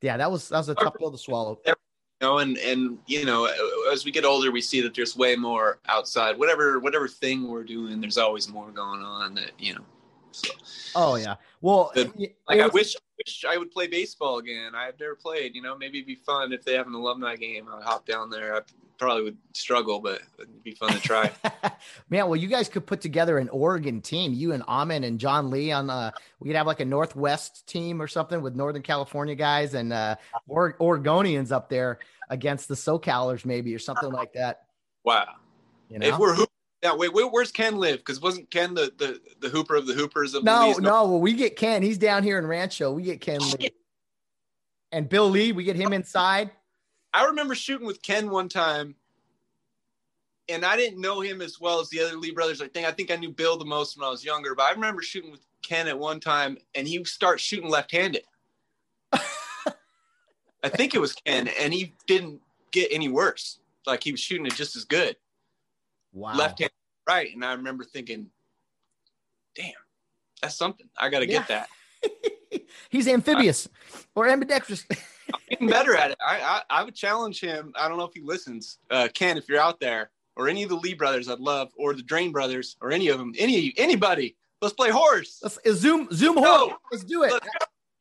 yeah, 0.02 0.18
that 0.18 0.30
was 0.30 0.50
that 0.50 0.58
was 0.58 0.70
a 0.70 0.76
tough 0.76 0.96
pill 1.00 1.12
to 1.12 1.18
swallow. 1.18 1.60
You 1.66 1.74
know, 2.22 2.40
and 2.40 2.58
and 2.58 2.98
you 3.08 3.24
know, 3.24 3.46
as 3.92 4.04
we 4.04 4.12
get 4.12 4.26
older, 4.26 4.52
we 4.52 4.60
see 4.62 4.82
that 4.82 4.94
there's 4.94 5.16
way 5.16 5.38
more 5.38 5.80
outside. 5.88 6.38
Whatever 6.38 6.80
whatever 6.80 7.08
thing 7.08 7.48
we're 7.48 7.64
doing, 7.64 8.02
there's 8.02 8.18
always 8.18 8.50
more 8.50 8.70
going 8.72 9.02
on. 9.02 9.36
That 9.36 9.52
you 9.58 9.76
know. 9.76 9.86
So. 10.32 10.54
Oh 10.96 11.16
yeah. 11.16 11.36
Well, 11.62 11.92
but, 11.94 12.18
like 12.48 12.58
was, 12.58 12.60
I 12.60 12.68
wish 12.68 12.96
wish 13.26 13.46
I 13.48 13.58
would 13.58 13.72
play 13.72 13.88
baseball 13.88 14.38
again. 14.40 14.74
I've 14.76 15.00
never 15.00 15.16
played. 15.16 15.56
You 15.56 15.62
know, 15.62 15.78
maybe 15.78 16.00
it'd 16.00 16.08
be 16.08 16.16
fun 16.16 16.52
if 16.54 16.64
they 16.64 16.74
have 16.74 16.88
an 16.88 16.94
alumni 16.94 17.36
game. 17.36 17.68
I'd 17.72 17.84
hop 17.84 18.06
down 18.06 18.30
there. 18.30 18.56
I 18.56 18.62
probably 18.98 19.24
would 19.24 19.38
struggle, 19.54 20.00
but 20.00 20.22
it'd 20.38 20.64
be 20.64 20.72
fun 20.72 20.92
to 20.92 21.00
try. 21.00 21.32
Man, 22.10 22.28
well, 22.28 22.36
you 22.36 22.48
guys 22.48 22.70
could 22.70 22.86
put 22.86 23.02
together 23.02 23.38
an 23.38 23.50
Oregon 23.50 24.02
team. 24.02 24.34
You 24.34 24.54
and 24.54 24.64
Amin 24.64 25.04
and 25.04 25.20
John 25.20 25.50
Lee 25.50 25.72
on. 25.72 25.90
Uh, 25.90 26.12
we 26.40 26.50
could 26.50 26.56
have 26.56 26.68
like 26.68 26.80
a 26.80 26.86
Northwest 26.86 27.68
team 27.68 28.02
or 28.02 28.08
something 28.08 28.42
with 28.42 28.56
Northern 28.56 28.82
California 28.82 29.36
guys 29.36 29.74
and 29.74 29.94
uh, 29.94 30.16
or- 30.48 30.78
Oregonians 30.80 31.52
up 31.52 31.70
there 31.70 32.00
against 32.30 32.68
the 32.68 32.76
SoCalers, 32.76 33.46
maybe 33.46 33.74
or 33.76 33.80
something 33.80 34.12
like 34.12 34.34
that. 34.34 34.64
Wow. 35.04 35.36
You 35.90 36.00
know? 36.00 36.08
If 36.08 36.20
we're 36.20 36.38
yeah, 36.84 36.96
wait, 36.96 37.14
wait, 37.14 37.32
where's 37.32 37.52
Ken 37.52 37.78
live? 37.78 37.98
Because 37.98 38.22
wasn't 38.22 38.50
Ken 38.52 38.74
the, 38.74 38.92
the 38.98 39.20
the 39.42 39.50
hooper 39.50 39.76
of 39.76 39.86
the 39.86 39.94
hoopers 39.94 40.34
of 40.34 40.44
no, 40.44 40.74
no. 40.80 41.06
Well, 41.06 41.20
we 41.20 41.34
get 41.34 41.58
Ken. 41.58 41.84
He's 41.84 41.98
down 41.98 42.24
here 42.24 42.40
in 42.40 42.48
Rancho. 42.48 42.92
We 42.92 43.04
get 43.04 43.20
Ken 43.20 43.40
Lee. 43.60 43.72
and 44.92 45.10
Bill 45.10 45.30
Lee. 45.30 45.52
We 45.52 45.66
get 45.66 45.76
him 45.76 45.92
inside. 45.92 46.52
I 47.14 47.26
remember 47.26 47.54
shooting 47.54 47.86
with 47.86 48.02
Ken 48.02 48.30
one 48.30 48.48
time, 48.48 48.96
and 50.48 50.64
I 50.64 50.78
didn't 50.78 51.02
know 51.02 51.20
him 51.20 51.42
as 51.42 51.60
well 51.60 51.82
as 51.82 51.90
the 51.90 52.00
other 52.00 52.16
Lee 52.16 52.32
brothers. 52.32 52.62
I 52.62 52.70
think 52.70 52.88
I 52.88 52.92
think 52.92 53.12
I 53.12 53.18
knew 53.18 53.32
Bill 53.32 53.58
the 53.58 53.66
most 53.66 53.98
when 53.98 54.08
I 54.08 54.10
was 54.10 54.24
younger, 54.24 54.56
but 54.56 54.64
I 54.64 54.72
remember 54.72 55.02
shooting 55.02 55.32
with 55.32 55.46
Ken 55.62 55.88
at 55.90 56.00
one 56.00 56.22
time, 56.22 56.58
and 56.76 56.88
he 56.88 57.04
starts 57.04 57.44
shooting 57.44 57.70
left-handed. 57.70 58.24
I 59.12 60.70
think 60.70 60.96
it 60.96 61.00
was 61.00 61.14
Ken, 61.14 61.50
and 61.60 61.74
he 61.74 61.94
didn't 62.08 62.40
get 62.72 62.88
any 62.90 63.10
worse. 63.10 63.60
Like 63.86 64.02
he 64.02 64.12
was 64.12 64.22
shooting 64.22 64.46
it 64.46 64.56
just 64.56 64.78
as 64.78 64.86
good. 64.86 65.18
Wow. 66.20 66.36
Left 66.36 66.60
hand, 66.60 66.72
right. 67.08 67.34
And 67.34 67.46
I 67.46 67.54
remember 67.54 67.84
thinking, 67.84 68.28
damn, 69.56 69.72
that's 70.42 70.56
something. 70.56 70.90
I 70.98 71.10
got 71.10 71.20
to 71.20 71.28
yeah. 71.28 71.46
get 71.46 71.48
that. 71.48 72.62
He's 72.90 73.08
amphibious 73.08 73.70
or 74.16 74.28
ambidextrous. 74.28 74.86
I'm 75.34 75.40
getting 75.50 75.68
better 75.70 75.96
at 75.96 76.12
it. 76.12 76.18
I, 76.26 76.62
I, 76.70 76.80
I 76.82 76.84
would 76.84 76.96
challenge 76.96 77.40
him. 77.40 77.72
I 77.76 77.88
don't 77.88 77.98
know 77.98 78.04
if 78.04 78.14
he 78.14 78.22
listens. 78.22 78.80
Uh, 78.90 79.08
Ken, 79.14 79.38
if 79.38 79.48
you're 79.48 79.62
out 79.62 79.80
there, 79.80 80.10
or 80.36 80.50
any 80.50 80.64
of 80.64 80.70
the 80.70 80.76
Lee 80.76 80.94
brothers, 80.94 81.30
I'd 81.30 81.40
love, 81.40 81.72
or 81.78 81.94
the 81.94 82.04
Drain 82.04 82.32
brothers, 82.32 82.76
or 82.82 82.92
any 82.92 83.10
of 83.10 83.18
them, 83.18 83.34
any 83.38 83.74
anybody. 83.78 84.36
Let's 84.62 84.74
play 84.74 84.90
horse. 84.90 85.40
Let's 85.42 85.58
uh, 85.66 85.74
zoom 85.74 86.10
zoom 86.12 86.38
horse. 86.38 86.74
Let's 86.92 87.04
do 87.04 87.24
it. 87.24 87.32
Let's 87.32 87.48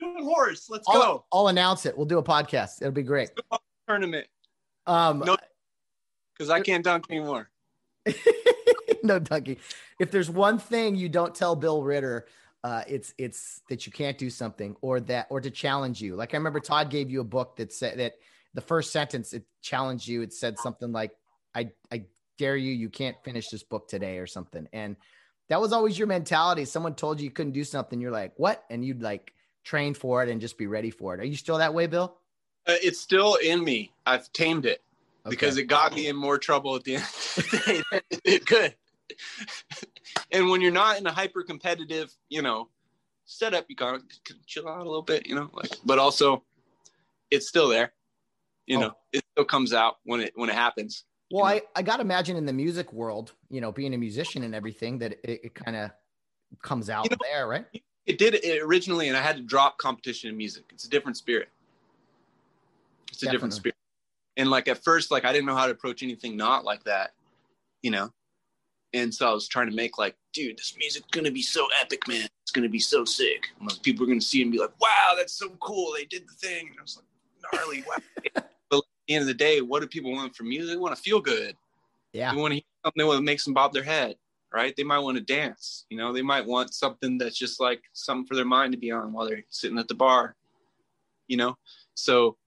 Zoom 0.01 0.25
horse. 0.25 0.69
Let's 0.71 0.87
I'll, 0.89 1.01
go. 1.01 1.25
I'll 1.33 1.49
announce 1.49 1.87
it. 1.87 1.97
We'll 1.97 2.07
do 2.07 2.19
a 2.19 2.23
podcast. 2.23 2.81
It'll 2.81 2.93
be 2.93 3.03
great. 3.03 3.31
Tournament. 3.89 4.27
Um, 4.87 5.21
no, 5.21 5.37
because 6.33 6.51
I 6.51 6.61
can't 6.61 6.85
dunk 6.85 7.07
anymore. 7.11 7.51
no 9.03 9.19
dunking. 9.19 9.57
If 9.99 10.11
there's 10.11 10.31
one 10.31 10.59
thing 10.59 10.97
you 10.97 11.09
don't 11.09 11.35
tell 11.35 11.57
Bill 11.57 11.83
Ritter, 11.83 12.27
uh, 12.65 12.83
it's 12.89 13.15
it's 13.19 13.63
that 13.69 13.87
you 13.87 13.93
can't 13.93 14.19
do 14.19 14.31
something 14.31 14.77
or 14.81 15.01
that 15.01 15.27
or 15.31 15.41
to 15.41 15.51
challenge 15.51 16.01
you. 16.01 16.17
Like 16.17 16.35
I 16.35 16.37
remember 16.37 16.61
Todd 16.61 16.91
gave 16.91 17.11
you 17.11 17.21
a 17.21 17.25
book 17.25 17.57
that 17.57 17.73
said 17.73 17.99
that 17.99 18.15
the 18.55 18.61
first 18.61 18.93
sentence 18.93 19.33
it 19.33 19.45
challenged 19.63 20.09
you. 20.09 20.23
It 20.23 20.33
said 20.33 20.59
something 20.59 20.93
like, 20.93 21.13
"I 21.55 21.71
I 21.93 22.05
dare 22.37 22.57
you, 22.57 22.73
you 22.73 22.89
can't 22.89 23.17
finish 23.23 23.49
this 23.49 23.63
book 23.63 23.89
today" 23.89 24.19
or 24.19 24.27
something. 24.27 24.69
And 24.73 24.97
that 25.49 25.61
was 25.61 25.73
always 25.73 25.99
your 25.99 26.09
mentality. 26.09 26.65
Someone 26.65 26.95
told 26.95 27.21
you 27.21 27.25
you 27.25 27.31
couldn't 27.31 27.53
do 27.53 27.65
something, 27.65 28.01
you're 28.01 28.11
like, 28.11 28.33
"What?" 28.37 28.65
And 28.71 28.85
you'd 28.85 29.03
like 29.03 29.33
train 29.65 29.95
for 29.95 30.23
it 30.23 30.29
and 30.29 30.41
just 30.41 30.59
be 30.59 30.67
ready 30.67 30.91
for 30.91 31.15
it. 31.15 31.21
Are 31.21 31.27
you 31.27 31.37
still 31.37 31.59
that 31.59 31.75
way, 31.75 31.87
Bill? 31.87 32.17
Uh, 32.67 32.75
it's 32.83 33.01
still 33.01 33.37
in 33.37 33.63
me. 33.63 33.93
I've 34.05 34.31
tamed 34.33 34.67
it 34.67 34.83
okay. 35.29 35.37
because 35.37 35.57
it 35.57 35.65
got 35.65 35.95
me 35.95 36.09
in 36.09 36.17
more 36.17 36.39
trouble 36.39 36.75
at 36.77 36.85
the 36.85 36.97
end 36.97 37.05
of 37.05 37.35
the 37.37 37.59
day 37.67 37.83
than 37.91 38.21
it 38.25 38.47
could. 38.47 38.75
and 40.33 40.49
when 40.49 40.61
you're 40.61 40.73
not 40.73 40.99
in 40.99 41.07
a 41.07 41.13
hyper 41.13 41.43
competitive, 41.43 42.13
you 42.29 42.43
know, 42.43 42.69
setup, 43.25 43.67
you 43.69 43.77
of 43.81 44.03
chill 44.47 44.69
out 44.69 44.81
a 44.81 44.85
little 44.85 45.03
bit, 45.03 45.27
you 45.27 45.35
know, 45.35 45.51
like, 45.53 45.71
but 45.85 45.99
also 45.99 46.43
it's 47.31 47.49
still 47.49 47.69
there, 47.69 47.93
you 48.67 48.79
oh. 48.79 48.81
know, 48.81 48.93
it 49.13 49.25
still 49.33 49.45
comes 49.45 49.73
out 49.73 49.97
when 50.05 50.21
it, 50.21 50.33
when 50.35 50.49
it 50.49 50.55
happens. 50.55 51.05
Well, 51.31 51.45
I, 51.45 51.61
I 51.77 51.83
got 51.83 51.97
to 51.97 52.03
imagine 52.03 52.37
in 52.37 52.47
the 52.47 52.55
music 52.55 52.91
world, 52.93 53.35
you 53.51 53.61
know, 53.61 53.71
being 53.71 53.93
a 53.93 53.99
musician 53.99 54.45
and 54.45 54.55
everything 54.55 54.99
that 55.01 55.13
it, 55.25 55.41
it 55.45 55.55
kind 55.55 55.77
of 55.77 55.91
comes 56.63 56.89
out 56.89 57.05
you 57.05 57.11
know, 57.11 57.17
there, 57.21 57.47
right? 57.47 57.67
It 58.07 58.17
did 58.17 58.35
it 58.35 58.63
originally, 58.63 59.09
and 59.09 59.17
I 59.17 59.21
had 59.21 59.37
to 59.37 59.43
drop 59.43 59.77
competition 59.77 60.31
in 60.31 60.37
music. 60.39 60.65
It's 60.73 60.87
a 60.87 60.91
different 60.91 61.19
spirit. 61.19 61.49
It's 63.11 63.23
a 63.23 63.27
Definitely. 63.27 63.37
different 63.37 63.55
spirit 63.55 63.78
and 64.39 64.49
like 64.49 64.69
at 64.69 64.83
first 64.83 65.11
like 65.11 65.27
i 65.27 65.33
didn't 65.33 65.47
know 65.47 65.57
how 65.57 65.67
to 65.67 65.73
approach 65.73 66.03
anything 66.03 66.37
not 66.37 66.65
like 66.65 66.83
that 66.85 67.13
you 67.83 67.91
know? 67.91 68.11
And 68.95 69.13
so 69.13 69.29
i 69.29 69.33
was 69.33 69.47
trying 69.47 69.69
to 69.69 69.77
make 69.77 69.99
like 69.99 70.17
dude 70.33 70.57
this 70.57 70.75
music's 70.79 71.09
gonna 71.11 71.31
be 71.31 71.43
so 71.43 71.67
epic 71.81 72.09
man. 72.09 72.27
It's 72.43 72.51
gonna 72.51 72.69
be 72.69 72.79
so 72.79 73.05
sick. 73.05 73.49
And 73.59 73.69
like, 73.69 73.83
people 73.83 74.05
are 74.05 74.09
gonna 74.09 74.21
see 74.21 74.41
and 74.43 74.51
be 74.51 74.59
like 74.59 74.79
wow 74.81 75.15
that's 75.17 75.35
so 75.35 75.51
cool. 75.61 75.93
They 75.95 76.07
did 76.07 76.27
the 76.27 76.33
thing. 76.33 76.69
And 76.69 76.79
i 76.79 76.83
was 76.83 76.97
like 76.97 77.53
gnarly 77.53 77.85
wow. 77.87 77.97
But 78.71 78.79
at 78.79 78.85
the 79.07 79.15
end 79.15 79.23
of 79.23 79.27
the 79.27 79.35
day 79.35 79.61
what 79.61 79.81
do 79.81 79.87
people 79.87 80.13
want 80.13 80.35
from 80.35 80.49
music 80.49 80.75
they 80.75 80.79
want 80.79 80.97
to 80.97 81.03
feel 81.03 81.21
good. 81.21 81.55
Yeah. 82.13 82.35
They 82.35 82.41
want 82.41 82.53
to 82.53 82.57
hear 82.57 82.65
something 82.85 83.09
that 83.09 83.23
makes 83.23 83.45
them 83.45 83.55
bob 83.55 83.73
their 83.73 83.83
head 83.83 84.17
right? 84.51 84.75
They 84.75 84.85
might 84.85 85.01
want 85.01 85.19
to 85.19 85.23
dance 85.23 85.85
you 85.91 85.99
know? 85.99 86.13
They 86.13 86.23
might 86.23 86.47
want 86.47 86.73
something 86.73 87.19
that's 87.19 87.39
just 87.39 87.61
like 87.61 87.83
something 87.93 88.27
for 88.27 88.35
their 88.35 88.47
mind 88.47 88.73
to 88.73 88.79
be 88.79 88.91
on 88.91 89.13
while 89.13 89.29
they're 89.29 89.45
sitting 89.51 89.79
at 89.79 89.89
the 89.89 89.95
bar 89.95 90.35
you 91.27 91.37
know? 91.37 91.55
So 91.95 92.39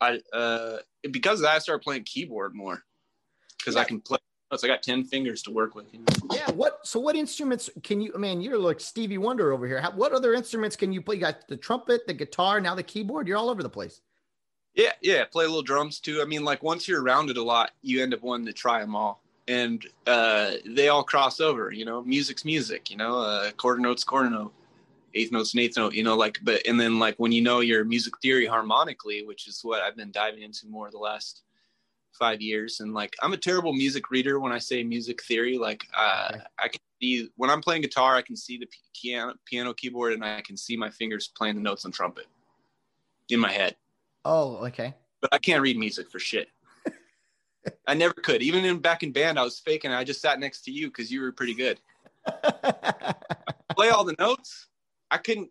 I 0.00 0.20
uh 0.32 0.78
because 1.10 1.42
I 1.44 1.58
started 1.58 1.82
playing 1.82 2.04
keyboard 2.04 2.54
more 2.54 2.82
because 3.58 3.74
yeah. 3.74 3.82
I 3.82 3.84
can 3.84 4.00
play. 4.00 4.18
I 4.52 4.66
got 4.68 4.82
ten 4.82 5.04
fingers 5.04 5.42
to 5.42 5.50
work 5.50 5.74
with. 5.74 5.92
You 5.92 6.00
know? 6.00 6.34
Yeah. 6.34 6.50
What? 6.52 6.86
So, 6.86 7.00
what 7.00 7.16
instruments 7.16 7.68
can 7.82 8.00
you? 8.00 8.12
I 8.14 8.18
mean, 8.18 8.40
you're 8.40 8.58
like 8.58 8.80
Stevie 8.80 9.18
Wonder 9.18 9.52
over 9.52 9.66
here. 9.66 9.80
How, 9.80 9.90
what 9.90 10.12
other 10.12 10.34
instruments 10.34 10.76
can 10.76 10.92
you 10.92 11.02
play? 11.02 11.16
You 11.16 11.22
got 11.22 11.48
the 11.48 11.56
trumpet, 11.56 12.06
the 12.06 12.14
guitar, 12.14 12.60
now 12.60 12.74
the 12.74 12.82
keyboard. 12.82 13.26
You're 13.26 13.38
all 13.38 13.50
over 13.50 13.62
the 13.62 13.68
place. 13.68 14.00
Yeah, 14.74 14.92
yeah. 15.00 15.24
Play 15.24 15.44
a 15.44 15.48
little 15.48 15.62
drums 15.62 15.98
too. 15.98 16.22
I 16.22 16.26
mean, 16.26 16.44
like 16.44 16.62
once 16.62 16.86
you're 16.86 17.02
around 17.02 17.28
it 17.28 17.36
a 17.36 17.42
lot, 17.42 17.72
you 17.82 18.02
end 18.02 18.14
up 18.14 18.22
wanting 18.22 18.46
to 18.46 18.52
try 18.52 18.80
them 18.80 18.94
all, 18.94 19.22
and 19.48 19.84
uh, 20.06 20.52
they 20.64 20.88
all 20.88 21.02
cross 21.02 21.40
over. 21.40 21.72
You 21.72 21.84
know, 21.84 22.02
music's 22.02 22.44
music. 22.44 22.88
You 22.88 22.98
know, 22.98 23.18
uh, 23.18 23.50
quarter 23.52 23.80
notes, 23.80 24.04
quarter 24.04 24.30
note 24.30 24.52
eighth 25.16 25.32
notes 25.32 25.54
and 25.54 25.62
eighth 25.62 25.76
note, 25.76 25.94
you 25.94 26.04
know, 26.04 26.16
like, 26.16 26.38
but, 26.42 26.64
and 26.66 26.78
then 26.78 26.98
like 26.98 27.16
when 27.16 27.32
you 27.32 27.40
know 27.42 27.60
your 27.60 27.84
music 27.84 28.14
theory 28.20 28.46
harmonically, 28.46 29.24
which 29.24 29.48
is 29.48 29.60
what 29.62 29.82
I've 29.82 29.96
been 29.96 30.12
diving 30.12 30.42
into 30.42 30.66
more 30.68 30.90
the 30.90 30.98
last 30.98 31.42
five 32.12 32.40
years. 32.40 32.80
And 32.80 32.94
like, 32.94 33.14
I'm 33.22 33.32
a 33.32 33.36
terrible 33.36 33.72
music 33.72 34.10
reader 34.10 34.38
when 34.38 34.52
I 34.52 34.58
say 34.58 34.82
music 34.82 35.22
theory. 35.22 35.58
Like, 35.58 35.84
uh, 35.96 36.30
okay. 36.32 36.42
I 36.58 36.68
can 36.68 36.80
see 37.00 37.30
when 37.36 37.50
I'm 37.50 37.60
playing 37.60 37.82
guitar, 37.82 38.14
I 38.14 38.22
can 38.22 38.36
see 38.36 38.58
the 38.58 38.68
piano, 38.94 39.34
piano 39.44 39.72
keyboard 39.74 40.12
and 40.12 40.24
I 40.24 40.40
can 40.42 40.56
see 40.56 40.76
my 40.76 40.90
fingers 40.90 41.28
playing 41.28 41.56
the 41.56 41.62
notes 41.62 41.84
on 41.84 41.92
trumpet 41.92 42.26
in 43.30 43.40
my 43.40 43.52
head. 43.52 43.76
Oh, 44.24 44.56
okay. 44.66 44.94
But 45.20 45.32
I 45.32 45.38
can't 45.38 45.62
read 45.62 45.78
music 45.78 46.10
for 46.10 46.18
shit. 46.18 46.48
I 47.86 47.94
never 47.94 48.14
could. 48.14 48.42
Even 48.42 48.64
in 48.64 48.78
back 48.78 49.02
in 49.02 49.12
band, 49.12 49.38
I 49.38 49.42
was 49.42 49.58
faking. 49.58 49.92
I 49.92 50.04
just 50.04 50.20
sat 50.20 50.40
next 50.40 50.62
to 50.64 50.70
you 50.70 50.88
because 50.88 51.10
you 51.10 51.20
were 51.20 51.32
pretty 51.32 51.54
good. 51.54 51.80
play 53.76 53.90
all 53.90 54.04
the 54.04 54.16
notes. 54.18 54.66
I 55.10 55.18
couldn't 55.18 55.50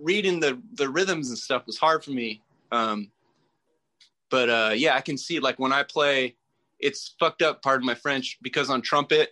reading 0.00 0.40
the 0.40 0.60
the 0.74 0.88
rhythms 0.88 1.28
and 1.28 1.38
stuff 1.38 1.66
was 1.66 1.78
hard 1.78 2.04
for 2.04 2.10
me. 2.10 2.42
Um, 2.72 3.10
but 4.30 4.48
uh, 4.48 4.72
yeah, 4.74 4.96
I 4.96 5.00
can 5.00 5.16
see 5.16 5.38
like 5.40 5.58
when 5.58 5.72
I 5.72 5.82
play, 5.82 6.36
it's 6.78 7.14
fucked 7.20 7.42
up. 7.42 7.62
Pardon 7.62 7.86
my 7.86 7.94
French, 7.94 8.38
because 8.42 8.70
on 8.70 8.82
trumpet, 8.82 9.30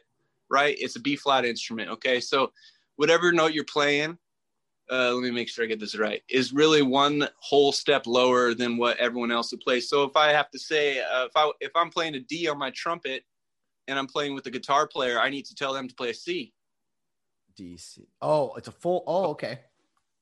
right, 0.49 0.77
it's 0.79 0.97
a 0.97 1.01
B 1.01 1.17
flat 1.17 1.45
instrument. 1.45 1.91
Okay, 1.91 2.21
so 2.21 2.53
whatever 2.97 3.33
note 3.33 3.53
you're 3.53 3.65
playing, 3.65 4.17
uh, 4.91 5.13
let 5.13 5.23
me 5.23 5.31
make 5.31 5.49
sure 5.49 5.65
I 5.65 5.69
get 5.69 5.81
this 5.81 5.99
right, 5.99 6.23
is 6.29 6.53
really 6.53 6.83
one 6.83 7.29
whole 7.41 7.73
step 7.73 8.07
lower 8.07 8.55
than 8.55 8.77
what 8.77 8.97
everyone 8.99 9.33
else 9.33 9.51
would 9.51 9.61
play. 9.61 9.81
So 9.81 10.05
if 10.05 10.17
I 10.17 10.29
have 10.29 10.51
to 10.51 10.59
say, 10.59 11.01
uh, 11.01 11.25
if 11.25 11.33
I 11.35 11.51
if 11.61 11.73
I'm 11.75 11.91
playing 11.91 12.15
a 12.15 12.21
D 12.21 12.49
on 12.49 12.59
my 12.59 12.71
trumpet, 12.71 13.25
and 13.89 13.99
I'm 13.99 14.07
playing 14.07 14.35
with 14.35 14.45
the 14.45 14.51
guitar 14.51 14.87
player, 14.87 15.19
I 15.19 15.31
need 15.31 15.47
to 15.47 15.55
tell 15.55 15.73
them 15.73 15.89
to 15.89 15.95
play 15.95 16.11
a 16.11 16.15
C. 16.15 16.53
D 17.57 17.77
C. 17.77 18.09
Oh, 18.21 18.55
it's 18.57 18.69
a 18.69 18.73
full. 18.73 19.05
Oh, 19.07 19.27
okay. 19.31 19.61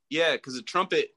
Yeah, 0.08 0.32
because 0.32 0.54
the 0.54 0.62
trumpet 0.62 1.14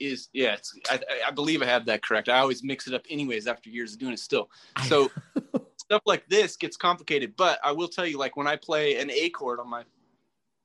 is 0.00 0.28
yeah. 0.32 0.54
It's 0.54 0.78
I, 0.90 1.00
I 1.28 1.30
believe 1.30 1.62
I 1.62 1.66
have 1.66 1.86
that 1.86 2.02
correct. 2.02 2.28
I 2.28 2.38
always 2.38 2.62
mix 2.62 2.86
it 2.86 2.94
up 2.94 3.02
anyways 3.08 3.46
after 3.46 3.70
years 3.70 3.92
of 3.92 3.98
doing 3.98 4.12
it 4.12 4.18
still. 4.18 4.50
So 4.86 5.10
stuff 5.76 6.02
like 6.06 6.28
this 6.28 6.56
gets 6.56 6.76
complicated. 6.76 7.34
But 7.36 7.58
I 7.64 7.72
will 7.72 7.88
tell 7.88 8.06
you, 8.06 8.18
like 8.18 8.36
when 8.36 8.46
I 8.46 8.56
play 8.56 8.96
an 8.96 9.10
A 9.10 9.30
chord 9.30 9.60
on 9.60 9.68
my 9.68 9.84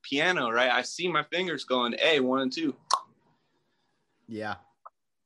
piano, 0.01 0.49
right? 0.49 0.71
I 0.71 0.81
see 0.81 1.07
my 1.07 1.23
fingers 1.23 1.63
going 1.63 1.95
A 2.01 2.19
one 2.19 2.41
and 2.41 2.51
two. 2.51 2.75
Yeah. 4.27 4.55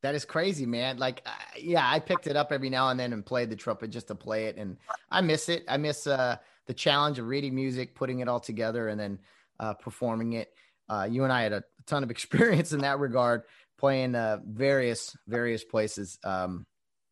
That 0.01 0.15
is 0.15 0.25
crazy, 0.25 0.65
man. 0.65 0.97
Like, 0.97 1.21
uh, 1.27 1.29
yeah, 1.59 1.87
I 1.87 1.99
picked 1.99 2.25
it 2.25 2.35
up 2.35 2.51
every 2.51 2.71
now 2.71 2.89
and 2.89 2.99
then 2.99 3.13
and 3.13 3.23
played 3.23 3.51
the 3.51 3.55
trumpet 3.55 3.91
just 3.91 4.07
to 4.07 4.15
play 4.15 4.45
it, 4.45 4.57
and 4.57 4.77
I 5.11 5.21
miss 5.21 5.47
it. 5.47 5.63
I 5.67 5.77
miss 5.77 6.07
uh, 6.07 6.37
the 6.65 6.73
challenge 6.73 7.19
of 7.19 7.27
reading 7.27 7.53
music, 7.53 7.93
putting 7.93 8.19
it 8.19 8.27
all 8.27 8.39
together, 8.39 8.87
and 8.87 8.99
then 8.99 9.19
uh, 9.61 9.75
performing 9.75 10.33
it. 10.33 10.49
Uh, 10.89 11.07
you 11.09 11.23
and 11.23 11.31
I 11.31 11.43
had 11.43 11.53
a 11.53 11.63
ton 11.85 12.03
of 12.03 12.11
experience 12.11 12.73
in 12.73 12.81
that 12.81 12.99
regard, 12.99 13.43
playing 13.77 14.15
uh, 14.15 14.39
various 14.45 15.15
various 15.27 15.63
places. 15.63 16.19
Um, 16.23 16.65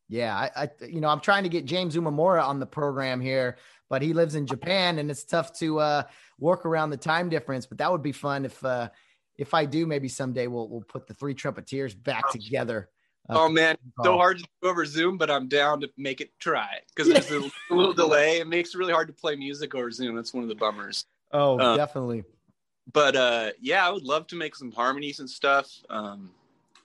yeah, 0.08 0.36
I, 0.36 0.64
I, 0.64 0.70
you 0.86 1.00
know 1.00 1.08
I'm 1.08 1.20
trying 1.20 1.44
to 1.44 1.48
get 1.48 1.64
James 1.64 1.96
Umemura 1.96 2.42
on 2.42 2.58
the 2.58 2.66
program 2.66 3.20
here, 3.20 3.56
but 3.88 4.02
he 4.02 4.12
lives 4.12 4.34
in 4.34 4.46
Japan, 4.46 4.98
and 4.98 5.10
it's 5.10 5.24
tough 5.24 5.52
to 5.60 5.78
uh, 5.78 6.02
work 6.38 6.66
around 6.66 6.90
the 6.90 6.96
time 6.96 7.28
difference. 7.28 7.64
But 7.66 7.78
that 7.78 7.90
would 7.90 8.02
be 8.02 8.12
fun 8.12 8.44
if 8.44 8.62
uh, 8.64 8.90
if 9.38 9.54
I 9.54 9.64
do, 9.64 9.86
maybe 9.86 10.08
someday 10.08 10.48
we'll 10.48 10.68
we'll 10.68 10.82
put 10.82 11.06
the 11.06 11.14
three 11.14 11.34
trumpeteers 11.34 12.00
back 12.00 12.28
together. 12.30 12.90
Uh, 13.28 13.42
oh 13.42 13.48
man, 13.48 13.76
so 14.04 14.16
hard 14.16 14.38
to 14.38 14.44
do 14.44 14.68
over 14.68 14.84
Zoom, 14.84 15.16
but 15.16 15.30
I'm 15.30 15.46
down 15.46 15.80
to 15.82 15.90
make 15.96 16.20
it 16.20 16.36
try 16.40 16.80
because 16.94 17.28
there's 17.28 17.30
a 17.70 17.74
little 17.74 17.94
delay. 17.94 18.40
It 18.40 18.48
makes 18.48 18.74
it 18.74 18.78
really 18.78 18.92
hard 18.92 19.06
to 19.06 19.14
play 19.14 19.36
music 19.36 19.76
over 19.76 19.90
Zoom. 19.92 20.16
That's 20.16 20.34
one 20.34 20.42
of 20.42 20.48
the 20.48 20.56
bummers. 20.56 21.04
Oh, 21.32 21.58
um, 21.60 21.76
definitely. 21.76 22.24
But 22.92 23.16
uh, 23.16 23.50
yeah, 23.60 23.86
I 23.86 23.90
would 23.90 24.04
love 24.04 24.26
to 24.28 24.36
make 24.36 24.56
some 24.56 24.72
harmonies 24.72 25.20
and 25.20 25.28
stuff. 25.28 25.70
Um, 25.90 26.30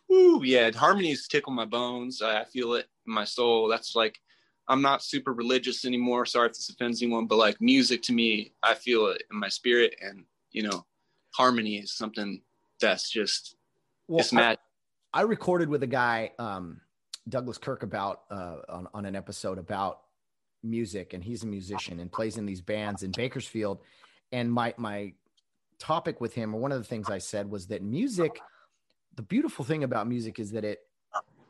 woo, 0.09 0.43
yeah, 0.43 0.71
harmonies 0.71 1.27
tickle 1.27 1.53
my 1.53 1.65
bones. 1.65 2.21
I, 2.21 2.41
I 2.41 2.45
feel 2.45 2.73
it 2.73 2.87
in 3.07 3.13
my 3.13 3.23
soul. 3.23 3.67
That's 3.67 3.95
like 3.95 4.19
I'm 4.67 4.81
not 4.81 5.03
super 5.03 5.33
religious 5.33 5.85
anymore. 5.85 6.25
Sorry 6.25 6.47
if 6.47 6.53
this 6.53 6.69
offends 6.69 7.01
anyone, 7.01 7.27
but 7.27 7.37
like 7.37 7.61
music 7.61 8.01
to 8.03 8.13
me, 8.13 8.53
I 8.63 8.73
feel 8.73 9.07
it 9.07 9.23
in 9.31 9.39
my 9.39 9.49
spirit, 9.49 9.95
and 10.01 10.25
you 10.51 10.63
know, 10.63 10.85
harmony 11.35 11.77
is 11.77 11.93
something 11.93 12.41
that's 12.81 13.09
just 13.09 13.55
well, 14.07 14.19
it's 14.19 14.33
mad. 14.33 14.57
I, 15.13 15.19
I, 15.19 15.23
recorded 15.23 15.69
with 15.69 15.83
a 15.83 15.87
guy, 15.87 16.31
um, 16.39 16.81
Douglas 17.29 17.57
Kirk, 17.57 17.83
about 17.83 18.23
uh, 18.29 18.57
on, 18.69 18.87
on 18.93 19.05
an 19.05 19.15
episode 19.15 19.57
about 19.57 20.01
music, 20.63 21.13
and 21.13 21.23
he's 21.23 21.43
a 21.43 21.47
musician 21.47 21.99
and 21.99 22.11
plays 22.11 22.37
in 22.37 22.45
these 22.45 22.61
bands 22.61 23.03
in 23.03 23.11
Bakersfield. 23.11 23.79
And 24.31 24.51
my 24.51 24.73
my 24.77 25.13
topic 25.79 26.21
with 26.21 26.33
him, 26.33 26.53
or 26.53 26.59
one 26.59 26.71
of 26.71 26.77
the 26.77 26.83
things 26.83 27.09
I 27.09 27.17
said 27.17 27.49
was 27.49 27.67
that 27.67 27.83
music, 27.83 28.39
the 29.15 29.21
beautiful 29.21 29.65
thing 29.65 29.83
about 29.83 30.07
music 30.07 30.39
is 30.39 30.51
that 30.51 30.63
it 30.63 30.79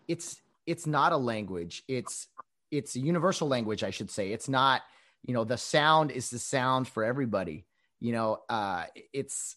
it's 0.07 0.41
it's 0.65 0.87
not 0.87 1.11
a 1.11 1.17
language. 1.17 1.83
It's 1.87 2.27
it's 2.71 2.95
a 2.95 2.99
universal 2.99 3.47
language, 3.47 3.83
I 3.83 3.91
should 3.91 4.09
say. 4.09 4.31
It's 4.31 4.49
not, 4.49 4.81
you 5.23 5.33
know, 5.33 5.43
the 5.43 5.57
sound 5.57 6.11
is 6.11 6.29
the 6.29 6.39
sound 6.39 6.87
for 6.87 7.03
everybody. 7.03 7.65
You 7.99 8.11
know, 8.11 8.39
uh, 8.49 8.85
it's 9.13 9.55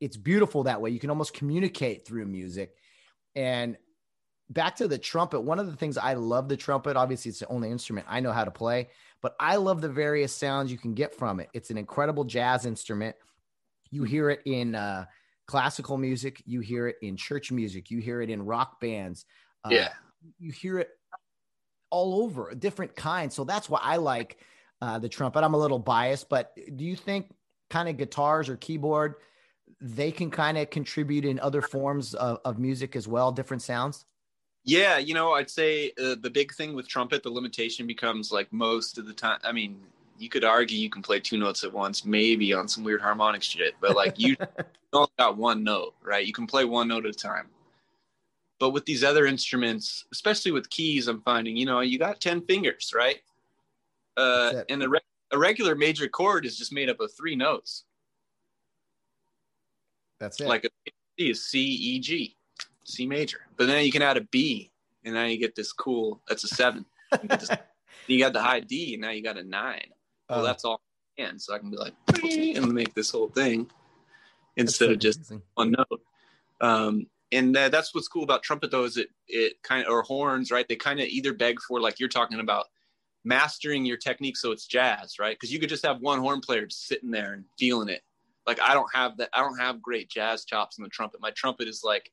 it's 0.00 0.16
beautiful 0.16 0.64
that 0.64 0.80
way. 0.80 0.90
You 0.90 0.98
can 0.98 1.10
almost 1.10 1.34
communicate 1.34 2.06
through 2.06 2.26
music. 2.26 2.74
And 3.34 3.76
back 4.50 4.76
to 4.76 4.88
the 4.88 4.98
trumpet, 4.98 5.40
one 5.40 5.58
of 5.58 5.66
the 5.66 5.76
things 5.76 5.96
I 5.96 6.14
love 6.14 6.48
the 6.48 6.56
trumpet, 6.56 6.96
obviously 6.96 7.30
it's 7.30 7.38
the 7.38 7.46
only 7.48 7.70
instrument 7.70 8.06
I 8.08 8.20
know 8.20 8.32
how 8.32 8.44
to 8.44 8.50
play, 8.50 8.90
but 9.20 9.34
I 9.38 9.56
love 9.56 9.80
the 9.80 9.88
various 9.88 10.34
sounds 10.34 10.70
you 10.70 10.78
can 10.78 10.94
get 10.94 11.14
from 11.14 11.40
it. 11.40 11.48
It's 11.54 11.70
an 11.70 11.78
incredible 11.78 12.24
jazz 12.24 12.66
instrument. 12.66 13.16
You 13.92 14.02
hear 14.02 14.30
it 14.30 14.40
in 14.44 14.74
uh, 14.74 15.06
classical 15.46 15.96
music, 15.96 16.42
you 16.44 16.60
hear 16.60 16.88
it 16.88 16.96
in 17.00 17.16
church 17.16 17.52
music, 17.52 17.90
you 17.90 18.00
hear 18.00 18.20
it 18.20 18.30
in 18.30 18.44
rock 18.44 18.80
bands. 18.80 19.24
Uh, 19.64 19.68
yeah. 19.70 19.88
You 20.40 20.50
hear 20.50 20.78
it 20.78 20.88
all 21.90 22.24
over, 22.24 22.52
different 22.54 22.96
kinds. 22.96 23.36
So 23.36 23.44
that's 23.44 23.70
why 23.70 23.78
I 23.80 23.98
like 23.98 24.38
uh, 24.80 24.98
the 24.98 25.08
trumpet. 25.08 25.44
I'm 25.44 25.54
a 25.54 25.58
little 25.58 25.78
biased, 25.78 26.28
but 26.28 26.52
do 26.76 26.84
you 26.84 26.96
think 26.96 27.32
kind 27.70 27.88
of 27.88 27.96
guitars 27.96 28.48
or 28.48 28.56
keyboard– 28.56 29.14
they 29.82 30.12
can 30.12 30.30
kind 30.30 30.56
of 30.56 30.70
contribute 30.70 31.24
in 31.24 31.40
other 31.40 31.60
forms 31.60 32.14
of, 32.14 32.38
of, 32.44 32.58
music 32.58 32.94
as 32.94 33.08
well, 33.08 33.32
different 33.32 33.62
sounds? 33.62 34.06
Yeah, 34.64 34.98
you 34.98 35.12
know, 35.12 35.32
I'd 35.32 35.50
say 35.50 35.92
uh, 36.00 36.14
the 36.20 36.30
big 36.30 36.54
thing 36.54 36.74
with 36.74 36.86
trumpet, 36.86 37.24
the 37.24 37.30
limitation 37.30 37.86
becomes 37.86 38.30
like 38.30 38.52
most 38.52 38.96
of 38.96 39.06
the 39.06 39.12
time. 39.12 39.40
I 39.42 39.50
mean, 39.50 39.80
you 40.18 40.28
could 40.28 40.44
argue 40.44 40.78
you 40.78 40.90
can 40.90 41.02
play 41.02 41.20
two 41.20 41.38
notes 41.38 41.64
at 41.64 41.72
once, 41.72 42.04
maybe 42.04 42.52
on 42.52 42.68
some 42.68 42.84
weird 42.84 43.00
harmonic 43.00 43.42
shit, 43.42 43.74
but 43.80 43.96
like 43.96 44.14
you 44.18 44.36
only 44.92 45.10
got 45.18 45.36
one 45.36 45.64
note, 45.64 45.94
right? 46.02 46.26
You 46.26 46.32
can 46.32 46.46
play 46.46 46.64
one 46.64 46.88
note 46.88 47.06
at 47.06 47.14
a 47.14 47.18
time. 47.18 47.48
But 48.58 48.70
with 48.70 48.84
these 48.84 49.02
other 49.02 49.26
instruments, 49.26 50.04
especially 50.12 50.52
with 50.52 50.70
keys, 50.70 51.08
I'm 51.08 51.20
finding, 51.22 51.56
you 51.56 51.66
know, 51.66 51.80
you 51.80 51.98
got 51.98 52.20
10 52.20 52.42
fingers, 52.42 52.92
right? 52.94 53.18
Uh, 54.16 54.62
and 54.68 54.82
a, 54.82 54.88
re- 54.88 55.00
a 55.32 55.38
regular 55.38 55.74
major 55.74 56.06
chord 56.06 56.46
is 56.46 56.56
just 56.56 56.72
made 56.72 56.88
up 56.88 57.00
of 57.00 57.12
three 57.12 57.34
notes. 57.34 57.84
That's 60.20 60.40
it. 60.40 60.46
Like 60.46 60.64
a 60.64 60.68
C 61.18 61.30
is 61.30 61.48
C 61.48 61.60
E 61.60 61.98
G, 61.98 62.36
C 62.84 63.06
major. 63.06 63.40
But 63.56 63.66
then 63.66 63.84
you 63.84 63.90
can 63.90 64.02
add 64.02 64.16
a 64.16 64.20
B, 64.20 64.70
and 65.04 65.14
now 65.14 65.24
you 65.24 65.38
get 65.38 65.56
this 65.56 65.72
cool. 65.72 66.20
That's 66.28 66.44
a 66.44 66.48
seven. 66.48 66.84
You, 67.20 67.28
this, 67.28 67.50
you 68.06 68.20
got 68.20 68.32
the 68.32 68.40
high 68.42 68.60
D, 68.60 68.94
and 68.94 69.02
now 69.02 69.10
you 69.10 69.22
got 69.22 69.38
a 69.38 69.42
nine. 69.42 69.88
Well, 70.32 70.40
uh, 70.40 70.44
that's 70.44 70.64
all. 70.64 70.80
And 71.18 71.40
so 71.40 71.54
I 71.54 71.58
can 71.58 71.70
be 71.70 71.76
like, 71.76 71.94
and 72.24 72.72
make 72.72 72.94
this 72.94 73.10
whole 73.10 73.28
thing 73.28 73.70
instead 74.56 74.86
so 74.86 74.92
of 74.92 74.98
just 74.98 75.18
amazing. 75.18 75.42
one 75.54 75.72
note. 75.72 76.02
Um, 76.60 77.06
and 77.32 77.56
uh, 77.56 77.68
that's 77.68 77.94
what's 77.94 78.08
cool 78.08 78.24
about 78.24 78.42
trumpet, 78.42 78.70
though, 78.70 78.84
is 78.84 78.96
it 78.96 79.08
it 79.28 79.62
kind 79.62 79.84
of 79.86 79.92
or 79.92 80.02
horns, 80.02 80.50
right? 80.50 80.66
They 80.66 80.76
kind 80.76 81.00
of 81.00 81.06
either 81.06 81.32
beg 81.34 81.60
for 81.60 81.80
like 81.80 82.00
you're 82.00 82.08
talking 82.08 82.40
about 82.40 82.66
mastering 83.24 83.84
your 83.84 83.96
technique 83.96 84.36
so 84.36 84.52
it's 84.52 84.66
jazz, 84.66 85.18
right? 85.18 85.36
Because 85.38 85.52
you 85.52 85.58
could 85.58 85.68
just 85.68 85.84
have 85.84 86.00
one 86.00 86.18
horn 86.18 86.40
player 86.40 86.66
just 86.66 86.88
sitting 86.88 87.10
there 87.10 87.34
and 87.34 87.44
feeling 87.58 87.88
it, 87.88 88.02
like 88.46 88.60
I 88.60 88.74
don't 88.74 88.92
have 88.94 89.18
that. 89.18 89.28
I 89.34 89.40
don't 89.40 89.58
have 89.58 89.82
great 89.82 90.08
jazz 90.08 90.44
chops 90.44 90.78
in 90.78 90.84
the 90.84 90.90
trumpet. 90.90 91.20
My 91.20 91.30
trumpet 91.30 91.68
is 91.68 91.82
like, 91.84 92.10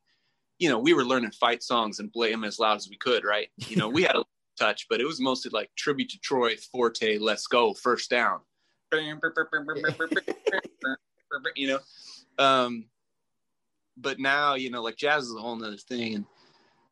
you 0.58 0.70
know, 0.70 0.80
we 0.80 0.94
were 0.94 1.06
learning 1.06 1.32
fight 1.32 1.64
songs 1.64 2.00
and 2.00 2.12
play 2.12 2.32
them 2.32 2.44
as 2.44 2.60
loud 2.60 2.78
as 2.78 2.90
we 2.90 2.98
could, 2.98 3.24
right? 3.24 3.50
You 3.68 3.78
know, 3.78 3.90
we 3.90 4.04
had 4.04 4.16
a 4.16 4.24
touch, 4.60 4.88
but 4.90 5.00
it 5.00 5.06
was 5.06 5.20
mostly 5.20 5.52
like 5.52 5.70
tribute 5.76 6.10
to 6.10 6.20
Troy, 6.20 6.56
Forte, 6.72 7.18
Let's 7.18 7.48
Go, 7.48 7.74
First 7.74 8.10
Down. 8.10 8.40
you 11.56 11.68
know, 11.68 12.44
um, 12.44 12.86
but 13.98 14.20
now 14.20 14.56
you 14.56 14.70
know, 14.70 14.82
like 14.82 14.98
jazz 14.98 15.26
is 15.26 15.36
a 15.36 15.40
whole 15.40 15.56
nother 15.56 15.78
thing, 15.78 16.16
and 16.16 16.26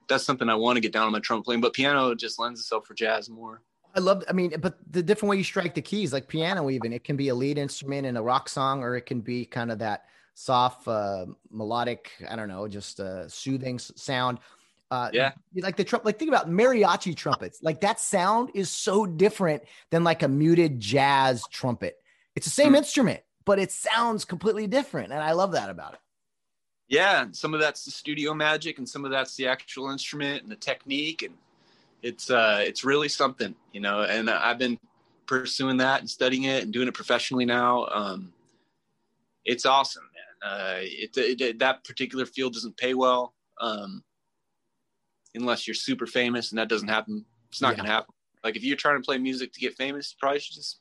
that's 0.07 0.24
something 0.24 0.49
I 0.49 0.55
want 0.55 0.78
to 0.78 0.82
get 0.82 0.93
down 0.93 1.07
on 1.07 1.11
my 1.11 1.20
trumpet 1.20 1.45
playing. 1.45 1.61
But 1.61 1.74
piano 1.74 2.13
just 2.15 2.39
lends 2.39 2.59
itself 2.59 2.86
for 2.86 2.93
jazz 2.93 3.30
more. 3.30 3.61
I 3.95 3.99
love, 3.99 4.24
I 4.30 4.34
mean, 4.34 4.53
but 4.59 4.78
the 4.91 5.01
different 5.01 5.32
way 5.32 5.38
you 5.38 5.43
strike 5.43 5.74
the 5.74 5.82
keys, 5.82 6.13
like 6.13 6.28
piano, 6.28 6.70
even 6.70 6.93
it 6.93 7.03
can 7.03 7.18
be 7.18 7.30
a 7.30 7.36
lead 7.36 7.57
instrument 7.57 8.05
in 8.05 8.15
a 8.15 8.22
rock 8.22 8.47
song, 8.47 8.84
or 8.84 8.95
it 8.95 9.07
can 9.07 9.22
be 9.22 9.43
kind 9.43 9.72
of 9.72 9.80
that 9.80 10.05
soft, 10.36 10.88
uh, 10.88 11.26
melodic, 11.49 12.11
I 12.30 12.36
don't 12.36 12.47
know, 12.47 12.68
just 12.68 12.99
a 12.99 13.28
soothing 13.28 13.80
sound. 13.80 14.38
Uh, 14.89 15.09
yeah, 15.11 15.33
like 15.55 15.75
the 15.75 15.83
trump, 15.83 16.05
Like 16.05 16.17
think 16.17 16.29
about 16.29 16.49
mariachi 16.49 17.15
trumpets. 17.15 17.61
Like 17.61 17.81
that 17.81 17.99
sound 17.99 18.51
is 18.53 18.69
so 18.69 19.05
different 19.05 19.63
than 19.89 20.03
like 20.03 20.23
a 20.23 20.27
muted 20.27 20.79
jazz 20.79 21.43
trumpet. 21.51 21.97
It's 22.35 22.45
the 22.45 22.51
same 22.51 22.67
mm-hmm. 22.67 22.75
instrument, 22.75 23.19
but 23.45 23.59
it 23.59 23.71
sounds 23.71 24.23
completely 24.23 24.65
different, 24.65 25.11
and 25.11 25.21
I 25.21 25.33
love 25.33 25.51
that 25.53 25.69
about 25.69 25.95
it. 25.95 25.99
Yeah, 26.88 27.23
and 27.23 27.35
some 27.35 27.53
of 27.53 27.59
that's 27.59 27.83
the 27.83 27.91
studio 27.91 28.33
magic, 28.33 28.77
and 28.77 28.88
some 28.88 29.03
of 29.03 29.11
that's 29.11 29.35
the 29.35 29.47
actual 29.47 29.89
instrument 29.89 30.43
and 30.43 30.51
the 30.51 30.55
technique, 30.55 31.23
and 31.23 31.35
it's 32.01 32.29
uh, 32.29 32.61
it's 32.61 32.85
really 32.85 33.09
something, 33.09 33.53
you 33.73 33.81
know. 33.81 34.03
And 34.03 34.29
I've 34.29 34.57
been 34.57 34.79
pursuing 35.25 35.77
that 35.77 35.99
and 35.99 36.09
studying 36.09 36.43
it 36.43 36.63
and 36.63 36.71
doing 36.71 36.88
it 36.88 36.93
professionally 36.93 37.45
now. 37.45 37.88
Um, 37.91 38.31
it's 39.43 39.65
awesome, 39.65 40.03
man. 40.03 40.51
Uh, 40.51 40.75
it, 40.79 41.17
it, 41.41 41.59
that 41.59 41.83
particular 41.83 42.25
field 42.25 42.53
doesn't 42.53 42.77
pay 42.77 42.93
well 42.93 43.33
um, 43.59 44.03
unless 45.38 45.67
you're 45.67 45.75
super 45.75 46.05
famous, 46.05 46.51
and 46.51 46.59
that 46.59 46.69
doesn't 46.69 46.88
happen. 46.88 47.25
It's 47.49 47.61
not 47.61 47.73
yeah. 47.73 47.77
gonna 47.77 47.89
happen. 47.89 48.13
Like 48.43 48.55
if 48.55 48.63
you're 48.63 48.77
trying 48.77 49.01
to 49.01 49.05
play 49.05 49.17
music 49.17 49.53
to 49.53 49.59
get 49.59 49.75
famous, 49.75 50.11
you 50.11 50.17
probably 50.19 50.39
should 50.39 50.55
just 50.55 50.79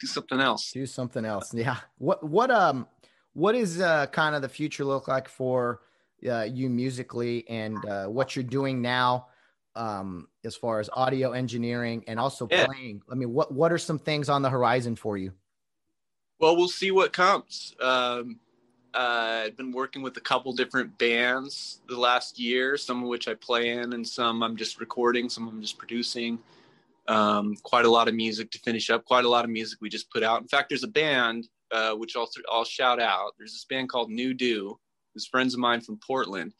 do 0.00 0.06
something 0.06 0.40
else. 0.40 0.70
Do 0.72 0.86
something 0.86 1.24
else. 1.24 1.54
Yeah. 1.54 1.76
What 1.98 2.22
what 2.22 2.50
um 2.50 2.86
what 3.32 3.54
is 3.54 3.80
uh 3.80 4.06
kind 4.06 4.34
of 4.34 4.42
the 4.42 4.48
future 4.48 4.84
look 4.84 5.08
like 5.08 5.28
for 5.28 5.80
uh, 6.28 6.42
you 6.42 6.68
musically 6.70 7.48
and 7.48 7.84
uh, 7.84 8.06
what 8.06 8.36
you're 8.36 8.44
doing 8.44 8.80
now? 8.80 9.26
um, 9.74 10.28
as 10.44 10.56
far 10.56 10.80
as 10.80 10.90
audio 10.92 11.32
engineering 11.32 12.04
and 12.06 12.18
also 12.18 12.46
yeah. 12.50 12.66
playing. 12.66 13.02
I 13.10 13.14
mean, 13.14 13.32
what 13.32 13.52
what 13.52 13.72
are 13.72 13.78
some 13.78 13.98
things 13.98 14.28
on 14.28 14.42
the 14.42 14.50
horizon 14.50 14.96
for 14.96 15.16
you? 15.16 15.32
Well, 16.40 16.56
we'll 16.56 16.68
see 16.68 16.90
what 16.90 17.12
comes. 17.12 17.74
Um, 17.80 18.40
uh, 18.94 19.44
I've 19.46 19.56
been 19.56 19.72
working 19.72 20.02
with 20.02 20.16
a 20.16 20.20
couple 20.20 20.52
different 20.52 20.96
bands 20.98 21.80
the 21.88 21.98
last 21.98 22.38
year, 22.38 22.76
some 22.76 23.02
of 23.02 23.08
which 23.08 23.28
I 23.28 23.34
play 23.34 23.70
in, 23.70 23.92
and 23.94 24.06
some 24.06 24.42
I'm 24.42 24.56
just 24.56 24.80
recording, 24.80 25.28
some 25.28 25.48
I'm 25.48 25.60
just 25.60 25.78
producing. 25.78 26.38
Um, 27.08 27.56
quite 27.62 27.84
a 27.84 27.90
lot 27.90 28.08
of 28.08 28.14
music 28.14 28.50
to 28.52 28.58
finish 28.58 28.90
up. 28.90 29.04
Quite 29.04 29.24
a 29.24 29.28
lot 29.28 29.44
of 29.44 29.50
music 29.50 29.78
we 29.80 29.88
just 29.88 30.10
put 30.10 30.22
out. 30.22 30.42
In 30.42 30.48
fact, 30.48 30.68
there's 30.68 30.84
a 30.84 30.88
band 30.88 31.48
uh, 31.72 31.94
which 31.94 32.16
I'll, 32.16 32.28
I'll 32.50 32.64
shout 32.64 33.00
out. 33.00 33.32
There's 33.38 33.52
this 33.52 33.64
band 33.64 33.88
called 33.88 34.10
New 34.10 34.34
Do. 34.34 34.78
It's 35.14 35.26
friends 35.26 35.54
of 35.54 35.60
mine 35.60 35.80
from 35.80 35.98
Portland. 36.06 36.52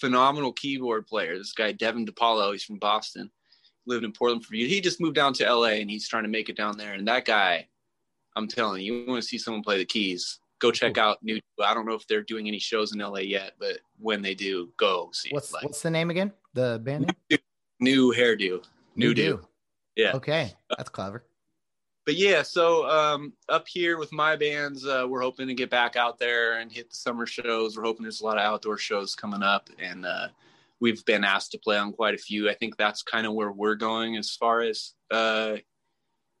Phenomenal 0.00 0.52
keyboard 0.52 1.06
player. 1.06 1.38
This 1.38 1.52
guy 1.52 1.72
Devin 1.72 2.06
DePaulo. 2.06 2.52
He's 2.52 2.64
from 2.64 2.78
Boston. 2.78 3.30
Lived 3.86 4.04
in 4.04 4.12
Portland 4.12 4.44
for 4.44 4.54
years. 4.54 4.70
He 4.70 4.80
just 4.80 5.00
moved 5.00 5.14
down 5.14 5.32
to 5.34 5.54
LA 5.54 5.78
and 5.80 5.90
he's 5.90 6.08
trying 6.08 6.24
to 6.24 6.28
make 6.28 6.48
it 6.48 6.56
down 6.56 6.76
there. 6.76 6.94
And 6.94 7.06
that 7.08 7.24
guy, 7.24 7.68
I'm 8.36 8.48
telling 8.48 8.82
you, 8.82 8.94
you 8.94 9.06
want 9.06 9.22
to 9.22 9.28
see 9.28 9.38
someone 9.38 9.62
play 9.62 9.78
the 9.78 9.84
keys 9.84 10.40
go 10.60 10.70
check 10.70 10.98
out 10.98 11.18
new. 11.22 11.40
I 11.62 11.74
don't 11.74 11.86
know 11.86 11.94
if 11.94 12.06
they're 12.06 12.22
doing 12.22 12.46
any 12.46 12.58
shows 12.58 12.94
in 12.94 13.00
LA 13.00 13.20
yet, 13.20 13.54
but 13.58 13.78
when 13.98 14.22
they 14.22 14.34
do, 14.34 14.70
go 14.76 15.10
see. 15.12 15.30
What's 15.32 15.52
like, 15.52 15.64
what's 15.64 15.82
the 15.82 15.90
name 15.90 16.10
again? 16.10 16.32
The 16.54 16.80
band 16.82 17.06
name? 17.06 17.38
New, 17.80 18.12
new 18.12 18.14
hairdo. 18.14 18.64
New, 18.94 19.08
new 19.08 19.14
do. 19.14 19.22
do. 19.22 19.46
Yeah. 19.96 20.12
Okay, 20.14 20.54
that's 20.76 20.88
clever. 20.88 21.24
But 22.06 22.16
yeah, 22.16 22.42
so 22.42 22.88
um, 22.88 23.32
up 23.48 23.68
here 23.68 23.98
with 23.98 24.12
my 24.12 24.34
bands, 24.34 24.86
uh, 24.86 25.06
we're 25.08 25.20
hoping 25.20 25.48
to 25.48 25.54
get 25.54 25.70
back 25.70 25.96
out 25.96 26.18
there 26.18 26.58
and 26.58 26.72
hit 26.72 26.90
the 26.90 26.96
summer 26.96 27.26
shows. 27.26 27.76
We're 27.76 27.84
hoping 27.84 28.02
there's 28.02 28.20
a 28.20 28.24
lot 28.24 28.38
of 28.38 28.44
outdoor 28.44 28.78
shows 28.78 29.14
coming 29.14 29.42
up, 29.42 29.68
and 29.78 30.06
uh, 30.06 30.28
we've 30.80 31.04
been 31.04 31.24
asked 31.24 31.52
to 31.52 31.58
play 31.58 31.76
on 31.76 31.92
quite 31.92 32.14
a 32.14 32.18
few. 32.18 32.48
I 32.48 32.54
think 32.54 32.76
that's 32.76 33.02
kind 33.02 33.26
of 33.26 33.34
where 33.34 33.52
we're 33.52 33.74
going 33.74 34.16
as 34.16 34.30
far 34.30 34.62
as 34.62 34.94
uh, 35.10 35.56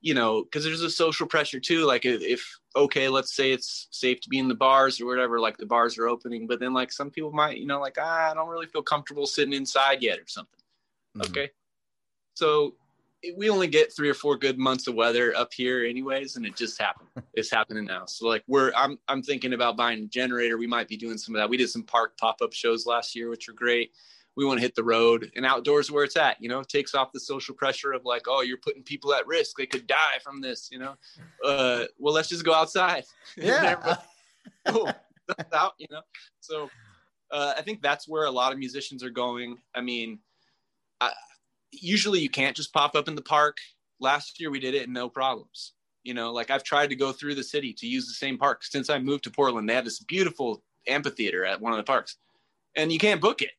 you 0.00 0.14
know, 0.14 0.44
because 0.44 0.64
there's 0.64 0.82
a 0.82 0.90
social 0.90 1.26
pressure 1.26 1.60
too. 1.60 1.84
Like 1.84 2.04
if 2.04 2.58
okay, 2.76 3.08
let's 3.08 3.34
say 3.34 3.52
it's 3.52 3.88
safe 3.90 4.20
to 4.20 4.28
be 4.28 4.38
in 4.38 4.48
the 4.48 4.54
bars 4.54 5.00
or 5.00 5.06
whatever, 5.06 5.40
like 5.40 5.56
the 5.56 5.66
bars 5.66 5.98
are 5.98 6.08
opening, 6.08 6.46
but 6.46 6.60
then 6.60 6.72
like 6.72 6.92
some 6.92 7.10
people 7.10 7.32
might, 7.32 7.58
you 7.58 7.66
know, 7.66 7.80
like 7.80 7.96
ah, 8.00 8.30
I 8.30 8.34
don't 8.34 8.48
really 8.48 8.66
feel 8.66 8.82
comfortable 8.82 9.26
sitting 9.26 9.54
inside 9.54 10.02
yet 10.02 10.18
or 10.18 10.26
something. 10.26 10.60
Mm-hmm. 11.16 11.30
Okay, 11.30 11.50
so 12.34 12.74
we 13.36 13.50
only 13.50 13.66
get 13.66 13.94
three 13.94 14.08
or 14.08 14.14
four 14.14 14.36
good 14.36 14.58
months 14.58 14.86
of 14.86 14.94
weather 14.94 15.36
up 15.36 15.52
here 15.52 15.84
anyways 15.84 16.36
and 16.36 16.46
it 16.46 16.56
just 16.56 16.80
happened. 16.80 17.08
It's 17.34 17.50
happening 17.50 17.84
now. 17.84 18.06
So 18.06 18.26
like 18.26 18.42
we're 18.48 18.72
i'm 18.76 18.98
i'm 19.08 19.22
thinking 19.22 19.52
about 19.52 19.76
buying 19.76 20.04
a 20.04 20.06
generator. 20.06 20.58
We 20.58 20.66
might 20.66 20.88
be 20.88 20.96
doing 20.96 21.16
some 21.18 21.34
of 21.34 21.40
that. 21.40 21.48
We 21.48 21.56
did 21.56 21.70
some 21.70 21.82
park 21.82 22.16
pop-up 22.18 22.52
shows 22.52 22.86
last 22.86 23.14
year 23.14 23.30
which 23.30 23.46
were 23.46 23.54
great 23.54 23.92
we 24.36 24.44
want 24.44 24.58
to 24.58 24.62
hit 24.62 24.74
the 24.74 24.84
road. 24.84 25.30
And 25.36 25.44
outdoors 25.44 25.90
where 25.90 26.04
it's 26.04 26.16
at 26.16 26.36
you 26.40 26.48
know 26.48 26.60
it 26.60 26.68
takes 26.68 26.94
off 26.94 27.12
the 27.12 27.20
social 27.20 27.54
pressure 27.54 27.92
of 27.92 28.04
like 28.04 28.22
oh 28.28 28.42
you're 28.42 28.58
putting 28.58 28.82
people 28.82 29.12
at 29.14 29.26
risk. 29.26 29.56
They 29.56 29.66
could 29.66 29.86
die 29.86 30.18
from 30.22 30.40
this 30.40 30.68
you 30.70 30.78
know? 30.78 30.94
Uh, 31.44 31.84
well 31.98 32.14
let's 32.14 32.28
just 32.28 32.44
go 32.44 32.54
outside. 32.54 33.04
Yeah. 33.36 33.96
out 35.52 35.74
you 35.78 35.86
know? 35.90 36.02
So 36.40 36.70
uh, 37.30 37.54
i 37.56 37.62
think 37.62 37.80
that's 37.82 38.08
where 38.08 38.24
a 38.24 38.30
lot 38.30 38.52
of 38.52 38.58
musicians 38.58 39.02
are 39.02 39.10
going. 39.10 39.58
I 39.74 39.80
mean 39.80 40.18
I, 41.00 41.12
usually 41.70 42.20
you 42.20 42.30
can't 42.30 42.56
just 42.56 42.72
pop 42.72 42.94
up 42.94 43.08
in 43.08 43.14
the 43.14 43.22
park. 43.22 43.56
Last 44.00 44.40
year 44.40 44.50
we 44.50 44.60
did 44.60 44.74
it 44.74 44.84
and 44.84 44.94
no 44.94 45.08
problems. 45.08 45.72
You 46.02 46.14
know 46.14 46.32
like 46.32 46.50
i've 46.50 46.64
tried 46.64 46.90
to 46.90 46.96
go 46.96 47.12
through 47.12 47.34
the 47.34 47.44
city 47.44 47.72
to 47.74 47.86
use 47.86 48.06
the 48.06 48.14
same 48.14 48.38
park. 48.38 48.64
Since 48.64 48.90
i 48.90 48.98
moved 48.98 49.24
to 49.24 49.30
portland 49.30 49.68
they 49.68 49.74
have 49.74 49.84
this 49.84 50.00
beautiful 50.00 50.62
amphitheater 50.88 51.44
at 51.44 51.60
one 51.60 51.72
of 51.72 51.76
the 51.76 51.84
parks. 51.84 52.16
And 52.76 52.92
you 52.92 52.98
can't 52.98 53.20
book 53.20 53.42
it 53.42 53.50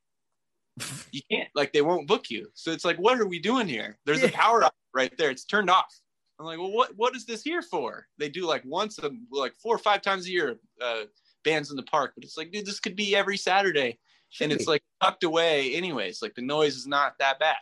you 1.12 1.22
can't 1.30 1.50
like 1.56 1.74
they 1.74 1.82
won't 1.82 2.08
book 2.08 2.30
you. 2.30 2.50
So 2.54 2.72
it's 2.72 2.86
like 2.86 2.98
what 2.98 3.20
are 3.20 3.28
we 3.28 3.40
doing 3.40 3.68
here? 3.68 3.98
There's 4.06 4.22
yeah. 4.22 4.30
a 4.30 4.32
power 4.32 4.64
up 4.64 4.76
right 4.94 5.16
there. 5.18 5.30
It's 5.30 5.46
turned 5.46 5.70
off. 5.70 5.94
I'm 6.40 6.46
like 6.46 6.60
well 6.60 6.72
what 6.72 6.96
what 6.96 7.16
is 7.16 7.26
this 7.26 7.44
here 7.44 7.62
for? 7.62 8.08
They 8.18 8.30
do 8.30 8.46
like 8.46 8.64
once 8.66 9.00
a, 9.00 9.12
like 9.32 9.54
four 9.56 9.76
or 9.76 9.80
five 9.80 10.02
times 10.02 10.28
a 10.28 10.32
year 10.32 10.60
uh 10.82 11.04
bands 11.44 11.72
in 11.72 11.76
the 11.76 11.84
park 11.84 12.14
but 12.16 12.24
it's 12.24 12.38
like 12.38 12.52
dude 12.52 12.66
this 12.66 12.80
could 12.80 12.96
be 12.96 13.16
every 13.16 13.38
saturday. 13.38 14.00
Should 14.30 14.46
and 14.46 14.52
be. 14.52 14.56
it's 14.56 14.68
like 14.68 14.84
tucked 15.02 15.24
away 15.24 15.74
anyways. 15.74 16.22
Like 16.22 16.36
the 16.36 16.42
noise 16.42 16.76
is 16.76 16.88
not 16.88 17.18
that 17.20 17.40
bad. 17.40 17.58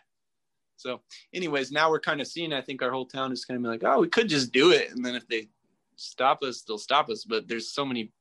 So 0.77 1.01
anyways 1.33 1.71
now 1.71 1.89
we're 1.89 1.99
kind 1.99 2.21
of 2.21 2.27
seeing 2.27 2.53
i 2.53 2.61
think 2.61 2.81
our 2.81 2.91
whole 2.91 3.05
town 3.05 3.31
is 3.31 3.43
kind 3.43 3.65
of 3.65 3.71
like 3.71 3.83
oh 3.83 3.99
we 4.01 4.07
could 4.07 4.29
just 4.29 4.51
do 4.51 4.71
it. 4.71 4.91
And 4.91 5.03
then 5.03 5.15
if 5.15 5.27
they 5.27 5.49
stop 5.95 6.43
us 6.43 6.61
they'll 6.61 6.77
stop 6.77 7.09
us. 7.09 7.23
But 7.23 7.47
there's 7.47 7.71
so 7.71 7.83
many 7.83 8.13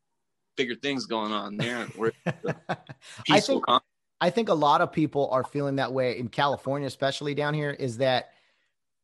bigger 0.59 0.75
things 0.75 1.07
going 1.07 1.33
on 1.33 1.57
there. 1.57 1.87
We're 1.97 2.13
I 3.31 3.41
think, 3.41 3.65
I 4.21 4.31
think 4.31 4.49
a 4.49 4.55
lot 4.55 4.81
of 4.81 4.93
people 4.93 5.29
are 5.31 5.45
feeling 5.45 5.77
that 5.77 5.93
way 5.93 6.19
in 6.19 6.29
California, 6.29 6.87
especially 6.87 7.35
down 7.35 7.55
here, 7.55 7.71
is 7.71 7.99
that 7.99 8.31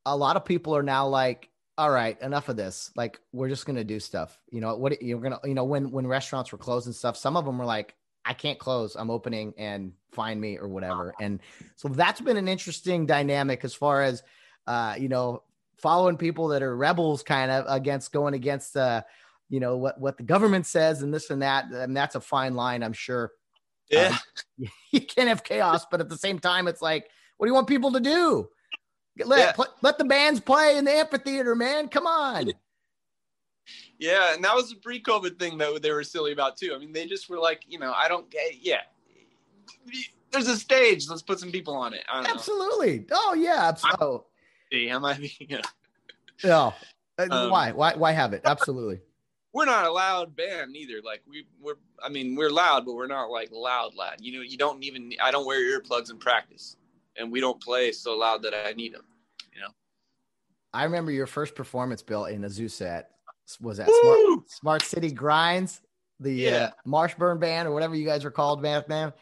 a 0.07 0.17
lot 0.17 0.37
of 0.37 0.45
people 0.45 0.77
are 0.77 0.83
now 0.83 1.07
like, 1.07 1.49
all 1.79 1.91
right, 1.91 2.21
enough 2.21 2.49
of 2.49 2.57
this. 2.57 2.91
Like, 2.97 3.21
we're 3.33 3.49
just 3.49 3.67
gonna 3.67 3.85
do 3.85 4.01
stuff. 4.01 4.39
You 4.51 4.61
know 4.61 4.77
what? 4.77 5.01
You're 5.03 5.21
gonna, 5.21 5.41
you 5.45 5.55
know, 5.55 5.65
when 5.65 5.91
when 5.91 6.07
restaurants 6.07 6.53
were 6.53 6.59
closed 6.59 6.87
and 6.87 6.95
stuff, 6.95 7.17
some 7.17 7.37
of 7.37 7.45
them 7.45 7.59
were 7.59 7.65
like, 7.65 7.95
I 8.25 8.33
can't 8.33 8.59
close. 8.59 8.97
I'm 8.97 9.11
opening 9.11 9.55
and 9.59 9.93
find 10.13 10.41
me 10.41 10.59
or 10.59 10.69
whatever. 10.69 11.15
And 11.21 11.41
so 11.77 11.89
that's 11.89 12.21
been 12.21 12.37
an 12.37 12.49
interesting 12.49 13.07
dynamic 13.07 13.65
as 13.65 13.75
far 13.75 14.03
as, 14.03 14.23
uh, 14.67 14.95
you 14.99 15.09
know, 15.09 15.43
following 15.77 16.17
people 16.17 16.49
that 16.49 16.63
are 16.63 16.77
rebels 16.77 17.23
kind 17.23 17.51
of 17.51 17.65
against 17.69 18.13
going 18.13 18.35
against, 18.35 18.77
uh, 18.77 19.03
you 19.51 19.61
know, 19.61 19.77
what, 19.77 20.01
what 20.01 20.17
the 20.17 20.23
government 20.23 20.67
says 20.67 21.03
and 21.03 21.13
this 21.13 21.31
and 21.31 21.43
that. 21.43 21.67
And 21.67 21.95
that's 21.95 22.15
a 22.15 22.21
fine 22.21 22.55
line, 22.55 22.83
I'm 22.83 22.95
sure. 22.95 23.33
Yeah. 23.91 24.17
Um, 24.61 24.69
you 24.91 25.01
can't 25.01 25.29
have 25.29 25.45
chaos, 25.45 25.87
but 25.91 26.01
at 26.01 26.09
the 26.09 26.17
same 26.17 26.39
time, 26.39 26.69
it's 26.69 26.83
like, 26.83 27.09
what 27.37 27.47
do 27.47 27.51
you 27.51 27.55
want 27.55 27.69
people 27.69 27.93
to 27.93 28.01
do? 28.01 28.49
Let, 29.25 29.39
yeah. 29.39 29.53
pl- 29.53 29.75
let 29.83 29.99
the 29.99 30.05
bands 30.05 30.41
play 30.41 30.77
in 30.77 30.85
the 30.85 30.91
amphitheater, 30.91 31.55
man. 31.55 31.89
Come 31.89 32.07
on. 32.07 32.53
Yeah, 33.97 34.35
and 34.35 34.45
that 34.45 34.55
was 34.55 34.73
a 34.73 34.77
pre-COVID 34.77 35.39
thing 35.39 35.57
that 35.59 35.81
they 35.81 35.93
were 35.93 36.03
silly 36.03 36.33
about 36.33 36.57
too. 36.57 36.73
I 36.75 36.79
mean, 36.79 36.93
they 36.93 37.07
just 37.07 37.31
were 37.31 37.39
like, 37.39 37.63
you 37.67 37.79
know, 37.79 37.95
I 37.97 38.09
don't 38.09 38.29
get, 38.29 38.61
yeah. 38.61 38.81
There's 40.33 40.49
a 40.49 40.57
stage. 40.57 41.09
Let's 41.09 41.23
put 41.23 41.39
some 41.39 41.53
people 41.53 41.75
on 41.75 41.95
it. 41.95 42.03
Absolutely. 42.13 42.99
Know. 42.99 43.05
Oh 43.13 43.35
yeah. 43.35 43.69
Absolutely. 43.69 44.91
Am 44.91 45.05
I? 45.05 45.31
Yeah. 45.41 45.61
No. 46.43 46.75
Uh, 47.17 47.29
um, 47.31 47.51
why? 47.51 47.71
Why? 47.71 47.95
Why 47.95 48.13
have 48.13 48.33
it? 48.33 48.43
Absolutely 48.45 49.01
we're 49.55 49.65
not 49.65 49.87
a 49.87 49.93
loud 49.93 50.37
band 50.37 50.77
either. 50.77 51.01
Like 51.03 51.23
we 51.27 51.47
we're 51.61 51.77
I 52.03 52.11
mean 52.11 52.35
we're 52.35 52.51
loud, 52.51 52.85
but 52.85 52.95
we're 52.95 53.07
not 53.07 53.31
like 53.31 53.51
loud 53.53 53.95
loud. 53.95 54.17
You 54.21 54.37
know, 54.37 54.43
you 54.43 54.59
don't 54.59 54.83
even 54.83 55.13
I 55.23 55.31
don't 55.31 55.47
wear 55.47 55.81
earplugs 55.81 56.11
in 56.11 56.19
practice, 56.19 56.77
and 57.17 57.33
we 57.33 57.41
don't 57.41 57.63
play 57.63 57.93
so 57.93 58.17
loud 58.17 58.43
that 58.43 58.53
I 58.53 58.73
need 58.73 58.93
them. 58.93 59.05
You 59.55 59.63
know. 59.63 59.69
I 60.75 60.85
remember 60.85 61.13
your 61.13 61.29
first 61.29 61.55
performance, 61.55 62.03
Bill, 62.03 62.27
in 62.27 62.43
Azusa 62.43 63.05
was 63.61 63.79
that 63.79 63.89
Smart, 63.89 64.51
Smart, 64.51 64.83
City 64.83 65.13
Grinds, 65.13 65.81
the 66.19 66.49
uh, 66.49 66.51
yeah. 66.51 66.65
uh, 66.65 66.71
Marshburn 66.87 67.39
band 67.39 67.69
or 67.69 67.73
whatever 67.73 67.95
you 67.95 68.05
guys 68.05 68.25
were 68.25 68.31
called, 68.31 68.61
man. 68.61 68.83
man. 68.89 69.13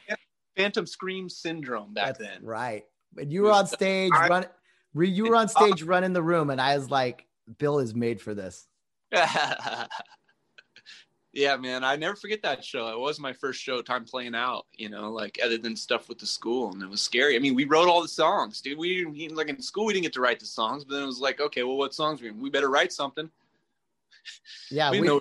Phantom 0.57 0.87
Scream 0.87 1.29
Syndrome 1.29 1.93
back 1.93 2.07
That's 2.07 2.19
then. 2.19 2.45
Right. 2.45 2.85
And 3.19 3.33
you 3.33 3.43
were 3.43 3.53
on 3.53 3.67
stage 3.67 4.13
I, 4.15 4.29
run 4.29 4.47
you 4.95 5.25
were 5.25 5.37
on 5.37 5.49
stage 5.49 5.83
running 5.83 6.13
the 6.13 6.23
room 6.23 6.51
and 6.51 6.61
I 6.61 6.77
was 6.77 6.91
like, 6.91 7.27
Bill 7.59 7.79
is 7.79 7.95
made 7.95 8.21
for 8.21 8.35
this. 8.35 8.67
yeah, 11.33 11.57
man, 11.57 11.83
I 11.83 11.97
never 11.97 12.15
forget 12.15 12.43
that 12.43 12.63
show. 12.63 12.89
It 12.89 12.99
was 12.99 13.19
my 13.19 13.33
first 13.33 13.63
show 13.63 13.81
time 13.81 14.05
playing 14.05 14.35
out, 14.35 14.67
you 14.77 14.91
know, 14.91 15.11
like 15.11 15.39
other 15.43 15.57
than 15.57 15.75
stuff 15.75 16.09
with 16.09 16.19
the 16.19 16.27
school, 16.27 16.73
and 16.73 16.83
it 16.83 16.89
was 16.89 17.01
scary. 17.01 17.37
I 17.37 17.39
mean, 17.39 17.55
we 17.55 17.65
wrote 17.65 17.89
all 17.89 18.03
the 18.03 18.09
songs, 18.09 18.61
dude. 18.61 18.79
We 18.79 19.05
didn't 19.05 19.37
like 19.37 19.49
in 19.49 19.61
school, 19.63 19.87
we 19.87 19.95
didn't 19.95 20.05
get 20.05 20.13
to 20.15 20.21
write 20.21 20.41
the 20.41 20.47
songs, 20.47 20.85
but 20.85 20.95
then 20.95 21.05
it 21.05 21.07
was 21.07 21.21
like, 21.21 21.41
okay, 21.41 21.63
well, 21.63 21.79
what 21.79 21.95
songs 21.95 22.21
we 22.21 22.31
we 22.33 22.51
better 22.51 22.69
write 22.69 22.93
something. 22.93 23.31
Yeah, 24.71 24.91
we, 24.91 25.01
we, 25.01 25.07
know. 25.07 25.21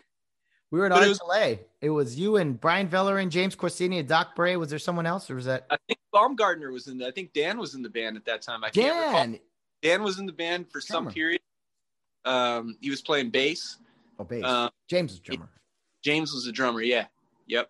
we 0.70 0.80
were 0.80 0.86
in 0.86 0.92
RLA. 0.92 1.02
It 1.02 1.10
was, 1.10 1.60
it 1.82 1.90
was 1.90 2.20
you 2.20 2.36
and 2.36 2.60
Brian 2.60 2.90
Veller 2.90 3.18
and 3.18 3.32
James 3.32 3.56
Corsini 3.56 4.00
and 4.00 4.08
Doc 4.08 4.36
Bray. 4.36 4.58
Was 4.58 4.70
there 4.70 4.80
someone 4.80 5.06
else, 5.06 5.30
or 5.30 5.36
was 5.36 5.46
that? 5.46 5.66
I 5.70 5.78
think 5.88 6.00
Baumgartner 6.12 6.72
was 6.72 6.88
in. 6.88 6.98
The, 6.98 7.08
I 7.08 7.12
think 7.12 7.32
Dan 7.34 7.58
was 7.58 7.74
in 7.74 7.82
the 7.82 7.90
band 7.90 8.18
at 8.18 8.26
that 8.26 8.42
time. 8.42 8.66
I 8.66 8.70
can't 8.70 8.94
Dan. 8.94 9.32
recall. 9.32 9.46
Dan 9.82 10.04
was 10.04 10.20
in 10.20 10.26
the 10.26 10.34
band 10.34 10.70
for 10.72 10.82
some 10.82 11.08
period. 11.08 11.42
Um, 12.26 12.78
he 12.82 12.90
was 12.90 13.02
playing 13.02 13.30
bass. 13.30 13.78
Oh, 14.20 14.26
bass. 14.26 14.44
Uh, 14.44 14.70
James 14.88 15.14
was 15.14 15.20
drummer. 15.20 15.50
James 16.02 16.34
was 16.34 16.48
a 16.48 16.52
drummer. 16.52 16.82
Yeah. 16.82 17.06
Yep. 17.48 17.69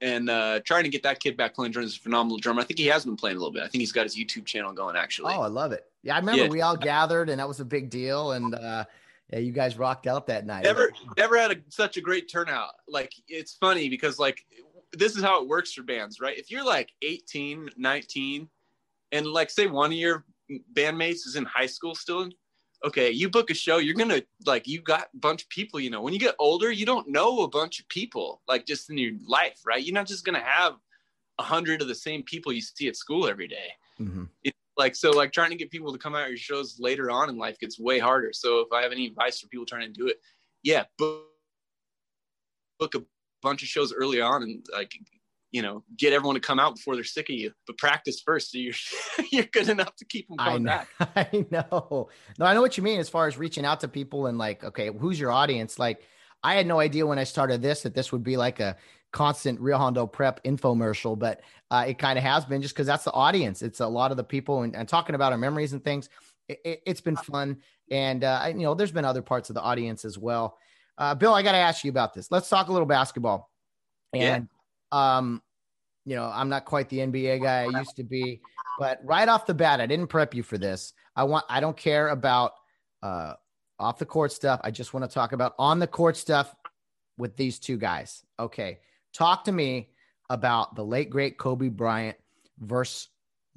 And 0.00 0.28
uh, 0.28 0.60
trying 0.64 0.84
to 0.84 0.90
get 0.90 1.02
that 1.04 1.20
kid 1.20 1.36
back 1.36 1.54
playing 1.54 1.72
drums 1.72 1.92
is 1.92 1.96
a 1.96 2.00
phenomenal 2.00 2.38
drummer. 2.38 2.60
I 2.60 2.64
think 2.64 2.78
he 2.78 2.86
has 2.86 3.04
been 3.04 3.16
playing 3.16 3.36
a 3.36 3.38
little 3.38 3.52
bit. 3.52 3.62
I 3.62 3.68
think 3.68 3.80
he's 3.80 3.92
got 3.92 4.02
his 4.02 4.16
YouTube 4.16 4.44
channel 4.44 4.72
going 4.72 4.94
actually. 4.96 5.32
Oh, 5.34 5.40
I 5.40 5.48
love 5.48 5.72
it. 5.72 5.86
Yeah, 6.02 6.16
I 6.16 6.18
remember 6.18 6.44
yeah. 6.44 6.50
we 6.50 6.60
all 6.60 6.76
gathered 6.76 7.30
and 7.30 7.40
that 7.40 7.48
was 7.48 7.60
a 7.60 7.64
big 7.64 7.88
deal. 7.88 8.32
And 8.32 8.54
uh, 8.54 8.84
yeah, 9.32 9.38
you 9.38 9.52
guys 9.52 9.78
rocked 9.78 10.06
out 10.06 10.26
that 10.26 10.44
night. 10.44 10.64
Never, 10.64 10.92
never 11.16 11.38
had 11.38 11.50
a, 11.52 11.56
such 11.70 11.96
a 11.96 12.00
great 12.00 12.30
turnout. 12.30 12.72
Like 12.86 13.12
it's 13.26 13.54
funny 13.54 13.88
because 13.88 14.18
like 14.18 14.44
this 14.92 15.16
is 15.16 15.22
how 15.22 15.42
it 15.42 15.48
works 15.48 15.72
for 15.72 15.82
bands, 15.82 16.20
right? 16.20 16.36
If 16.36 16.50
you're 16.50 16.64
like 16.64 16.90
18, 17.02 17.70
19, 17.76 18.48
and 19.12 19.26
like 19.26 19.50
say 19.50 19.66
one 19.66 19.92
of 19.92 19.98
your 19.98 20.24
bandmates 20.74 21.26
is 21.26 21.36
in 21.36 21.44
high 21.44 21.66
school 21.66 21.94
still, 21.94 22.28
okay, 22.84 23.10
you 23.10 23.28
book 23.30 23.50
a 23.50 23.54
show, 23.54 23.78
you're 23.78 23.94
gonna 23.94 24.22
like 24.44 24.66
you 24.66 24.80
got 24.80 25.08
a 25.14 25.18
bunch 25.18 25.42
of 25.42 25.48
people, 25.48 25.80
you 25.80 25.90
know. 25.90 26.02
When 26.02 26.12
you 26.12 26.20
get 26.20 26.34
older, 26.38 26.70
you 26.70 26.86
don't 26.86 27.08
know 27.08 27.40
a 27.40 27.48
bunch 27.48 27.80
of 27.80 27.88
people 27.88 28.42
like 28.48 28.66
just 28.66 28.90
in 28.90 28.98
your 28.98 29.12
life, 29.26 29.60
right? 29.66 29.82
You're 29.82 29.94
not 29.94 30.06
just 30.06 30.24
gonna 30.24 30.40
have 30.40 30.74
a 31.38 31.42
hundred 31.42 31.82
of 31.82 31.88
the 31.88 31.94
same 31.94 32.22
people 32.22 32.52
you 32.52 32.60
see 32.60 32.88
at 32.88 32.96
school 32.96 33.28
every 33.28 33.48
day. 33.48 33.72
Mm-hmm. 34.00 34.24
It, 34.44 34.54
like 34.76 34.94
so 34.94 35.10
like 35.10 35.32
trying 35.32 35.50
to 35.50 35.56
get 35.56 35.70
people 35.70 35.92
to 35.92 35.98
come 35.98 36.14
out 36.14 36.28
your 36.28 36.36
shows 36.36 36.78
later 36.78 37.10
on 37.10 37.28
in 37.28 37.36
life 37.36 37.58
gets 37.58 37.78
way 37.78 37.98
harder 37.98 38.32
so 38.32 38.60
if 38.60 38.72
i 38.72 38.82
have 38.82 38.92
any 38.92 39.06
advice 39.06 39.40
for 39.40 39.48
people 39.48 39.66
trying 39.66 39.92
to 39.92 39.98
do 40.00 40.06
it 40.06 40.16
yeah 40.62 40.84
book, 40.98 41.24
book 42.78 42.94
a 42.94 43.02
bunch 43.42 43.62
of 43.62 43.68
shows 43.68 43.92
early 43.92 44.20
on 44.20 44.42
and 44.42 44.66
like 44.72 44.92
you 45.56 45.62
know 45.62 45.82
get 45.96 46.12
everyone 46.12 46.34
to 46.34 46.40
come 46.40 46.60
out 46.60 46.76
before 46.76 46.94
they're 46.94 47.02
sick 47.04 47.30
of 47.30 47.34
you 47.34 47.50
but 47.66 47.78
practice 47.78 48.20
first 48.20 48.52
so 48.52 48.58
you're 48.58 48.74
you're 49.32 49.44
good 49.44 49.70
enough 49.70 49.96
to 49.96 50.04
keep 50.04 50.28
them 50.28 50.36
coming 50.36 50.68
I 50.68 50.84
know, 50.84 50.84
back 50.98 51.16
i 51.32 51.46
know 51.50 52.08
no 52.38 52.44
i 52.44 52.52
know 52.52 52.60
what 52.60 52.76
you 52.76 52.82
mean 52.82 53.00
as 53.00 53.08
far 53.08 53.26
as 53.26 53.38
reaching 53.38 53.64
out 53.64 53.80
to 53.80 53.88
people 53.88 54.26
and 54.26 54.36
like 54.36 54.62
okay 54.62 54.90
who's 55.00 55.18
your 55.18 55.32
audience 55.32 55.78
like 55.78 56.02
i 56.42 56.54
had 56.54 56.66
no 56.66 56.78
idea 56.78 57.06
when 57.06 57.18
i 57.18 57.24
started 57.24 57.62
this 57.62 57.82
that 57.82 57.94
this 57.94 58.12
would 58.12 58.22
be 58.22 58.36
like 58.36 58.60
a 58.60 58.76
constant 59.16 59.58
Rio 59.60 59.78
Hondo 59.78 60.06
prep 60.06 60.44
infomercial, 60.44 61.18
but 61.18 61.40
uh, 61.70 61.86
it 61.88 61.98
kind 61.98 62.18
of 62.18 62.24
has 62.24 62.44
been 62.44 62.60
just 62.60 62.74
because 62.74 62.86
that's 62.86 63.04
the 63.04 63.12
audience. 63.12 63.62
It's 63.62 63.80
a 63.80 63.86
lot 63.86 64.10
of 64.10 64.18
the 64.18 64.24
people 64.24 64.60
and, 64.60 64.76
and 64.76 64.86
talking 64.86 65.14
about 65.14 65.32
our 65.32 65.38
memories 65.38 65.72
and 65.72 65.82
things. 65.82 66.10
It, 66.50 66.82
has 66.86 66.98
it, 66.98 67.04
been 67.04 67.16
fun. 67.16 67.62
And, 67.90 68.24
uh, 68.24 68.44
you 68.48 68.62
know, 68.62 68.74
there's 68.74 68.92
been 68.92 69.06
other 69.06 69.22
parts 69.22 69.48
of 69.48 69.54
the 69.54 69.62
audience 69.62 70.04
as 70.04 70.18
well. 70.18 70.58
Uh, 70.98 71.14
Bill, 71.14 71.32
I 71.32 71.42
got 71.42 71.52
to 71.52 71.58
ask 71.58 71.82
you 71.82 71.90
about 71.90 72.12
this. 72.12 72.30
Let's 72.30 72.50
talk 72.50 72.68
a 72.68 72.72
little 72.72 72.86
basketball. 72.86 73.50
And, 74.12 74.48
yeah. 74.92 75.16
um, 75.16 75.42
you 76.06 76.16
know, 76.16 76.30
I'm 76.32 76.48
not 76.48 76.64
quite 76.64 76.88
the 76.88 76.98
NBA 76.98 77.42
guy 77.42 77.64
I 77.64 77.78
used 77.78 77.96
to 77.96 78.04
be, 78.04 78.40
but 78.78 79.00
right 79.04 79.28
off 79.28 79.44
the 79.44 79.54
bat, 79.54 79.80
I 79.80 79.86
didn't 79.86 80.06
prep 80.06 80.34
you 80.34 80.42
for 80.42 80.56
this. 80.56 80.92
I 81.14 81.24
want, 81.24 81.44
I 81.48 81.60
don't 81.60 81.76
care 81.76 82.08
about, 82.08 82.52
uh, 83.02 83.34
off 83.78 83.98
the 83.98 84.06
court 84.06 84.32
stuff. 84.32 84.60
I 84.64 84.70
just 84.70 84.94
want 84.94 85.04
to 85.04 85.12
talk 85.12 85.32
about 85.32 85.54
on 85.58 85.80
the 85.80 85.86
court 85.86 86.16
stuff 86.16 86.54
with 87.18 87.36
these 87.36 87.58
two 87.58 87.76
guys. 87.76 88.24
Okay. 88.38 88.78
Talk 89.12 89.44
to 89.44 89.52
me 89.52 89.90
about 90.30 90.76
the 90.76 90.84
late 90.84 91.10
great 91.10 91.38
Kobe 91.38 91.68
Bryant 91.68 92.16
versus 92.58 93.08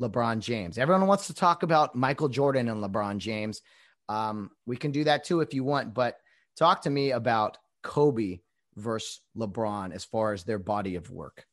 LeBron 0.02 0.40
James. 0.40 0.78
Everyone 0.78 1.08
wants 1.08 1.28
to 1.28 1.34
talk 1.34 1.64
about 1.64 1.96
Michael 1.96 2.30
Jordan 2.30 2.70
and 2.70 2.84
LeBron 2.84 3.18
James. 3.18 3.62
Um, 4.08 4.50
we 4.66 4.76
can 4.76 4.92
do 4.92 5.04
that 5.04 5.24
too 5.24 5.42
if 5.42 5.54
you 5.54 5.64
want, 5.64 5.94
but 5.94 6.18
talk 6.58 6.82
to 6.84 6.90
me 6.90 7.12
about 7.12 7.58
Kobe 7.84 8.40
versus 8.76 9.22
LeBron 9.38 9.94
as 9.94 10.04
far 10.04 10.34
as 10.34 10.44
their 10.44 10.60
body 10.60 10.96
of 10.96 11.12
work. 11.12 11.46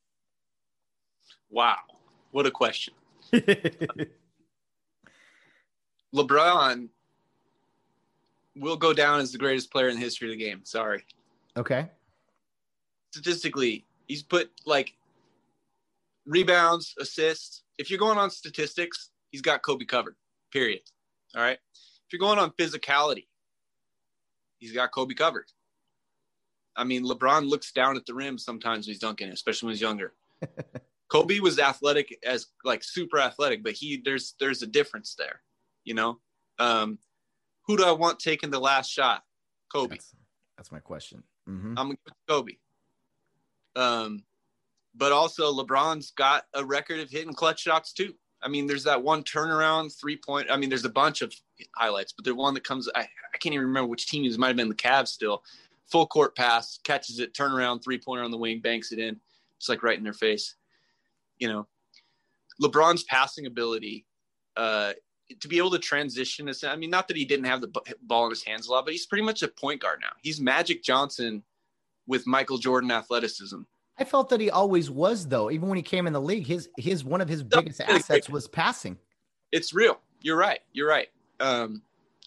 Wow, 1.57 1.79
what 2.33 2.45
a 2.45 2.51
question. 2.51 2.93
LeBron 6.15 6.91
will 8.55 8.77
go 8.77 8.93
down 8.93 9.21
as 9.21 9.33
the 9.33 9.39
greatest 9.39 9.73
player 9.73 9.89
in 9.89 9.95
the 9.95 10.03
history 10.03 10.31
of 10.31 10.39
the 10.39 10.45
game. 10.45 10.61
Sorry. 10.65 11.03
Okay. 11.57 11.89
Statistically, 13.11 13.87
He's 14.07 14.23
put 14.23 14.51
like 14.67 14.93
rebounds, 16.27 16.95
assists. 17.01 17.63
If 17.79 17.89
you're 17.89 17.99
going 17.99 18.19
on 18.19 18.31
statistics, 18.31 19.13
he's 19.31 19.41
got 19.41 19.63
Kobe 19.63 19.87
covered. 19.87 20.17
Period. 20.53 20.83
All 21.35 21.43
right. 21.43 21.59
If 21.73 22.13
you're 22.13 22.21
going 22.21 22.39
on 22.39 22.51
physicality, 22.53 23.29
he's 24.59 24.73
got 24.73 24.93
Kobe 24.93 25.15
covered. 25.15 25.51
I 26.77 26.85
mean, 26.85 27.03
LeBron 27.03 27.49
looks 27.49 27.73
down 27.73 27.97
at 27.97 28.05
the 28.05 28.13
rim 28.13 28.37
sometimes 28.37 28.87
when 28.87 28.93
he's 28.93 29.01
dunking, 29.01 29.31
especially 29.31 29.69
when 29.69 29.75
he's 29.75 29.81
younger. 29.81 30.13
Kobe 31.09 31.39
was 31.41 31.59
athletic 31.59 32.17
as 32.25 32.47
like 32.65 32.83
super 32.83 33.19
athletic, 33.19 33.63
but 33.63 33.73
he 33.73 34.03
there's 34.05 34.35
there's 34.41 34.63
a 34.63 34.67
difference 34.67 35.15
there, 35.17 35.43
you 35.85 35.95
know. 35.95 36.19
Um, 36.59 36.99
who 37.67 37.77
do 37.77 37.85
I 37.85 37.93
want 37.93 38.19
taking 38.19 38.51
the 38.51 38.61
last 38.61 38.91
shot? 38.91 39.23
Kobe. 39.73 39.97
That's, 39.97 40.15
that's 40.57 40.73
my 40.73 40.81
question. 40.81 41.23
Mm-hmm. 41.49 41.79
I'm 41.79 41.87
gonna 41.89 41.99
Kobe. 42.29 42.53
Um, 43.75 44.25
but 44.95 45.13
also 45.13 45.53
LeBron's 45.53 46.11
got 46.13 46.45
a 46.55 46.65
record 46.65 47.01
of 47.01 47.11
hitting 47.11 47.35
clutch 47.35 47.61
shots 47.61 47.93
too. 47.93 48.15
I 48.43 48.49
mean, 48.49 48.67
there's 48.67 48.85
that 48.85 49.03
one 49.03 49.23
turnaround 49.23 49.99
three 49.99 50.17
point. 50.17 50.49
I 50.51 50.57
mean, 50.57 50.69
there's 50.69 50.85
a 50.85 50.91
bunch 50.91 51.23
of 51.23 51.35
highlights, 51.75 52.13
but 52.13 52.25
there's 52.25 52.37
one 52.37 52.55
that 52.55 52.65
comes. 52.65 52.89
I, 52.95 53.01
I 53.01 53.39
can't 53.39 53.55
even 53.55 53.67
remember 53.67 53.89
which 53.89 54.07
team 54.09 54.23
he 54.23 54.29
was. 54.29 54.39
Might 54.39 54.49
have 54.49 54.57
been 54.57 54.69
the 54.69 54.75
Cavs 54.75 55.09
still. 55.09 55.43
Full 55.91 56.07
court 56.07 56.35
pass, 56.35 56.81
catches 56.83 57.21
it, 57.21 57.33
turnaround 57.33 57.83
three 57.83 57.99
pointer 57.99 58.25
on 58.25 58.31
the 58.31 58.37
wing, 58.37 58.61
banks 58.61 58.91
it 58.93 58.99
in. 58.99 59.21
It's 59.59 59.69
like 59.69 59.83
right 59.83 59.97
in 59.97 60.05
their 60.05 60.13
face. 60.13 60.57
You 61.39 61.49
know, 61.49 61.67
LeBron's 62.63 63.05
passing 63.05 63.47
ability 63.47 64.07
uh, 64.57 64.93
to 65.41 65.49
be 65.49 65.59
able 65.59 65.71
to 65.71 65.79
transition. 65.79 66.51
I 66.65 66.77
mean, 66.77 66.91
not 66.91 67.09
that 67.09 67.17
he 67.17 67.25
didn't 67.25 67.47
have 67.47 67.61
the 67.61 67.73
ball 68.03 68.25
in 68.25 68.31
his 68.31 68.43
hands 68.45 68.69
a 68.69 68.73
lot, 68.73 68.85
but 68.85 68.93
he's 68.93 69.07
pretty 69.07 69.25
much 69.25 69.43
a 69.43 69.49
point 69.49 69.81
guard 69.81 70.01
now. 70.01 70.13
He's 70.23 70.41
Magic 70.41 70.83
Johnson 70.83 71.43
with 72.07 72.27
Michael 72.27 72.59
Jordan 72.59 72.91
athleticism. 72.91 73.61
I 73.99 74.05
felt 74.05 74.29
that 74.29 74.41
he 74.41 74.51
always 74.51 74.91
was 74.91 75.27
though. 75.27 75.51
Even 75.51 75.69
when 75.69 75.77
he 75.77 75.83
came 75.83 76.07
in 76.07 76.13
the 76.13 76.21
league, 76.21 76.47
his 76.47 76.69
his 76.77 77.05
one 77.05 77.21
of 77.21 77.29
his 77.29 77.43
biggest 77.43 77.81
assets 77.81 78.29
was 78.29 78.47
passing. 78.47 78.99
It's 79.53 79.73
real. 79.73 80.01
You're 80.21 80.37
right. 80.37 80.61
You're 80.73 80.89
right. 80.89 81.09
Um, 81.41 81.83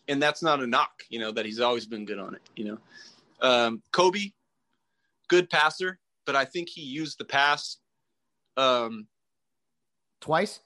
and 0.08 0.22
that's 0.22 0.42
not 0.42 0.62
a 0.62 0.68
knock, 0.68 1.04
you 1.10 1.20
know, 1.20 1.32
that 1.32 1.46
he's 1.46 1.60
always 1.60 1.86
been 1.86 2.06
good 2.06 2.20
on 2.20 2.34
it, 2.34 2.42
you 2.56 2.66
know. 2.66 2.78
Um, 3.42 3.82
Kobe, 3.92 4.32
good 5.28 5.50
passer, 5.50 6.00
but 6.26 6.36
I 6.36 6.46
think 6.46 6.70
he 6.70 6.82
used 6.82 7.20
the 7.20 7.26
pass 7.26 7.78
um, 8.60 9.08
twice. 10.22 10.60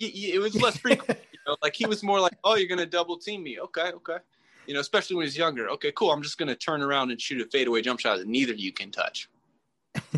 It, 0.00 0.40
was 0.40 0.54
less 0.54 0.76
frequent, 0.76 1.18
you 1.32 1.38
know, 1.46 1.56
like 1.60 1.74
he 1.74 1.86
was 1.86 2.04
more 2.04 2.20
like, 2.20 2.38
"Oh, 2.44 2.54
you're 2.54 2.68
going 2.68 2.78
to 2.78 2.86
double 2.86 3.18
team 3.18 3.42
me." 3.42 3.58
Okay, 3.58 3.90
okay 3.92 4.18
you 4.68 4.74
know, 4.74 4.80
especially 4.80 5.16
when 5.16 5.24
he's 5.24 5.36
younger. 5.36 5.70
Okay, 5.70 5.90
cool. 5.92 6.12
I'm 6.12 6.22
just 6.22 6.36
going 6.36 6.48
to 6.48 6.54
turn 6.54 6.82
around 6.82 7.10
and 7.10 7.20
shoot 7.20 7.40
a 7.40 7.46
fadeaway 7.46 7.80
jump 7.80 7.98
shot 7.98 8.18
that 8.18 8.28
neither 8.28 8.52
of 8.52 8.60
you 8.60 8.70
can 8.70 8.90
touch. 8.90 9.28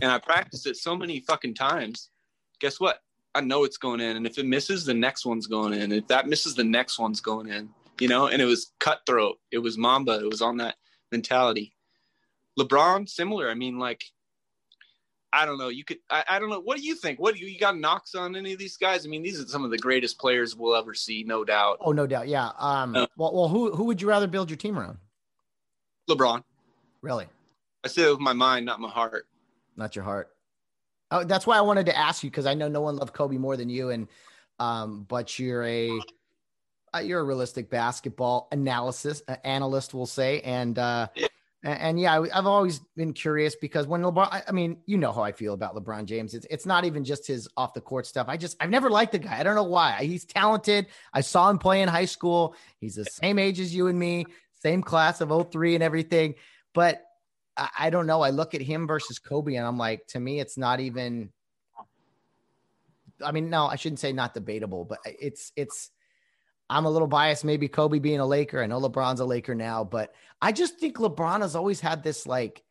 and 0.03 0.11
I 0.11 0.19
practiced 0.19 0.67
it 0.67 0.77
so 0.77 0.97
many 0.97 1.21
fucking 1.21 1.55
times. 1.55 2.11
Guess 2.59 2.81
what? 2.81 3.01
I 3.37 3.43
know 3.43 3.62
it's 3.62 3.77
going 3.77 4.01
in. 4.01 4.17
And 4.17 4.27
if 4.27 4.39
it 4.39 4.47
misses, 4.47 4.85
the 4.85 4.93
next 4.93 5.25
one's 5.25 5.47
going 5.47 5.73
in. 5.73 5.93
If 5.93 6.09
that 6.09 6.27
misses, 6.27 6.57
the 6.57 6.65
next 6.65 6.99
one's 6.99 7.21
going 7.21 7.49
in, 7.49 7.71
you 8.01 8.09
know? 8.09 8.27
And 8.27 8.43
it 8.43 8.45
was 8.45 8.73
cutthroat. 8.81 9.39
It 9.53 9.59
was 9.59 9.79
Mamba. 9.79 10.19
It 10.19 10.29
was 10.29 10.43
on 10.43 10.57
that 10.57 10.75
mentality. 11.12 11.73
LeBron, 12.59 13.09
similar. 13.09 13.49
I 13.49 13.55
mean, 13.55 13.79
like, 13.79 14.03
I 15.32 15.47
don't 15.47 15.59
know. 15.59 15.69
You 15.69 15.85
could, 15.85 15.98
I, 16.11 16.24
I 16.28 16.39
don't 16.39 16.51
know. 16.51 16.61
What 16.61 16.77
do 16.77 16.82
you 16.82 16.94
think? 16.94 17.20
What 17.20 17.35
do 17.35 17.40
you, 17.40 17.47
you 17.47 17.59
got 17.59 17.78
knocks 17.78 18.15
on 18.15 18.35
any 18.35 18.52
of 18.52 18.59
these 18.59 18.77
guys? 18.77 19.07
I 19.07 19.09
mean, 19.09 19.23
these 19.23 19.40
are 19.40 19.47
some 19.47 19.65
of 19.65 19.70
the 19.70 19.78
greatest 19.78 20.19
players 20.19 20.57
we'll 20.57 20.74
ever 20.74 20.93
see, 20.93 21.23
no 21.23 21.44
doubt. 21.44 21.78
Oh, 21.81 21.93
no 21.93 22.07
doubt. 22.07 22.28
Yeah. 22.28 22.51
Um, 22.59 22.97
uh, 22.97 23.07
well, 23.16 23.32
well, 23.35 23.48
who, 23.48 23.73
who 23.73 23.85
would 23.85 24.02
you 24.02 24.09
rather 24.09 24.27
build 24.27 24.51
your 24.51 24.57
team 24.57 24.78
around? 24.78 24.98
LeBron. 26.09 26.43
Really? 27.02 27.27
I 27.85 27.89
say 27.89 28.02
it 28.02 28.11
with 28.11 28.20
my 28.20 28.32
mind, 28.32 28.66
not 28.66 28.81
my 28.81 28.90
heart. 28.90 29.27
Not 29.77 29.94
your 29.94 30.05
heart. 30.05 30.31
Oh, 31.11 31.24
that's 31.24 31.47
why 31.47 31.57
I 31.57 31.62
wanted 31.62 31.86
to 31.86 31.97
ask 31.97 32.23
you 32.23 32.31
because 32.31 32.47
I 32.47 32.55
know 32.55 32.69
no 32.69 32.81
one 32.81 32.97
loved 32.97 33.15
Kobe 33.15 33.36
more 33.36 33.57
than 33.57 33.69
you, 33.69 33.90
and 33.90 34.07
um, 34.59 35.07
but 35.09 35.39
you're 35.39 35.65
a 35.65 35.98
uh, 36.94 36.98
you're 36.98 37.20
a 37.20 37.24
realistic 37.24 37.70
basketball 37.70 38.48
analysis 38.52 39.23
uh, 39.27 39.36
analyst, 39.43 39.93
we'll 39.93 40.07
say, 40.07 40.40
and 40.43 40.78
uh, 40.78 41.09
yeah. 41.15 41.27
And, 41.62 42.01
yeah, 42.01 42.19
I've 42.32 42.47
always 42.47 42.78
been 42.97 43.12
curious 43.12 43.55
because 43.55 43.87
when 43.87 44.01
LeBron, 44.01 44.43
I 44.49 44.51
mean, 44.51 44.78
you 44.87 44.97
know 44.97 45.12
how 45.12 45.23
I 45.23 45.32
feel 45.32 45.53
about 45.53 45.74
LeBron 45.74 46.07
James. 46.07 46.32
It's 46.32 46.47
it's 46.49 46.65
not 46.65 46.87
even 46.87 47.05
just 47.05 47.27
his 47.27 47.49
off 47.55 47.74
the 47.74 47.82
court 47.82 48.07
stuff. 48.07 48.28
I 48.31 48.39
just 48.39 48.57
I've 48.61 48.70
never 48.70 48.89
liked 48.89 49.12
the 49.12 49.19
guy. 49.19 49.39
I 49.39 49.43
don't 49.43 49.57
know 49.57 49.65
why. 49.65 49.99
He's 50.01 50.24
talented. 50.24 50.87
I 51.12 51.20
saw 51.20 51.51
him 51.51 51.59
play 51.59 51.82
in 51.82 51.89
high 51.89 52.07
school. 52.07 52.55
He's 52.78 52.95
the 52.95 53.05
same 53.05 53.39
age 53.39 53.61
as 53.61 53.74
you 53.74 53.89
and 53.89 53.99
me, 53.99 54.24
same 54.62 54.82
class 54.82 55.20
of 55.20 55.51
03 55.51 55.74
and 55.74 55.85
everything. 55.85 56.37
But 56.73 57.05
I, 57.59 57.69
I 57.78 57.91
don't 57.91 58.07
know. 58.07 58.23
I 58.23 58.31
look 58.31 58.55
at 58.55 58.62
him 58.62 58.87
versus 58.87 59.19
Kobe, 59.19 59.57
and 59.57 59.66
I'm 59.66 59.77
like, 59.77 60.07
to 60.09 60.20
me, 60.20 60.41
it's 60.41 60.57
not 60.57 60.81
even. 60.81 61.31
I 63.23 63.32
mean, 63.32 63.51
no, 63.51 63.66
I 63.66 63.77
shouldn't 63.77 64.01
say 64.01 64.12
not 64.12 64.32
debatable, 64.32 64.87
but 64.87 65.01
it's 65.05 65.53
it's 65.57 65.91
I'm 66.71 66.85
a 66.85 66.91
little 66.91 67.09
biased, 67.09 67.45
maybe 67.45 67.67
Kobe 67.67 67.99
being 67.99 68.21
a 68.21 68.27
Laker. 68.27 68.63
I 68.63 68.67
know 68.67 68.81
LeBron's 68.81 69.19
a 69.19 69.25
Laker 69.25 69.57
now, 69.57 69.83
but 69.83 70.15
I 70.41 70.53
just 70.53 70.79
think 70.79 70.99
LeBron 70.99 71.41
has 71.41 71.57
always 71.57 71.81
had 71.81 72.05
this 72.05 72.27
like, 72.27 72.63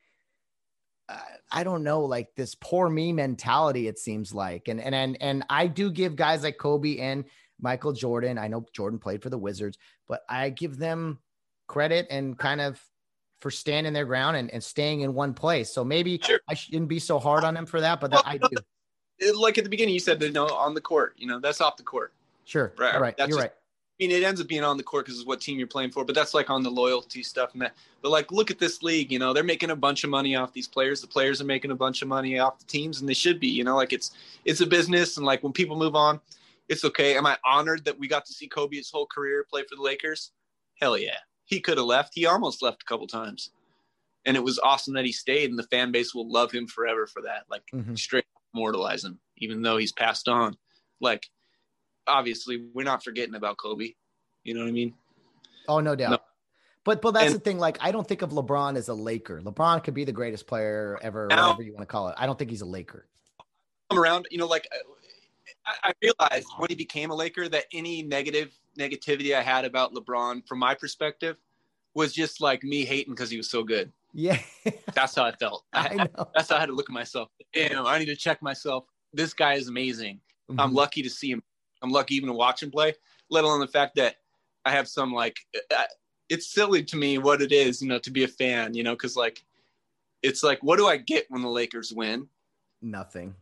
uh, 1.10 1.18
I 1.52 1.64
don't 1.66 1.84
know, 1.84 2.02
like 2.06 2.34
this 2.36 2.56
poor 2.56 2.90
me 2.90 3.12
mentality. 3.12 3.88
It 3.88 4.00
seems 4.00 4.34
like, 4.34 4.70
and 4.70 4.80
and 4.80 4.96
and 4.96 5.18
and 5.20 5.46
I 5.50 5.68
do 5.68 5.92
give 5.92 6.16
guys 6.16 6.44
like 6.44 6.58
Kobe 6.58 6.98
and 7.00 7.26
Michael 7.60 7.92
Jordan. 7.92 8.38
I 8.38 8.48
know 8.48 8.66
Jordan 8.72 9.00
played 9.00 9.22
for 9.22 9.30
the 9.30 9.38
Wizards, 9.38 9.78
but 10.08 10.22
I 10.30 10.50
give 10.50 10.78
them 10.78 11.20
credit 11.68 12.08
and 12.10 12.38
kind 12.38 12.62
of 12.62 12.82
for 13.42 13.52
standing 13.52 13.94
their 13.94 14.06
ground 14.06 14.38
and, 14.38 14.50
and 14.52 14.64
staying 14.64 15.02
in 15.02 15.14
one 15.14 15.34
place. 15.34 15.74
So 15.74 15.84
maybe 15.84 16.20
sure. 16.24 16.40
I 16.48 16.54
shouldn't 16.54 16.88
be 16.88 17.00
so 17.00 17.20
hard 17.20 17.44
on 17.44 17.54
them 17.54 17.66
for 17.66 17.82
that, 17.82 18.00
but 18.00 18.12
that 18.12 18.24
I 18.26 18.38
do. 18.38 19.36
Like 19.36 19.58
at 19.58 19.66
the 19.66 19.70
beginning, 19.70 19.94
you 19.94 20.00
said, 20.00 20.22
you 20.22 20.32
know, 20.32 20.48
on 20.48 20.74
the 20.74 20.82
court, 20.82 21.16
you 21.18 21.28
know, 21.28 21.40
that's 21.40 21.60
off 21.60 21.76
the 21.76 21.84
court. 21.84 22.14
Sure. 22.46 22.74
Right. 22.78 22.96
All 22.96 23.02
right. 23.02 23.16
That's 23.18 23.30
You're 23.30 23.38
just, 23.38 23.50
right. 23.50 23.54
I 24.00 24.06
mean, 24.06 24.12
it 24.12 24.24
ends 24.24 24.40
up 24.40 24.48
being 24.48 24.64
on 24.64 24.78
the 24.78 24.84
court 24.84 25.06
because 25.06 25.20
it's 25.20 25.28
what 25.28 25.42
team 25.42 25.58
you're 25.58 25.68
playing 25.68 25.92
for, 25.92 26.06
but 26.06 26.16
that's 26.16 26.34
like 26.34 26.50
on 26.50 26.64
the 26.64 26.72
loyalty 26.72 27.22
stuff. 27.22 27.52
And 27.52 27.62
that, 27.62 27.74
but 28.02 28.12
like, 28.12 28.32
look 28.32 28.50
at 28.50 28.58
this 28.58 28.82
league. 28.82 29.12
You 29.12 29.20
know, 29.20 29.34
they're 29.34 29.44
making 29.44 29.72
a 29.72 29.76
bunch 29.76 30.06
of 30.06 30.10
money 30.10 30.38
off 30.38 30.54
these 30.54 30.70
players. 30.70 31.02
The 31.02 31.08
players 31.08 31.42
are 31.42 31.46
making 31.46 31.72
a 31.72 31.76
bunch 31.76 32.02
of 32.02 32.08
money 32.08 32.40
off 32.40 32.60
the 32.60 32.66
teams, 32.66 33.02
and 33.02 33.10
they 33.10 33.14
should 33.14 33.42
be. 33.42 33.50
You 33.50 33.66
know, 33.66 33.76
like 33.76 33.92
it's 33.92 34.12
it's 34.46 34.62
a 34.62 34.66
business, 34.66 35.18
and 35.18 35.26
like 35.26 35.44
when 35.44 35.52
people 35.52 35.78
move 35.78 35.96
on, 35.96 36.22
it's 36.70 36.86
okay. 36.86 37.18
Am 37.18 37.26
I 37.26 37.38
honored 37.46 37.84
that 37.86 38.00
we 38.00 38.08
got 38.08 38.26
to 38.26 38.34
see 38.34 38.48
Kobe 38.48 38.78
his 38.78 38.90
whole 38.90 39.06
career 39.06 39.46
play 39.50 39.64
for 39.64 39.76
the 39.76 39.82
Lakers? 39.82 40.32
Hell 40.80 40.98
yeah. 40.98 41.18
He 41.46 41.60
could 41.60 41.78
have 41.78 41.88
left. 41.88 42.14
He 42.16 42.26
almost 42.26 42.62
left 42.62 42.84
a 42.84 42.86
couple 42.86 43.08
times, 43.08 43.52
and 44.26 44.38
it 44.38 44.44
was 44.44 44.60
awesome 44.60 44.94
that 44.94 45.06
he 45.06 45.12
stayed, 45.12 45.50
and 45.50 45.60
the 45.60 45.64
fan 45.64 45.92
base 45.92 46.16
will 46.16 46.32
love 46.32 46.52
him 46.52 46.68
forever 46.68 47.06
for 47.06 47.22
that. 47.24 47.44
Like 47.50 47.64
mm-hmm. 47.74 47.96
straight 47.96 48.24
immortalize 48.54 49.04
him, 49.04 49.20
even 49.38 49.62
though 49.62 49.78
he's 49.78 49.92
passed 49.92 50.30
on. 50.30 50.56
Like 51.02 51.28
obviously 52.10 52.65
we're 52.73 52.84
not 52.84 53.03
forgetting 53.03 53.36
about 53.36 53.57
Kobe. 53.57 53.94
You 54.44 54.53
know 54.53 54.61
what 54.61 54.69
I 54.69 54.72
mean? 54.72 54.94
Oh, 55.68 55.80
no 55.80 55.95
doubt. 55.95 56.11
No. 56.11 56.18
But 56.86 57.02
but 57.02 57.11
that's 57.11 57.27
and, 57.27 57.36
the 57.36 57.40
thing. 57.40 57.60
Like, 57.60 57.77
I 57.81 57.91
don't 57.91 58.07
think 58.07 58.22
of 58.22 58.31
LeBron 58.31 58.76
as 58.77 58.88
a 58.88 58.94
Laker. 58.94 59.41
LeBron 59.41 59.84
could 59.84 59.94
be 59.94 60.06
the 60.06 60.11
greatest 60.11 60.48
player 60.48 60.98
ever, 61.02 61.27
now, 61.30 61.48
whatever 61.48 61.64
you 61.64 61.73
want 61.73 61.81
to 61.81 61.91
call 61.91 62.07
it. 62.07 62.15
I 62.18 62.26
don't 62.26 62.40
think 62.40 62.49
he's 62.49 62.61
a 62.61 62.65
Laker. 62.65 63.06
I'm 63.90 63.99
around, 63.99 64.27
you 64.31 64.38
know, 64.38 64.48
like 64.48 64.68
I, 65.65 65.90
I 65.90 65.94
realized 66.02 66.48
when 66.57 66.69
he 66.69 66.76
became 66.76 67.11
a 67.11 67.15
Laker 67.15 67.48
that 67.49 67.65
any 67.73 68.02
negative 68.03 68.57
negativity 68.77 69.36
I 69.36 69.41
had 69.41 69.65
about 69.65 69.94
LeBron, 69.94 70.48
from 70.48 70.60
my 70.60 70.73
perspective, 70.73 71.38
was 71.94 72.14
just 72.14 72.41
like 72.41 72.64
me 72.64 72.86
hating 72.86 73.14
because 73.14 73.30
he 73.30 73.38
was 73.38 73.49
so 73.49 73.64
good. 73.64 73.91
Yeah, 74.14 74.40
that's 74.94 75.15
how 75.15 75.26
I 75.26 75.31
felt. 75.34 75.65
I, 75.73 76.07
I 76.18 76.26
that's 76.34 76.49
how 76.49 76.57
I 76.57 76.60
had 76.60 76.68
to 76.68 76.73
look 76.73 76.90
at 76.90 76.94
myself. 76.94 77.30
Damn, 77.53 77.86
I 77.86 77.99
need 77.99 78.06
to 78.06 78.15
check 78.15 78.41
myself. 78.41 78.86
This 79.14 79.34
guy 79.34 79.53
is 79.53 79.68
amazing. 79.68 80.19
Mm-hmm. 80.49 80.60
I'm 80.60 80.73
lucky 80.73 81.02
to 81.03 81.10
see 81.10 81.31
him. 81.31 81.44
I'm 81.81 81.91
lucky 81.91 82.15
even 82.15 82.27
to 82.27 82.34
watch 82.34 82.64
him 82.64 82.72
play. 82.72 82.93
Let 83.30 83.43
alone 83.43 83.60
the 83.60 83.68
fact 83.68 83.95
that 83.95 84.15
I 84.65 84.72
have 84.72 84.88
some 84.88 85.14
like. 85.14 85.38
It's 86.30 86.47
silly 86.47 86.84
to 86.84 86.95
me 86.95 87.18
what 87.18 87.41
it 87.41 87.51
is, 87.51 87.81
you 87.81 87.88
know, 87.88 87.99
to 87.99 88.11
be 88.11 88.23
a 88.23 88.27
fan, 88.27 88.76
you 88.76 88.84
know, 88.84 88.93
because 88.93 89.15
like, 89.15 89.43
it's 90.22 90.43
like, 90.43 90.61
what 90.61 90.77
do 90.77 90.88
I 90.88 90.97
get 90.97 91.26
when 91.30 91.41
the 91.41 91.49
Lakers 91.49 91.91
win? 91.91 92.27
Nothing. 92.81 93.34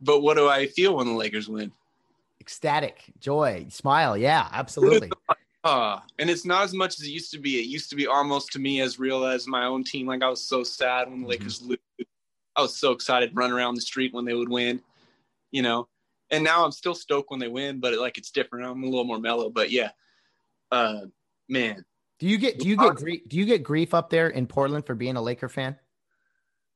But 0.00 0.20
what 0.20 0.36
do 0.36 0.48
I 0.48 0.66
feel 0.66 0.96
when 0.96 1.06
the 1.06 1.14
Lakers 1.14 1.48
win? 1.48 1.72
Ecstatic, 2.40 3.04
joy, 3.20 3.66
smile. 3.70 4.18
Yeah, 4.18 4.48
absolutely. 4.52 5.10
Uh, 5.62 6.00
and 6.18 6.28
it's 6.28 6.44
not 6.44 6.62
as 6.62 6.74
much 6.74 7.00
as 7.00 7.06
it 7.06 7.10
used 7.10 7.30
to 7.30 7.38
be. 7.38 7.58
It 7.58 7.66
used 7.66 7.88
to 7.90 7.96
be 7.96 8.06
almost 8.06 8.52
to 8.52 8.58
me 8.58 8.82
as 8.82 8.98
real 8.98 9.24
as 9.24 9.46
my 9.46 9.64
own 9.64 9.82
team. 9.82 10.06
Like 10.06 10.22
I 10.22 10.28
was 10.28 10.42
so 10.42 10.62
sad 10.62 11.08
when 11.08 11.22
the 11.22 11.26
mm-hmm. 11.26 11.30
Lakers 11.30 11.62
lose. 11.62 11.78
I 12.56 12.60
was 12.60 12.76
so 12.76 12.92
excited 12.92 13.30
run 13.34 13.50
around 13.50 13.74
the 13.74 13.80
street 13.80 14.12
when 14.12 14.24
they 14.24 14.34
would 14.34 14.48
win, 14.48 14.80
you 15.50 15.62
know. 15.62 15.88
And 16.30 16.42
now 16.42 16.64
I'm 16.64 16.72
still 16.72 16.94
stoked 16.94 17.30
when 17.30 17.40
they 17.40 17.48
win, 17.48 17.80
but 17.80 17.92
it, 17.92 18.00
like 18.00 18.18
it's 18.18 18.30
different. 18.30 18.66
I'm 18.66 18.82
a 18.82 18.86
little 18.86 19.04
more 19.04 19.18
mellow. 19.18 19.50
But 19.50 19.70
yeah, 19.70 19.90
uh, 20.70 21.02
man. 21.48 21.84
Do 22.18 22.26
you 22.26 22.38
get 22.38 22.58
do 22.58 22.68
you 22.68 22.76
get 22.76 22.94
grief 22.94 23.22
do 23.28 23.36
you 23.36 23.44
get 23.44 23.62
grief 23.62 23.92
up 23.92 24.08
there 24.08 24.28
in 24.28 24.46
Portland 24.46 24.86
for 24.86 24.94
being 24.94 25.16
a 25.16 25.22
Laker 25.22 25.48
fan? 25.48 25.76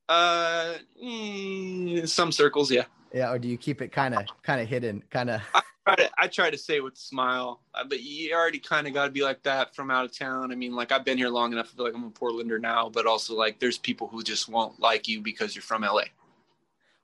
Uh, 0.09 0.75
mm, 1.03 2.09
some 2.09 2.33
circles, 2.33 2.71
yeah. 2.71 2.85
Yeah, 3.13 3.31
or 3.31 3.39
do 3.39 3.49
you 3.49 3.57
keep 3.57 3.81
it 3.81 3.93
kind 3.93 4.15
of 4.15 4.25
kind 4.43 4.61
of 4.61 4.69
hidden, 4.69 5.03
kind 5.11 5.31
of? 5.31 5.41
I 5.55 5.63
try 5.85 5.97
to 5.97 6.11
I 6.19 6.27
try 6.27 6.51
to 6.51 6.59
say 6.59 6.77
it 6.77 6.85
with 6.85 6.95
a 6.95 6.99
smile, 6.99 7.63
uh, 7.75 7.85
but 7.85 8.01
you 8.01 8.35
already 8.35 8.59
kind 8.59 8.87
of 8.87 8.95
got 8.95 9.07
to 9.07 9.11
be 9.11 9.23
like 9.23 9.43
that 9.45 9.75
from 9.75 9.91
out 9.91 10.05
of 10.05 10.17
town. 10.17 10.53
I 10.53 10.55
mean, 10.55 10.75
like 10.75 10.93
I've 10.93 11.05
been 11.05 11.19
here 11.19 11.31
long 11.31 11.53
enough. 11.53 11.71
I 11.73 11.77
feel 11.77 11.87
like 11.87 11.95
I'm 11.95 12.05
a 12.05 12.11
Portlander 12.11 12.61
now, 12.61 12.89
but 12.89 13.07
also 13.07 13.35
like 13.35 13.59
there's 13.59 13.79
people 13.79 14.09
who 14.09 14.23
just 14.23 14.49
won't 14.49 14.79
like 14.81 15.09
you 15.09 15.21
because 15.21 15.55
you're 15.55 15.63
from 15.63 15.83
LA. 15.83 16.05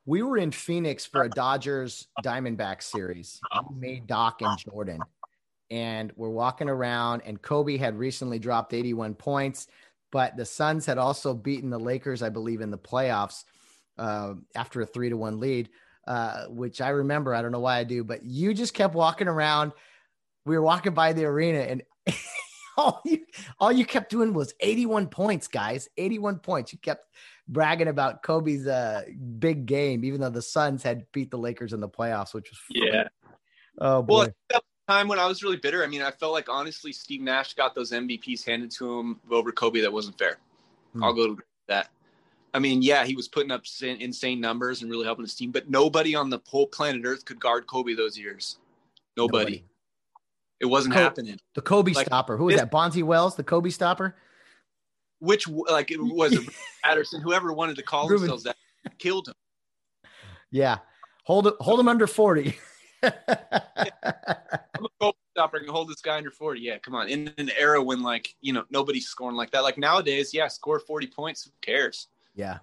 We 0.07 0.23
were 0.23 0.37
in 0.37 0.51
Phoenix 0.51 1.07
for 1.07 1.23
a 1.23 1.31
Dodgers 1.31 2.09
Diamondback 2.23 2.83
series. 2.83 3.41
Made 3.75 4.07
Doc 4.07 4.43
and 4.43 4.59
Jordan, 4.59 5.01
and 5.71 6.13
we're 6.17 6.31
walking 6.31 6.69
around. 6.69 7.23
And 7.25 7.41
Kobe 7.41 7.77
had 7.77 7.99
recently 7.99 8.39
dropped 8.39 8.75
81 8.75 9.15
points, 9.15 9.69
but 10.13 10.37
the 10.37 10.45
Suns 10.45 10.87
had 10.87 10.99
also 10.99 11.35
beaten 11.35 11.71
the 11.71 11.79
Lakers, 11.79 12.23
I 12.23 12.29
believe, 12.29 12.61
in 12.61 12.71
the 12.71 12.79
playoffs 12.79 13.45
uh, 13.99 14.35
after 14.55 14.83
a 14.83 14.87
three 14.87 15.09
to 15.09 15.17
one 15.17 15.41
lead 15.41 15.71
uh, 16.07 16.47
which 16.47 16.81
I 16.81 16.91
remember. 16.91 17.35
I 17.35 17.43
don't 17.43 17.53
know 17.53 17.61
why 17.61 17.79
I 17.79 17.85
do, 17.85 18.05
but 18.05 18.25
you 18.25 18.55
just 18.55 18.75
kept 18.75 18.95
walking 18.95 19.29
around. 19.29 19.73
We 20.45 20.57
were 20.57 20.63
walking 20.63 20.95
by 20.95 21.13
the 21.13 21.25
arena, 21.25 21.61
and 21.61 21.83
all 22.77 23.01
you 23.05 23.21
all 23.59 23.73
you 23.73 23.87
kept 23.87 24.11
doing 24.11 24.35
was 24.35 24.55
81 24.61 25.09
points, 25.09 25.49
guys. 25.49 25.89
81 25.97 26.41
points. 26.41 26.73
You 26.73 26.79
kept 26.79 27.07
bragging 27.49 27.89
about 27.89 28.23
Kobe's 28.23 28.67
uh, 28.67 29.03
big 29.39 29.67
game, 29.67 30.05
even 30.05 30.21
though 30.21 30.31
the 30.31 30.43
Suns 30.43 30.83
had 30.83 31.07
beat 31.13 31.31
the 31.31 31.39
Lakers 31.39 31.73
in 31.73 31.81
the 31.81 31.89
playoffs, 31.89 32.35
which 32.35 32.51
was 32.51 32.59
fun. 32.59 32.93
yeah. 32.93 33.09
Oh 33.79 34.03
boy. 34.03 34.27
Well, 34.51 34.61
time 34.89 35.09
when 35.09 35.19
I 35.19 35.27
was 35.27 35.43
really 35.43 35.57
bitter. 35.57 35.83
I 35.83 35.87
mean, 35.87 36.03
I 36.03 36.11
felt 36.11 36.33
like 36.33 36.49
honestly, 36.49 36.93
Steve 36.93 37.21
Nash 37.21 37.55
got 37.55 37.75
those 37.75 37.93
MVPs 37.93 38.45
handed 38.45 38.71
to 38.73 38.99
him 38.99 39.21
over 39.31 39.53
Kobe. 39.53 39.81
That 39.81 39.93
wasn't 39.93 40.19
fair. 40.19 40.39
Hmm. 40.93 41.05
I'll 41.05 41.15
go 41.15 41.35
to 41.35 41.43
that. 41.69 41.91
I 42.53 42.61
mean, 42.61 42.83
yeah, 42.83 43.05
he 43.05 43.17
was 43.17 43.27
putting 43.27 43.51
up 43.51 43.65
insane 43.83 44.41
numbers 44.41 44.83
and 44.83 44.91
really 44.91 45.05
helping 45.05 45.25
his 45.25 45.35
team, 45.35 45.51
but 45.51 45.69
nobody 45.69 46.15
on 46.15 46.31
the 46.31 46.39
whole 46.47 46.69
planet 46.69 47.03
Earth 47.05 47.25
could 47.25 47.41
guard 47.41 47.67
Kobe 47.67 47.95
those 47.95 48.17
years. 48.17 48.59
Nobody. 49.17 49.39
nobody. 49.39 49.65
It 50.61 50.67
wasn't 50.67 50.95
happening. 50.95 51.39
The 51.55 51.63
Kobe 51.63 51.93
like, 51.93 52.07
stopper. 52.07 52.37
Who 52.37 52.45
was 52.45 52.57
that? 52.57 52.71
Bonzi 52.71 53.03
Wells, 53.03 53.35
the 53.35 53.43
Kobe 53.43 53.71
stopper? 53.71 54.17
Which, 55.25 55.49
like, 55.49 55.91
it 55.91 56.01
was 56.01 56.39
Patterson, 56.85 57.21
whoever 57.21 57.53
wanted 57.53 57.77
to 57.77 57.83
call 57.83 58.09
Ruben. 58.09 58.23
themselves 58.29 58.45
that, 58.45 58.57
killed 58.99 59.29
him. 59.29 59.35
Yeah. 60.51 60.79
Hold 61.25 61.47
it, 61.49 61.55
hold 61.61 61.81
him 61.81 61.89
under 61.89 62.07
40. 62.07 62.57
I'm 63.03 63.13
a 63.25 64.89
Kobe 65.01 65.17
stopper 65.33 65.61
can 65.61 65.69
hold 65.69 65.89
this 65.89 66.01
guy 66.01 66.17
under 66.17 66.31
40. 66.31 66.61
Yeah, 66.61 66.79
come 66.79 66.95
on. 66.95 67.09
In 67.09 67.33
an 67.39 67.51
era 67.59 67.83
when, 67.83 68.03
like, 68.03 68.35
you 68.41 68.53
know, 68.53 68.65
nobody's 68.71 69.07
scoring 69.07 69.37
like 69.37 69.51
that. 69.53 69.63
Like 69.63 69.79
nowadays, 69.79 70.33
yeah, 70.33 70.49
score 70.49 70.79
40 70.79 71.07
points. 71.09 71.45
Who 71.45 71.51
cares? 71.61 72.09
Yeah. 72.35 72.59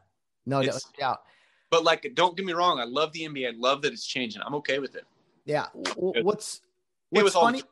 No 0.45 0.63
doubt. 0.99 1.21
But 1.69 1.83
like, 1.83 2.11
don't 2.15 2.35
get 2.35 2.45
me 2.45 2.53
wrong. 2.53 2.79
I 2.79 2.83
love 2.83 3.11
the 3.13 3.21
NBA. 3.21 3.47
I 3.47 3.53
love 3.57 3.81
that 3.83 3.93
it's 3.93 4.05
changing. 4.05 4.41
I'm 4.45 4.55
okay 4.55 4.79
with 4.79 4.95
it. 4.95 5.05
Yeah. 5.45 5.67
What's 5.95 6.61
what's 7.09 7.33
funny? 7.33 7.63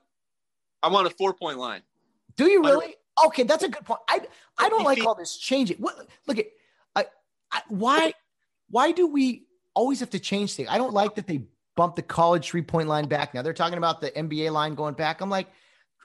I 0.82 0.88
want 0.88 1.07
a 1.07 1.10
four 1.11 1.34
point 1.34 1.57
line. 1.57 1.82
Do 2.36 2.49
you 2.49 2.64
really? 2.64 2.95
Okay, 3.26 3.44
that's 3.44 3.64
a 3.64 3.70
good 3.70 3.84
point. 3.86 4.00
I 4.08 4.22
I 4.58 4.70
don't 4.70 4.84
like 4.84 5.06
all 5.06 5.16
this 5.16 5.38
changing. 5.38 5.78
What, 5.78 6.08
look 6.28 6.40
at 6.40 6.46
I, 6.96 7.06
I 7.52 7.62
why 7.68 8.14
why 8.70 8.91
do 8.91 9.08
we 9.08 9.46
always 9.74 10.00
have 10.00 10.10
to 10.12 10.20
change 10.20 10.54
things? 10.54 10.70
I 10.72 10.78
don't 10.78 10.94
like 10.94 11.16
that 11.16 11.28
they 11.28 11.44
bumped 11.76 11.96
the 11.96 12.02
college 12.02 12.50
three 12.50 12.62
point 12.62 12.88
line 12.88 13.08
back. 13.08 13.34
Now 13.34 13.41
they're 13.41 13.54
talking 13.54 13.78
about 13.78 14.02
the 14.02 14.12
NBA 14.12 14.52
line 14.52 14.76
going 14.76 14.94
back. 14.94 15.22
I'm 15.22 15.30
like, 15.30 15.48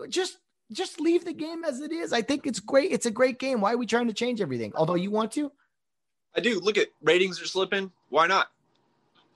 just 0.08 0.38
just 0.72 1.00
leave 1.00 1.24
the 1.24 1.32
game 1.32 1.64
as 1.64 1.80
it 1.80 1.92
is. 1.92 2.12
I 2.12 2.22
think 2.22 2.46
it's 2.46 2.60
great. 2.60 2.92
It's 2.92 3.06
a 3.06 3.10
great 3.10 3.38
game. 3.38 3.60
Why 3.60 3.74
are 3.74 3.76
we 3.76 3.86
trying 3.86 4.06
to 4.06 4.12
change 4.12 4.40
everything? 4.40 4.72
Although 4.74 4.94
you 4.94 5.10
want 5.10 5.32
to. 5.32 5.52
I 6.36 6.40
do. 6.40 6.58
Look 6.60 6.78
at 6.78 6.88
ratings 7.02 7.40
are 7.40 7.46
slipping. 7.46 7.90
Why 8.08 8.26
not? 8.26 8.48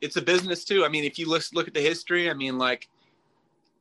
It's 0.01 0.17
a 0.17 0.23
business 0.23 0.65
too. 0.65 0.85
I 0.85 0.89
mean, 0.89 1.05
if 1.05 1.19
you 1.19 1.29
look 1.29 1.43
look 1.53 1.69
at 1.69 1.75
the 1.75 1.81
history, 1.81 2.31
I 2.31 2.35
mean, 2.35 2.59
like 2.59 2.89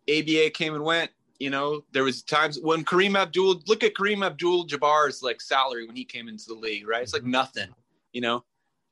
ABA 0.10 0.52
came 0.52 0.74
and 0.74 0.84
went. 0.84 1.12
You 1.40 1.50
know, 1.50 1.82
there 1.92 2.04
was 2.04 2.24
times 2.24 2.60
when 2.62 2.84
Kareem 2.84 3.18
Abdul 3.18 3.62
look 3.68 3.84
at 3.84 3.94
Kareem 3.94 4.26
Abdul-Jabbar's 4.26 5.22
like 5.22 5.40
salary 5.40 5.86
when 5.86 5.96
he 5.96 6.04
came 6.04 6.28
into 6.28 6.46
the 6.48 6.56
league, 6.56 6.88
right? 6.88 7.04
It's 7.04 7.14
like 7.14 7.24
nothing. 7.24 7.70
You 8.12 8.22
know, 8.22 8.44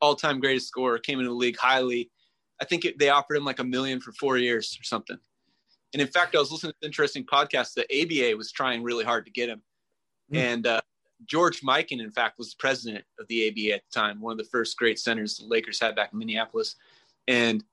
all 0.01 0.15
time 0.15 0.39
greatest 0.39 0.67
scorer 0.67 0.99
came 0.99 1.19
into 1.19 1.31
the 1.31 1.35
league 1.35 1.57
highly. 1.57 2.11
I 2.61 2.65
think 2.65 2.85
it, 2.85 2.99
they 2.99 3.09
offered 3.09 3.37
him 3.37 3.45
like 3.45 3.59
a 3.59 3.63
million 3.63 3.99
for 3.99 4.11
four 4.13 4.37
years 4.37 4.77
or 4.79 4.83
something. 4.83 5.17
And 5.93 6.01
in 6.01 6.07
fact, 6.07 6.35
I 6.35 6.39
was 6.39 6.51
listening 6.51 6.73
to 6.73 6.77
an 6.81 6.87
interesting 6.87 7.25
podcast 7.25 7.73
that 7.75 7.87
ABA 7.91 8.37
was 8.37 8.51
trying 8.51 8.83
really 8.83 9.05
hard 9.05 9.25
to 9.25 9.31
get 9.31 9.49
him. 9.49 9.61
Mm. 10.31 10.37
And 10.37 10.67
uh, 10.67 10.81
George 11.25 11.61
Mikan, 11.61 12.01
in 12.01 12.11
fact, 12.11 12.37
was 12.37 12.51
the 12.51 12.57
president 12.59 13.05
of 13.19 13.27
the 13.27 13.47
ABA 13.47 13.75
at 13.75 13.81
the 13.89 13.99
time, 13.99 14.21
one 14.21 14.33
of 14.33 14.37
the 14.37 14.49
first 14.51 14.77
great 14.77 14.99
centers 14.99 15.37
the 15.37 15.45
Lakers 15.45 15.79
had 15.79 15.95
back 15.95 16.11
in 16.11 16.19
Minneapolis. 16.19 16.75
And 17.27 17.63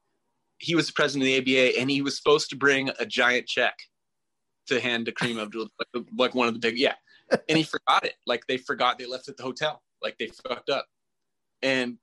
he 0.58 0.74
was 0.74 0.86
the 0.86 0.92
president 0.92 1.28
of 1.28 1.44
the 1.44 1.56
ABA, 1.56 1.80
and 1.80 1.90
he 1.90 2.02
was 2.02 2.16
supposed 2.16 2.48
to 2.50 2.56
bring 2.56 2.90
a 3.00 3.06
giant 3.06 3.46
check 3.46 3.76
to 4.66 4.80
hand 4.80 5.06
to 5.06 5.12
Kareem 5.12 5.40
Abdul, 5.40 5.68
like, 5.78 6.05
like 6.16 6.34
one 6.34 6.48
of 6.48 6.55
the 6.55 6.60
big, 6.60 6.78
yeah. 6.78 6.94
And 7.48 7.56
he 7.56 7.64
forgot 7.64 8.05
it. 8.05 8.14
Like 8.26 8.47
they 8.47 8.59
forgot 8.59 8.98
they 8.98 9.06
left 9.06 9.28
at 9.28 9.36
the 9.36 9.43
hotel. 9.43 9.82
Like 10.02 10.18
they 10.18 10.26
fucked 10.26 10.70
up. 10.70 10.86
And 11.62 11.98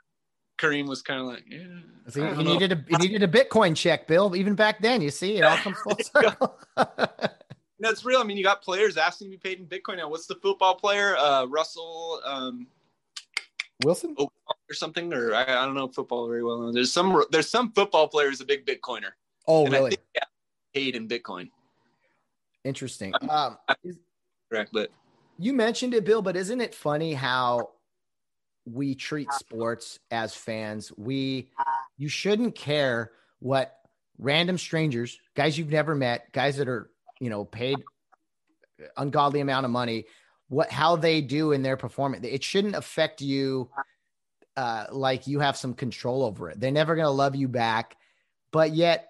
Kareem 0.60 0.88
was 0.88 1.02
kind 1.02 1.22
of 1.22 1.28
like, 1.28 1.44
yeah. 1.48 1.66
So 2.08 2.26
he, 2.26 2.36
he 2.36 2.44
needed 2.44 2.72
a 2.72 2.84
he 2.90 2.98
needed 2.98 3.24
a 3.24 3.28
Bitcoin 3.28 3.76
check, 3.76 4.08
Bill. 4.08 4.36
Even 4.36 4.56
back 4.56 4.82
then, 4.82 5.02
you 5.02 5.12
see, 5.12 5.38
it 5.38 5.44
all 5.44 5.58
comes 5.58 5.78
full 5.80 5.98
circle. 6.02 6.60
That's 7.80 8.04
real. 8.04 8.20
I 8.20 8.24
mean, 8.24 8.36
you 8.36 8.44
got 8.44 8.62
players 8.62 8.98
asking 8.98 9.28
to 9.28 9.32
be 9.32 9.38
paid 9.38 9.60
in 9.60 9.66
Bitcoin 9.66 9.98
now. 9.98 10.10
What's 10.10 10.28
the 10.28 10.36
football 10.36 10.76
player? 10.76 11.16
Uh, 11.18 11.46
Russell 11.46 12.20
um, 12.26 12.68
Wilson 13.84 14.16
or 14.18 14.74
something, 14.74 15.14
or 15.14 15.34
I, 15.34 15.44
I, 15.44 15.66
don't 15.66 15.76
know 15.76 15.88
football 15.88 16.28
very 16.28 16.44
well. 16.44 16.72
There's 16.74 16.92
some 16.92 17.24
there's 17.32 17.50
some 17.50 17.72
football 17.72 18.10
players 18.10 18.42
a 18.42 18.46
big 18.46 18.66
Bitcoiner. 18.66 19.12
Oh, 19.48 19.64
and 19.64 19.74
really? 19.74 19.98
yeah, 20.14 20.24
paid 20.74 20.96
in 20.96 21.08
Bitcoin. 21.08 21.50
Interesting. 22.70 23.14
Um, 23.30 23.58
correct, 24.52 24.72
but 24.72 24.92
you 25.38 25.54
mentioned 25.54 25.94
it, 25.94 26.06
Bill. 26.06 26.22
But 26.22 26.36
isn't 26.36 26.62
it 26.62 26.74
funny 26.74 27.14
how 27.14 27.72
we 28.66 28.96
treat 28.96 29.32
sports 29.34 30.00
as 30.12 30.36
fans? 30.36 30.92
We 30.98 31.50
you 31.98 32.08
shouldn't 32.08 32.56
care 32.56 33.12
what 33.40 33.76
random 34.18 34.58
strangers, 34.58 35.20
guys 35.36 35.58
you've 35.58 35.72
never 35.72 35.96
met, 35.96 36.32
guys 36.32 36.58
that 36.58 36.68
are 36.68 36.92
you 37.20 37.30
know, 37.30 37.46
paid 37.46 37.78
ungodly 38.98 39.42
amount 39.42 39.66
of 39.66 39.72
money, 39.72 40.06
what 40.48 40.72
how 40.72 40.96
they 40.96 41.22
do 41.22 41.52
in 41.52 41.62
their 41.62 41.78
performance. 41.78 42.26
It 42.26 42.44
shouldn't 42.44 42.76
affect 42.76 43.22
you 43.22 43.70
uh, 44.58 44.86
like 44.92 45.28
you 45.28 45.40
have 45.40 45.58
some 45.58 45.74
control 45.74 46.24
over 46.24 46.50
it. 46.50 46.60
They're 46.60 46.72
never 46.72 46.96
going 46.96 47.06
to 47.06 47.12
love 47.12 47.36
you 47.36 47.48
back, 47.48 47.98
but 48.52 48.74
yet 48.74 49.09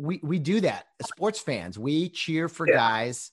we 0.00 0.20
we 0.22 0.38
do 0.38 0.60
that. 0.62 0.86
Sports 1.02 1.40
fans, 1.40 1.78
we 1.78 2.08
cheer 2.08 2.48
for 2.48 2.66
yeah. 2.66 2.74
guys 2.74 3.32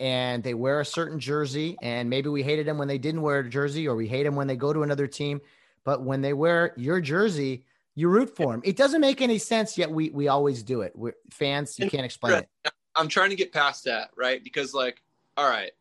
and 0.00 0.42
they 0.42 0.54
wear 0.54 0.80
a 0.80 0.84
certain 0.84 1.18
jersey 1.18 1.76
and 1.82 2.10
maybe 2.10 2.28
we 2.28 2.42
hated 2.42 2.66
them 2.66 2.76
when 2.76 2.88
they 2.88 2.98
didn't 2.98 3.22
wear 3.22 3.40
a 3.40 3.48
jersey 3.48 3.86
or 3.86 3.94
we 3.94 4.08
hate 4.08 4.24
them 4.24 4.34
when 4.34 4.46
they 4.46 4.56
go 4.56 4.72
to 4.72 4.82
another 4.82 5.06
team, 5.06 5.40
but 5.84 6.02
when 6.02 6.20
they 6.20 6.32
wear 6.32 6.74
your 6.76 7.00
jersey, 7.00 7.64
You 7.94 8.08
root 8.08 8.34
for 8.34 8.52
them 8.52 8.62
It 8.64 8.76
doesn't 8.76 9.00
make 9.00 9.20
any 9.20 9.38
sense, 9.38 9.76
yet 9.78 9.90
we 9.90 10.10
we 10.10 10.28
always 10.28 10.62
do 10.62 10.80
it. 10.82 10.92
We're 10.94 11.14
fans. 11.30 11.78
You 11.78 11.90
can't 11.90 12.04
explain 12.04 12.34
it. 12.34 12.72
I'm 12.94 13.08
trying 13.08 13.30
to 13.30 13.36
get 13.36 13.52
past 13.52 13.84
that, 13.84 14.10
right? 14.16 14.42
Because 14.42 14.74
like, 14.74 15.02
all 15.36 15.48
right, 15.48 15.72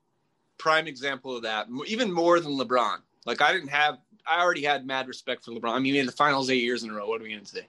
prime 0.57 0.87
example 0.87 1.35
of 1.35 1.43
that. 1.43 1.67
Even 1.87 2.11
more 2.11 2.39
than 2.39 2.53
LeBron. 2.53 2.97
Like 3.25 3.41
I 3.41 3.51
didn't 3.51 3.69
have. 3.69 3.97
I 4.25 4.41
already 4.41 4.63
had 4.63 4.85
mad 4.85 5.07
respect 5.07 5.43
for 5.43 5.51
LeBron. 5.51 5.73
I 5.73 5.79
mean, 5.79 5.95
in 5.95 6.05
the 6.05 6.11
finals 6.11 6.49
eight 6.49 6.63
years 6.63 6.83
in 6.83 6.89
a 6.89 6.93
row. 6.93 7.07
What 7.07 7.21
are 7.21 7.23
we 7.23 7.31
going 7.31 7.43
to 7.43 7.47
say? 7.47 7.65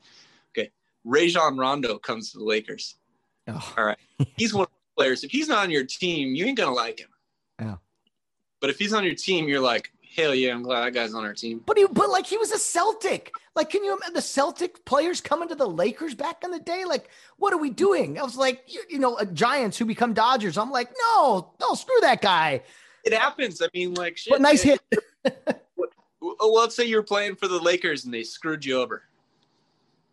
Rajon 1.05 1.57
Rondo 1.57 1.99
comes 1.99 2.33
to 2.33 2.39
the 2.39 2.45
Lakers. 2.45 2.97
Oh. 3.49 3.74
All 3.77 3.85
right, 3.85 3.99
he's 4.37 4.55
one 4.55 4.65
of 4.65 4.70
the 4.70 5.03
players. 5.03 5.24
If 5.24 5.31
he's 5.31 5.49
not 5.49 5.65
on 5.65 5.70
your 5.70 5.85
team, 5.85 6.35
you 6.35 6.47
ain't 6.47 6.57
gonna 6.57 6.74
like 6.74 7.01
him. 7.01 7.09
Yeah. 7.61 7.77
But 8.61 8.70
if 8.70 8.79
he's 8.79 8.93
on 8.93 9.05
your 9.05 9.15
team, 9.15 9.49
you're 9.49 9.61
like, 9.61 9.93
hell 10.16 10.35
yeah, 10.35 10.55
I'm 10.55 10.62
glad 10.62 10.85
that 10.85 10.93
guy's 10.93 11.15
on 11.15 11.24
our 11.24 11.35
team. 11.35 11.62
But 11.65 11.77
he, 11.77 11.87
but 11.87 12.11
like 12.11 12.27
he 12.27 12.37
was 12.37 12.53
a 12.53 12.59
Celtic. 12.59 13.33
Like, 13.55 13.70
can 13.70 13.85
you 13.85 13.95
imagine 13.97 14.15
the 14.15 14.23
Celtic 14.23 14.85
players 14.85 15.20
coming 15.20 15.49
to 15.49 15.55
the 15.55 15.69
Lakers 15.69 16.15
back 16.15 16.45
in 16.45 16.51
the 16.51 16.61
day? 16.61 16.85
Like, 16.85 17.09
what 17.37 17.53
are 17.53 17.59
we 17.59 17.70
doing? 17.70 18.19
I 18.19 18.23
was 18.23 18.37
like, 18.37 18.62
you, 18.66 18.83
you 18.89 18.99
know, 18.99 19.15
uh, 19.15 19.24
Giants 19.27 19.77
who 19.77 19.85
become 19.85 20.15
Dodgers. 20.15 20.57
I'm 20.57 20.70
like, 20.70 20.91
no, 21.15 21.53
no, 21.61 21.74
screw 21.74 21.99
that 22.03 22.23
guy. 22.23 22.62
It 23.05 23.12
happens. 23.12 23.61
I 23.61 23.69
mean, 23.74 23.95
like, 23.95 24.16
shit, 24.16 24.33
but 24.33 24.41
nice 24.41 24.62
hit. 24.62 24.81
well, 26.20 26.55
let's 26.55 26.77
say 26.77 26.85
you're 26.85 27.03
playing 27.03 27.37
for 27.37 27.49
the 27.49 27.59
Lakers 27.59 28.05
and 28.05 28.15
they 28.15 28.23
screwed 28.23 28.65
you 28.65 28.81
over. 28.81 29.03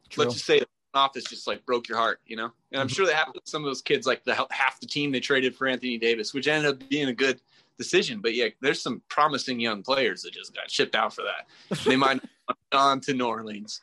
True. 0.10 0.24
Let's 0.24 0.36
just 0.36 0.46
say 0.46 0.64
office 0.94 1.24
just 1.26 1.48
like 1.48 1.66
broke 1.66 1.88
your 1.88 1.98
heart, 1.98 2.20
you 2.26 2.36
know. 2.36 2.52
And 2.72 2.82
I'm 2.82 2.88
mm-hmm. 2.88 2.94
sure 2.94 3.06
that 3.06 3.16
happened 3.16 3.36
to 3.44 3.50
some 3.50 3.64
of 3.64 3.70
those 3.70 3.82
kids, 3.82 4.08
like 4.08 4.24
the 4.24 4.36
half 4.52 4.80
the 4.80 4.88
team 4.88 5.12
they 5.12 5.20
traded 5.20 5.56
for 5.56 5.68
Anthony 5.68 5.98
Davis, 5.98 6.34
which 6.34 6.48
ended 6.48 6.72
up 6.72 6.90
being 6.90 7.10
a 7.10 7.14
good 7.14 7.42
decision. 7.78 8.20
But 8.22 8.36
yeah, 8.36 8.48
there's 8.62 8.82
some 8.82 9.02
promising 9.10 9.60
young 9.60 9.82
players 9.82 10.22
that 10.24 10.34
just 10.34 10.54
got 10.54 10.70
shipped 10.70 10.96
out 10.96 11.14
for 11.14 11.24
that. 11.24 11.80
They 11.86 11.96
might 11.96 12.22
have 12.48 12.58
gone 12.72 13.02
to 13.02 13.14
New 13.14 13.26
Orleans, 13.26 13.82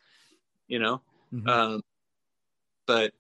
you 0.69 0.79
know. 0.79 1.01
Mm-hmm. 1.33 1.49
Um, 1.49 1.83
but 2.87 3.13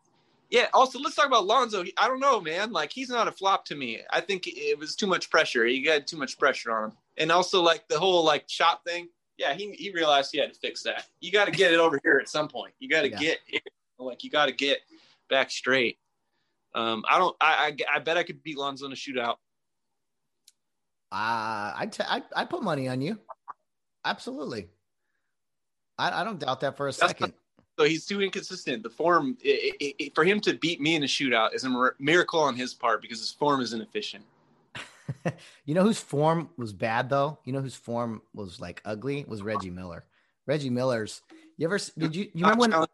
yeah, 0.50 0.66
also 0.72 1.00
let's 1.00 1.16
talk 1.16 1.26
about 1.26 1.46
Lonzo. 1.46 1.84
I 1.96 2.06
don't 2.06 2.20
know, 2.20 2.40
man. 2.40 2.72
Like 2.72 2.92
he's 2.92 3.08
not 3.08 3.26
a 3.26 3.32
flop 3.32 3.64
to 3.66 3.74
me. 3.74 4.00
I 4.10 4.20
think 4.20 4.44
it 4.46 4.78
was 4.78 4.94
too 4.94 5.06
much 5.06 5.30
pressure. 5.30 5.64
He 5.66 5.82
got 5.82 6.06
too 6.06 6.16
much 6.16 6.38
pressure 6.38 6.72
on 6.72 6.84
him, 6.84 6.92
and 7.16 7.32
also 7.32 7.62
like 7.62 7.88
the 7.88 7.98
whole 7.98 8.24
like 8.24 8.44
shot 8.46 8.84
thing. 8.84 9.08
Yeah, 9.38 9.54
he 9.54 9.72
he 9.72 9.90
realized 9.92 10.30
he 10.32 10.38
had 10.38 10.52
to 10.52 10.58
fix 10.58 10.82
that. 10.84 11.06
You 11.20 11.32
got 11.32 11.46
to 11.46 11.50
get 11.50 11.72
it 11.72 11.80
over 11.80 11.98
here 12.02 12.18
at 12.20 12.28
some 12.28 12.48
point. 12.48 12.74
You 12.78 12.88
got 12.88 13.02
to 13.02 13.10
yeah. 13.10 13.18
get 13.18 13.38
like 13.98 14.24
you 14.24 14.30
got 14.30 14.46
to 14.46 14.52
get 14.52 14.80
back 15.28 15.50
straight. 15.50 15.98
Um, 16.74 17.04
I 17.08 17.18
don't. 17.18 17.34
I, 17.40 17.72
I 17.90 17.96
I 17.96 17.98
bet 18.00 18.16
I 18.16 18.22
could 18.22 18.42
beat 18.42 18.58
Lonzo 18.58 18.86
in 18.86 18.92
a 18.92 18.96
shootout. 18.96 19.36
Uh, 21.12 21.72
I 21.76 21.88
t- 21.90 22.04
I 22.06 22.22
I 22.34 22.44
put 22.44 22.62
money 22.62 22.88
on 22.88 23.00
you. 23.00 23.18
Absolutely. 24.04 24.68
I, 25.98 26.20
I 26.20 26.24
don't 26.24 26.38
doubt 26.38 26.60
that 26.60 26.76
for 26.76 26.88
a 26.88 26.92
That's 26.92 26.98
second. 26.98 27.32
so 27.78 27.84
he's 27.86 28.06
too 28.06 28.22
inconsistent. 28.22 28.82
The 28.82 28.90
form 28.90 29.36
it, 29.42 29.74
it, 29.80 29.94
it, 29.98 30.14
for 30.14 30.24
him 30.24 30.40
to 30.40 30.54
beat 30.54 30.80
me 30.80 30.94
in 30.94 31.02
a 31.02 31.06
shootout 31.06 31.54
is 31.54 31.64
a 31.64 31.90
miracle 31.98 32.40
on 32.40 32.54
his 32.54 32.74
part 32.74 33.00
because 33.00 33.20
his 33.20 33.30
form 33.30 33.60
is 33.60 33.72
inefficient. 33.72 34.24
you 35.64 35.74
know 35.74 35.82
whose 35.82 36.00
form 36.00 36.50
was 36.56 36.72
bad 36.72 37.08
though? 37.08 37.38
You 37.44 37.52
know 37.52 37.60
whose 37.60 37.74
form 37.74 38.22
was 38.34 38.60
like 38.60 38.82
ugly 38.84 39.24
was 39.26 39.42
Reggie 39.42 39.70
Miller. 39.70 40.04
Reggie 40.46 40.70
Miller's. 40.70 41.22
You 41.56 41.66
ever 41.66 41.78
did 41.96 42.14
you 42.14 42.24
you 42.34 42.46
remember 42.46 42.60
when? 42.60 42.86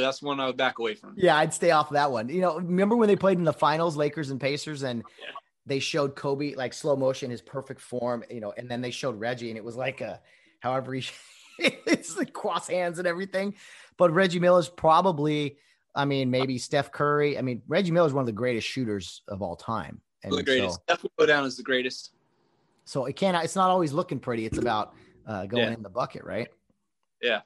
That's 0.00 0.22
one 0.22 0.40
I 0.40 0.46
would 0.46 0.56
back 0.56 0.78
away 0.78 0.94
from. 0.94 1.14
Yeah, 1.16 1.36
I'd 1.36 1.52
stay 1.52 1.70
off 1.70 1.90
that 1.90 2.10
one. 2.10 2.28
You 2.28 2.40
know, 2.40 2.56
remember 2.56 2.96
when 2.96 3.08
they 3.08 3.16
played 3.16 3.38
in 3.38 3.44
the 3.44 3.52
finals, 3.52 3.96
Lakers 3.96 4.30
and 4.30 4.40
Pacers, 4.40 4.82
and 4.82 5.02
yeah 5.20 5.26
they 5.66 5.78
showed 5.78 6.16
Kobe 6.16 6.54
like 6.54 6.72
slow 6.72 6.96
motion, 6.96 7.30
his 7.30 7.40
perfect 7.40 7.80
form, 7.80 8.24
you 8.30 8.40
know, 8.40 8.52
and 8.56 8.70
then 8.70 8.80
they 8.80 8.90
showed 8.90 9.18
Reggie, 9.18 9.50
and 9.50 9.56
it 9.56 9.64
was 9.64 9.76
like 9.76 10.00
a 10.00 10.20
however 10.60 10.94
he 10.94 11.06
it's 11.58 12.16
like 12.16 12.32
cross 12.32 12.68
hands 12.68 12.98
and 12.98 13.06
everything. 13.06 13.54
But 13.96 14.12
Reggie 14.12 14.40
Miller's 14.40 14.68
probably, 14.68 15.58
I 15.94 16.04
mean, 16.04 16.30
maybe 16.30 16.58
Steph 16.58 16.90
Curry. 16.90 17.38
I 17.38 17.42
mean, 17.42 17.62
Reggie 17.68 17.92
Miller 17.92 18.06
is 18.06 18.12
one 18.12 18.22
of 18.22 18.26
the 18.26 18.32
greatest 18.32 18.66
shooters 18.66 19.22
of 19.28 19.42
all 19.42 19.54
time. 19.54 20.00
And 20.24 20.32
the 20.32 20.42
greatest. 20.42 20.76
So, 20.76 20.82
Steph 20.88 21.02
will 21.02 21.12
go 21.18 21.26
down 21.26 21.44
as 21.44 21.56
the 21.56 21.62
greatest. 21.62 22.12
So 22.84 23.04
it 23.06 23.14
can't. 23.14 23.36
It's 23.44 23.56
not 23.56 23.70
always 23.70 23.92
looking 23.92 24.18
pretty. 24.18 24.46
It's 24.46 24.58
about 24.58 24.94
uh, 25.26 25.46
going 25.46 25.64
yeah. 25.64 25.74
in 25.74 25.82
the 25.82 25.90
bucket, 25.90 26.24
right? 26.24 26.48
Yeah, 27.20 27.42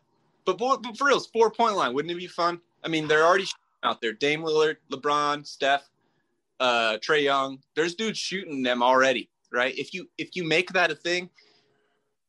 but, 0.46 0.58
but 0.82 0.96
for 0.96 1.08
real, 1.08 1.20
four 1.20 1.50
point 1.50 1.76
line 1.76 1.92
wouldn't 1.92 2.12
it 2.12 2.16
be 2.16 2.26
fun? 2.26 2.60
I 2.84 2.88
mean, 2.88 3.08
they're 3.08 3.26
already 3.26 3.46
out 3.82 4.00
there. 4.00 4.12
Dame 4.12 4.42
Lillard, 4.42 4.76
LeBron, 4.90 5.46
Steph 5.46 5.88
uh, 6.60 6.98
Trae 6.98 7.22
Young. 7.22 7.58
There's 7.74 7.94
dudes 7.94 8.18
shooting 8.18 8.62
them 8.62 8.82
already, 8.82 9.30
right? 9.52 9.76
If 9.76 9.92
you 9.94 10.08
if 10.18 10.36
you 10.36 10.44
make 10.44 10.72
that 10.72 10.90
a 10.90 10.94
thing, 10.94 11.30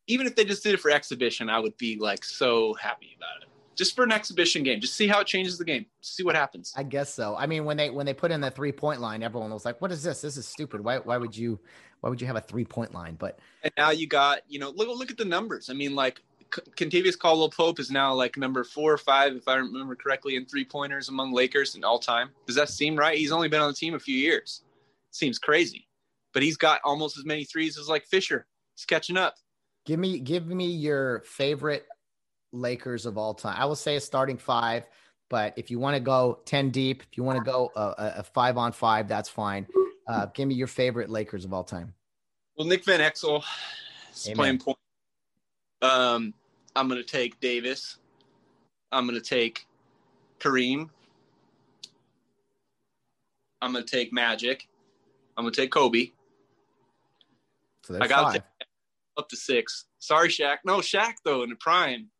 even 0.06 0.26
if 0.26 0.36
they 0.36 0.44
just 0.44 0.62
did 0.62 0.74
it 0.74 0.80
for 0.80 0.90
exhibition, 0.90 1.48
I 1.48 1.58
would 1.58 1.76
be 1.76 1.96
like 1.96 2.24
so 2.24 2.74
happy 2.74 3.14
about 3.16 3.42
it. 3.42 3.48
Just 3.76 3.94
for 3.94 4.02
an 4.02 4.10
exhibition 4.10 4.64
game, 4.64 4.80
just 4.80 4.96
see 4.96 5.06
how 5.06 5.20
it 5.20 5.28
changes 5.28 5.56
the 5.56 5.64
game. 5.64 5.86
See 6.00 6.24
what 6.24 6.34
happens. 6.34 6.74
I 6.76 6.82
guess 6.82 7.14
so. 7.14 7.36
I 7.36 7.46
mean, 7.46 7.64
when 7.64 7.76
they 7.76 7.90
when 7.90 8.06
they 8.06 8.14
put 8.14 8.32
in 8.32 8.40
the 8.40 8.50
three 8.50 8.72
point 8.72 9.00
line, 9.00 9.22
everyone 9.22 9.52
was 9.52 9.64
like, 9.64 9.80
"What 9.80 9.92
is 9.92 10.02
this? 10.02 10.20
This 10.20 10.36
is 10.36 10.46
stupid. 10.48 10.82
Why 10.82 10.98
why 10.98 11.16
would 11.16 11.36
you 11.36 11.60
why 12.00 12.10
would 12.10 12.20
you 12.20 12.26
have 12.26 12.36
a 12.36 12.40
three 12.40 12.64
point 12.64 12.92
line?" 12.92 13.14
But 13.14 13.38
and 13.62 13.72
now 13.76 13.90
you 13.90 14.08
got 14.08 14.40
you 14.48 14.58
know 14.58 14.70
look 14.70 14.88
look 14.88 15.10
at 15.12 15.16
the 15.16 15.24
numbers. 15.24 15.70
I 15.70 15.74
mean, 15.74 15.94
like 15.94 16.20
Kentavious 16.50 17.18
Caldwell 17.18 17.50
Pope 17.50 17.78
is 17.78 17.90
now 17.90 18.14
like 18.14 18.36
number 18.36 18.64
four 18.64 18.92
or 18.92 18.98
five, 18.98 19.34
if 19.34 19.48
I 19.48 19.56
remember 19.56 19.94
correctly, 19.94 20.36
in 20.36 20.46
three 20.46 20.64
pointers 20.64 21.08
among 21.08 21.32
Lakers 21.32 21.74
in 21.74 21.84
all 21.84 21.98
time. 21.98 22.30
Does 22.46 22.56
that 22.56 22.68
seem 22.68 22.96
right? 22.96 23.18
He's 23.18 23.32
only 23.32 23.48
been 23.48 23.60
on 23.60 23.68
the 23.68 23.76
team 23.76 23.94
a 23.94 23.98
few 23.98 24.16
years. 24.16 24.62
Seems 25.10 25.38
crazy, 25.38 25.86
but 26.32 26.42
he's 26.42 26.56
got 26.56 26.80
almost 26.84 27.18
as 27.18 27.24
many 27.24 27.44
threes 27.44 27.78
as 27.78 27.88
like 27.88 28.06
Fisher. 28.06 28.46
He's 28.76 28.84
catching 28.84 29.16
up. 29.16 29.34
Give 29.86 29.98
me, 29.98 30.18
give 30.18 30.46
me 30.46 30.66
your 30.66 31.20
favorite 31.20 31.86
Lakers 32.52 33.06
of 33.06 33.18
all 33.18 33.34
time. 33.34 33.56
I 33.58 33.64
will 33.66 33.76
say 33.76 33.96
a 33.96 34.00
starting 34.00 34.38
five, 34.38 34.86
but 35.28 35.54
if 35.56 35.70
you 35.70 35.78
want 35.78 35.94
to 35.96 36.00
go 36.00 36.40
ten 36.44 36.70
deep, 36.70 37.02
if 37.02 37.16
you 37.16 37.24
want 37.24 37.38
to 37.38 37.44
go 37.44 37.70
a, 37.76 37.94
a 38.18 38.22
five 38.22 38.56
on 38.56 38.72
five, 38.72 39.08
that's 39.08 39.28
fine. 39.28 39.66
Uh, 40.06 40.26
give 40.34 40.48
me 40.48 40.54
your 40.54 40.66
favorite 40.66 41.10
Lakers 41.10 41.44
of 41.44 41.52
all 41.52 41.64
time. 41.64 41.94
Well, 42.56 42.66
Nick 42.66 42.84
Van 42.84 43.00
Exel 43.00 43.44
is 44.14 44.30
playing 44.34 44.58
point 44.58 44.78
um, 45.82 46.34
I'm 46.78 46.88
going 46.88 47.02
to 47.02 47.06
take 47.06 47.40
Davis. 47.40 47.96
I'm 48.92 49.04
going 49.04 49.20
to 49.20 49.26
take 49.28 49.66
Kareem. 50.38 50.88
I'm 53.60 53.72
going 53.72 53.84
to 53.84 53.90
take 53.90 54.12
Magic. 54.12 54.68
I'm 55.36 55.42
going 55.42 55.52
to 55.52 55.60
take 55.60 55.72
Kobe. 55.72 56.12
So 57.82 57.98
I 58.00 58.06
got 58.06 58.32
to 58.32 58.44
up 59.16 59.28
to 59.28 59.36
six. 59.36 59.86
Sorry, 59.98 60.28
Shaq. 60.28 60.58
No, 60.64 60.78
Shaq 60.78 61.14
though 61.24 61.42
in 61.42 61.50
the 61.50 61.56
prime. 61.56 62.10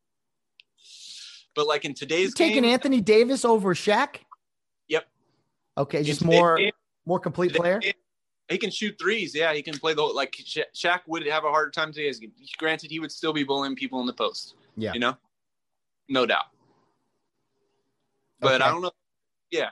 But 1.55 1.69
like 1.69 1.85
in 1.85 1.95
today's 1.95 2.25
You're 2.25 2.33
taking 2.33 2.65
game, 2.65 2.73
Anthony 2.73 3.01
Davis 3.01 3.45
over 3.45 3.77
Shaq. 3.77 4.17
Yep. 4.89 5.07
Okay, 5.77 6.03
just 6.03 6.25
more 6.25 6.57
game, 6.57 6.73
more 7.07 7.21
complete 7.21 7.55
player. 7.55 7.79
Game, 7.79 7.93
he 8.49 8.59
can 8.59 8.71
shoot 8.71 8.97
threes. 8.99 9.35
Yeah, 9.35 9.53
he 9.53 9.63
can 9.63 9.79
play 9.79 9.95
the 9.95 10.03
like 10.03 10.35
Sha- 10.45 10.63
Shaq 10.75 11.01
would 11.07 11.27
have 11.27 11.45
a 11.45 11.51
harder 11.51 11.71
time 11.71 11.93
today. 11.93 12.13
Granted, 12.59 12.91
he 12.91 13.01
would 13.01 13.13
still 13.13 13.33
be 13.33 13.45
bullying 13.45 13.77
people 13.77 14.01
in 14.01 14.07
the 14.07 14.13
post. 14.13 14.55
Yeah, 14.77 14.93
you 14.95 15.01
know, 15.01 15.17
no 16.09 16.27
doubt. 16.27 16.47
But 18.41 18.61
okay. 18.61 18.65
I 18.65 18.69
don't 18.71 18.83
know. 18.83 18.93
Yeah, 19.51 19.71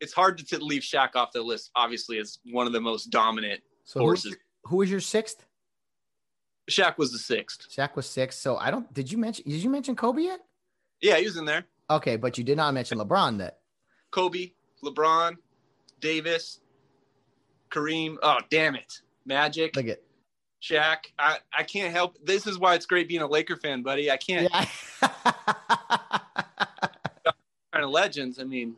it's 0.00 0.12
hard 0.12 0.38
to, 0.38 0.44
to 0.46 0.64
leave 0.64 0.82
Shaq 0.82 1.16
off 1.16 1.32
the 1.32 1.42
list. 1.42 1.70
Obviously, 1.74 2.18
as 2.18 2.38
one 2.50 2.66
of 2.66 2.72
the 2.72 2.80
most 2.80 3.06
dominant 3.10 3.60
so 3.84 4.00
forces. 4.00 4.36
Who, 4.64 4.70
who 4.70 4.76
was 4.76 4.90
your 4.90 5.00
sixth? 5.00 5.44
Shaq 6.70 6.98
was 6.98 7.12
the 7.12 7.18
sixth. 7.18 7.66
Shaq 7.74 7.96
was 7.96 8.08
sixth. 8.08 8.40
So 8.40 8.56
I 8.56 8.70
don't. 8.70 8.92
Did 8.92 9.10
you 9.10 9.18
mention? 9.18 9.44
Did 9.48 9.62
you 9.62 9.70
mention 9.70 9.96
Kobe 9.96 10.22
yet? 10.22 10.40
Yeah, 11.00 11.16
he 11.16 11.24
was 11.24 11.36
in 11.36 11.44
there. 11.44 11.64
Okay, 11.90 12.16
but 12.16 12.36
you 12.36 12.44
did 12.44 12.56
not 12.56 12.74
mention 12.74 12.98
LeBron. 12.98 13.38
That 13.38 13.60
Kobe, 14.10 14.52
LeBron, 14.84 15.36
Davis, 16.00 16.60
Kareem. 17.70 18.16
Oh, 18.22 18.38
damn 18.50 18.74
it. 18.74 19.00
Magic. 19.24 19.76
Look 19.76 19.86
at 19.86 20.00
Shaq. 20.62 20.98
I, 21.18 21.38
I 21.56 21.62
can't 21.62 21.92
help. 21.92 22.16
This 22.24 22.46
is 22.46 22.58
why 22.58 22.74
it's 22.74 22.86
great 22.86 23.08
being 23.08 23.22
a 23.22 23.26
Laker 23.26 23.56
fan, 23.56 23.82
buddy. 23.82 24.10
I 24.10 24.16
can't. 24.16 24.50
Yeah. 24.52 24.66
kind 27.72 27.84
of 27.84 27.90
legends. 27.90 28.38
I 28.40 28.44
mean, 28.44 28.76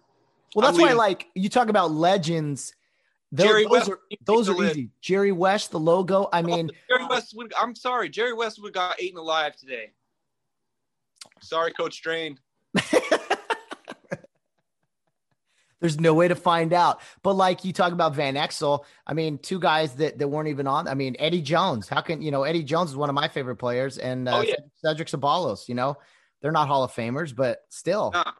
well, 0.55 0.67
that's 0.67 0.81
why, 0.81 0.93
like, 0.93 1.29
you 1.35 1.49
talk 1.49 1.69
about 1.69 1.93
legends. 1.93 2.75
Those, 3.33 3.47
Jerry 3.47 3.63
those 3.63 3.71
West, 3.71 3.91
are 3.91 3.99
those 4.25 4.49
are 4.49 4.65
easy. 4.65 4.91
Jerry 5.01 5.31
West, 5.31 5.71
the 5.71 5.79
logo. 5.79 6.29
I 6.33 6.41
oh, 6.41 6.43
mean, 6.43 6.71
Jerry 6.89 7.07
West. 7.09 7.35
Would, 7.37 7.53
I'm 7.59 7.77
sorry, 7.77 8.09
Jerry 8.09 8.33
West 8.33 8.61
would 8.61 8.75
got 8.75 9.01
eight 9.01 9.11
and 9.11 9.19
alive 9.19 9.55
today. 9.55 9.93
Sorry, 11.41 11.73
Coach 11.73 12.03
Drain. 12.03 12.39
There's 15.81 15.99
no 15.99 16.15
way 16.15 16.29
to 16.29 16.35
find 16.35 16.73
out. 16.73 17.01
But 17.23 17.35
like 17.35 17.65
you 17.65 17.73
talk 17.73 17.93
about 17.93 18.15
Van 18.15 18.35
Exel, 18.35 18.85
I 19.07 19.15
mean, 19.15 19.39
two 19.39 19.59
guys 19.59 19.95
that, 19.95 20.19
that 20.19 20.29
weren't 20.29 20.49
even 20.49 20.67
on. 20.67 20.87
I 20.87 20.95
mean, 20.95 21.17
Eddie 21.19 21.43
Jones. 21.43 21.89
How 21.89 22.01
can 22.01 22.23
you 22.23 22.31
know 22.31 22.45
Eddie 22.45 22.63
Jones 22.63 22.91
is 22.91 22.97
one 22.97 23.09
of 23.09 23.15
my 23.15 23.29
favorite 23.29 23.57
players, 23.57 23.99
and 23.99 24.29
uh, 24.29 24.39
oh, 24.39 24.43
yeah. 24.43 24.55
Cedric 24.77 25.09
Ceballos. 25.09 25.69
You 25.69 25.75
know, 25.75 25.97
they're 26.41 26.53
not 26.53 26.69
Hall 26.69 26.85
of 26.85 26.93
Famers, 26.93 27.35
but 27.35 27.65
still. 27.69 28.11
Nah. 28.13 28.33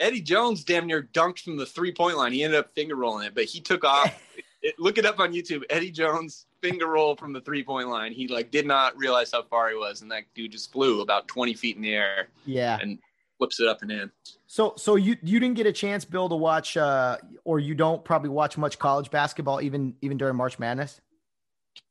Eddie 0.00 0.20
Jones 0.20 0.64
damn 0.64 0.86
near 0.86 1.08
dunked 1.14 1.40
from 1.40 1.56
the 1.56 1.66
three 1.66 1.92
point 1.92 2.16
line. 2.16 2.32
He 2.32 2.42
ended 2.42 2.58
up 2.58 2.72
finger 2.72 2.96
rolling 2.96 3.26
it, 3.26 3.34
but 3.34 3.44
he 3.44 3.60
took 3.60 3.84
off. 3.84 4.20
it, 4.62 4.74
look 4.78 4.98
it 4.98 5.06
up 5.06 5.20
on 5.20 5.32
YouTube. 5.32 5.62
Eddie 5.70 5.92
Jones 5.92 6.46
finger 6.60 6.88
roll 6.88 7.16
from 7.16 7.32
the 7.32 7.40
three 7.40 7.62
point 7.62 7.88
line. 7.88 8.12
He 8.12 8.28
like 8.28 8.50
did 8.50 8.66
not 8.66 8.96
realize 8.96 9.30
how 9.32 9.42
far 9.42 9.70
he 9.70 9.76
was, 9.76 10.02
and 10.02 10.10
that 10.10 10.24
dude 10.34 10.52
just 10.52 10.72
flew 10.72 11.00
about 11.00 11.28
twenty 11.28 11.54
feet 11.54 11.76
in 11.76 11.82
the 11.82 11.94
air. 11.94 12.28
Yeah, 12.44 12.78
and 12.80 12.98
flips 13.42 13.58
it 13.58 13.66
up 13.66 13.82
and 13.82 13.90
in. 13.90 14.10
So, 14.46 14.74
so 14.76 14.94
you 14.94 15.16
you 15.22 15.40
didn't 15.40 15.56
get 15.56 15.66
a 15.66 15.72
chance, 15.72 16.04
Bill, 16.04 16.28
to 16.28 16.36
watch, 16.36 16.76
uh, 16.76 17.18
or 17.44 17.58
you 17.58 17.74
don't 17.74 18.04
probably 18.04 18.28
watch 18.28 18.56
much 18.56 18.78
college 18.78 19.10
basketball, 19.10 19.60
even 19.60 19.94
even 20.00 20.16
during 20.16 20.36
March 20.36 20.60
Madness. 20.60 21.00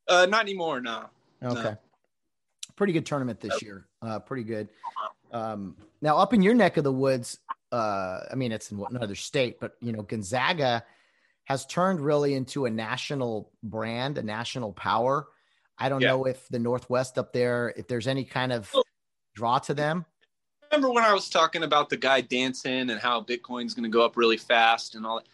Uh, 0.08 0.26
not 0.28 0.44
anymore. 0.44 0.80
No. 0.80 1.10
Okay. 1.44 1.62
No. 1.62 1.78
Pretty 2.78 2.94
good 2.94 3.06
tournament 3.06 3.42
this 3.42 3.62
year. 3.62 3.86
Uh, 4.02 4.20
pretty 4.20 4.44
good. 4.44 4.70
Um, 5.32 5.76
now 6.02 6.18
up 6.18 6.34
in 6.34 6.42
your 6.42 6.54
neck 6.54 6.78
of 6.78 6.84
the 6.84 6.92
woods, 6.92 7.38
uh, 7.72 8.22
I 8.32 8.36
mean, 8.36 8.52
it's 8.52 8.72
in 8.72 8.84
another 8.90 9.16
state, 9.16 9.60
but 9.60 9.76
you 9.82 9.92
know, 9.92 10.04
Gonzaga 10.04 10.84
has 11.44 11.66
turned 11.66 12.00
really 12.00 12.34
into 12.34 12.66
a 12.66 12.70
national 12.70 13.52
brand, 13.62 14.18
a 14.18 14.24
national 14.24 14.72
power. 14.72 15.28
I 15.78 15.90
don't 15.90 16.02
yeah. 16.02 16.10
know 16.10 16.26
if 16.26 16.48
the 16.48 16.60
Northwest 16.60 17.18
up 17.18 17.34
there, 17.34 17.74
if 17.76 17.88
there's 17.88 18.08
any 18.08 18.24
kind 18.24 18.54
of 18.54 18.72
draw 19.36 19.60
to 19.60 19.74
them. 19.74 20.06
Remember 20.72 20.90
when 20.92 21.04
I 21.04 21.14
was 21.14 21.30
talking 21.30 21.64
about 21.64 21.90
the 21.90 21.98
guy 21.98 22.22
dancing 22.22 22.90
and 22.90 23.00
how 23.00 23.22
Bitcoin's 23.22 23.74
going 23.74 23.84
to 23.84 23.90
go 23.90 24.06
up 24.06 24.16
really 24.16 24.38
fast 24.38 24.96
and 24.96 25.06
all 25.06 25.18
that? 25.18 25.28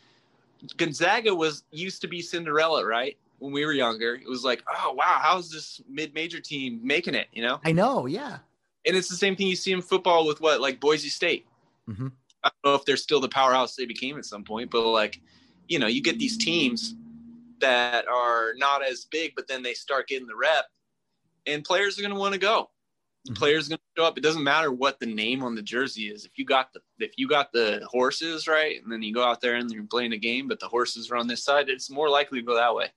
Gonzaga 0.77 1.35
was 1.35 1.63
used 1.71 2.01
to 2.01 2.07
be 2.07 2.23
Cinderella, 2.23 2.83
right? 2.83 3.15
When 3.37 3.51
we 3.51 3.63
were 3.63 3.73
younger, 3.73 4.15
it 4.15 4.27
was 4.27 4.43
like, 4.43 4.63
oh 4.67 4.93
wow, 4.93 5.19
how's 5.21 5.51
this 5.51 5.79
mid-major 5.87 6.39
team 6.39 6.79
making 6.83 7.13
it? 7.13 7.27
You 7.31 7.43
know? 7.43 7.59
I 7.63 7.71
know, 7.71 8.07
yeah. 8.07 8.39
And 8.87 8.97
it's 8.97 9.09
the 9.09 9.15
same 9.15 9.35
thing 9.35 9.47
you 9.47 9.55
see 9.55 9.73
in 9.73 9.83
football 9.83 10.25
with 10.25 10.41
what, 10.41 10.59
like 10.59 10.79
Boise 10.79 11.09
State. 11.09 11.45
Mm-hmm. 11.87 12.07
I 12.43 12.49
don't 12.49 12.71
know 12.71 12.75
if 12.75 12.85
they're 12.85 12.97
still 12.97 13.19
the 13.19 13.29
powerhouse 13.29 13.75
they 13.75 13.85
became 13.85 14.17
at 14.17 14.25
some 14.25 14.43
point, 14.43 14.71
but 14.71 14.87
like, 14.87 15.21
you 15.67 15.77
know, 15.77 15.87
you 15.87 16.01
get 16.01 16.17
these 16.17 16.37
teams 16.37 16.95
that 17.59 18.07
are 18.07 18.53
not 18.55 18.83
as 18.83 19.05
big, 19.05 19.33
but 19.35 19.47
then 19.47 19.61
they 19.61 19.75
start 19.75 20.07
getting 20.07 20.27
the 20.27 20.35
rep, 20.35 20.65
and 21.45 21.63
players 21.63 21.99
are 21.99 22.01
going 22.01 22.13
to 22.13 22.19
want 22.19 22.33
to 22.33 22.39
go. 22.39 22.71
Mm-hmm. 23.27 23.35
Players 23.35 23.67
going 23.67 23.77
to 23.77 24.01
show 24.01 24.05
up. 24.05 24.17
It 24.17 24.23
doesn't 24.23 24.43
matter 24.43 24.71
what 24.71 24.99
the 24.99 25.05
name 25.05 25.43
on 25.43 25.55
the 25.55 25.61
jersey 25.61 26.09
is. 26.09 26.25
If 26.25 26.37
you 26.37 26.45
got 26.45 26.73
the 26.73 26.79
if 26.99 27.11
you 27.17 27.27
got 27.27 27.51
the 27.51 27.85
horses 27.89 28.47
right, 28.47 28.81
and 28.81 28.91
then 28.91 29.01
you 29.01 29.13
go 29.13 29.23
out 29.23 29.41
there 29.41 29.55
and 29.55 29.69
you're 29.69 29.83
playing 29.83 30.13
a 30.13 30.17
game, 30.17 30.47
but 30.47 30.59
the 30.59 30.67
horses 30.67 31.11
are 31.11 31.17
on 31.17 31.27
this 31.27 31.43
side, 31.43 31.69
it's 31.69 31.89
more 31.89 32.09
likely 32.09 32.39
to 32.39 32.45
go 32.45 32.55
that 32.55 32.73
way. 32.73 32.87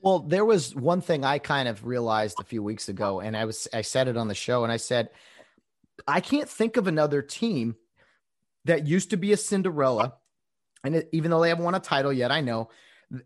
Well, 0.00 0.20
there 0.20 0.44
was 0.44 0.74
one 0.74 1.00
thing 1.00 1.24
I 1.24 1.38
kind 1.38 1.68
of 1.68 1.86
realized 1.86 2.38
a 2.40 2.44
few 2.44 2.62
weeks 2.62 2.88
ago, 2.88 3.20
and 3.20 3.36
I 3.36 3.44
was 3.44 3.68
I 3.72 3.82
said 3.82 4.08
it 4.08 4.16
on 4.16 4.28
the 4.28 4.34
show, 4.34 4.62
and 4.62 4.72
I 4.72 4.76
said 4.76 5.10
I 6.06 6.20
can't 6.20 6.48
think 6.48 6.76
of 6.76 6.86
another 6.86 7.22
team 7.22 7.76
that 8.64 8.86
used 8.86 9.10
to 9.10 9.16
be 9.16 9.32
a 9.32 9.36
Cinderella, 9.36 10.14
and 10.84 10.96
it, 10.96 11.08
even 11.12 11.30
though 11.30 11.40
they 11.40 11.48
haven't 11.48 11.64
won 11.64 11.74
a 11.74 11.80
title 11.80 12.12
yet, 12.12 12.30
I 12.30 12.40
know 12.40 12.70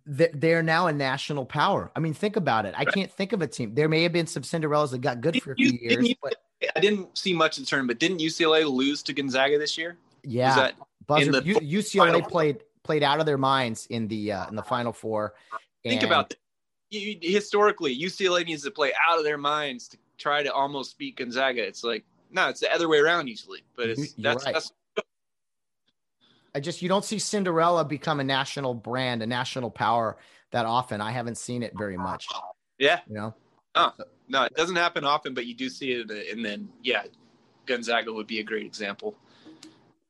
they're 0.04 0.62
now 0.62 0.86
a 0.86 0.92
national 0.92 1.46
power. 1.46 1.90
I 1.94 2.00
mean, 2.00 2.14
think 2.14 2.36
about 2.36 2.66
it. 2.66 2.74
I 2.76 2.84
can't 2.84 3.10
think 3.10 3.32
of 3.32 3.42
a 3.42 3.46
team. 3.46 3.74
There 3.74 3.88
may 3.88 4.02
have 4.02 4.12
been 4.12 4.26
some 4.26 4.42
Cinderellas 4.42 4.90
that 4.90 5.00
got 5.00 5.20
good 5.20 5.40
for 5.42 5.52
a 5.52 5.54
few 5.56 5.78
years, 5.80 6.14
but 6.22 6.34
I 6.74 6.80
didn't 6.80 7.16
see 7.16 7.32
much 7.32 7.58
in 7.58 7.64
the 7.64 7.68
tournament. 7.68 7.98
But 7.98 8.00
didn't 8.00 8.20
UCLA 8.20 8.68
lose 8.68 9.02
to 9.04 9.12
Gonzaga 9.12 9.58
this 9.58 9.78
year? 9.78 9.96
Yeah, 10.24 10.72
Buzzer, 11.06 11.32
the 11.32 11.40
UCLA 11.42 12.26
played 12.26 12.62
played 12.82 13.02
out 13.02 13.20
of 13.20 13.26
their 13.26 13.38
minds 13.38 13.86
in 13.86 14.08
the 14.08 14.32
uh, 14.32 14.48
in 14.48 14.56
the 14.56 14.62
Final 14.62 14.92
Four. 14.92 15.34
Think 15.84 16.02
about 16.02 16.30
that. 16.30 16.38
You, 16.90 17.18
historically, 17.20 17.96
UCLA 17.96 18.44
needs 18.46 18.62
to 18.64 18.70
play 18.70 18.92
out 19.08 19.18
of 19.18 19.24
their 19.24 19.38
minds 19.38 19.88
to 19.88 19.98
try 20.18 20.42
to 20.42 20.52
almost 20.52 20.98
beat 20.98 21.16
Gonzaga. 21.16 21.64
It's 21.64 21.84
like 21.84 22.04
no, 22.30 22.48
it's 22.48 22.60
the 22.60 22.72
other 22.72 22.88
way 22.88 22.98
around 22.98 23.28
usually, 23.28 23.62
but 23.76 23.88
it's 23.88 24.14
that's, 24.14 24.44
right. 24.44 24.54
that's 24.54 24.72
I 26.56 26.60
just 26.60 26.80
you 26.80 26.88
don't 26.88 27.04
see 27.04 27.18
Cinderella 27.18 27.84
become 27.84 28.18
a 28.18 28.24
national 28.24 28.72
brand, 28.72 29.22
a 29.22 29.26
national 29.26 29.70
power 29.70 30.16
that 30.52 30.64
often. 30.64 31.02
I 31.02 31.10
haven't 31.10 31.36
seen 31.36 31.62
it 31.62 31.72
very 31.76 31.98
much. 31.98 32.26
Yeah, 32.78 33.00
you 33.06 33.14
know. 33.14 33.34
Oh, 33.74 33.92
no, 34.26 34.44
it 34.44 34.54
doesn't 34.54 34.76
happen 34.76 35.04
often, 35.04 35.34
but 35.34 35.44
you 35.44 35.54
do 35.54 35.68
see 35.68 35.92
it, 35.92 36.10
and 36.10 36.42
then 36.42 36.70
yeah, 36.82 37.02
Gonzaga 37.66 38.10
would 38.10 38.26
be 38.26 38.40
a 38.40 38.42
great 38.42 38.64
example. 38.64 39.18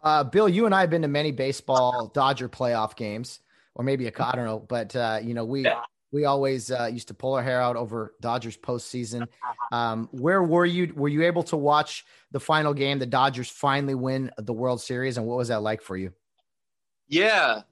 Uh, 0.05 0.23
Bill, 0.23 0.49
you 0.49 0.67
and 0.67 0.75
I 0.75 0.83
have 0.83 0.91
been 0.91 1.03
to 1.03 1.09
many 1.09 1.33
baseball 1.33 2.13
Dodger 2.15 2.49
playoff 2.49 2.95
games, 2.95 3.41
or 3.75 3.85
maybe 3.85 4.07
a 4.07 4.13
I 4.17 4.37
don't 4.37 4.45
know, 4.45 4.61
but 4.61 4.95
uh, 4.95 5.19
you 5.21 5.35
know 5.35 5.45
we 5.45 5.65
yeah. 5.65 5.83
we 6.13 6.27
always 6.27 6.71
uh, 6.71 6.89
used 6.93 7.09
to 7.09 7.15
pull 7.15 7.35
our 7.35 7.43
hair 7.43 7.61
out 7.61 7.75
over 7.75 8.15
Dodgers 8.21 8.57
postseason. 8.57 9.27
Um, 9.73 10.09
where 10.13 10.45
were 10.45 10.65
you? 10.65 10.93
Were 10.95 11.09
you 11.09 11.25
able 11.25 11.43
to 11.43 11.57
watch 11.57 12.07
the 12.31 12.39
final 12.39 12.73
game? 12.73 13.01
The 13.01 13.07
Dodgers 13.07 13.51
finally 13.51 13.97
win 13.97 14.31
the 14.39 14.53
World 14.53 14.81
Series, 14.81 15.19
and 15.19 15.27
what 15.27 15.39
was 15.39 15.49
that 15.49 15.61
like 15.61 15.83
for 15.83 15.97
you? 15.97 16.13
Yeah. 17.09 17.63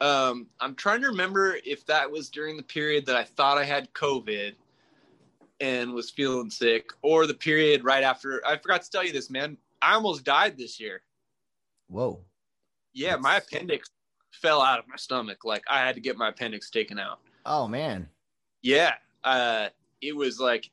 Um, 0.00 0.46
I'm 0.60 0.74
trying 0.74 1.00
to 1.02 1.08
remember 1.08 1.56
if 1.64 1.86
that 1.86 2.10
was 2.10 2.28
during 2.28 2.56
the 2.56 2.62
period 2.62 3.06
that 3.06 3.16
I 3.16 3.24
thought 3.24 3.58
I 3.58 3.64
had 3.64 3.92
COVID 3.94 4.54
and 5.60 5.94
was 5.94 6.10
feeling 6.10 6.50
sick, 6.50 6.90
or 7.02 7.26
the 7.26 7.34
period 7.34 7.84
right 7.84 8.02
after. 8.02 8.42
I 8.46 8.56
forgot 8.56 8.82
to 8.82 8.90
tell 8.90 9.04
you 9.04 9.12
this, 9.12 9.30
man. 9.30 9.56
I 9.80 9.94
almost 9.94 10.24
died 10.24 10.58
this 10.58 10.80
year. 10.80 11.02
Whoa. 11.88 12.20
Yeah, 12.92 13.12
That's... 13.12 13.22
my 13.22 13.36
appendix 13.36 13.88
fell 14.32 14.60
out 14.60 14.78
of 14.78 14.88
my 14.88 14.96
stomach. 14.96 15.44
Like 15.44 15.62
I 15.70 15.78
had 15.78 15.94
to 15.94 16.00
get 16.00 16.16
my 16.16 16.28
appendix 16.28 16.70
taken 16.70 16.98
out. 16.98 17.20
Oh 17.46 17.68
man. 17.68 18.08
Yeah. 18.62 18.94
Uh, 19.22 19.68
it 20.00 20.14
was 20.14 20.40
like, 20.40 20.70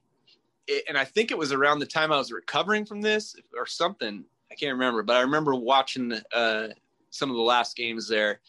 it, 0.67 0.83
and 0.87 0.97
I 0.97 1.05
think 1.05 1.31
it 1.31 1.37
was 1.37 1.51
around 1.51 1.79
the 1.79 1.85
time 1.85 2.11
I 2.11 2.17
was 2.17 2.31
recovering 2.31 2.85
from 2.85 3.01
this 3.01 3.35
or 3.57 3.65
something. 3.65 4.25
I 4.51 4.55
can't 4.55 4.73
remember, 4.73 5.03
but 5.03 5.15
I 5.15 5.21
remember 5.21 5.55
watching 5.55 6.13
uh, 6.33 6.69
some 7.11 7.29
of 7.29 7.35
the 7.35 7.41
last 7.41 7.75
games 7.75 8.07
there. 8.07 8.41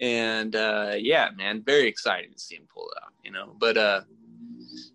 And 0.00 0.54
uh, 0.56 0.94
yeah, 0.98 1.30
man, 1.36 1.62
very 1.64 1.88
exciting 1.88 2.32
to 2.32 2.38
see 2.38 2.56
him 2.56 2.66
pull 2.72 2.88
it 2.90 3.02
out, 3.02 3.12
you 3.24 3.30
know. 3.30 3.54
But 3.58 3.78
uh, 3.78 4.00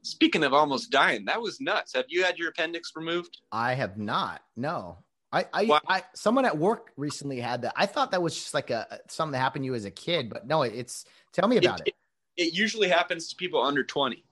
speaking 0.03 0.43
of 0.43 0.53
almost 0.53 0.91
dying, 0.91 1.25
that 1.25 1.41
was 1.41 1.59
nuts. 1.59 1.93
Have 1.93 2.05
you 2.09 2.23
had 2.23 2.37
your 2.37 2.49
appendix 2.49 2.91
removed? 2.95 3.37
I 3.51 3.73
have 3.73 3.97
not. 3.97 4.41
No. 4.55 4.97
I, 5.33 5.45
I, 5.53 5.79
I, 5.87 6.03
someone 6.13 6.43
at 6.43 6.57
work 6.57 6.91
recently 6.97 7.39
had 7.39 7.61
that. 7.61 7.73
I 7.77 7.85
thought 7.85 8.11
that 8.11 8.21
was 8.21 8.35
just 8.35 8.53
like 8.53 8.69
a 8.69 8.99
something 9.07 9.31
that 9.31 9.37
happened 9.37 9.63
to 9.63 9.67
you 9.67 9.75
as 9.75 9.85
a 9.85 9.91
kid, 9.91 10.29
but 10.29 10.45
no, 10.45 10.63
it's 10.63 11.05
tell 11.31 11.47
me 11.47 11.55
about 11.55 11.79
it. 11.81 11.87
It, 11.87 11.95
it, 12.35 12.47
it 12.47 12.53
usually 12.53 12.89
happens 12.89 13.29
to 13.29 13.35
people 13.37 13.61
under 13.61 13.81
20. 13.81 14.25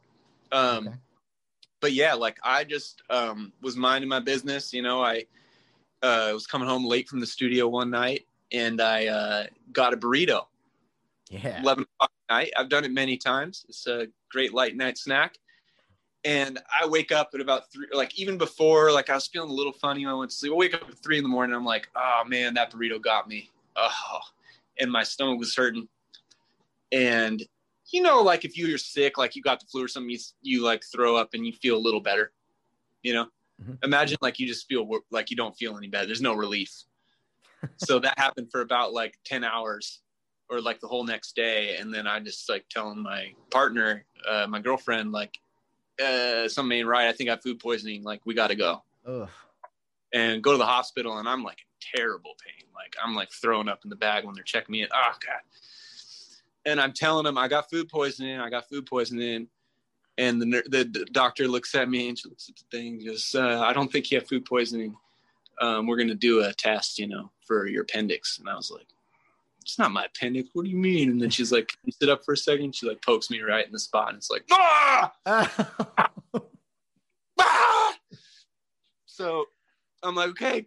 Um, 0.52 0.88
okay. 0.88 0.98
but 1.80 1.94
yeah, 1.94 2.16
like 2.16 2.38
I 2.44 2.66
just 2.66 3.02
um, 3.10 3.54
was 3.62 3.78
minding 3.78 4.10
my 4.10 4.20
business. 4.20 4.74
You 4.74 4.82
know, 4.82 5.02
I 5.02 5.24
uh, 6.04 6.32
was 6.34 6.46
coming 6.46 6.68
home 6.68 6.86
late 6.86 7.08
from 7.08 7.22
the 7.22 7.28
studio 7.28 7.70
one 7.70 7.90
night 7.90 8.26
and 8.52 8.82
I 8.82 9.08
uh, 9.08 9.44
got 9.72 9.94
a 9.94 9.98
burrito. 9.98 10.46
Yeah. 11.30 11.62
11 11.62 11.84
o'clock 11.84 12.12
at 12.30 12.34
night. 12.34 12.52
I've 12.58 12.70
done 12.70 12.86
it 12.86 12.92
many 12.92 13.18
times. 13.18 13.66
It's 13.70 13.86
a 13.88 14.08
great 14.32 14.54
light 14.54 14.76
night 14.76 14.98
snack. 14.98 15.38
And 16.26 16.60
I 16.82 16.86
wake 16.86 17.12
up 17.12 17.30
at 17.34 17.40
about 17.40 17.72
three, 17.72 17.88
like 17.94 18.20
even 18.20 18.38
before, 18.38 18.92
like 18.92 19.10
I 19.10 19.16
was 19.16 19.28
feeling 19.28 19.50
a 19.50 19.54
little 19.54 19.72
funny 19.72 20.06
when 20.06 20.14
I 20.14 20.18
went 20.18 20.32
to 20.32 20.38
sleep. 20.38 20.52
I 20.52 20.56
wake 20.56 20.74
up 20.74 20.90
at 20.90 20.98
three 20.98 21.18
in 21.18 21.24
the 21.24 21.30
morning. 21.30 21.56
I'm 21.56 21.64
like, 21.64 21.88
oh 21.96 22.24
man, 22.28 22.54
that 22.56 22.72
burrito 22.72 23.02
got 23.02 23.28
me. 23.28 23.50
Oh, 23.76 24.20
and 24.80 24.92
my 24.92 25.04
stomach 25.04 25.40
was 25.40 25.56
hurting. 25.56 25.88
And 26.92 27.42
you 27.92 28.02
know, 28.02 28.22
like 28.22 28.44
if 28.44 28.58
you're 28.58 28.78
sick, 28.78 29.18
like 29.18 29.36
you 29.36 29.42
got 29.42 29.60
the 29.60 29.66
flu 29.68 29.86
or 29.86 29.88
something, 29.88 30.10
you, 30.10 30.20
you 30.42 30.64
like 30.64 30.84
throw 30.84 31.16
up 31.16 31.34
and 31.34 31.46
you 31.46 31.54
feel 31.54 31.78
a 31.78 31.80
little 31.80 32.02
better. 32.02 32.32
You 33.02 33.14
know, 33.14 33.26
mm-hmm. 33.62 33.74
imagine 33.84 34.18
like 34.22 34.40
you 34.40 34.48
just 34.48 34.68
feel 34.68 34.90
like 35.12 35.30
you 35.30 35.38
don't 35.38 35.56
feel 35.56 35.78
any 35.78 35.88
better. 35.88 36.06
There's 36.06 36.22
no 36.22 36.34
relief 36.34 36.84
so 37.78 38.00
that 38.00 38.18
happened 38.18 38.50
for 38.52 38.62
about 38.62 38.94
like 38.94 39.18
10 39.26 39.44
hours 39.44 40.02
or 40.50 40.62
like 40.62 40.80
the 40.80 40.88
whole 40.88 41.04
next 41.04 41.36
day. 41.36 41.78
And 41.78 41.94
then 41.94 42.08
i 42.08 42.20
just 42.20 42.50
like 42.50 42.66
telling 42.70 43.02
my 43.02 43.34
partner 43.52 44.06
uh, 44.28 44.48
my 44.48 44.60
girlfriend 44.60 45.12
like 45.12 45.38
uh, 46.04 46.48
something 46.48 46.78
ain't 46.78 46.88
right. 46.88 47.08
I 47.08 47.14
think 47.14 47.30
i 47.30 47.34
have 47.34 47.44
food 47.44 47.60
poisoning. 47.60 48.04
Like 48.04 48.22
we 48.26 48.34
gotta 48.34 48.56
go. 48.56 48.84
Ugh. 49.06 49.30
and 50.14 50.44
go 50.44 50.52
to 50.52 50.58
the 50.58 50.66
hospital 50.66 51.18
and 51.20 51.28
i'm 51.28 51.42
like 51.44 51.60
in 51.60 52.00
terrible 52.00 52.36
pain. 52.46 52.68
Like 52.76 52.96
i'm 53.04 53.16
like 53.16 53.32
throwing 53.32 53.70
up 53.70 53.82
in 53.84 53.90
the 53.90 53.96
bag 53.96 54.26
when 54.26 54.36
they're 54.36 54.44
checking 54.44 54.74
me. 54.74 54.82
In 54.82 54.90
oh 54.94 55.12
god. 55.26 55.42
And 56.66 56.82
i'm 56.82 56.94
telling 56.94 57.26
them 57.26 57.38
i 57.38 57.48
got 57.48 57.70
food 57.70 57.90
poisoning 57.90 58.40
i 58.40 58.50
got 58.50 58.68
food 58.70 58.86
poisoning. 58.86 59.48
And 60.18 60.42
the, 60.42 60.64
the, 60.68 60.84
the 60.84 61.06
doctor 61.14 61.48
looks 61.48 61.74
at 61.76 61.90
me 61.90 62.10
and 62.10 62.20
she 62.20 62.28
looks 62.28 62.50
at 62.50 62.58
the 62.58 62.78
thing 62.78 62.96
and 62.96 63.06
goes 63.06 63.34
uh, 63.36 63.62
i 63.62 63.72
don't 63.74 63.92
think 63.92 64.12
you 64.12 64.20
have 64.20 64.28
food 64.28 64.46
poisoning. 64.46 64.96
Um, 65.62 65.88
we're 65.88 65.98
going 65.98 66.08
to 66.08 66.16
do 66.16 66.42
a 66.42 66.54
test 66.54 67.00
you 67.00 67.08
know 67.08 67.32
for 67.50 67.66
your 67.68 67.82
appendix. 67.82 68.38
And 68.38 68.48
I 68.48 68.56
was 68.56 68.70
like, 68.70 68.86
it's 69.64 69.80
not 69.80 69.92
my 69.92 70.06
appendix. 70.06 70.50
What 70.54 70.66
do 70.66 70.72
you 70.72 70.78
mean? 70.78 71.10
And 71.10 71.22
then 71.22 71.32
she's 71.32 71.52
like, 71.52 71.72
you 71.84 71.92
sit 71.92 72.10
up 72.10 72.24
for 72.24 72.34
a 72.34 72.38
second. 72.38 72.76
She 72.76 72.88
like 72.88 73.02
pokes 73.02 73.32
me 73.32 73.42
right 73.42 73.66
in 73.66 73.74
the 73.74 73.80
spot. 73.80 74.10
And 74.10 74.18
it's 74.18 74.30
like, 74.30 74.46
ah! 74.52 75.12
ah! 75.26 76.06
So 79.06 79.44
I'm 80.02 80.16
like, 80.16 80.30
okay, 80.30 80.66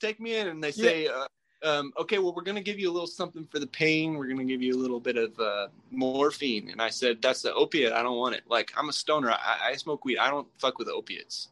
take 0.00 0.20
me 0.20 0.36
in. 0.36 0.46
And 0.46 0.62
they 0.62 0.70
say, 0.70 1.06
yeah. 1.06 1.24
uh, 1.64 1.68
um, 1.68 1.92
okay, 1.98 2.20
well, 2.20 2.32
we're 2.32 2.44
going 2.44 2.54
to 2.54 2.62
give 2.62 2.78
you 2.78 2.88
a 2.88 2.92
little 2.92 3.08
something 3.08 3.44
for 3.50 3.58
the 3.58 3.66
pain. 3.66 4.14
We're 4.14 4.26
going 4.26 4.38
to 4.38 4.44
give 4.44 4.62
you 4.62 4.72
a 4.72 4.78
little 4.78 5.00
bit 5.00 5.16
of 5.16 5.36
uh, 5.40 5.66
morphine. 5.90 6.68
And 6.70 6.80
I 6.80 6.90
said, 6.90 7.20
that's 7.20 7.42
the 7.42 7.52
opiate. 7.54 7.92
I 7.92 8.04
don't 8.04 8.16
want 8.16 8.36
it. 8.36 8.44
Like, 8.48 8.72
I'm 8.76 8.88
a 8.88 8.92
stoner. 8.92 9.32
I, 9.32 9.70
I 9.70 9.74
smoke 9.74 10.04
weed. 10.04 10.18
I 10.18 10.30
don't 10.30 10.46
fuck 10.58 10.78
with 10.78 10.86
opiates. 10.86 11.48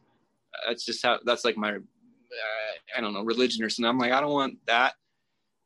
That's 0.65 0.85
just 0.85 1.05
how, 1.05 1.19
that's 1.25 1.43
like 1.43 1.57
my 1.57 1.79
I 2.95 3.01
don't 3.01 3.13
know, 3.13 3.23
religion 3.23 3.63
or 3.63 3.69
something. 3.69 3.89
I'm 3.89 3.97
like, 3.97 4.11
I 4.11 4.21
don't 4.21 4.31
want 4.31 4.57
that. 4.67 4.93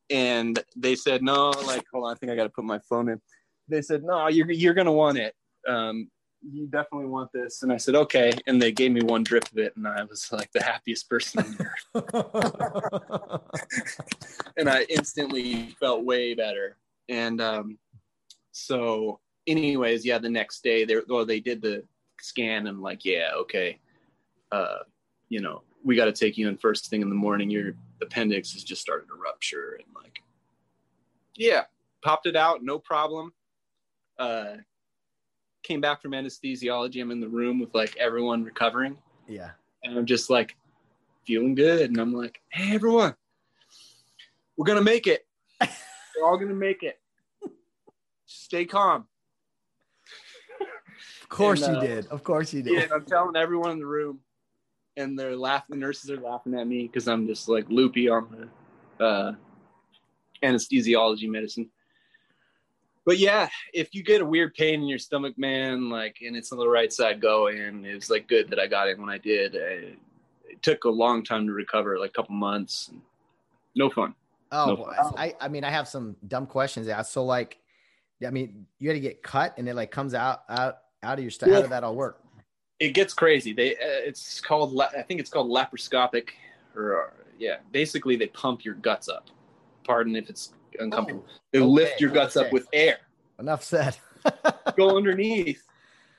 And 0.09 0.61
they 0.75 0.95
said, 0.95 1.23
no, 1.23 1.51
like, 1.65 1.85
hold 1.91 2.05
on, 2.05 2.11
I 2.11 2.15
think 2.15 2.31
I 2.31 2.35
got 2.35 2.43
to 2.43 2.49
put 2.49 2.65
my 2.65 2.79
phone 2.79 3.09
in. 3.09 3.21
They 3.67 3.81
said, 3.81 4.03
no, 4.03 4.27
you're, 4.27 4.51
you're 4.51 4.73
going 4.73 4.85
to 4.85 4.91
want 4.91 5.17
it. 5.17 5.33
Um, 5.67 6.09
you 6.41 6.67
definitely 6.67 7.07
want 7.07 7.31
this. 7.31 7.63
And 7.63 7.71
I 7.71 7.77
said, 7.77 7.95
okay. 7.95 8.33
And 8.47 8.61
they 8.61 8.71
gave 8.71 8.91
me 8.91 9.01
one 9.03 9.23
drip 9.23 9.49
of 9.51 9.57
it, 9.57 9.75
and 9.75 9.87
I 9.87 10.03
was 10.03 10.31
like 10.31 10.51
the 10.51 10.63
happiest 10.63 11.09
person 11.09 11.43
on 11.43 11.57
earth. 11.59 13.41
and 14.57 14.69
I 14.69 14.83
instantly 14.89 15.75
felt 15.79 16.03
way 16.03 16.33
better. 16.33 16.77
And 17.09 17.41
um, 17.41 17.77
so, 18.51 19.19
anyways, 19.47 20.05
yeah, 20.05 20.17
the 20.17 20.29
next 20.29 20.63
day 20.63 20.85
they 20.85 20.97
well, 21.07 21.25
they 21.25 21.39
did 21.39 21.61
the 21.61 21.83
scan 22.19 22.67
and 22.67 22.81
like, 22.81 23.05
yeah, 23.05 23.31
okay, 23.35 23.79
uh, 24.51 24.79
you 25.29 25.41
know, 25.41 25.63
we 25.83 25.95
got 25.95 26.05
to 26.05 26.11
take 26.11 26.37
you 26.37 26.47
in 26.47 26.57
first 26.57 26.89
thing 26.89 27.01
in 27.01 27.09
the 27.09 27.15
morning. 27.15 27.49
Your 27.49 27.73
appendix 28.01 28.53
has 28.53 28.63
just 28.63 28.81
started 28.81 29.07
to 29.07 29.15
rupture, 29.15 29.79
and 29.79 29.87
like, 29.95 30.21
yeah, 31.35 31.63
popped 32.03 32.25
it 32.25 32.35
out, 32.35 32.63
no 32.63 32.79
problem. 32.79 33.33
Uh, 34.17 34.57
came 35.63 35.81
back 35.81 36.01
from 36.01 36.11
anesthesiology. 36.11 37.01
I'm 37.01 37.11
in 37.11 37.19
the 37.19 37.27
room 37.27 37.59
with 37.59 37.73
like 37.73 37.95
everyone 37.97 38.43
recovering. 38.43 38.97
Yeah. 39.27 39.51
And 39.83 39.97
I'm 39.97 40.05
just 40.05 40.29
like 40.29 40.55
feeling 41.25 41.55
good. 41.55 41.89
And 41.89 41.97
I'm 41.99 42.13
like, 42.13 42.41
hey, 42.51 42.75
everyone, 42.75 43.15
we're 44.57 44.65
going 44.65 44.77
to 44.77 44.83
make 44.83 45.07
it. 45.07 45.25
we're 45.61 46.25
all 46.25 46.37
going 46.37 46.49
to 46.49 46.55
make 46.55 46.83
it. 46.83 46.99
Stay 48.25 48.65
calm. 48.65 49.07
Of 51.23 51.29
course 51.29 51.61
and, 51.61 51.77
uh, 51.77 51.81
you 51.81 51.87
did. 51.87 52.07
Of 52.07 52.23
course 52.23 52.53
you 52.53 52.61
did. 52.61 52.73
Yeah, 52.73 52.87
I'm 52.93 53.05
telling 53.05 53.35
everyone 53.35 53.71
in 53.71 53.79
the 53.79 53.85
room, 53.85 54.19
and 54.97 55.17
they're 55.17 55.35
laughing. 55.35 55.75
The 55.75 55.77
nurses 55.77 56.11
are 56.11 56.19
laughing 56.19 56.53
at 56.55 56.67
me 56.67 56.83
because 56.87 57.07
I'm 57.07 57.27
just 57.27 57.47
like 57.47 57.69
loopy 57.69 58.09
on 58.09 58.49
the 58.99 59.05
uh, 59.05 59.33
anesthesiology 60.43 61.29
medicine 61.29 61.69
but 63.05 63.17
yeah, 63.17 63.49
if 63.73 63.95
you 63.95 64.03
get 64.03 64.21
a 64.21 64.25
weird 64.25 64.53
pain 64.53 64.75
in 64.75 64.87
your 64.87 64.99
stomach, 64.99 65.37
man, 65.37 65.89
like, 65.89 66.17
and 66.21 66.35
it's 66.35 66.51
on 66.51 66.59
the 66.59 66.67
right 66.67 66.93
side 66.93 67.19
going, 67.19 67.83
it 67.83 67.95
was 67.95 68.09
like 68.09 68.27
good 68.27 68.49
that 68.49 68.59
I 68.59 68.67
got 68.67 68.89
it 68.89 68.99
when 68.99 69.09
I 69.09 69.17
did. 69.17 69.55
It, 69.55 69.97
it 70.47 70.61
took 70.61 70.83
a 70.83 70.89
long 70.89 71.23
time 71.23 71.47
to 71.47 71.53
recover, 71.53 71.97
like 71.97 72.11
a 72.11 72.13
couple 72.13 72.35
months. 72.35 72.91
No 73.75 73.89
fun. 73.89 74.13
Oh, 74.51 74.65
no 74.67 74.75
fun. 74.85 75.13
I, 75.17 75.35
I 75.41 75.47
mean, 75.47 75.63
I 75.63 75.71
have 75.71 75.87
some 75.87 76.15
dumb 76.27 76.45
questions 76.45 76.87
asked. 76.87 77.11
So, 77.11 77.25
like, 77.25 77.57
I 78.25 78.29
mean, 78.29 78.67
you 78.77 78.89
had 78.89 78.93
to 78.93 78.99
get 78.99 79.23
cut, 79.23 79.55
and 79.57 79.67
it 79.67 79.75
like 79.75 79.89
comes 79.89 80.13
out 80.13 80.43
out 80.47 80.77
out 81.01 81.17
of 81.17 81.23
your 81.23 81.31
stomach. 81.31 81.55
How 81.55 81.61
did 81.63 81.71
that 81.71 81.83
all 81.83 81.95
work? 81.95 82.21
It 82.81 82.95
gets 82.95 83.13
crazy. 83.13 83.53
They, 83.53 83.75
uh, 83.75 84.01
it's 84.07 84.41
called, 84.41 84.79
I 84.81 85.03
think 85.03 85.19
it's 85.19 85.29
called 85.29 85.51
laparoscopic, 85.51 86.29
or 86.75 87.13
yeah, 87.37 87.57
basically 87.71 88.15
they 88.15 88.25
pump 88.27 88.65
your 88.65 88.73
guts 88.73 89.07
up. 89.07 89.29
Pardon 89.83 90.15
if 90.15 90.31
it's 90.31 90.53
uncomfortable. 90.79 91.23
Oh, 91.27 91.33
they 91.51 91.59
okay, 91.59 91.67
lift 91.67 92.01
your 92.01 92.09
guts 92.09 92.35
okay. 92.35 92.47
up 92.47 92.51
with 92.51 92.67
air. 92.73 92.97
Enough 93.37 93.63
said. 93.63 93.97
go 94.77 94.97
underneath. 94.97 95.63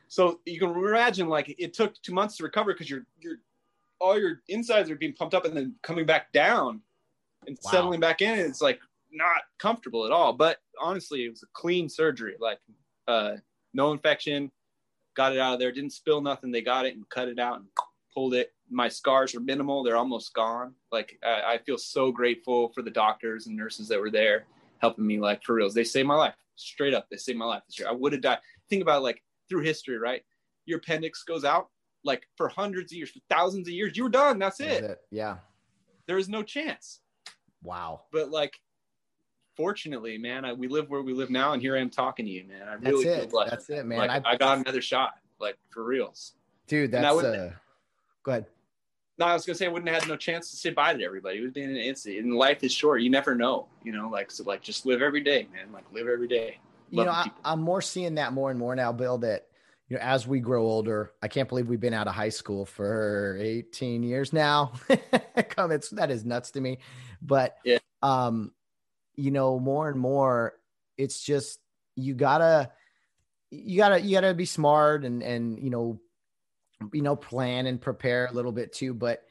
So 0.06 0.38
you 0.44 0.60
can 0.60 0.70
imagine 0.70 1.28
like 1.28 1.52
it 1.58 1.74
took 1.74 2.00
two 2.00 2.12
months 2.12 2.36
to 2.36 2.44
recover 2.44 2.72
because 2.72 2.88
your 2.88 3.06
your 3.18 3.36
all 4.00 4.18
your 4.18 4.42
insides 4.48 4.90
are 4.90 4.96
being 4.96 5.14
pumped 5.14 5.34
up 5.34 5.44
and 5.44 5.56
then 5.56 5.74
coming 5.82 6.06
back 6.06 6.30
down 6.32 6.80
and 7.46 7.58
wow. 7.64 7.70
settling 7.70 8.00
back 8.00 8.20
in. 8.22 8.38
It's 8.38 8.60
like 8.60 8.78
not 9.10 9.42
comfortable 9.58 10.04
at 10.06 10.12
all. 10.12 10.32
But 10.32 10.58
honestly, 10.80 11.24
it 11.24 11.30
was 11.30 11.42
a 11.42 11.46
clean 11.54 11.88
surgery. 11.88 12.36
Like 12.38 12.58
uh, 13.08 13.36
no 13.74 13.92
infection, 13.92 14.50
got 15.14 15.32
it 15.32 15.38
out 15.38 15.54
of 15.54 15.60
there. 15.60 15.72
Didn't 15.72 15.92
spill 15.92 16.20
nothing. 16.20 16.50
They 16.50 16.62
got 16.62 16.86
it 16.86 16.94
and 16.94 17.08
cut 17.08 17.28
it 17.28 17.38
out 17.38 17.58
and 17.58 17.66
pulled 18.14 18.34
it. 18.34 18.52
My 18.70 18.88
scars 18.88 19.34
are 19.34 19.40
minimal; 19.40 19.82
they're 19.82 19.96
almost 19.96 20.34
gone. 20.34 20.74
Like 20.90 21.18
I, 21.24 21.54
I 21.54 21.58
feel 21.58 21.78
so 21.78 22.10
grateful 22.10 22.70
for 22.74 22.82
the 22.82 22.90
doctors 22.90 23.46
and 23.46 23.56
nurses 23.56 23.88
that 23.88 24.00
were 24.00 24.10
there 24.10 24.46
helping 24.78 25.06
me. 25.06 25.18
Like 25.18 25.42
for 25.42 25.54
reals, 25.54 25.74
they 25.74 25.84
saved 25.84 26.08
my 26.08 26.16
life. 26.16 26.34
Straight 26.56 26.94
up, 26.94 27.08
they 27.10 27.16
saved 27.16 27.38
my 27.38 27.44
life 27.44 27.62
this 27.66 27.78
year. 27.78 27.88
I 27.88 27.92
would 27.92 28.12
have 28.12 28.22
died. 28.22 28.38
Think 28.68 28.82
about 28.82 28.98
it, 28.98 29.04
like 29.04 29.22
through 29.48 29.62
history, 29.62 29.98
right? 29.98 30.22
Your 30.66 30.78
appendix 30.78 31.24
goes 31.24 31.44
out 31.44 31.68
like 32.04 32.26
for 32.36 32.48
hundreds 32.48 32.92
of 32.92 32.96
years, 32.96 33.10
for 33.10 33.20
thousands 33.28 33.68
of 33.68 33.74
years. 33.74 33.96
You 33.96 34.04
were 34.04 34.08
done. 34.08 34.38
That's 34.38 34.60
it. 34.60 34.80
That's 34.80 34.92
it. 34.94 35.00
Yeah. 35.10 35.36
There 36.06 36.18
is 36.18 36.28
no 36.28 36.42
chance. 36.42 37.00
Wow. 37.62 38.02
But 38.12 38.30
like 38.30 38.58
fortunately, 39.56 40.18
man, 40.18 40.44
I, 40.44 40.52
we 40.52 40.68
live 40.68 40.88
where 40.90 41.02
we 41.02 41.12
live 41.12 41.30
now, 41.30 41.52
and 41.52 41.62
here 41.62 41.76
I 41.76 41.80
am 41.80 41.90
talking 41.90 42.26
to 42.26 42.30
you, 42.30 42.44
man. 42.44 42.68
I 42.68 42.74
really 42.74 43.04
that's 43.04 43.24
it. 43.24 43.32
That's 43.50 43.70
it, 43.70 43.86
man. 43.86 43.98
Like, 43.98 44.10
I, 44.10 44.32
I, 44.32 44.36
got 44.36 44.58
another 44.58 44.82
shot, 44.82 45.14
like 45.40 45.56
for 45.70 45.84
reals, 45.84 46.32
dude. 46.66 46.92
That's 46.92 47.06
uh, 47.06 47.52
go 48.22 48.32
ahead. 48.32 48.46
No, 49.18 49.26
I 49.26 49.34
was 49.34 49.44
gonna 49.44 49.56
say 49.56 49.66
I 49.66 49.68
wouldn't 49.68 49.88
have 49.90 50.02
had 50.02 50.08
no 50.08 50.16
chance 50.16 50.50
to 50.50 50.56
say 50.56 50.70
bye 50.70 50.94
to 50.94 51.04
everybody. 51.04 51.38
It 51.38 51.42
would 51.42 51.52
be 51.52 51.62
an 51.62 51.76
instant. 51.76 52.16
And 52.16 52.34
life 52.34 52.64
is 52.64 52.72
short. 52.72 53.02
You 53.02 53.10
never 53.10 53.34
know. 53.34 53.68
You 53.84 53.92
know, 53.92 54.08
like 54.08 54.30
so, 54.30 54.44
like 54.44 54.62
just 54.62 54.86
live 54.86 55.02
every 55.02 55.20
day, 55.20 55.46
man. 55.52 55.72
Like 55.72 55.84
live 55.92 56.08
every 56.08 56.28
day. 56.28 56.58
Love 56.90 57.04
you 57.04 57.04
know, 57.04 57.12
I, 57.12 57.30
I'm 57.44 57.60
more 57.60 57.80
seeing 57.82 58.16
that 58.16 58.32
more 58.32 58.50
and 58.50 58.58
more 58.58 58.74
now, 58.74 58.92
Bill. 58.92 59.18
That 59.18 59.46
you 59.88 59.96
know, 59.96 60.02
as 60.02 60.26
we 60.26 60.40
grow 60.40 60.62
older, 60.62 61.12
I 61.22 61.28
can't 61.28 61.48
believe 61.48 61.68
we've 61.68 61.80
been 61.80 61.94
out 61.94 62.08
of 62.08 62.14
high 62.14 62.30
school 62.30 62.64
for 62.64 63.38
18 63.40 64.02
years 64.02 64.32
now. 64.32 64.72
Come, 65.50 65.72
it's 65.72 65.90
that 65.90 66.10
is 66.10 66.24
nuts 66.24 66.50
to 66.52 66.60
me. 66.60 66.78
But 67.20 67.56
yeah, 67.64 67.78
um, 68.02 68.52
you 69.14 69.30
know, 69.30 69.58
more 69.58 69.88
and 69.88 69.98
more, 69.98 70.54
it's 70.96 71.22
just 71.22 71.58
you 71.96 72.14
gotta, 72.14 72.70
you 73.50 73.76
gotta, 73.76 74.00
you 74.00 74.16
gotta 74.16 74.34
be 74.34 74.46
smart 74.46 75.04
and 75.04 75.22
and 75.22 75.58
you 75.58 75.70
know 75.70 76.00
you 76.92 77.02
know, 77.02 77.16
plan 77.16 77.66
and 77.66 77.80
prepare 77.80 78.26
a 78.26 78.32
little 78.32 78.52
bit 78.52 78.72
too, 78.72 78.94
but 78.94 79.22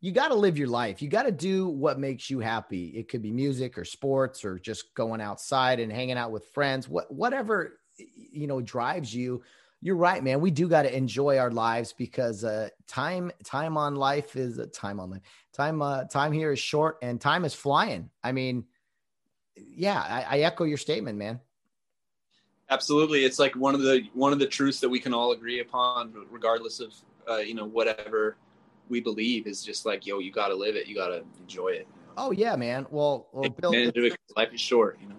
you 0.00 0.12
got 0.12 0.28
to 0.28 0.34
live 0.34 0.58
your 0.58 0.68
life. 0.68 1.00
You 1.00 1.08
got 1.08 1.24
to 1.24 1.32
do 1.32 1.68
what 1.68 1.98
makes 1.98 2.28
you 2.28 2.40
happy. 2.40 2.88
It 2.88 3.08
could 3.08 3.22
be 3.22 3.30
music 3.30 3.78
or 3.78 3.84
sports 3.84 4.44
or 4.44 4.58
just 4.58 4.94
going 4.94 5.20
outside 5.20 5.80
and 5.80 5.92
hanging 5.92 6.18
out 6.18 6.30
with 6.32 6.46
friends. 6.48 6.88
What 6.88 7.12
whatever 7.12 7.80
you 7.96 8.46
know 8.46 8.60
drives 8.60 9.14
you. 9.14 9.42
You're 9.82 9.96
right, 9.96 10.22
man. 10.22 10.40
We 10.40 10.50
do 10.50 10.68
got 10.68 10.82
to 10.82 10.94
enjoy 10.94 11.38
our 11.38 11.50
lives 11.50 11.92
because 11.92 12.44
uh, 12.44 12.68
time 12.88 13.30
time 13.44 13.76
on 13.76 13.94
life 13.94 14.36
is 14.36 14.58
uh, 14.58 14.66
time 14.72 15.00
on 15.00 15.10
life. 15.10 15.22
Time 15.54 15.80
uh, 15.80 16.04
time 16.04 16.32
here 16.32 16.52
is 16.52 16.58
short 16.58 16.98
and 17.02 17.20
time 17.20 17.44
is 17.44 17.54
flying. 17.54 18.10
I 18.22 18.32
mean, 18.32 18.64
yeah, 19.56 20.00
I, 20.00 20.36
I 20.36 20.38
echo 20.40 20.64
your 20.64 20.78
statement, 20.78 21.18
man. 21.18 21.40
Absolutely, 22.68 23.24
it's 23.24 23.38
like 23.38 23.54
one 23.54 23.74
of 23.74 23.82
the 23.82 24.02
one 24.12 24.32
of 24.32 24.38
the 24.38 24.46
truths 24.46 24.80
that 24.80 24.88
we 24.88 24.98
can 24.98 25.14
all 25.14 25.32
agree 25.32 25.60
upon, 25.60 26.12
regardless 26.30 26.80
of 26.80 26.92
uh, 27.28 27.36
you 27.36 27.54
know 27.54 27.64
whatever 27.64 28.36
we 28.88 29.00
believe. 29.00 29.46
Is 29.46 29.62
just 29.62 29.86
like 29.86 30.04
yo, 30.04 30.18
you 30.18 30.32
got 30.32 30.48
to 30.48 30.54
live 30.54 30.74
it, 30.74 30.86
you 30.86 30.94
got 30.94 31.08
to 31.08 31.22
enjoy 31.40 31.68
it. 31.68 31.86
You 31.94 32.02
know? 32.06 32.12
Oh 32.16 32.30
yeah, 32.32 32.56
man. 32.56 32.86
Well, 32.90 33.28
well 33.32 33.50
Bill, 33.50 33.72
life 34.36 34.52
is 34.52 34.60
short, 34.60 34.98
you 35.00 35.08
know. 35.08 35.14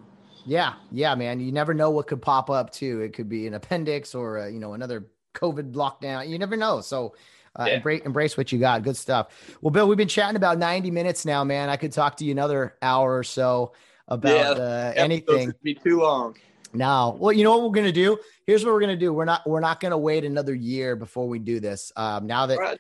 Yeah, 0.46 0.74
yeah, 0.92 1.16
man. 1.16 1.40
You 1.40 1.54
never 1.54 1.74
know 1.74 1.90
what 1.90 2.08
could 2.08 2.22
pop 2.22 2.50
up 2.50 2.72
too. 2.72 3.02
It 3.02 3.14
could 3.14 3.30
be 3.30 3.48
an 3.48 3.54
appendix 3.54 4.14
or 4.14 4.38
a, 4.38 4.52
you 4.52 4.60
know 4.60 4.74
another 4.74 5.08
COVID 5.34 5.74
lockdown. 5.74 6.28
You 6.28 6.38
never 6.40 6.58
know. 6.58 6.82
So. 6.82 7.16
Uh, 7.60 7.66
yeah. 7.66 7.76
embrace, 7.78 8.02
embrace 8.06 8.38
what 8.38 8.52
you 8.52 8.60
got. 8.60 8.84
Good 8.84 8.98
stuff. 8.98 9.30
Well, 9.62 9.72
Bill, 9.72 9.88
we've 9.88 9.98
been 9.98 10.08
chatting 10.08 10.36
about 10.36 10.60
90 10.60 10.92
minutes 10.92 11.26
now, 11.26 11.44
man. 11.44 11.70
I 11.70 11.76
could 11.76 11.92
talk 11.92 12.18
to 12.18 12.24
you 12.24 12.32
another 12.32 12.76
hour 12.84 13.18
or 13.18 13.24
so 13.24 13.74
about 14.08 14.58
yeah, 14.58 14.64
uh, 14.64 14.94
anything. 14.96 15.54
Be 15.64 15.74
too 15.74 16.02
long. 16.02 16.36
Now, 16.74 17.12
well, 17.12 17.34
you 17.34 17.44
know 17.44 17.58
what 17.58 17.64
we're 17.64 17.76
gonna 17.76 17.92
do? 17.92 18.18
Here's 18.46 18.64
what 18.64 18.74
we're 18.74 18.82
gonna 18.82 18.96
do. 18.98 19.14
We're 19.14 19.26
not 19.26 19.48
we're 19.48 19.60
not 19.60 19.80
gonna 19.80 19.98
wait 19.98 20.26
another 20.26 20.54
year 20.54 20.96
before 20.96 21.28
we 21.28 21.40
do 21.40 21.60
this. 21.60 21.92
Um, 21.96 22.28
now 22.28 22.46
that 22.46 22.80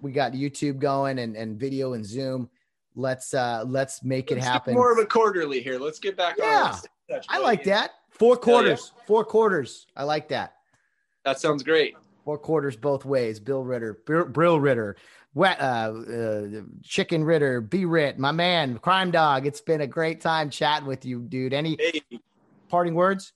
we 0.00 0.12
got 0.12 0.32
YouTube 0.32 0.78
going 0.78 1.18
and, 1.18 1.36
and 1.36 1.58
video 1.58 1.92
and 1.92 2.04
Zoom, 2.04 2.48
let's 2.94 3.34
uh 3.34 3.64
let's 3.66 4.02
make 4.02 4.30
let's 4.30 4.44
it 4.44 4.48
happen. 4.48 4.74
More 4.74 4.92
of 4.92 4.98
a 4.98 5.06
quarterly 5.06 5.60
here. 5.60 5.78
Let's 5.78 5.98
get 5.98 6.16
back 6.16 6.36
yeah, 6.38 6.74
on. 7.10 7.20
I 7.28 7.38
like 7.38 7.64
that. 7.64 7.92
Four 8.10 8.36
quarters. 8.36 8.92
Yeah. 8.96 9.02
Four 9.06 9.24
quarters. 9.24 9.86
I 9.96 10.04
like 10.04 10.28
that. 10.28 10.54
That 11.24 11.40
sounds 11.40 11.62
great. 11.62 11.94
Four 12.24 12.38
quarters 12.38 12.76
both 12.76 13.04
ways. 13.04 13.40
Bill 13.40 13.64
Ritter, 13.64 13.94
Brill 14.04 14.60
Ritter, 14.60 14.96
Wet, 15.32 15.60
uh, 15.60 15.92
uh, 15.92 16.46
Chicken 16.82 17.22
Ritter, 17.22 17.60
B-Rit, 17.60 18.18
my 18.18 18.32
man, 18.32 18.78
Crime 18.78 19.12
Dog. 19.12 19.46
It's 19.46 19.60
been 19.60 19.82
a 19.82 19.86
great 19.86 20.20
time 20.20 20.50
chatting 20.50 20.88
with 20.88 21.04
you, 21.04 21.20
dude. 21.20 21.52
Any 21.52 21.76
hey 21.78 22.02
parting 22.68 22.94
words? 22.94 23.32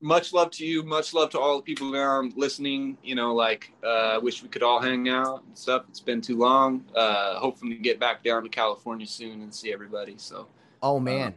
Much 0.00 0.32
love 0.32 0.52
to 0.52 0.64
you. 0.64 0.84
Much 0.84 1.12
love 1.12 1.30
to 1.30 1.40
all 1.40 1.56
the 1.56 1.62
people 1.62 1.92
around 1.92 2.34
listening. 2.36 2.96
You 3.02 3.16
know, 3.16 3.34
like, 3.34 3.72
uh, 3.84 4.20
wish 4.22 4.44
we 4.44 4.48
could 4.48 4.62
all 4.62 4.80
hang 4.80 5.08
out 5.08 5.42
and 5.44 5.58
stuff. 5.58 5.86
It's 5.88 5.98
been 5.98 6.20
too 6.20 6.36
long. 6.36 6.84
Uh, 6.94 7.34
hopefully, 7.40 7.74
get 7.74 7.98
back 7.98 8.22
down 8.22 8.44
to 8.44 8.48
California 8.48 9.06
soon 9.06 9.42
and 9.42 9.52
see 9.52 9.72
everybody. 9.72 10.14
So, 10.18 10.46
oh 10.82 11.00
man, 11.00 11.32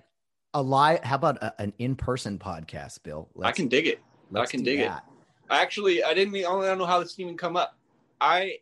uh, 0.54 0.60
a 0.60 0.62
live. 0.62 1.04
How 1.04 1.16
about 1.16 1.42
a, 1.42 1.60
an 1.60 1.74
in-person 1.80 2.38
podcast, 2.38 3.02
Bill? 3.02 3.30
Let's, 3.34 3.50
I 3.50 3.52
can 3.52 3.68
dig 3.68 3.88
it. 3.88 4.00
I 4.36 4.46
can 4.46 4.62
dig 4.62 4.78
that. 4.78 5.06
it. 5.08 5.14
Actually, 5.50 6.04
I 6.04 6.14
didn't. 6.14 6.36
I 6.36 6.42
don't 6.42 6.78
know 6.78 6.86
how 6.86 7.00
this 7.00 7.20
even 7.20 7.36
come 7.36 7.58
up. 7.58 7.76
I 8.20 8.58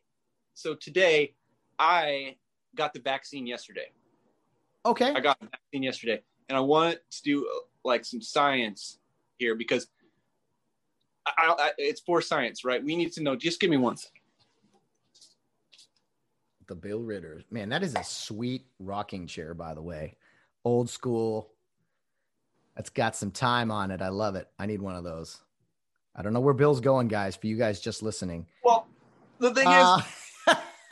so 0.60 0.76
today 0.76 1.34
I 1.78 2.36
got 2.76 2.94
the 2.94 3.00
vaccine 3.00 3.48
yesterday. 3.48 3.92
Okay. 4.86 5.14
I 5.14 5.20
got 5.22 5.40
the 5.40 5.48
vaccine 5.48 5.84
yesterday, 5.84 6.22
and 6.50 6.58
I 6.58 6.62
want 6.62 6.98
to 7.12 7.24
do 7.24 7.48
like 7.86 8.04
some 8.04 8.22
science 8.22 9.00
here 9.38 9.56
because 9.56 9.88
I, 11.26 11.56
I, 11.58 11.72
it's 11.78 12.02
for 12.02 12.22
science, 12.22 12.66
right? 12.66 12.84
We 12.84 12.96
need 12.96 13.14
to 13.14 13.24
know. 13.24 13.36
Just 13.36 13.60
give 13.60 13.70
me 13.70 13.78
one 13.78 13.96
second. 13.96 14.20
The 16.68 16.76
Bill 16.76 17.00
Ritter, 17.00 17.42
man, 17.50 17.70
that 17.70 17.82
is 17.82 17.96
a 17.96 18.04
sweet 18.04 18.66
rocking 18.80 19.28
chair, 19.28 19.54
by 19.54 19.74
the 19.74 19.82
way. 19.82 20.18
Old 20.66 20.90
school. 20.90 21.54
That's 22.76 22.90
got 22.90 23.16
some 23.16 23.32
time 23.32 23.72
on 23.72 23.92
it. 23.92 24.02
I 24.02 24.10
love 24.10 24.36
it. 24.36 24.48
I 24.60 24.66
need 24.66 24.82
one 24.82 24.96
of 24.96 25.04
those. 25.04 25.42
I 26.16 26.22
don't 26.22 26.34
know 26.34 26.40
where 26.40 26.54
Bill's 26.54 26.80
going, 26.80 27.08
guys. 27.08 27.36
For 27.36 27.48
you 27.48 27.58
guys 27.58 27.80
just 27.80 28.04
listening. 28.04 28.46
Well, 28.64 28.88
the 29.40 29.54
thing 29.54 29.68
uh, 29.68 29.98
is, 30.00 30.06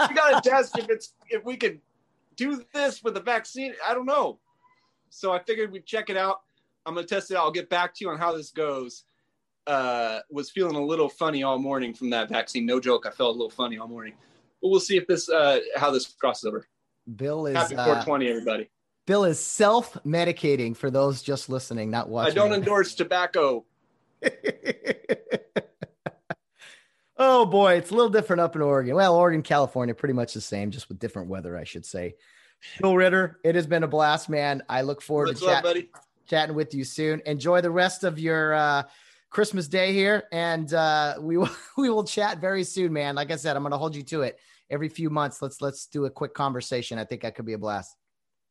we 0.09 0.15
got 0.15 0.43
to 0.43 0.49
test 0.49 0.77
if 0.77 0.89
it's 0.89 1.13
if 1.29 1.43
we 1.43 1.57
could 1.57 1.79
do 2.35 2.63
this 2.73 3.03
with 3.03 3.13
the 3.15 3.21
vaccine. 3.21 3.73
I 3.85 3.93
don't 3.93 4.05
know. 4.05 4.39
So 5.09 5.31
I 5.31 5.39
figured 5.39 5.71
we'd 5.71 5.85
check 5.85 6.09
it 6.09 6.17
out. 6.17 6.41
I'm 6.85 6.95
gonna 6.95 7.05
test 7.07 7.31
it 7.31 7.37
out. 7.37 7.43
I'll 7.43 7.51
get 7.51 7.69
back 7.69 7.93
to 7.95 8.05
you 8.05 8.09
on 8.11 8.17
how 8.17 8.35
this 8.35 8.51
goes. 8.51 9.03
Uh, 9.65 10.19
was 10.29 10.49
feeling 10.49 10.75
a 10.77 10.81
little 10.81 11.09
funny 11.09 11.43
all 11.43 11.59
morning 11.59 11.93
from 11.93 12.09
that 12.11 12.29
vaccine. 12.29 12.65
No 12.65 12.79
joke, 12.79 13.05
I 13.05 13.09
felt 13.09 13.35
a 13.35 13.37
little 13.37 13.49
funny 13.49 13.77
all 13.77 13.89
morning. 13.89 14.13
But 14.61 14.69
we'll 14.69 14.79
see 14.79 14.95
if 14.95 15.05
this 15.07 15.27
uh, 15.27 15.59
how 15.75 15.91
this 15.91 16.05
crosses 16.07 16.45
over. 16.45 16.65
Bill 17.15 17.45
is 17.47 17.55
happy 17.55 17.75
420, 17.75 18.27
uh, 18.27 18.29
everybody. 18.29 18.69
Bill 19.05 19.25
is 19.25 19.39
self 19.39 19.97
medicating 20.05 20.75
for 20.75 20.89
those 20.89 21.21
just 21.21 21.49
listening, 21.49 21.89
not 21.89 22.09
watching. 22.09 22.31
I 22.31 22.35
don't 22.35 22.53
endorse 22.53 22.95
tobacco. 22.95 23.65
oh 27.17 27.45
boy, 27.45 27.75
it's 27.75 27.91
a 27.91 27.95
little 27.95 28.09
different 28.09 28.41
up 28.41 28.55
in 28.55 28.61
Oregon. 28.61 28.95
Well, 28.95 29.15
Oregon, 29.15 29.41
California, 29.41 29.93
pretty 29.93 30.13
much 30.13 30.33
the 30.33 30.41
same, 30.41 30.71
just 30.71 30.89
with 30.89 30.99
different 30.99 31.29
weather, 31.29 31.57
I 31.57 31.63
should 31.63 31.85
say. 31.85 32.15
Bill 32.81 32.95
Ritter, 32.95 33.39
it 33.43 33.55
has 33.55 33.67
been 33.67 33.83
a 33.83 33.87
blast, 33.87 34.29
man. 34.29 34.63
I 34.67 34.81
look 34.81 35.01
forward 35.01 35.27
What's 35.29 35.41
to 35.41 35.45
chat- 35.45 35.65
up, 35.65 35.77
chatting 36.27 36.55
with 36.55 36.73
you 36.73 36.83
soon. 36.83 37.21
Enjoy 37.25 37.61
the 37.61 37.71
rest 37.71 38.03
of 38.03 38.19
your 38.19 38.53
uh, 38.53 38.83
Christmas 39.29 39.67
day 39.67 39.93
here, 39.93 40.23
and 40.31 40.71
uh, 40.73 41.15
we 41.19 41.37
will 41.37 41.49
we 41.77 41.89
will 41.89 42.03
chat 42.03 42.39
very 42.39 42.63
soon, 42.63 42.93
man. 42.93 43.15
Like 43.15 43.31
I 43.31 43.35
said, 43.35 43.55
I'm 43.55 43.63
going 43.63 43.71
to 43.71 43.77
hold 43.77 43.95
you 43.95 44.03
to 44.03 44.23
it. 44.23 44.39
Every 44.69 44.89
few 44.89 45.09
months, 45.09 45.41
let's 45.41 45.61
let's 45.61 45.85
do 45.87 46.05
a 46.05 46.09
quick 46.09 46.33
conversation. 46.33 46.99
I 46.99 47.05
think 47.05 47.21
that 47.21 47.35
could 47.35 47.45
be 47.45 47.53
a 47.53 47.57
blast. 47.57 47.95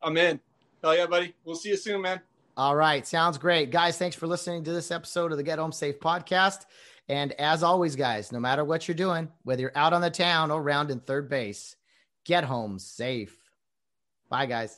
I'm 0.03 0.17
in. 0.17 0.41
Hell 0.83 0.97
yeah, 0.97 1.07
buddy. 1.07 1.35
We'll 1.45 1.57
see 1.57 1.71
you 1.71 1.77
soon, 1.77 2.03
man. 2.03 2.21
All 2.57 2.75
right, 2.75 3.07
sounds 3.07 3.37
great, 3.37 3.71
guys. 3.71 3.99
Thanks 3.99 4.17
for 4.17 4.27
listening 4.27 4.65
to 4.65 4.73
this 4.73 4.91
episode 4.91 5.31
of 5.31 5.37
the 5.37 5.43
Get 5.43 5.59
Home 5.59 5.73
Safe 5.73 6.01
podcast. 6.01 6.65
And 7.09 7.33
as 7.33 7.63
always, 7.63 7.95
guys, 7.95 8.33
no 8.33 8.41
matter 8.41 8.65
what 8.65 8.89
you're 8.89 8.95
doing, 8.97 9.29
whether 9.45 9.63
you're 9.63 9.73
out 9.77 9.93
on 9.93 10.01
the 10.01 10.11
town 10.11 10.51
or 10.51 10.63
round 10.63 10.91
in 10.91 11.01
third 11.01 11.29
base, 11.29 11.77
get 12.25 12.45
home 12.45 12.79
safe. 12.79 13.37
Bye, 14.29 14.47
guys. 14.47 14.77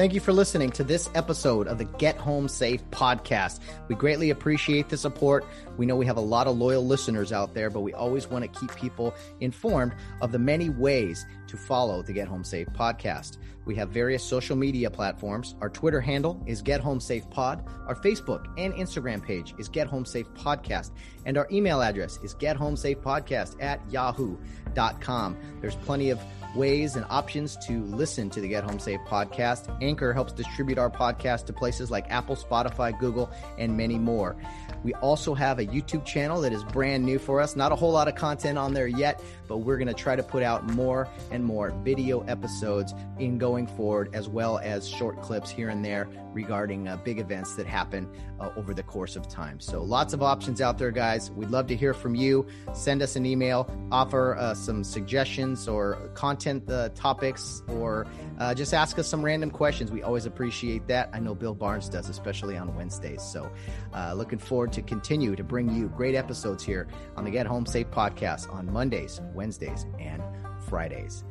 Thank 0.00 0.14
you 0.14 0.20
for 0.20 0.32
listening 0.32 0.70
to 0.70 0.82
this 0.82 1.10
episode 1.14 1.68
of 1.68 1.76
the 1.76 1.84
Get 1.84 2.16
Home 2.16 2.48
Safe 2.48 2.82
podcast. 2.90 3.60
We 3.88 3.94
greatly 3.94 4.30
appreciate 4.30 4.88
the 4.88 4.96
support. 4.96 5.44
We 5.76 5.84
know 5.84 5.94
we 5.94 6.06
have 6.06 6.16
a 6.16 6.22
lot 6.22 6.46
of 6.46 6.56
loyal 6.56 6.86
listeners 6.86 7.32
out 7.32 7.52
there, 7.52 7.68
but 7.68 7.80
we 7.80 7.92
always 7.92 8.26
want 8.26 8.50
to 8.50 8.60
keep 8.60 8.74
people 8.74 9.14
informed 9.40 9.94
of 10.22 10.32
the 10.32 10.38
many 10.38 10.70
ways 10.70 11.26
to 11.48 11.58
follow 11.58 12.00
the 12.00 12.14
Get 12.14 12.28
Home 12.28 12.44
Safe 12.44 12.66
podcast. 12.68 13.36
We 13.66 13.74
have 13.74 13.90
various 13.90 14.24
social 14.24 14.56
media 14.56 14.90
platforms. 14.90 15.54
Our 15.60 15.68
Twitter 15.68 16.00
handle 16.00 16.42
is 16.46 16.62
Get 16.62 16.80
Home 16.80 16.98
Safe 16.98 17.28
Pod. 17.28 17.62
Our 17.86 17.94
Facebook 17.94 18.46
and 18.56 18.72
Instagram 18.72 19.22
page 19.22 19.52
is 19.58 19.68
Get 19.68 19.86
Home 19.86 20.06
Safe 20.06 20.28
Podcast. 20.32 20.92
And 21.26 21.36
our 21.36 21.46
email 21.52 21.82
address 21.82 22.18
is 22.22 22.32
Get 22.32 22.56
Home 22.56 22.74
Safe 22.74 22.98
Podcast 23.00 23.62
at 23.62 23.82
yahoo.com. 23.90 25.36
There's 25.60 25.76
plenty 25.76 26.08
of 26.08 26.18
ways 26.54 26.96
and 26.96 27.06
options 27.10 27.56
to 27.66 27.84
listen 27.84 28.30
to 28.30 28.40
the 28.40 28.48
Get 28.48 28.64
Home 28.64 28.78
Safe 28.78 29.00
podcast. 29.06 29.74
Anchor 29.82 30.12
helps 30.12 30.32
distribute 30.32 30.78
our 30.78 30.90
podcast 30.90 31.46
to 31.46 31.52
places 31.52 31.90
like 31.90 32.10
Apple, 32.10 32.36
Spotify, 32.36 32.98
Google, 32.98 33.30
and 33.58 33.76
many 33.76 33.98
more. 33.98 34.36
We 34.82 34.94
also 34.94 35.34
have 35.34 35.58
a 35.58 35.66
YouTube 35.66 36.04
channel 36.04 36.40
that 36.40 36.52
is 36.52 36.64
brand 36.64 37.04
new 37.04 37.18
for 37.18 37.40
us. 37.40 37.56
Not 37.56 37.72
a 37.72 37.76
whole 37.76 37.92
lot 37.92 38.08
of 38.08 38.14
content 38.14 38.58
on 38.58 38.74
there 38.74 38.88
yet, 38.88 39.22
but 39.50 39.58
we're 39.58 39.76
going 39.76 39.88
to 39.88 39.92
try 39.92 40.14
to 40.14 40.22
put 40.22 40.44
out 40.44 40.64
more 40.70 41.08
and 41.32 41.44
more 41.44 41.72
video 41.82 42.20
episodes 42.28 42.94
in 43.18 43.36
going 43.36 43.66
forward, 43.66 44.08
as 44.14 44.28
well 44.28 44.60
as 44.60 44.88
short 44.88 45.20
clips 45.22 45.50
here 45.50 45.70
and 45.70 45.84
there 45.84 46.08
regarding 46.32 46.86
uh, 46.86 46.96
big 46.98 47.18
events 47.18 47.56
that 47.56 47.66
happen 47.66 48.08
uh, 48.38 48.50
over 48.56 48.72
the 48.72 48.82
course 48.84 49.16
of 49.16 49.28
time. 49.28 49.58
So 49.58 49.82
lots 49.82 50.12
of 50.12 50.22
options 50.22 50.60
out 50.60 50.78
there, 50.78 50.92
guys. 50.92 51.32
We'd 51.32 51.50
love 51.50 51.66
to 51.66 51.76
hear 51.76 51.92
from 51.92 52.14
you. 52.14 52.46
Send 52.72 53.02
us 53.02 53.16
an 53.16 53.26
email, 53.26 53.68
offer 53.90 54.36
uh, 54.36 54.54
some 54.54 54.84
suggestions 54.84 55.66
or 55.66 56.10
content 56.14 56.70
uh, 56.70 56.90
topics, 56.90 57.62
or 57.68 58.06
uh, 58.38 58.54
just 58.54 58.72
ask 58.72 58.98
us 59.00 59.08
some 59.08 59.22
random 59.22 59.50
questions. 59.50 59.90
We 59.90 60.02
always 60.02 60.26
appreciate 60.26 60.86
that. 60.86 61.10
I 61.12 61.18
know 61.18 61.34
Bill 61.34 61.54
Barnes 61.54 61.88
does, 61.88 62.08
especially 62.08 62.56
on 62.56 62.74
Wednesdays. 62.76 63.22
So 63.22 63.50
uh, 63.92 64.14
looking 64.14 64.38
forward 64.38 64.72
to 64.74 64.82
continue 64.82 65.34
to 65.34 65.42
bring 65.42 65.74
you 65.74 65.88
great 65.88 66.14
episodes 66.14 66.62
here 66.62 66.86
on 67.16 67.24
the 67.24 67.30
Get 67.30 67.46
Home 67.46 67.66
Safe 67.66 67.90
podcast 67.90 68.52
on 68.52 68.72
Mondays, 68.72 69.20
Wednesdays, 69.40 69.86
and 69.98 70.22
Fridays. 70.68 71.24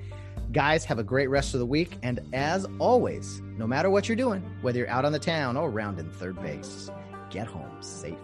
Guys, 0.51 0.83
have 0.83 0.97
a 0.97 1.03
great 1.03 1.27
rest 1.29 1.53
of 1.53 1.59
the 1.59 1.65
week. 1.67 1.99
And 2.01 2.19
as 2.33 2.65
always, 2.79 3.39
no 3.55 3.67
matter 3.67 3.91
what 3.91 4.09
you're 4.09 4.15
doing, 4.15 4.41
whether 4.63 4.79
you're 4.79 4.89
out 4.89 5.05
on 5.05 5.11
the 5.11 5.19
town 5.19 5.55
or 5.55 5.69
around 5.69 5.99
in 5.99 6.09
third 6.09 6.41
base, 6.41 6.89
get 7.29 7.45
home 7.45 7.69
safe. 7.81 8.17